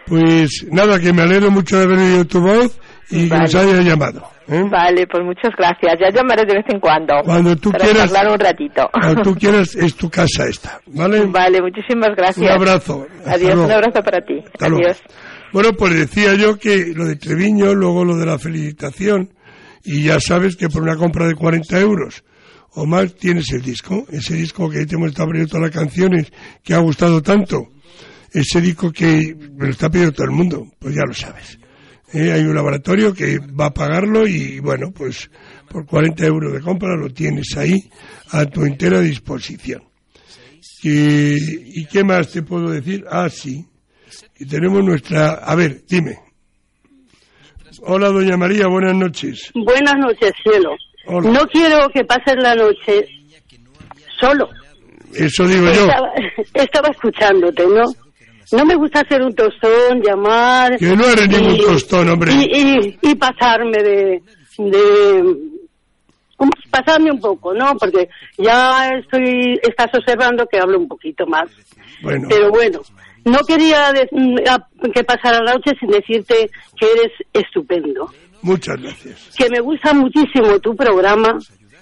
Pues 0.05 0.65
nada, 0.71 0.99
que 0.99 1.13
me 1.13 1.21
alegro 1.21 1.51
mucho 1.51 1.77
de 1.77 1.84
haber 1.84 1.99
oído 1.99 2.26
tu 2.26 2.41
voz 2.41 2.80
y 3.11 3.27
que 3.30 3.38
nos 3.38 3.53
Vale. 3.53 3.72
haya 3.72 3.81
llamado. 3.81 4.23
¿eh? 4.48 4.64
Vale, 4.69 5.07
pues 5.07 5.23
muchas 5.23 5.52
gracias. 5.57 5.94
Ya 5.99 6.10
llamaré 6.15 6.44
de 6.45 6.56
vez 6.57 6.65
en 6.72 6.80
cuando. 6.80 7.14
Cuando 7.23 7.56
tú 7.56 7.72
para 7.72 7.86
quieras. 7.86 8.11
charlar 8.11 8.34
un 8.34 8.40
ratito. 8.40 8.90
Cuando 8.91 9.22
tú 9.23 9.36
quieras, 9.40 9.76
es 9.76 9.95
tu 9.95 10.10
casa 10.10 10.45
esta, 10.48 10.80
¿vale? 10.88 11.26
Vale, 11.27 11.61
muchísimas 11.61 12.15
gracias. 12.15 12.45
Un 12.45 12.52
abrazo. 12.61 13.07
Hasta 13.19 13.31
Adiós, 13.34 13.53
luego. 13.56 13.65
un 13.65 13.72
abrazo 13.72 14.02
para 14.03 14.22
ti. 14.22 14.40
Hasta 14.53 14.69
luego. 14.69 14.86
Adiós. 14.86 15.02
Bueno, 15.52 15.69
pues 15.73 15.95
decía 15.95 16.36
yo 16.36 16.57
que 16.60 16.94
lo 16.95 17.06
de 17.06 17.15
Treviño, 17.15 17.73
luego 17.73 18.06
lo 18.06 18.15
de 18.18 18.26
la 18.27 18.38
felicitación, 18.38 19.30
y 19.84 20.03
ya 20.03 20.19
sabes 20.19 20.56
que 20.56 20.69
por 20.69 20.84
una 20.84 20.95
compra 20.95 21.27
de 21.27 21.34
40 21.36 21.80
euros 21.80 22.23
o 22.76 22.86
más 22.86 23.15
tienes 23.15 23.52
el 23.52 23.61
disco, 23.64 24.06
ese 24.11 24.36
disco 24.36 24.69
que 24.69 24.86
te 24.86 24.95
hemos 24.95 25.10
estado 25.10 25.26
abriendo 25.30 25.49
todas 25.49 25.64
las 25.64 25.72
canciones, 25.76 26.31
que 26.64 26.76
ha 26.76 26.77
gustado 26.80 27.22
tanto, 27.23 27.69
ese 28.31 28.61
disco 28.61 28.91
que 28.91 29.36
me 29.57 29.65
lo 29.65 29.72
está 29.72 29.90
pidiendo 29.90 30.14
todo 30.14 30.26
el 30.26 30.31
mundo, 30.36 30.68
pues 30.77 30.94
ya 30.94 31.02
lo 31.07 31.14
sabes. 31.15 31.59
Eh, 32.14 32.31
hay 32.31 32.41
un 32.41 32.56
laboratorio 32.56 33.14
que 33.14 33.38
va 33.40 33.68
a 33.68 33.73
pagarlo 33.73 34.27
y 34.27 34.60
bueno, 34.60 34.91
pues 34.91 35.30
por 35.69 35.86
40 35.86 36.26
euros 36.26 36.53
de 36.53 36.61
compra 36.61 36.95
lo 36.95 37.10
tienes 37.10 37.56
ahí 37.56 37.77
a 38.31 38.45
tu 38.45 38.65
entera 38.65 38.99
disposición. 38.99 39.84
¿Y, 40.81 41.81
¿y 41.81 41.86
qué 41.86 42.03
más 42.03 42.31
te 42.31 42.41
puedo 42.41 42.72
decir? 42.72 43.06
Ah, 43.10 43.30
sí. 43.30 43.65
Y 44.40 44.45
tenemos 44.45 44.84
nuestra... 44.84 45.34
A 45.34 45.56
ver, 45.56 45.84
dime. 45.88 46.18
Hola, 47.81 48.10
doña 48.10 48.38
María, 48.38 48.68
buenas 48.68 48.95
noches. 48.95 49.52
Buenas 49.53 49.95
noches, 49.98 50.31
cielo. 50.44 50.72
Hola. 51.06 51.30
No 51.30 51.45
quiero 51.48 51.90
que 51.90 52.03
pases 52.03 52.36
la 52.41 52.56
noche 52.56 53.06
solo. 54.19 54.49
Eso 55.14 55.48
digo 55.48 55.65
yo. 55.65 55.88
Estaba, 55.88 56.11
estaba 56.53 56.88
escuchándote, 56.90 57.64
¿no? 57.68 57.84
No 58.51 58.65
me 58.65 58.76
gusta 58.76 59.01
hacer 59.01 59.21
un 59.21 59.34
tostón, 59.35 60.01
llamar... 60.01 60.77
Que 60.77 60.95
no 60.95 61.05
eres 61.05 61.27
ningún 61.30 61.57
tostón, 61.59 62.09
hombre. 62.09 62.31
Y, 62.34 62.57
y, 62.57 62.99
y 63.01 63.15
pasarme 63.15 63.77
de... 63.84 64.21
de 64.57 65.23
pasarme 66.71 67.11
un 67.11 67.19
poco, 67.19 67.53
¿no? 67.53 67.76
Porque 67.77 68.09
ya 68.38 68.89
estoy... 68.99 69.59
Estás 69.61 69.89
observando 69.93 70.45
que 70.51 70.59
hablo 70.59 70.77
un 70.80 70.88
poquito 70.88 71.26
más. 71.27 71.49
Bueno, 72.01 72.27
Pero 72.30 72.49
bueno, 72.49 72.80
no 73.26 73.39
quería 73.47 73.91
de- 73.91 74.09
a- 74.49 74.67
que 74.93 75.03
pasara 75.03 75.41
la 75.43 75.53
noche 75.53 75.71
sin 75.80 75.89
decirte 75.89 76.49
que 76.80 76.85
eres 76.91 77.11
estupendo. 77.34 78.09
muchas 78.41 78.81
gracias. 78.81 79.35
que 79.38 79.49
me 79.49 79.59
gusta 79.59 79.93
muchísimo 79.93 80.57
tu 80.59 80.76
programa, 80.76 81.38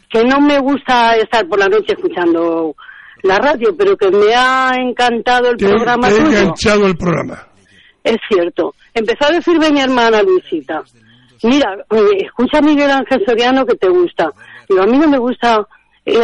que 0.09 0.23
no 0.23 0.39
me 0.41 0.57
gusta 0.59 1.15
estar 1.17 1.47
por 1.47 1.59
la 1.59 1.67
noche 1.67 1.93
escuchando 1.93 2.75
la 3.23 3.37
radio, 3.39 3.75
pero 3.77 3.95
que 3.97 4.09
me 4.11 4.33
ha 4.35 4.71
encantado 4.75 5.49
el 5.51 5.57
Te, 5.57 5.67
programa 5.67 6.07
te 6.07 6.13
he 6.15 6.17
tuyo. 6.17 6.37
enganchado 6.39 6.85
el 6.87 6.97
programa. 6.97 7.47
Es 8.03 8.17
cierto. 8.29 8.73
Empezó 8.93 9.25
a 9.25 9.31
decirme 9.35 9.69
mi 9.71 9.81
hermana 9.81 10.21
Luisita, 10.23 10.81
mira, 11.43 11.75
eh, 11.91 12.23
escucha 12.25 12.59
a 12.59 12.61
Miguel 12.61 12.89
Ángel 12.89 13.23
Soriano 13.25 13.65
que 13.65 13.75
te 13.75 13.89
gusta. 13.89 14.31
Digo, 14.69 14.81
a 14.81 14.87
mí 14.87 14.97
no 14.97 15.07
me 15.07 15.17
gusta, 15.17 15.59
eh, 16.05 16.15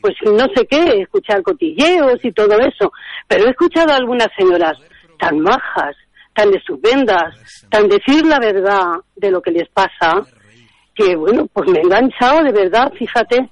pues 0.00 0.14
no 0.24 0.46
sé 0.54 0.66
qué, 0.68 1.00
escuchar 1.02 1.42
cotilleos 1.42 2.18
y 2.22 2.32
todo 2.32 2.58
eso, 2.58 2.92
pero 3.28 3.46
he 3.46 3.50
escuchado 3.50 3.92
a 3.92 3.96
algunas 3.96 4.28
señoras 4.36 4.76
tan 5.18 5.38
majas, 5.40 5.96
tan 6.34 6.52
estupendas, 6.54 7.34
tan 7.70 7.88
decir 7.88 8.26
la 8.26 8.38
verdad 8.38 8.86
de 9.16 9.30
lo 9.30 9.40
que 9.40 9.52
les 9.52 9.68
pasa, 9.70 10.20
que 10.94 11.16
bueno, 11.16 11.46
pues 11.52 11.70
me 11.70 11.78
he 11.78 11.82
enganchado 11.82 12.42
de 12.42 12.52
verdad, 12.52 12.92
fíjate. 12.98 13.48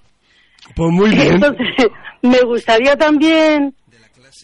Pues 0.75 0.91
muy 0.91 1.11
bien. 1.11 1.35
Entonces, 1.35 1.67
me 2.23 2.41
gustaría 2.43 2.97
también, 2.97 3.75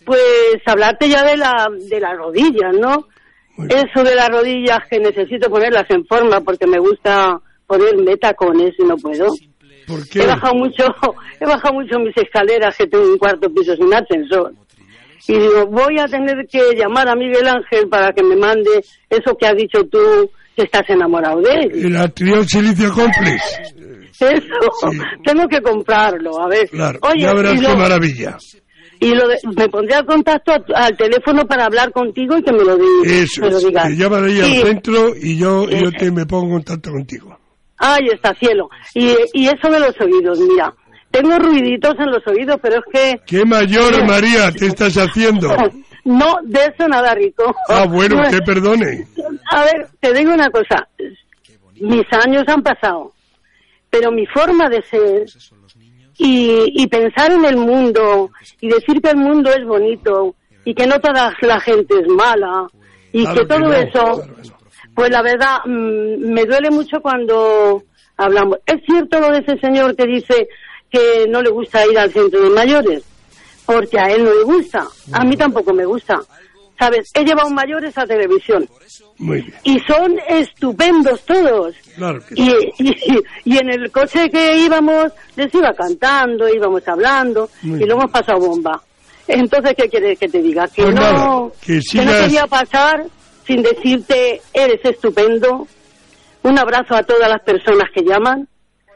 pues, 0.05 0.61
hablarte 0.67 1.09
ya 1.09 1.25
de 1.25 1.37
la, 1.37 1.69
de 1.89 2.01
las 2.01 2.17
rodillas, 2.17 2.75
¿no? 2.79 3.07
Eso 3.69 4.03
de 4.03 4.15
las 4.15 4.29
rodillas 4.29 4.79
que 4.91 4.99
necesito 4.99 5.51
ponerlas 5.51 5.85
en 5.91 6.07
forma 6.07 6.41
porque 6.41 6.67
me 6.67 6.79
gusta 6.79 7.39
ponerme 7.67 8.17
tacones 8.17 8.73
y 8.79 8.85
no 8.85 8.97
puedo. 8.97 9.29
¿Por 9.87 10.01
He 10.15 10.27
bajado 10.27 10.55
mucho, 10.55 10.85
he 11.41 11.47
bajado 11.47 11.75
mucho 11.75 11.99
mis 11.99 12.17
escaleras 12.17 12.77
que 12.77 12.87
tengo 12.87 13.05
un 13.05 13.19
cuarto 13.19 13.53
piso 13.53 13.75
sin 13.77 13.93
ascensor. 13.93 14.53
Y 15.29 15.39
digo, 15.39 15.67
voy 15.67 15.99
a 15.99 16.07
tener 16.07 16.47
que 16.51 16.75
llamar 16.75 17.09
a 17.09 17.15
Miguel 17.15 17.47
Ángel 17.47 17.89
para 17.89 18.13
que 18.13 18.23
me 18.23 18.37
mande 18.37 18.83
eso 19.09 19.37
que 19.39 19.47
has 19.47 19.57
dicho 19.57 19.85
tú, 19.85 20.31
que 20.57 20.63
estás 20.63 20.89
enamorado 20.89 21.41
de 21.43 21.53
él. 21.53 21.87
El 21.87 21.97
Atrión 21.97 22.47
Silicio 22.49 22.91
Complex. 22.93 23.75
Eso, 24.21 24.99
tengo 25.25 25.49
que 25.49 25.61
comprarlo, 25.61 26.41
a 26.41 26.49
ver. 26.49 26.69
Claro, 26.71 26.99
Oye, 27.03 27.23
ya 27.23 27.33
verás 27.35 27.55
y 27.55 27.57
qué 27.61 27.63
lo- 27.69 27.77
maravilla. 27.77 28.37
Y 29.03 29.15
lo 29.15 29.29
de- 29.29 29.39
me 29.57 29.69
pondré 29.69 29.95
al 29.95 30.05
contacto 30.05 30.53
a 30.53 30.85
al 30.87 30.97
teléfono 30.97 31.47
para 31.47 31.65
hablar 31.65 31.91
contigo 31.91 32.37
y 32.37 32.43
que 32.43 32.53
me 32.53 32.65
lo, 32.65 32.77
di- 32.77 32.85
Eso, 33.05 33.41
me 33.43 33.51
lo 33.51 33.59
digas. 33.59 33.85
te 33.89 33.97
llaman 33.97 34.25
ahí 34.27 34.37
Y- 34.39 34.41
al 34.41 34.67
centro 34.67 35.09
y 35.17 35.39
yo, 35.39 35.69
yo 35.71 35.91
te 35.93 36.11
me 36.11 36.27
pongo 36.27 36.47
en 36.49 36.53
contacto 36.55 36.91
contigo. 36.91 37.39
Ahí 37.79 38.09
está, 38.13 38.35
cielo. 38.35 38.69
Y, 38.95 39.15
y 39.33 39.47
eso 39.47 39.71
de 39.71 39.81
los 39.81 39.99
oídos, 40.01 40.39
mira. 40.41 40.75
Tengo 41.11 41.39
ruiditos 41.39 41.95
en 41.99 42.11
los 42.11 42.25
oídos, 42.27 42.57
pero 42.63 42.77
es 42.77 42.83
que... 42.93 43.21
¿Qué 43.27 43.45
mayor, 43.45 44.07
María, 44.07 44.53
te 44.53 44.67
estás 44.67 44.95
haciendo? 44.97 45.49
No, 46.03 46.37
de 46.45 46.61
eso 46.61 46.89
nada 46.89 47.15
rico. 47.15 47.55
Ah, 47.69 47.85
bueno, 47.87 48.17
No, 48.23 48.31
que 48.31 48.39
perdone. 48.39 49.07
A 49.51 49.65
ver, 49.65 49.87
te 50.01 50.15
digo 50.15 50.33
una 50.33 50.49
cosa. 50.49 50.89
Mis 51.79 52.07
años 52.25 52.43
han 52.47 52.63
pasado, 52.63 53.13
pero 53.91 54.13
mi 54.13 54.27
forma 54.27 54.69
de 54.69 54.83
ser 54.83 55.27
y, 56.19 56.83
y 56.83 56.87
pensar 56.87 57.33
en 57.33 57.45
el 57.45 57.57
mundo 57.57 58.31
y 58.61 58.69
decir 58.69 59.01
que 59.03 59.11
el 59.11 59.17
mundo 59.17 59.51
es 59.51 59.65
bonito 59.65 60.35
y 60.65 60.75
que 60.75 60.87
no 60.87 61.01
toda 61.01 61.35
la 61.41 61.61
gente 61.61 61.95
es 61.99 62.09
mala 62.09 62.67
y 63.13 63.23
Claro 63.23 63.41
que 63.41 63.47
todo 63.47 63.59
que 63.59 63.65
no, 63.65 63.73
eso, 63.73 64.25
pues 64.95 65.11
la 65.11 65.23
verdad 65.23 65.59
mm, 65.65 66.33
me 66.33 66.45
duele 66.45 66.71
mucho 66.71 67.01
cuando 67.01 67.83
hablamos. 68.17 68.59
Es 68.67 68.83
cierto 68.87 69.19
lo 69.19 69.31
de 69.33 69.39
ese 69.39 69.59
señor 69.59 69.97
que 69.97 70.07
dice 70.07 70.49
que 70.91 71.27
no 71.29 71.43
le 71.43 71.51
gusta 71.51 71.87
ir 71.87 71.99
al 71.99 72.13
centro 72.13 72.41
de 72.41 72.51
mayores, 72.51 73.03
porque 73.65 73.99
a 73.99 74.07
él 74.11 74.25
no 74.25 74.33
le 74.33 74.45
gusta, 74.45 74.87
a 75.13 75.25
mí 75.25 75.37
tampoco 75.37 75.73
me 75.73 75.85
gusta. 75.85 76.21
¿Sabes? 76.81 77.11
He 77.15 77.25
llevado 77.25 77.51
mayores 77.51 77.97
a 77.99 78.07
televisión 78.07 78.67
Muy 79.19 79.43
bien, 79.43 79.55
y 79.65 79.79
son 79.81 80.19
estupendos 80.29 81.21
todos. 81.27 81.77
claro 81.95 82.19
que 82.27 82.35
Y, 82.37 82.51
y, 82.79 83.19
y 83.45 83.59
en 83.59 83.71
el 83.71 83.93
coche 83.93 84.29
que 84.31 84.57
íbamos 84.57 85.13
les 85.37 85.55
iba 85.55 85.73
cantando, 85.75 86.49
íbamos 86.49 86.83
hablando 86.89 87.49
Muy 87.63 87.83
y 87.83 87.87
lo 87.87 87.95
hemos 87.95 88.11
pasado 88.11 88.41
bomba. 88.41 88.81
Entonces, 89.29 89.75
¿qué 89.77 89.89
quieres 89.89 90.19
que 90.19 90.27
te 90.29 90.41
diga? 90.43 90.67
Que 90.69 90.83
Pues 90.85 90.95
no, 90.97 91.01
nada, 91.03 91.51
que 91.61 91.67
que 91.67 91.99
no 91.99 92.11
sigas- 92.11 92.23
quería 92.25 92.47
pasar 92.47 93.05
sin 93.47 93.63
decirte, 93.63 94.41
eres 94.55 94.81
estupendo, 94.83 95.67
Un 96.43 96.59
abrazo 96.59 96.95
a 96.95 97.03
todas 97.03 97.29
las 97.29 97.43
personas 97.43 97.91
que 97.95 98.03
llaman, 98.03 98.49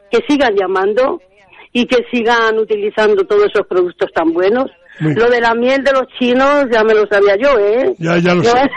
que 0.09 0.17
sigan 0.27 0.55
llamando 0.55 1.21
y 1.71 1.85
que 1.85 1.97
sigan 2.11 2.57
utilizando 2.57 3.23
todos 3.25 3.43
esos 3.53 3.67
productos 3.67 4.09
tan 4.13 4.33
buenos. 4.33 4.65
Lo 4.99 5.29
de 5.29 5.41
la 5.41 5.53
miel 5.53 5.83
de 5.83 5.91
los 5.91 6.07
chinos 6.17 6.65
ya 6.71 6.83
me 6.83 6.93
lo 6.93 7.05
sabía 7.07 7.35
yo, 7.35 7.59
¿eh? 7.59 7.93
Ya, 7.97 8.17
ya 8.17 8.33
lo 8.33 8.43
sé. 8.43 8.51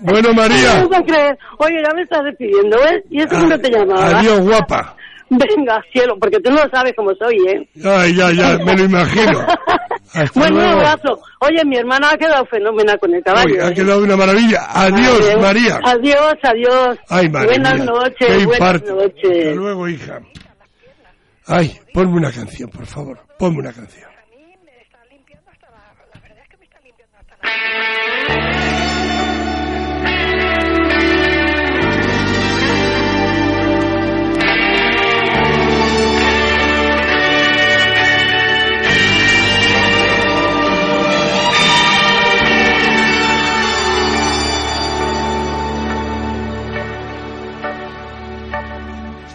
Bueno, 0.00 0.32
María. 0.34 0.82
No 0.82 1.04
creer. 1.04 1.38
Oye, 1.58 1.76
ya 1.84 1.94
me 1.94 2.02
estás 2.02 2.24
despidiendo, 2.24 2.76
¿ves? 2.78 3.02
¿Y 3.10 3.20
eso 3.22 3.38
no 3.46 3.58
te 3.58 3.70
llamaba? 3.70 4.18
Adiós, 4.18 4.40
guapa. 4.40 4.96
Venga, 5.30 5.82
cielo, 5.90 6.16
porque 6.20 6.38
tú 6.40 6.50
no 6.50 6.58
sabes 6.70 6.92
cómo 6.96 7.12
soy, 7.14 7.36
¿eh? 7.48 7.68
Ay, 7.84 8.14
ya, 8.14 8.30
ya, 8.32 8.58
me 8.64 8.76
lo 8.76 8.84
imagino. 8.84 9.46
Bueno, 10.34 10.56
un 10.56 10.62
abrazo. 10.62 11.20
Oye, 11.40 11.64
mi 11.64 11.76
hermana 11.76 12.10
ha 12.10 12.16
quedado 12.18 12.44
fenómena 12.46 12.96
con 12.98 13.14
el 13.14 13.22
caballo. 13.22 13.54
Uy, 13.54 13.60
ha 13.60 13.68
¿eh? 13.68 13.74
quedado 13.74 14.02
una 14.02 14.16
maravilla. 14.16 14.66
Adiós, 14.68 15.20
Adiós. 15.20 15.42
María. 15.42 15.80
Adiós, 15.84 16.34
adiós. 16.42 16.98
Ay, 17.08 17.28
madre 17.30 17.46
Buenas 17.48 17.84
noches, 17.84 18.44
buenas 18.44 18.82
noches. 18.82 19.46
Hasta 19.46 19.54
luego, 19.54 19.88
hija. 19.88 20.20
Ay, 21.46 21.78
ponme 21.94 22.16
una 22.16 22.30
canción, 22.30 22.68
por 22.70 22.86
favor. 22.86 23.18
Ponme 23.38 23.58
una 23.60 23.72
canción. 23.72 24.11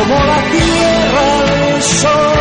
como 0.00 0.14
la 0.24 0.42
tierra 0.50 1.74
al 1.74 1.82
sol. 1.82 2.40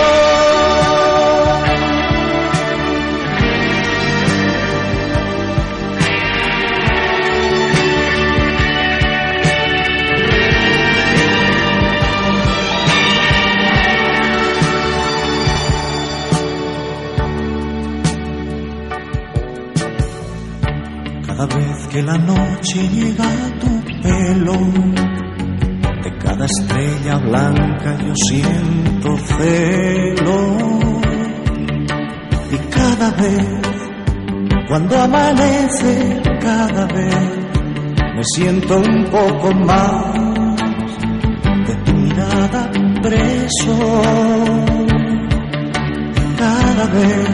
Cada 21.25 21.45
vez 21.45 21.87
que 21.87 22.01
la 22.03 22.17
noche 22.17 22.87
llega 22.89 23.25
a 23.25 23.59
tu 23.59 23.83
pelo, 24.01 25.18
estrella 26.49 27.17
blanca 27.17 27.97
yo 27.97 28.13
siento 28.15 29.17
celo. 29.17 30.57
Y 32.51 32.57
cada 32.71 33.11
vez, 33.11 33.45
cuando 34.67 34.99
amanece, 34.99 36.21
cada 36.41 36.85
vez 36.87 37.15
me 38.15 38.23
siento 38.23 38.79
un 38.79 39.05
poco 39.05 39.53
más 39.53 40.13
de 41.67 41.75
tu 41.85 41.93
mirada 41.93 42.71
preso. 43.01 44.01
Cada 46.37 46.85
vez, 46.87 47.29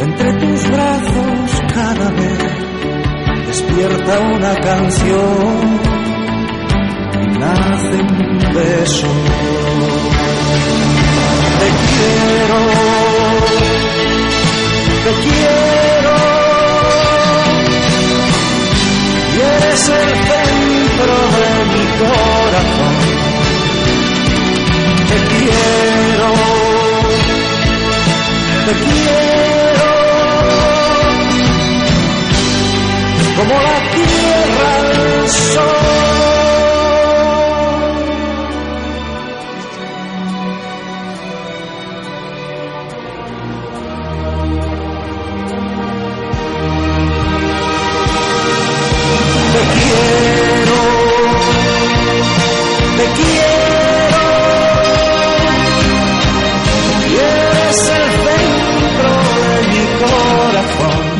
entre 0.00 0.32
tus 0.34 0.70
brazos, 0.70 1.62
cada 1.72 2.10
vez 2.10 3.46
despierta 3.46 4.20
una 4.20 4.54
canción 4.56 5.95
Te 11.58 11.68
quiero, 11.72 12.60
te 15.04 15.12
quiero, 15.22 16.14
y 19.32 19.36
eres 19.40 19.82
el 19.88 20.10
centro 20.26 21.14
de 21.36 21.48
mi 21.72 21.84
corazón. 22.00 22.94
Te 25.08 25.18
quiero, 25.36 26.30
te 28.66 28.72
quiero 28.84 29.90
como 33.36 33.54
la 33.62 33.78
tierra 33.94 34.68
al 34.78 35.28
sol. 35.28 35.75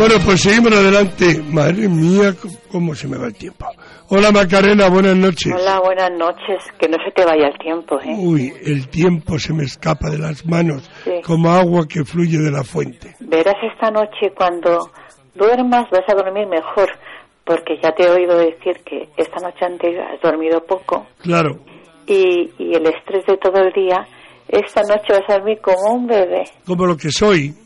Bueno, 0.09 0.23
pues 0.24 0.41
seguimos 0.41 0.70
adelante. 0.73 1.43
Madre 1.51 1.89
mía, 1.89 2.33
cómo 2.70 2.95
se 2.95 3.09
me 3.09 3.19
va 3.19 3.27
el 3.27 3.35
tiempo. 3.35 3.66
Hola 4.09 4.31
Macarena, 4.31 4.89
buenas 4.89 5.16
noches. 5.16 5.53
Hola, 5.53 5.81
buenas 5.81 6.12
noches. 6.12 6.62
Que 6.78 6.89
no 6.89 6.97
se 7.05 7.11
te 7.11 7.24
vaya 7.24 7.49
el 7.49 7.59
tiempo, 7.59 7.99
¿eh? 8.01 8.15
Uy, 8.16 8.53
el 8.65 8.87
tiempo 8.89 9.37
se 9.37 9.53
me 9.53 9.65
escapa 9.65 10.09
de 10.09 10.19
las 10.19 10.47
manos 10.47 10.89
Sí. 11.03 11.11
como 11.24 11.51
agua 11.51 11.89
que 11.89 12.05
fluye 12.05 12.39
de 12.39 12.53
la 12.53 12.62
fuente. 12.62 13.16
Verás 13.19 13.57
esta 13.73 13.91
noche 13.91 14.31
cuando 14.37 14.93
duermas 15.35 15.91
vas 15.91 16.05
a 16.09 16.15
dormir 16.15 16.47
mejor, 16.47 16.89
porque 17.45 17.74
ya 17.83 17.91
te 17.91 18.05
he 18.05 18.09
oído 18.11 18.39
decir 18.39 18.77
que 18.85 19.09
esta 19.16 19.41
noche 19.41 19.65
anterior 19.65 20.05
has 20.05 20.20
dormido 20.20 20.61
poco 20.65 21.05
Claro, 21.20 21.59
y, 22.07 22.49
y 22.59 22.74
el 22.77 22.87
estrés 22.87 23.27
de 23.27 23.39
todo 23.39 23.59
el 23.61 23.73
día, 23.73 24.07
esta 24.47 24.83
noche 24.83 25.09
vas 25.15 25.28
a 25.31 25.39
dormir 25.39 25.59
como 25.61 25.95
un 25.97 26.07
bebé. 26.07 26.45
como 26.65 26.87
lo 26.87 26.97
que 26.97 27.11
soy. 27.11 27.53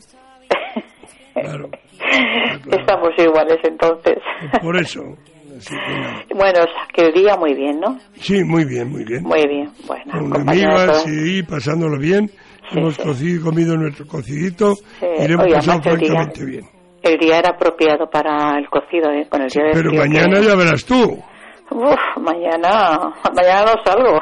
Claro, 1.33 1.69
Estamos 2.71 3.09
iguales 3.17 3.57
entonces. 3.63 4.17
por 4.61 4.77
eso. 4.77 5.01
Así 5.57 5.75
que 6.27 6.33
bueno, 6.33 6.59
o 6.61 6.63
sea, 6.63 6.87
que 6.93 7.01
el 7.07 7.13
día 7.13 7.35
muy 7.37 7.53
bien, 7.53 7.79
¿no? 7.79 7.97
Sí, 8.19 8.43
muy 8.43 8.65
bien, 8.65 8.89
muy 8.91 9.03
bien. 9.05 9.23
Muy 9.23 9.45
bien. 9.47 9.69
Bueno, 9.85 10.29
Con 10.31 10.49
amigas, 10.49 11.03
sí, 11.03 11.43
pasándolo 11.43 11.99
bien. 11.99 12.29
Hemos 12.71 12.97
cocido, 12.97 13.43
comido 13.43 13.75
nuestro 13.75 14.07
cocidito 14.07 14.73
y 15.01 15.27
le 15.27 15.33
hemos 15.33 15.47
pasado 15.53 15.81
francamente 15.81 16.45
bien. 16.45 16.65
El 17.03 17.17
día 17.19 17.39
era 17.39 17.49
apropiado 17.49 18.09
para 18.09 18.57
el 18.57 18.67
cocido, 18.69 19.11
¿eh? 19.11 19.27
Con 19.29 19.41
el 19.41 19.49
día 19.49 19.63
de 19.65 19.71
Pero 19.73 19.91
mañana 19.93 20.39
que- 20.39 20.45
ya 20.47 20.55
verás 20.55 20.85
tú. 20.85 21.19
Uf, 21.71 21.99
mañana, 22.21 23.11
mañana 23.35 23.65
no 23.65 23.83
salgo. 23.85 24.19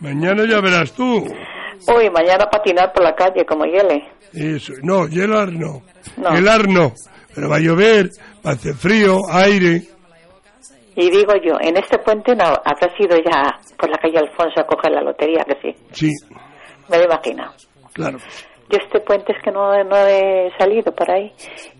Mañana 0.00 0.44
ya 0.48 0.60
verás 0.60 0.92
tú. 0.92 1.04
Uy, 1.14 2.10
mañana 2.10 2.46
patinar 2.50 2.92
por 2.92 3.02
la 3.04 3.14
calle 3.14 3.44
como 3.44 3.64
hiele. 3.64 4.08
Eso, 4.32 4.72
no, 4.82 5.06
hielar 5.06 5.52
no. 5.52 5.82
No. 6.16 6.36
Helar 6.36 6.68
no. 6.68 6.92
Pero 7.34 7.48
va 7.48 7.56
a 7.56 7.60
llover, 7.60 8.10
va 8.44 8.50
a 8.50 8.54
hacer 8.54 8.74
frío, 8.74 9.18
aire. 9.30 9.82
Y 10.94 11.10
digo 11.10 11.32
yo, 11.42 11.54
en 11.60 11.76
este 11.76 11.98
puente 11.98 12.34
no 12.36 12.44
habrá 12.44 12.94
sido 12.96 13.16
ya 13.16 13.58
por 13.78 13.88
la 13.90 13.96
calle 13.98 14.18
Alfonso 14.18 14.60
a 14.60 14.66
coger 14.66 14.92
la 14.92 15.00
lotería, 15.02 15.42
que 15.44 15.56
sí. 15.62 15.74
Sí, 15.92 16.10
Me 16.90 16.98
lo 16.98 17.04
imagino. 17.04 17.50
claro. 17.94 18.18
Yo 18.70 18.78
este 18.82 19.00
puente 19.00 19.32
es 19.32 19.42
que 19.42 19.50
no, 19.50 19.84
no 19.84 19.96
he 20.06 20.50
salido 20.58 20.92
por 20.94 21.10
ahí. 21.10 21.30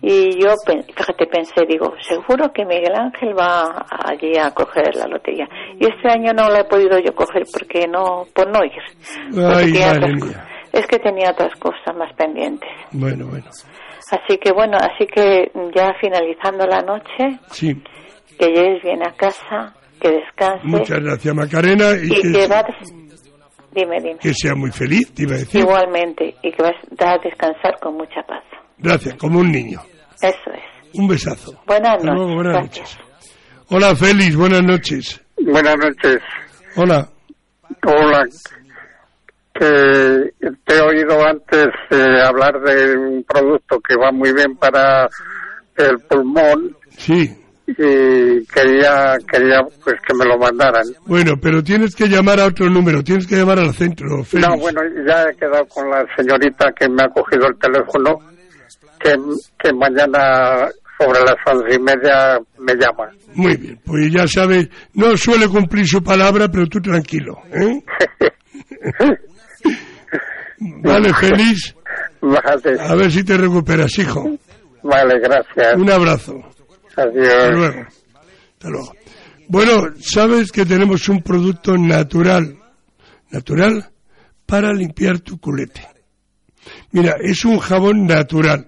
Y 0.01 0.39
yo, 0.39 0.53
fíjate, 0.95 1.25
pensé, 1.25 1.65
digo, 1.67 1.91
seguro 2.07 2.51
que 2.53 2.65
Miguel 2.65 2.93
Ángel 2.93 3.35
va 3.35 3.83
allí 3.89 4.37
a 4.37 4.51
coger 4.51 4.95
la 4.95 5.07
lotería. 5.07 5.47
Y 5.79 5.87
este 5.87 6.07
año 6.07 6.33
no 6.33 6.49
la 6.49 6.59
he 6.59 6.65
podido 6.65 6.99
yo 6.99 7.15
coger 7.15 7.43
porque 7.51 7.87
no, 7.87 8.27
por 8.35 8.47
no 8.47 8.63
ir. 8.63 8.73
Ay, 9.31 9.73
madre 9.73 9.97
otras 9.97 10.23
mía. 10.23 10.47
Es 10.71 10.85
que 10.85 10.99
tenía 10.99 11.31
otras 11.31 11.55
cosas 11.59 11.95
más 11.97 12.13
pendientes. 12.15 12.69
Bueno, 12.91 13.25
bueno. 13.25 13.45
Así 14.13 14.37
que 14.37 14.51
bueno, 14.53 14.77
así 14.79 15.07
que 15.07 15.51
ya 15.75 15.91
finalizando 15.99 16.67
la 16.67 16.81
noche, 16.81 17.39
Sí, 17.51 17.73
que 18.37 18.45
llegues 18.47 18.83
bien 18.83 19.01
a 19.01 19.11
casa, 19.13 19.73
que 19.99 20.09
descanses. 20.11 20.63
muchas 20.65 20.99
gracias 20.99 21.33
Macarena 21.35 21.85
y 22.01 22.05
y 22.13 22.21
que, 22.21 22.31
que 22.31 22.47
vas... 22.47 22.65
Dime, 23.71 23.99
dime. 24.01 24.19
que 24.19 24.33
sea 24.35 24.53
muy 24.53 24.69
feliz, 24.71 25.11
te 25.15 25.23
iba 25.23 25.33
a 25.33 25.39
decir. 25.39 25.61
Igualmente, 25.61 26.35
y 26.43 26.51
que 26.51 26.61
vas 26.61 26.75
a 26.99 27.17
descansar 27.23 27.79
con 27.81 27.95
mucha 27.97 28.21
paz. 28.21 28.43
Gracias, 28.77 29.15
como 29.15 29.39
un 29.39 29.51
niño. 29.51 29.79
Eso 30.21 30.51
es. 30.53 30.99
Un 30.99 31.07
besazo. 31.07 31.59
Buenas 31.65 32.03
noches. 32.03 32.13
luego, 32.13 32.35
buenas 32.35 32.53
Gracias. 32.53 32.97
noches. 32.97 33.65
Hola 33.69 33.95
Félix, 33.95 34.35
buenas 34.35 34.61
noches. 34.61 35.21
Buenas 35.41 35.75
noches. 35.77 36.19
Hola. 36.75 37.09
Hola. 37.87 38.25
Que 39.53 40.31
te 40.65 40.75
he 40.75 40.81
oído 40.81 41.23
antes 41.25 41.67
eh, 41.91 42.21
hablar 42.25 42.59
de 42.61 42.97
un 42.97 43.23
producto 43.23 43.79
que 43.79 43.95
va 43.95 44.11
muy 44.11 44.33
bien 44.33 44.55
para 44.55 45.07
el 45.77 45.97
pulmón 46.09 46.75
Sí, 46.97 47.29
y 47.67 48.45
quería 48.47 49.15
quería 49.31 49.61
pues 49.83 49.95
que 50.07 50.13
me 50.15 50.25
lo 50.25 50.37
mandaran. 50.37 50.83
bueno, 51.07 51.33
pero 51.41 51.63
tienes 51.63 51.95
que 51.95 52.07
llamar 52.07 52.39
a 52.39 52.45
otro 52.47 52.69
número, 52.69 53.03
tienes 53.03 53.25
que 53.27 53.35
llamar 53.37 53.59
al 53.59 53.73
centro, 53.73 54.23
Félix. 54.23 54.47
No, 54.49 54.57
bueno, 54.57 54.81
ya 55.07 55.23
he 55.29 55.35
quedado 55.35 55.65
con 55.67 55.89
la 55.89 56.05
señorita 56.17 56.71
que 56.77 56.89
me 56.89 57.03
ha 57.03 57.07
cogido 57.09 57.47
el 57.47 57.57
teléfono, 57.57 58.19
que, 58.99 59.15
que 59.59 59.73
mañana 59.73 60.67
sobre 60.99 61.19
las 61.21 61.35
once 61.45 61.75
y 61.75 61.79
media 61.79 62.37
me 62.59 62.73
llama. 62.75 63.09
Muy 63.35 63.55
bien, 63.57 63.79
pues 63.85 64.11
ya 64.11 64.27
sabes, 64.27 64.67
no 64.93 65.15
suele 65.17 65.47
cumplir 65.47 65.87
su 65.87 66.03
palabra, 66.03 66.47
pero 66.49 66.67
tú 66.67 66.79
tranquilo, 66.81 67.37
¿eh? 67.51 67.81
vale, 70.83 71.13
Félix. 71.13 71.75
Vale, 72.21 72.79
A 72.79 72.95
ver 72.95 73.11
si 73.11 73.23
te 73.23 73.37
recuperas, 73.37 73.97
hijo. 73.99 74.37
vale, 74.83 75.19
gracias. 75.19 75.75
Un 75.75 75.89
abrazo. 75.91 76.35
Hasta 76.89 77.03
Adiós. 77.03 77.51
luego. 77.53 77.81
Hasta 78.53 78.69
luego. 78.69 78.93
Bueno, 79.49 79.83
sabes 80.01 80.51
que 80.51 80.65
tenemos 80.65 81.09
un 81.09 81.21
producto 81.21 81.77
natural, 81.77 82.57
natural, 83.29 83.89
para 84.45 84.71
limpiar 84.73 85.19
tu 85.19 85.37
culete. 85.39 85.85
Mira, 86.91 87.15
es 87.21 87.43
un 87.43 87.59
jabón 87.59 88.05
natural. 88.07 88.65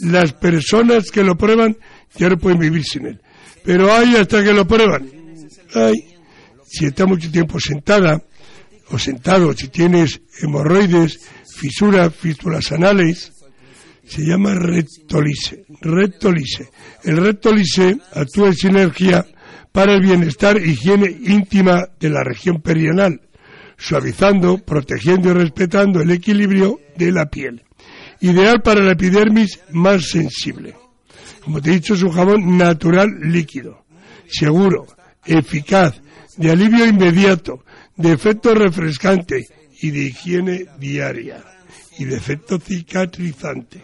Las 0.00 0.32
personas 0.32 1.10
que 1.10 1.22
lo 1.22 1.36
prueban 1.36 1.76
ya 2.16 2.28
no 2.28 2.36
pueden 2.38 2.58
vivir 2.58 2.82
sin 2.84 3.06
él. 3.06 3.20
Pero 3.64 3.92
hay 3.92 4.16
hasta 4.16 4.42
que 4.42 4.52
lo 4.52 4.66
prueban. 4.66 5.08
Ay, 5.74 5.94
si 6.66 6.86
está 6.86 7.06
mucho 7.06 7.30
tiempo 7.30 7.58
sentada 7.60 8.20
o 8.90 8.98
sentado, 8.98 9.52
si 9.52 9.68
tienes 9.68 10.20
hemorroides, 10.40 11.20
fisuras, 11.56 12.14
fístulas 12.14 12.70
anales, 12.72 13.32
se 14.06 14.22
llama 14.22 14.54
Rectolise. 14.54 15.64
Rectolise. 15.80 16.70
El 17.02 17.16
Rectolise 17.16 17.98
actúa 18.12 18.48
en 18.48 18.54
sinergia 18.54 19.26
para 19.72 19.94
el 19.94 20.00
bienestar 20.00 20.56
e 20.56 20.68
higiene 20.68 21.10
íntima 21.10 21.88
de 21.98 22.10
la 22.10 22.22
región 22.22 22.62
perianal, 22.62 23.20
suavizando, 23.76 24.58
protegiendo 24.58 25.30
y 25.30 25.34
respetando 25.34 26.00
el 26.00 26.10
equilibrio 26.10 26.80
de 26.96 27.12
la 27.12 27.26
piel. 27.26 27.62
Ideal 28.20 28.62
para 28.62 28.82
la 28.82 28.92
epidermis 28.92 29.60
más 29.72 30.08
sensible. 30.08 30.74
Como 31.44 31.60
te 31.60 31.70
he 31.70 31.74
dicho, 31.74 31.94
es 31.94 32.02
un 32.02 32.12
jabón 32.12 32.56
natural 32.56 33.08
líquido, 33.20 33.84
seguro, 34.26 34.86
eficaz, 35.24 36.00
de 36.36 36.50
alivio 36.50 36.86
inmediato, 36.86 37.64
de 37.96 38.12
efecto 38.12 38.54
refrescante 38.54 39.46
y 39.80 39.90
de 39.90 40.00
higiene 40.04 40.66
diaria 40.78 41.42
y 41.98 42.04
de 42.04 42.16
efecto 42.16 42.58
cicatrizante. 42.58 43.82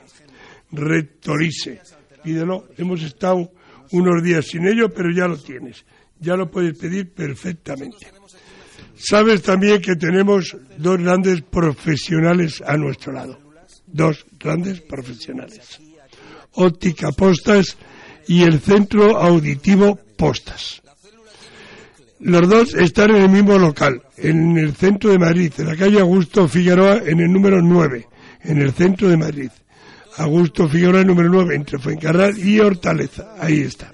Rectolise. 0.71 1.81
Pídelo, 2.23 2.69
hemos 2.79 3.03
estado 3.03 3.53
unos 3.91 4.23
días 4.23 4.47
sin 4.47 4.67
ello, 4.67 4.89
pero 4.91 5.11
ya 5.11 5.27
lo 5.27 5.37
tienes. 5.37 5.85
Ya 6.21 6.37
lo 6.37 6.51
puedes 6.51 6.79
pedir 6.79 7.13
perfectamente. 7.13 8.07
Sabes 8.95 9.43
también 9.43 9.83
que 9.83 9.97
tenemos 9.97 10.57
dos 10.79 10.99
grandes 10.99 11.43
profesionales 11.43 12.63
a 12.65 12.77
nuestro 12.77 13.13
lado. 13.13 13.39
Dos 13.87 14.25
grandes 14.39 14.81
profesionales. 14.81 15.81
Óptica 16.53 17.11
Postas 17.13 17.77
y 18.29 18.43
el 18.43 18.61
Centro 18.61 19.19
Auditivo 19.19 19.99
Postas. 20.17 20.82
Los 22.25 22.49
dos 22.49 22.75
están 22.75 23.11
en 23.11 23.23
el 23.23 23.29
mismo 23.31 23.59
local, 23.59 24.01
en 24.17 24.57
el 24.57 24.77
centro 24.77 25.11
de 25.11 25.19
Madrid, 25.19 25.53
en 25.59 25.67
la 25.67 25.75
calle 25.75 25.99
Augusto 25.99 26.47
Figueroa, 26.47 26.99
en 27.05 27.19
el 27.19 27.33
número 27.33 27.61
9, 27.61 28.07
en 28.45 28.63
el 28.63 28.73
centro 28.73 29.09
de 29.09 29.17
Madrid. 29.17 29.51
Augusto 30.19 30.69
Figueroa, 30.69 31.03
número 31.03 31.29
9, 31.29 31.57
entre 31.57 31.81
Fuencarral 31.81 32.39
y 32.39 32.61
Hortaleza. 32.61 33.35
Ahí 33.41 33.63
está. 33.63 33.91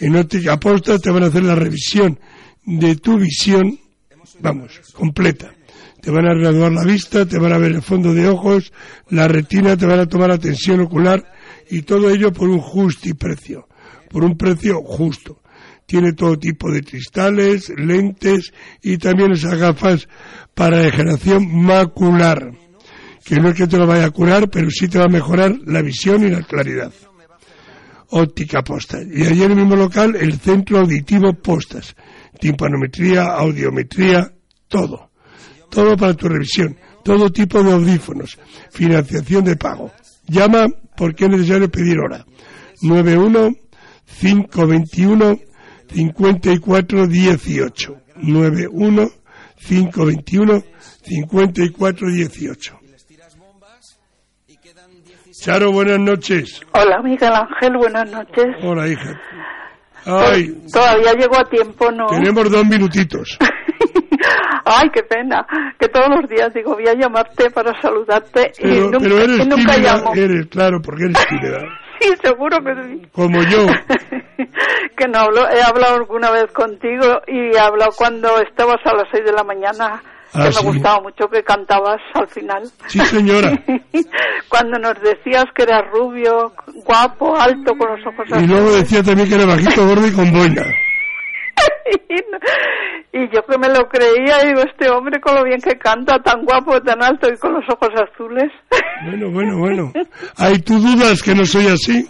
En 0.00 0.16
óptica 0.16 0.58
Postas 0.58 1.00
te 1.00 1.12
van 1.12 1.22
a 1.22 1.26
hacer 1.26 1.44
la 1.44 1.54
revisión 1.54 2.18
de 2.64 2.96
tu 2.96 3.16
visión, 3.16 3.78
vamos, 4.40 4.80
completa. 4.92 5.54
Te 6.02 6.10
van 6.10 6.26
a 6.26 6.34
graduar 6.34 6.72
la 6.72 6.82
vista, 6.82 7.26
te 7.26 7.38
van 7.38 7.52
a 7.52 7.58
ver 7.58 7.70
el 7.70 7.82
fondo 7.82 8.12
de 8.12 8.26
ojos, 8.26 8.72
la 9.10 9.28
retina, 9.28 9.76
te 9.76 9.86
van 9.86 10.00
a 10.00 10.08
tomar 10.08 10.30
la 10.30 10.38
tensión 10.38 10.80
ocular 10.80 11.32
y 11.70 11.82
todo 11.82 12.10
ello 12.10 12.32
por 12.32 12.48
un 12.48 12.58
justo 12.58 13.08
precio, 13.14 13.68
por 14.10 14.24
un 14.24 14.36
precio 14.36 14.82
justo. 14.82 15.42
Tiene 15.86 16.12
todo 16.12 16.38
tipo 16.38 16.70
de 16.70 16.82
cristales, 16.82 17.72
lentes 17.76 18.52
y 18.82 18.98
también 18.98 19.32
esas 19.32 19.56
gafas 19.56 20.08
para 20.54 20.78
degeneración 20.78 21.62
macular, 21.62 22.52
que 23.24 23.36
no 23.36 23.50
es 23.50 23.54
que 23.54 23.66
te 23.66 23.78
lo 23.78 23.86
vaya 23.86 24.06
a 24.06 24.10
curar, 24.10 24.50
pero 24.50 24.70
sí 24.70 24.88
te 24.88 24.98
va 24.98 25.04
a 25.04 25.08
mejorar 25.08 25.56
la 25.64 25.82
visión 25.82 26.24
y 26.24 26.30
la 26.30 26.42
claridad. 26.42 26.92
Óptica 28.08 28.62
Postas. 28.62 29.04
Y 29.12 29.24
allí 29.24 29.42
en 29.42 29.52
el 29.52 29.56
mismo 29.56 29.76
local, 29.76 30.16
el 30.16 30.38
Centro 30.38 30.78
Auditivo 30.78 31.34
Postas. 31.34 31.96
Timpanometría, 32.38 33.24
audiometría, 33.24 34.32
todo. 34.68 35.10
Todo 35.70 35.96
para 35.96 36.14
tu 36.14 36.28
revisión. 36.28 36.76
Todo 37.02 37.30
tipo 37.30 37.62
de 37.62 37.72
audífonos. 37.72 38.38
Financiación 38.70 39.44
de 39.44 39.56
pago. 39.56 39.92
Llama 40.28 40.66
porque 40.96 41.24
es 41.24 41.30
necesario 41.30 41.70
pedir 41.70 41.98
hora. 41.98 42.24
91 42.82 43.52
521 44.20 45.38
5418. 45.88 47.96
91 48.22 49.08
521 49.66 50.62
5418. 51.02 52.78
Charo, 55.42 55.70
buenas 55.70 55.98
noches. 56.00 56.60
Hola, 56.72 57.00
Miguel 57.02 57.32
Ángel, 57.32 57.76
buenas 57.76 58.10
noches. 58.10 58.46
Hola, 58.62 58.88
hija. 58.88 59.20
Ay, 60.06 60.48
Todavía 60.72 61.12
llego 61.14 61.38
a 61.38 61.44
tiempo, 61.44 61.90
¿no? 61.90 62.06
tenemos 62.06 62.50
dos 62.50 62.64
minutitos. 62.66 63.38
Ay, 64.64 64.88
qué 64.92 65.02
pena. 65.02 65.46
Que 65.78 65.88
todos 65.88 66.08
los 66.08 66.28
días 66.28 66.52
digo, 66.54 66.74
voy 66.74 66.88
a 66.88 66.94
llamarte 66.94 67.50
para 67.50 67.80
saludarte 67.80 68.52
y 68.58 68.62
Pero, 68.62 68.82
nunca, 68.90 68.98
pero 69.00 69.18
eres 69.18 69.38
y 69.38 69.48
nunca 69.48 69.72
tímida, 69.74 69.96
llamo. 69.96 70.14
eres, 70.14 70.46
claro, 70.48 70.80
porque 70.82 71.04
eres 71.04 71.26
tímida. 71.28 71.58
Sí, 71.98 72.12
seguro 72.22 72.58
que 72.62 72.74
sí. 72.74 73.08
Como 73.10 73.42
yo. 73.44 73.66
Que 74.96 75.06
no 75.08 75.18
hablo, 75.18 75.48
he 75.50 75.62
hablado 75.62 75.96
alguna 75.96 76.30
vez 76.30 76.50
contigo 76.52 77.20
y 77.26 77.54
he 77.54 77.58
hablado 77.58 77.90
cuando 77.96 78.38
estabas 78.40 78.78
a 78.84 78.94
las 78.94 79.06
seis 79.12 79.24
de 79.24 79.32
la 79.32 79.44
mañana. 79.44 80.02
Ah, 80.34 80.46
que 80.46 80.52
sí. 80.52 80.64
me 80.66 80.72
gustaba 80.72 81.00
mucho 81.00 81.28
que 81.28 81.42
cantabas 81.42 82.00
al 82.14 82.28
final. 82.28 82.62
Sí, 82.88 82.98
señora. 83.00 83.52
cuando 84.48 84.78
nos 84.78 84.94
decías 85.00 85.44
que 85.54 85.62
eras 85.62 85.82
rubio, 85.92 86.52
guapo, 86.84 87.36
alto, 87.38 87.72
con 87.78 87.90
los 87.90 88.06
ojos 88.06 88.26
Y 88.28 88.32
azules. 88.32 88.50
luego 88.50 88.72
decía 88.72 89.02
también 89.02 89.28
que 89.28 89.34
era 89.36 89.46
bajito, 89.46 89.86
gordo 89.86 90.06
y 90.06 90.12
con 90.12 90.32
boina. 90.32 90.62
Y 93.12 93.20
yo 93.34 93.40
que 93.48 93.56
me 93.58 93.68
lo 93.68 93.88
creía, 93.88 94.44
digo, 94.44 94.60
este 94.60 94.90
hombre 94.90 95.18
con 95.20 95.34
lo 95.36 95.44
bien 95.44 95.60
que 95.60 95.78
canta, 95.78 96.18
tan 96.22 96.44
guapo, 96.44 96.78
tan 96.82 97.02
alto 97.02 97.32
y 97.32 97.36
con 97.38 97.54
los 97.54 97.64
ojos 97.70 97.88
azules. 97.94 98.52
Bueno, 99.06 99.30
bueno, 99.30 99.58
bueno. 99.58 99.92
¿Hay 100.36 100.58
tú 100.58 100.78
dudas 100.78 101.22
que 101.22 101.34
no 101.34 101.44
soy 101.46 101.66
así? 101.68 102.06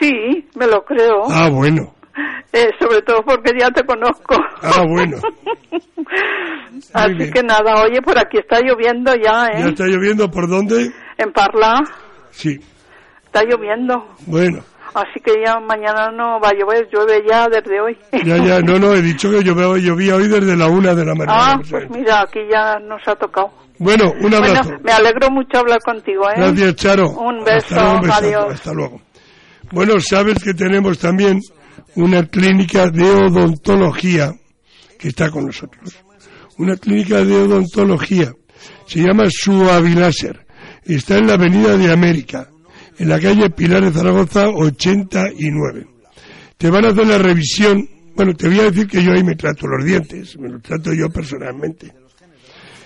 Sí, 0.00 0.46
me 0.54 0.66
lo 0.66 0.84
creo. 0.84 1.22
Ah, 1.30 1.48
bueno. 1.50 1.92
Eh, 2.52 2.68
sobre 2.80 3.02
todo 3.02 3.22
porque 3.22 3.52
ya 3.58 3.70
te 3.70 3.84
conozco. 3.84 4.34
Ah, 4.62 4.82
bueno. 4.88 5.18
Así 6.94 7.14
bien. 7.14 7.32
que 7.32 7.42
nada, 7.42 7.82
oye, 7.82 8.00
por 8.02 8.18
aquí 8.18 8.38
está 8.38 8.60
lloviendo 8.60 9.12
ya, 9.14 9.46
¿eh? 9.48 9.60
¿Ya 9.60 9.66
está 9.68 9.84
lloviendo 9.86 10.30
por 10.30 10.48
dónde? 10.48 10.90
En 11.18 11.32
Parla 11.32 11.82
Sí. 12.30 12.58
está 13.24 13.42
lloviendo. 13.44 14.06
Bueno. 14.26 14.60
Así 14.94 15.20
que 15.22 15.32
ya 15.44 15.58
mañana 15.60 16.10
no 16.10 16.40
va 16.40 16.48
a 16.50 16.54
llover, 16.54 16.88
llueve 16.90 17.22
ya 17.28 17.48
desde 17.48 17.78
hoy. 17.80 17.98
Ya, 18.24 18.36
ya, 18.38 18.60
no, 18.60 18.78
no, 18.78 18.94
he 18.94 19.02
dicho 19.02 19.30
que 19.30 19.42
llovía, 19.42 19.76
llovía 19.76 20.16
hoy 20.16 20.26
desde 20.28 20.56
la 20.56 20.68
una 20.68 20.94
de 20.94 21.04
la 21.04 21.14
mañana. 21.14 21.52
Ah, 21.52 21.60
pues 21.70 21.90
mira, 21.90 22.22
aquí 22.22 22.40
ya 22.50 22.78
nos 22.78 23.06
ha 23.06 23.14
tocado. 23.16 23.50
Bueno, 23.78 24.10
un 24.22 24.32
abrazo. 24.34 24.62
Bueno, 24.70 24.80
me 24.84 24.92
alegro 24.92 25.28
mucho 25.30 25.58
hablar 25.58 25.80
contigo, 25.82 26.26
¿eh? 26.30 26.34
Gracias, 26.38 26.76
Charo. 26.76 27.10
Un 27.10 27.44
beso, 27.44 27.74
Hasta 27.74 27.82
luego, 27.82 27.94
un 27.96 28.00
besazo. 28.00 28.24
adiós. 28.24 28.46
Hasta 28.54 28.72
luego. 28.72 29.00
Bueno, 29.72 30.00
sabes 30.00 30.42
que 30.42 30.54
tenemos 30.54 30.98
también 30.98 31.40
una 31.94 32.26
clínica 32.26 32.88
de 32.88 33.04
odontología 33.04 34.32
que 34.98 35.08
está 35.08 35.30
con 35.30 35.46
nosotros. 35.46 35.96
Una 36.58 36.76
clínica 36.76 37.24
de 37.24 37.34
odontología. 37.34 38.32
Se 38.86 39.00
llama 39.00 39.24
Suaviláser. 39.28 40.46
Está 40.84 41.18
en 41.18 41.26
la 41.26 41.34
Avenida 41.34 41.76
de 41.76 41.90
América, 41.90 42.48
en 42.98 43.08
la 43.08 43.18
calle 43.18 43.50
Pilar 43.50 43.82
de 43.84 43.92
Zaragoza 43.92 44.48
89. 44.48 45.86
Te 46.56 46.70
van 46.70 46.84
a 46.84 46.88
hacer 46.90 47.06
la 47.06 47.18
revisión. 47.18 47.88
Bueno, 48.14 48.34
te 48.34 48.48
voy 48.48 48.60
a 48.60 48.70
decir 48.70 48.86
que 48.86 49.02
yo 49.02 49.12
ahí 49.12 49.24
me 49.24 49.34
trato 49.34 49.66
los 49.66 49.84
dientes, 49.84 50.38
me 50.38 50.48
los 50.48 50.62
trato 50.62 50.92
yo 50.94 51.10
personalmente. 51.10 51.92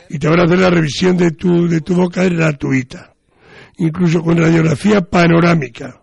Y 0.08 0.18
te 0.18 0.28
van 0.28 0.40
a 0.40 0.44
hacer 0.44 0.58
la 0.58 0.70
revisión 0.70 1.16
de 1.16 1.32
tu, 1.32 1.68
de 1.68 1.82
tu 1.82 1.94
boca 1.94 2.24
gratuita 2.24 3.10
incluso 3.80 4.22
con 4.22 4.36
radiografía 4.36 5.00
panorámica. 5.00 5.99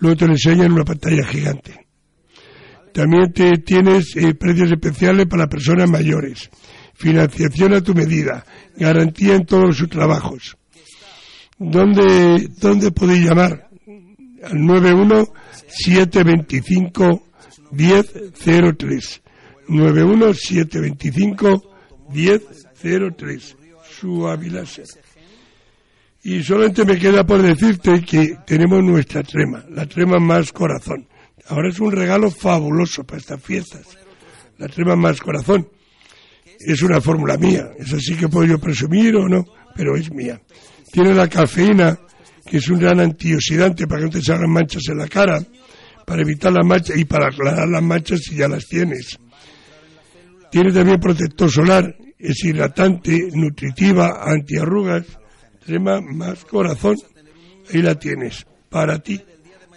Luego 0.00 0.16
te 0.16 0.26
lo 0.26 0.32
enseñan 0.32 0.66
en 0.66 0.72
una 0.72 0.84
pantalla 0.84 1.24
gigante. 1.26 1.86
También 2.92 3.32
te 3.32 3.58
tienes 3.58 4.16
eh, 4.16 4.34
precios 4.34 4.70
especiales 4.70 5.26
para 5.26 5.48
personas 5.48 5.90
mayores, 5.90 6.50
financiación 6.94 7.74
a 7.74 7.82
tu 7.82 7.94
medida, 7.94 8.44
garantía 8.76 9.34
en 9.34 9.44
todos 9.44 9.76
sus 9.76 9.88
trabajos. 9.88 10.56
¿Dónde, 11.58 12.48
dónde 12.58 12.90
podéis 12.90 13.24
llamar? 13.24 13.68
Al 14.42 14.64
91 14.64 15.26
725 15.68 17.22
1003. 17.72 19.22
91 19.68 20.34
725 20.34 21.62
1003. 22.12 23.56
Suaviláser. 23.98 24.86
Y 26.28 26.42
solamente 26.42 26.84
me 26.84 26.98
queda 26.98 27.24
por 27.24 27.40
decirte 27.40 28.02
que 28.02 28.38
tenemos 28.44 28.82
nuestra 28.82 29.22
trema, 29.22 29.64
la 29.70 29.86
trema 29.86 30.18
más 30.18 30.50
corazón. 30.50 31.06
Ahora 31.46 31.68
es 31.68 31.78
un 31.78 31.92
regalo 31.92 32.32
fabuloso 32.32 33.04
para 33.04 33.20
estas 33.20 33.40
fiestas. 33.40 33.96
La 34.58 34.66
trema 34.66 34.96
más 34.96 35.20
corazón. 35.20 35.68
Es 36.58 36.82
una 36.82 37.00
fórmula 37.00 37.36
mía, 37.36 37.70
es 37.78 37.92
así 37.92 38.16
que 38.16 38.26
puedo 38.26 38.44
yo 38.44 38.58
presumir 38.58 39.14
o 39.14 39.28
no, 39.28 39.44
pero 39.76 39.94
es 39.94 40.10
mía. 40.10 40.40
Tiene 40.90 41.14
la 41.14 41.28
cafeína, 41.28 41.96
que 42.44 42.56
es 42.56 42.68
un 42.70 42.80
gran 42.80 42.98
antioxidante 42.98 43.86
para 43.86 44.00
que 44.00 44.06
no 44.06 44.10
te 44.10 44.22
salgan 44.22 44.50
manchas 44.50 44.82
en 44.88 44.98
la 44.98 45.06
cara, 45.06 45.40
para 46.04 46.22
evitar 46.22 46.50
las 46.50 46.66
manchas 46.66 46.96
y 46.96 47.04
para 47.04 47.28
aclarar 47.28 47.68
las 47.68 47.82
manchas 47.84 48.22
si 48.24 48.34
ya 48.34 48.48
las 48.48 48.66
tienes. 48.66 49.16
Tiene 50.50 50.72
también 50.72 50.98
protector 50.98 51.48
solar, 51.52 51.94
es 52.18 52.44
hidratante, 52.44 53.28
nutritiva, 53.32 54.24
antiarrugas, 54.24 55.06
crema 55.66 56.00
más 56.00 56.44
corazón. 56.44 56.96
Ahí 57.72 57.82
la 57.82 57.96
tienes, 57.96 58.46
para 58.70 59.00
ti, 59.00 59.20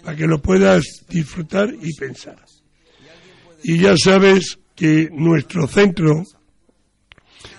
para 0.03 0.15
que 0.15 0.27
lo 0.27 0.41
puedas 0.41 0.83
disfrutar 1.09 1.69
y 1.81 1.93
pensar. 1.95 2.37
Y 3.63 3.79
ya 3.79 3.95
sabes 3.97 4.59
que 4.75 5.09
nuestro 5.11 5.67
centro, 5.67 6.23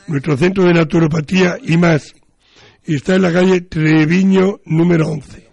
nuestro 0.06 0.36
centro 0.36 0.64
de 0.64 0.74
naturopatía 0.74 1.58
y 1.62 1.76
más, 1.76 2.14
está 2.84 3.16
en 3.16 3.22
la 3.22 3.32
calle 3.32 3.62
Treviño 3.62 4.60
número 4.64 5.08
11. 5.08 5.50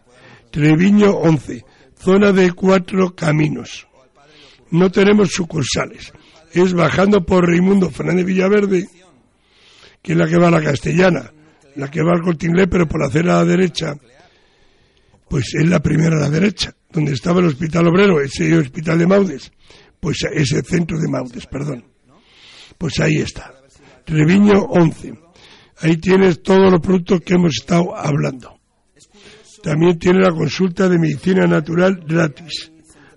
Treviño 0.51 1.11
11, 1.11 1.65
zona 1.99 2.31
de 2.31 2.51
cuatro 2.51 3.15
caminos. 3.15 3.87
No 4.69 4.91
tenemos 4.91 5.29
sucursales. 5.31 6.13
Es 6.53 6.73
bajando 6.73 7.25
por 7.25 7.45
Raimundo 7.45 7.89
Fernández 7.89 8.25
Villaverde, 8.25 8.87
que 10.01 10.13
es 10.13 10.17
la 10.17 10.27
que 10.27 10.37
va 10.37 10.47
a 10.47 10.51
la 10.51 10.63
castellana, 10.63 11.31
la 11.77 11.89
que 11.89 12.01
va 12.01 12.13
al 12.13 12.21
Corte 12.21 12.47
Inglés, 12.47 12.67
pero 12.69 12.87
por 12.87 13.01
la 13.01 13.07
acera 13.07 13.35
a 13.35 13.43
la 13.43 13.45
derecha, 13.45 13.95
pues 15.29 15.53
es 15.53 15.69
la 15.69 15.79
primera 15.79 16.17
a 16.17 16.21
la 16.21 16.29
derecha, 16.29 16.75
donde 16.91 17.13
estaba 17.13 17.39
el 17.39 17.47
Hospital 17.47 17.87
Obrero, 17.87 18.19
ese 18.21 18.57
Hospital 18.57 18.99
de 18.99 19.07
Maudes, 19.07 19.51
pues 19.99 20.17
ese 20.33 20.61
centro 20.61 20.99
de 20.99 21.07
Maudes, 21.07 21.45
perdón. 21.47 21.85
Pues 22.77 22.99
ahí 22.99 23.17
está. 23.17 23.53
Treviño 24.05 24.53
11. 24.69 25.13
Ahí 25.79 25.97
tienes 25.97 26.41
todos 26.41 26.71
los 26.71 26.81
productos 26.81 27.21
que 27.21 27.35
hemos 27.35 27.57
estado 27.57 27.95
hablando. 27.95 28.59
También 29.61 29.99
tiene 29.99 30.19
la 30.19 30.31
consulta 30.31 30.87
de 30.87 30.97
medicina 30.97 31.45
natural 31.45 32.03
gratis 32.07 32.71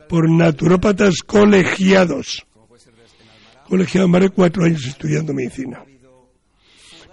por 0.08 0.28
naturópatas 0.28 1.22
colegiados. 1.24 2.44
Colegiados 3.68 4.10
más 4.10 4.22
de 4.22 4.30
cuatro 4.30 4.64
años 4.64 4.84
estudiando 4.84 5.32
medicina. 5.32 5.84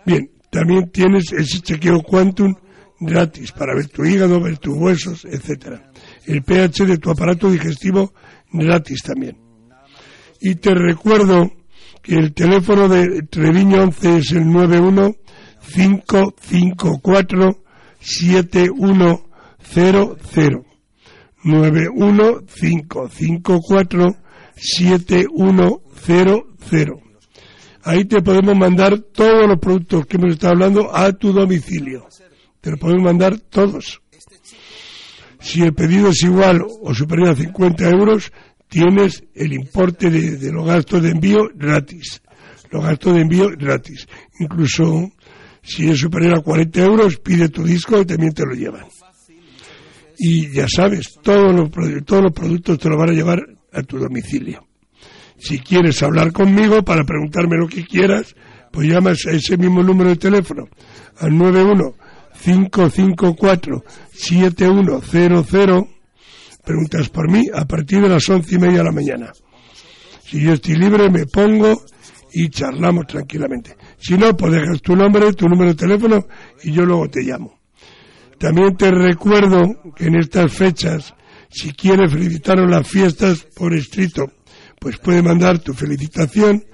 Bien, 0.05 0.31
también 0.49 0.89
tienes 0.91 1.31
ese 1.33 1.61
chequeo 1.61 2.01
quantum 2.01 2.55
gratis 2.99 3.51
para 3.51 3.75
ver 3.75 3.89
tu 3.89 4.03
hígado, 4.05 4.41
ver 4.41 4.57
tus 4.57 4.75
huesos, 4.75 5.23
etcétera. 5.25 5.91
El 6.25 6.41
pH 6.43 6.85
de 6.85 6.97
tu 6.97 7.11
aparato 7.11 7.51
digestivo 7.51 8.13
gratis 8.51 9.03
también. 9.03 9.37
Y 10.39 10.55
te 10.55 10.73
recuerdo 10.73 11.51
que 12.01 12.15
el 12.15 12.33
teléfono 12.33 12.87
de 12.87 13.23
Treviño 13.23 13.83
11 13.83 14.17
es 14.17 14.31
el 14.31 14.49
91 14.49 15.17
554 15.73 17.63
7100 17.99 20.65
91 21.43 22.45
554 22.45 24.15
7100 24.55 27.07
Ahí 27.88 28.03
te 28.03 28.22
podemos 28.22 28.53
mandar 28.57 28.99
todos 28.99 29.47
los 29.47 29.59
productos 29.59 30.05
que 30.05 30.18
hemos 30.18 30.34
estado 30.34 30.51
hablando 30.51 30.93
a 30.93 31.09
tu 31.14 31.31
domicilio. 31.31 32.05
Te 32.59 32.72
los 32.72 32.80
podemos 32.81 33.01
mandar 33.01 33.39
todos. 33.39 34.01
Si 35.39 35.61
el 35.61 35.73
pedido 35.73 36.09
es 36.09 36.22
igual 36.22 36.65
o 36.81 36.93
superior 36.93 37.30
a 37.30 37.35
50 37.35 37.89
euros, 37.89 38.34
tienes 38.68 39.23
el 39.34 39.53
importe 39.53 40.09
de, 40.09 40.51
los 40.51 40.68
gastos 40.68 41.01
de 41.01 41.11
envío 41.11 41.49
gratis. 41.55 42.22
Los 42.72 42.84
gastos 42.84 43.14
de 43.14 43.22
envío 43.22 43.51
gratis. 43.57 44.05
Incluso 44.38 45.09
si 45.61 45.89
es 45.89 45.97
superior 45.97 46.39
a 46.39 46.41
40 46.41 46.84
euros, 46.84 47.18
pide 47.19 47.47
tu 47.47 47.64
disco 47.64 48.01
y 48.01 48.05
también 48.05 48.34
te 48.34 48.43
lo 48.45 48.53
llevan. 48.53 48.84
Y 50.18 50.51
ya 50.51 50.68
sabes, 50.68 51.18
todos 51.23 51.55
los, 51.55 51.72
todos 52.05 52.23
los 52.23 52.34
productos 52.34 52.80
te 52.80 52.89
los 52.89 52.97
van 52.97 53.11
a 53.11 53.14
llevar 53.14 53.39
a 53.72 53.81
tu 53.81 53.97
domicilio. 53.97 54.68
Si 55.38 55.59
quieres 55.59 56.01
hablar 56.01 56.31
conmigo 56.31 56.84
para 56.84 57.03
preguntarme 57.03 57.57
lo 57.57 57.68
que 57.68 57.85
quieras, 57.85 58.35
pues 58.72 58.88
llamas 58.88 59.26
a 59.27 59.31
ese 59.31 59.57
mismo 59.57 59.84
número 59.84 60.09
de 60.09 60.15
teléfono, 60.18 60.68
al 61.18 61.38
91 61.38 61.95
554 62.43 63.84
7100, 64.11 65.88
preguntas 66.64 67.09
por 67.09 67.31
mí 67.31 67.43
a 67.53 67.65
partir 67.65 68.01
de 68.01 68.09
las 68.09 68.27
once 68.30 68.55
y 68.55 68.59
media 68.59 68.80
de 68.80 68.84
la 68.84 68.91
mañana. 68.91 69.31
Si 70.23 70.41
yo 70.41 70.53
estoy 70.53 70.76
libre, 70.76 71.09
me 71.09 71.26
pongo 71.26 71.81
y 72.34 72.49
charlamos 72.49 73.07
tranquilamente. 73.07 73.77
Si 73.97 74.18
no, 74.18 74.35
pues 74.35 74.53
dejas 74.53 74.81
tu 74.81 74.95
nombre, 74.95 75.34
tu 75.34 75.47
número 75.47 75.69
de 75.69 75.76
teléfono 75.76 76.27
y 76.64 76.72
yo 76.72 76.84
luego 76.84 77.09
te 77.09 77.22
llamo. 77.22 77.59
También 78.38 78.76
te 78.76 78.91
recuerdo 78.91 79.93
que 79.95 80.05
en 80.05 80.15
estas 80.15 80.53
fechas, 80.53 81.15
si 81.49 81.72
quieres 81.72 82.11
felicitaros 82.11 82.69
las 82.69 82.88
fiestas 82.88 83.47
por 83.55 83.73
escrito, 83.73 84.26
pues 84.79 84.97
puede 84.97 85.21
mandar 85.21 85.59
tu 85.59 85.73
felicitación 85.73 86.65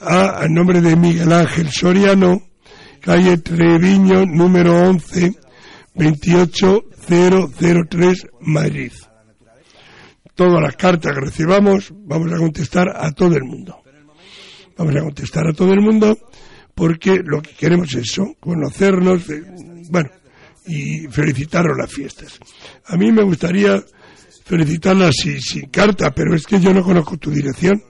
a, 0.00 0.42
a 0.42 0.48
nombre 0.48 0.80
de 0.80 0.96
Miguel 0.96 1.30
Ángel 1.32 1.70
Soriano, 1.70 2.42
calle 3.00 3.36
Treviño, 3.38 4.24
número 4.26 4.88
11, 4.88 5.34
28003, 5.94 8.26
Madrid. 8.40 8.92
Todas 10.34 10.60
las 10.60 10.74
cartas 10.76 11.14
que 11.14 11.20
recibamos 11.20 11.92
vamos 11.94 12.32
a 12.32 12.38
contestar 12.38 12.88
a 12.96 13.12
todo 13.12 13.36
el 13.36 13.44
mundo. 13.44 13.80
Vamos 14.76 14.96
a 14.96 15.00
contestar 15.00 15.46
a 15.46 15.52
todo 15.52 15.72
el 15.72 15.80
mundo 15.80 16.18
porque 16.74 17.20
lo 17.24 17.40
que 17.40 17.54
queremos 17.54 17.94
es 17.94 18.10
eso, 18.10 18.34
conocernos, 18.40 19.22
bueno, 19.90 20.10
y 20.66 21.06
felicitaros 21.08 21.76
las 21.78 21.92
fiestas. 21.92 22.40
A 22.86 22.96
mí 22.96 23.12
me 23.12 23.22
gustaría 23.22 23.80
felicitarlas 24.44 25.16
sin, 25.16 25.40
sin 25.40 25.68
carta, 25.68 26.12
pero 26.14 26.34
es 26.34 26.46
que 26.46 26.60
yo 26.60 26.72
no 26.72 26.82
conozco 26.82 27.16
tu 27.16 27.30
dirección 27.30 27.82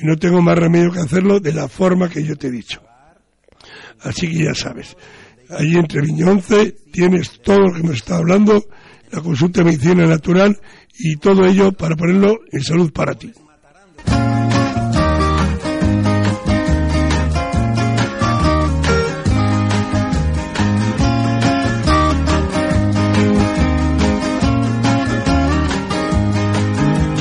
y 0.00 0.06
no 0.06 0.16
tengo 0.16 0.42
más 0.42 0.58
remedio 0.58 0.90
que 0.90 1.00
hacerlo 1.00 1.38
de 1.40 1.52
la 1.52 1.68
forma 1.68 2.08
que 2.08 2.24
yo 2.24 2.36
te 2.36 2.48
he 2.48 2.50
dicho. 2.50 2.82
Así 4.00 4.28
que 4.28 4.44
ya 4.44 4.54
sabes, 4.54 4.96
allí 5.50 5.76
entre 5.76 6.02
Viño 6.02 6.30
11 6.30 6.72
tienes 6.92 7.40
todo 7.42 7.58
lo 7.58 7.72
que 7.72 7.80
hemos 7.80 7.96
estado 7.96 8.20
hablando, 8.20 8.64
la 9.10 9.20
consulta 9.20 9.60
de 9.60 9.66
medicina 9.66 10.06
natural 10.06 10.58
y 10.98 11.16
todo 11.16 11.46
ello 11.46 11.72
para 11.72 11.96
ponerlo 11.96 12.40
en 12.50 12.62
salud 12.62 12.92
para 12.92 13.14
ti. 13.14 13.32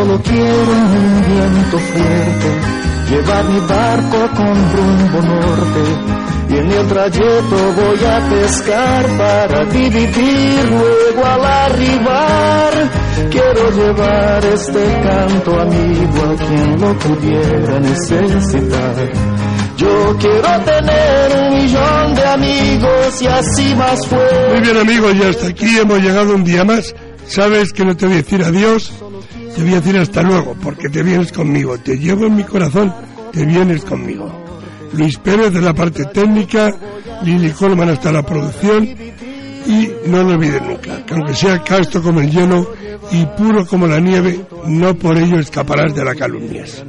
Solo 0.00 0.20
quiero 0.22 0.72
un 0.72 1.22
viento 1.28 1.78
fuerte, 1.78 2.50
llevar 3.10 3.44
mi 3.44 3.60
barco 3.60 4.18
con 4.34 4.54
rumbo 4.72 5.20
norte. 5.22 5.82
Y 6.48 6.56
en 6.56 6.72
el 6.72 6.86
trayecto 6.88 7.56
voy 7.76 8.04
a 8.04 8.28
pescar 8.28 9.06
para 9.18 9.64
dividir 9.66 10.64
luego 10.70 11.26
al 11.26 11.44
arribar. 11.44 12.72
Quiero 13.30 13.70
llevar 13.70 14.44
este 14.46 15.00
canto 15.02 15.60
amigo 15.60 16.22
a 16.24 16.36
quien 16.36 16.80
lo 16.80 16.98
pudiera 16.98 17.78
necesitar. 17.78 18.96
Yo 19.76 20.16
quiero 20.18 20.60
tener 20.64 21.36
un 21.40 21.58
millón 21.58 22.14
de 22.14 22.24
amigos 22.26 23.22
y 23.22 23.26
así 23.26 23.74
más 23.76 24.06
fuerte. 24.08 24.50
Muy 24.50 24.60
bien 24.60 24.76
amigos, 24.78 25.14
y 25.14 25.22
hasta 25.22 25.46
aquí 25.48 25.78
hemos 25.78 26.00
llegado 26.00 26.34
un 26.34 26.42
día 26.42 26.64
más. 26.64 26.94
Sabes 27.28 27.72
que 27.72 27.84
no 27.84 27.96
te 27.96 28.06
voy 28.06 28.14
a 28.14 28.18
decir 28.18 28.42
adiós, 28.42 28.92
te 29.54 29.62
voy 29.62 29.72
a 29.72 29.80
decir 29.80 29.96
hasta 29.96 30.22
luego, 30.22 30.54
porque 30.62 30.88
te 30.88 31.02
vienes 31.02 31.32
conmigo. 31.32 31.76
Te 31.78 31.98
llevo 31.98 32.26
en 32.26 32.36
mi 32.36 32.44
corazón, 32.44 32.94
te 33.32 33.44
vienes 33.44 33.84
conmigo. 33.84 34.32
Luis 34.92 35.18
Pérez 35.18 35.52
de 35.52 35.60
la 35.60 35.74
parte 35.74 36.04
técnica, 36.06 36.70
Lili 37.22 37.50
Colman 37.50 37.90
hasta 37.90 38.12
la 38.12 38.24
producción. 38.24 38.88
Y 39.66 39.90
no 40.06 40.22
lo 40.22 40.30
olvides 40.30 40.62
nunca, 40.62 41.04
que 41.04 41.12
aunque 41.14 41.34
sea 41.34 41.62
casto 41.62 42.02
como 42.02 42.20
el 42.20 42.30
hielo 42.30 42.72
y 43.12 43.26
puro 43.36 43.66
como 43.66 43.86
la 43.86 44.00
nieve, 44.00 44.40
no 44.66 44.94
por 44.94 45.18
ello 45.18 45.38
escaparás 45.38 45.94
de 45.94 46.02
las 46.04 46.16
calumnias. 46.16 46.82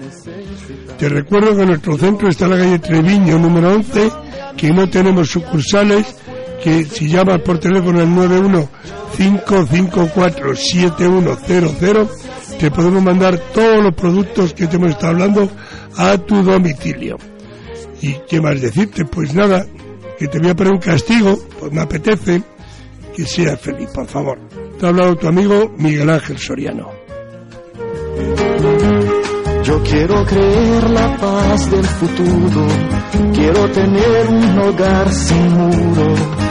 Te 0.97 1.09
recuerdo 1.09 1.57
que 1.57 1.65
nuestro 1.65 1.97
centro 1.97 2.29
está 2.29 2.47
la 2.47 2.57
calle 2.57 2.79
Treviño 2.79 3.37
número 3.37 3.73
11, 3.73 4.09
que 4.55 4.71
no 4.71 4.89
tenemos 4.89 5.29
sucursales, 5.29 6.15
que 6.63 6.85
si 6.85 7.09
llamas 7.09 7.41
por 7.41 7.59
teléfono 7.59 7.99
al 7.99 8.07
915547100 9.17 12.09
te 12.61 12.69
podemos 12.69 13.01
mandar 13.01 13.39
todos 13.55 13.83
los 13.83 13.95
productos 13.95 14.53
que 14.53 14.67
te 14.67 14.75
hemos 14.75 14.91
estado 14.91 15.13
hablando 15.13 15.49
a 15.97 16.15
tu 16.19 16.43
domicilio. 16.43 17.17
¿Y 18.03 18.13
qué 18.29 18.39
más 18.39 18.61
decirte? 18.61 19.03
Pues 19.03 19.33
nada, 19.33 19.65
que 20.19 20.27
te 20.27 20.37
voy 20.37 20.51
a 20.51 20.55
poner 20.55 20.73
un 20.73 20.79
castigo, 20.79 21.39
pues 21.59 21.71
me 21.71 21.81
apetece 21.81 22.43
que 23.15 23.25
seas 23.25 23.59
feliz, 23.59 23.89
por 23.89 24.05
favor. 24.05 24.37
Te 24.79 24.85
ha 24.85 24.89
hablado 24.89 25.15
tu 25.15 25.27
amigo 25.27 25.73
Miguel 25.75 26.07
Ángel 26.11 26.37
Soriano. 26.37 26.87
Yo 29.63 29.81
quiero 29.81 30.23
creer 30.23 30.89
la 30.91 31.17
paz 31.17 31.71
del 31.71 31.85
futuro, 31.85 32.67
quiero 33.33 33.71
tener 33.71 34.27
un 34.29 34.59
hogar 34.59 35.11
sin 35.11 35.51
muro. 35.51 36.50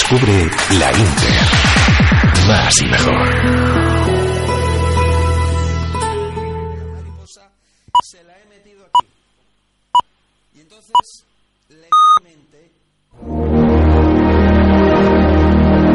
Descubre 0.00 0.48
la 0.78 0.92
Inter. 0.96 2.46
Más 2.46 2.80
y 2.80 2.86
mejor. 2.86 3.87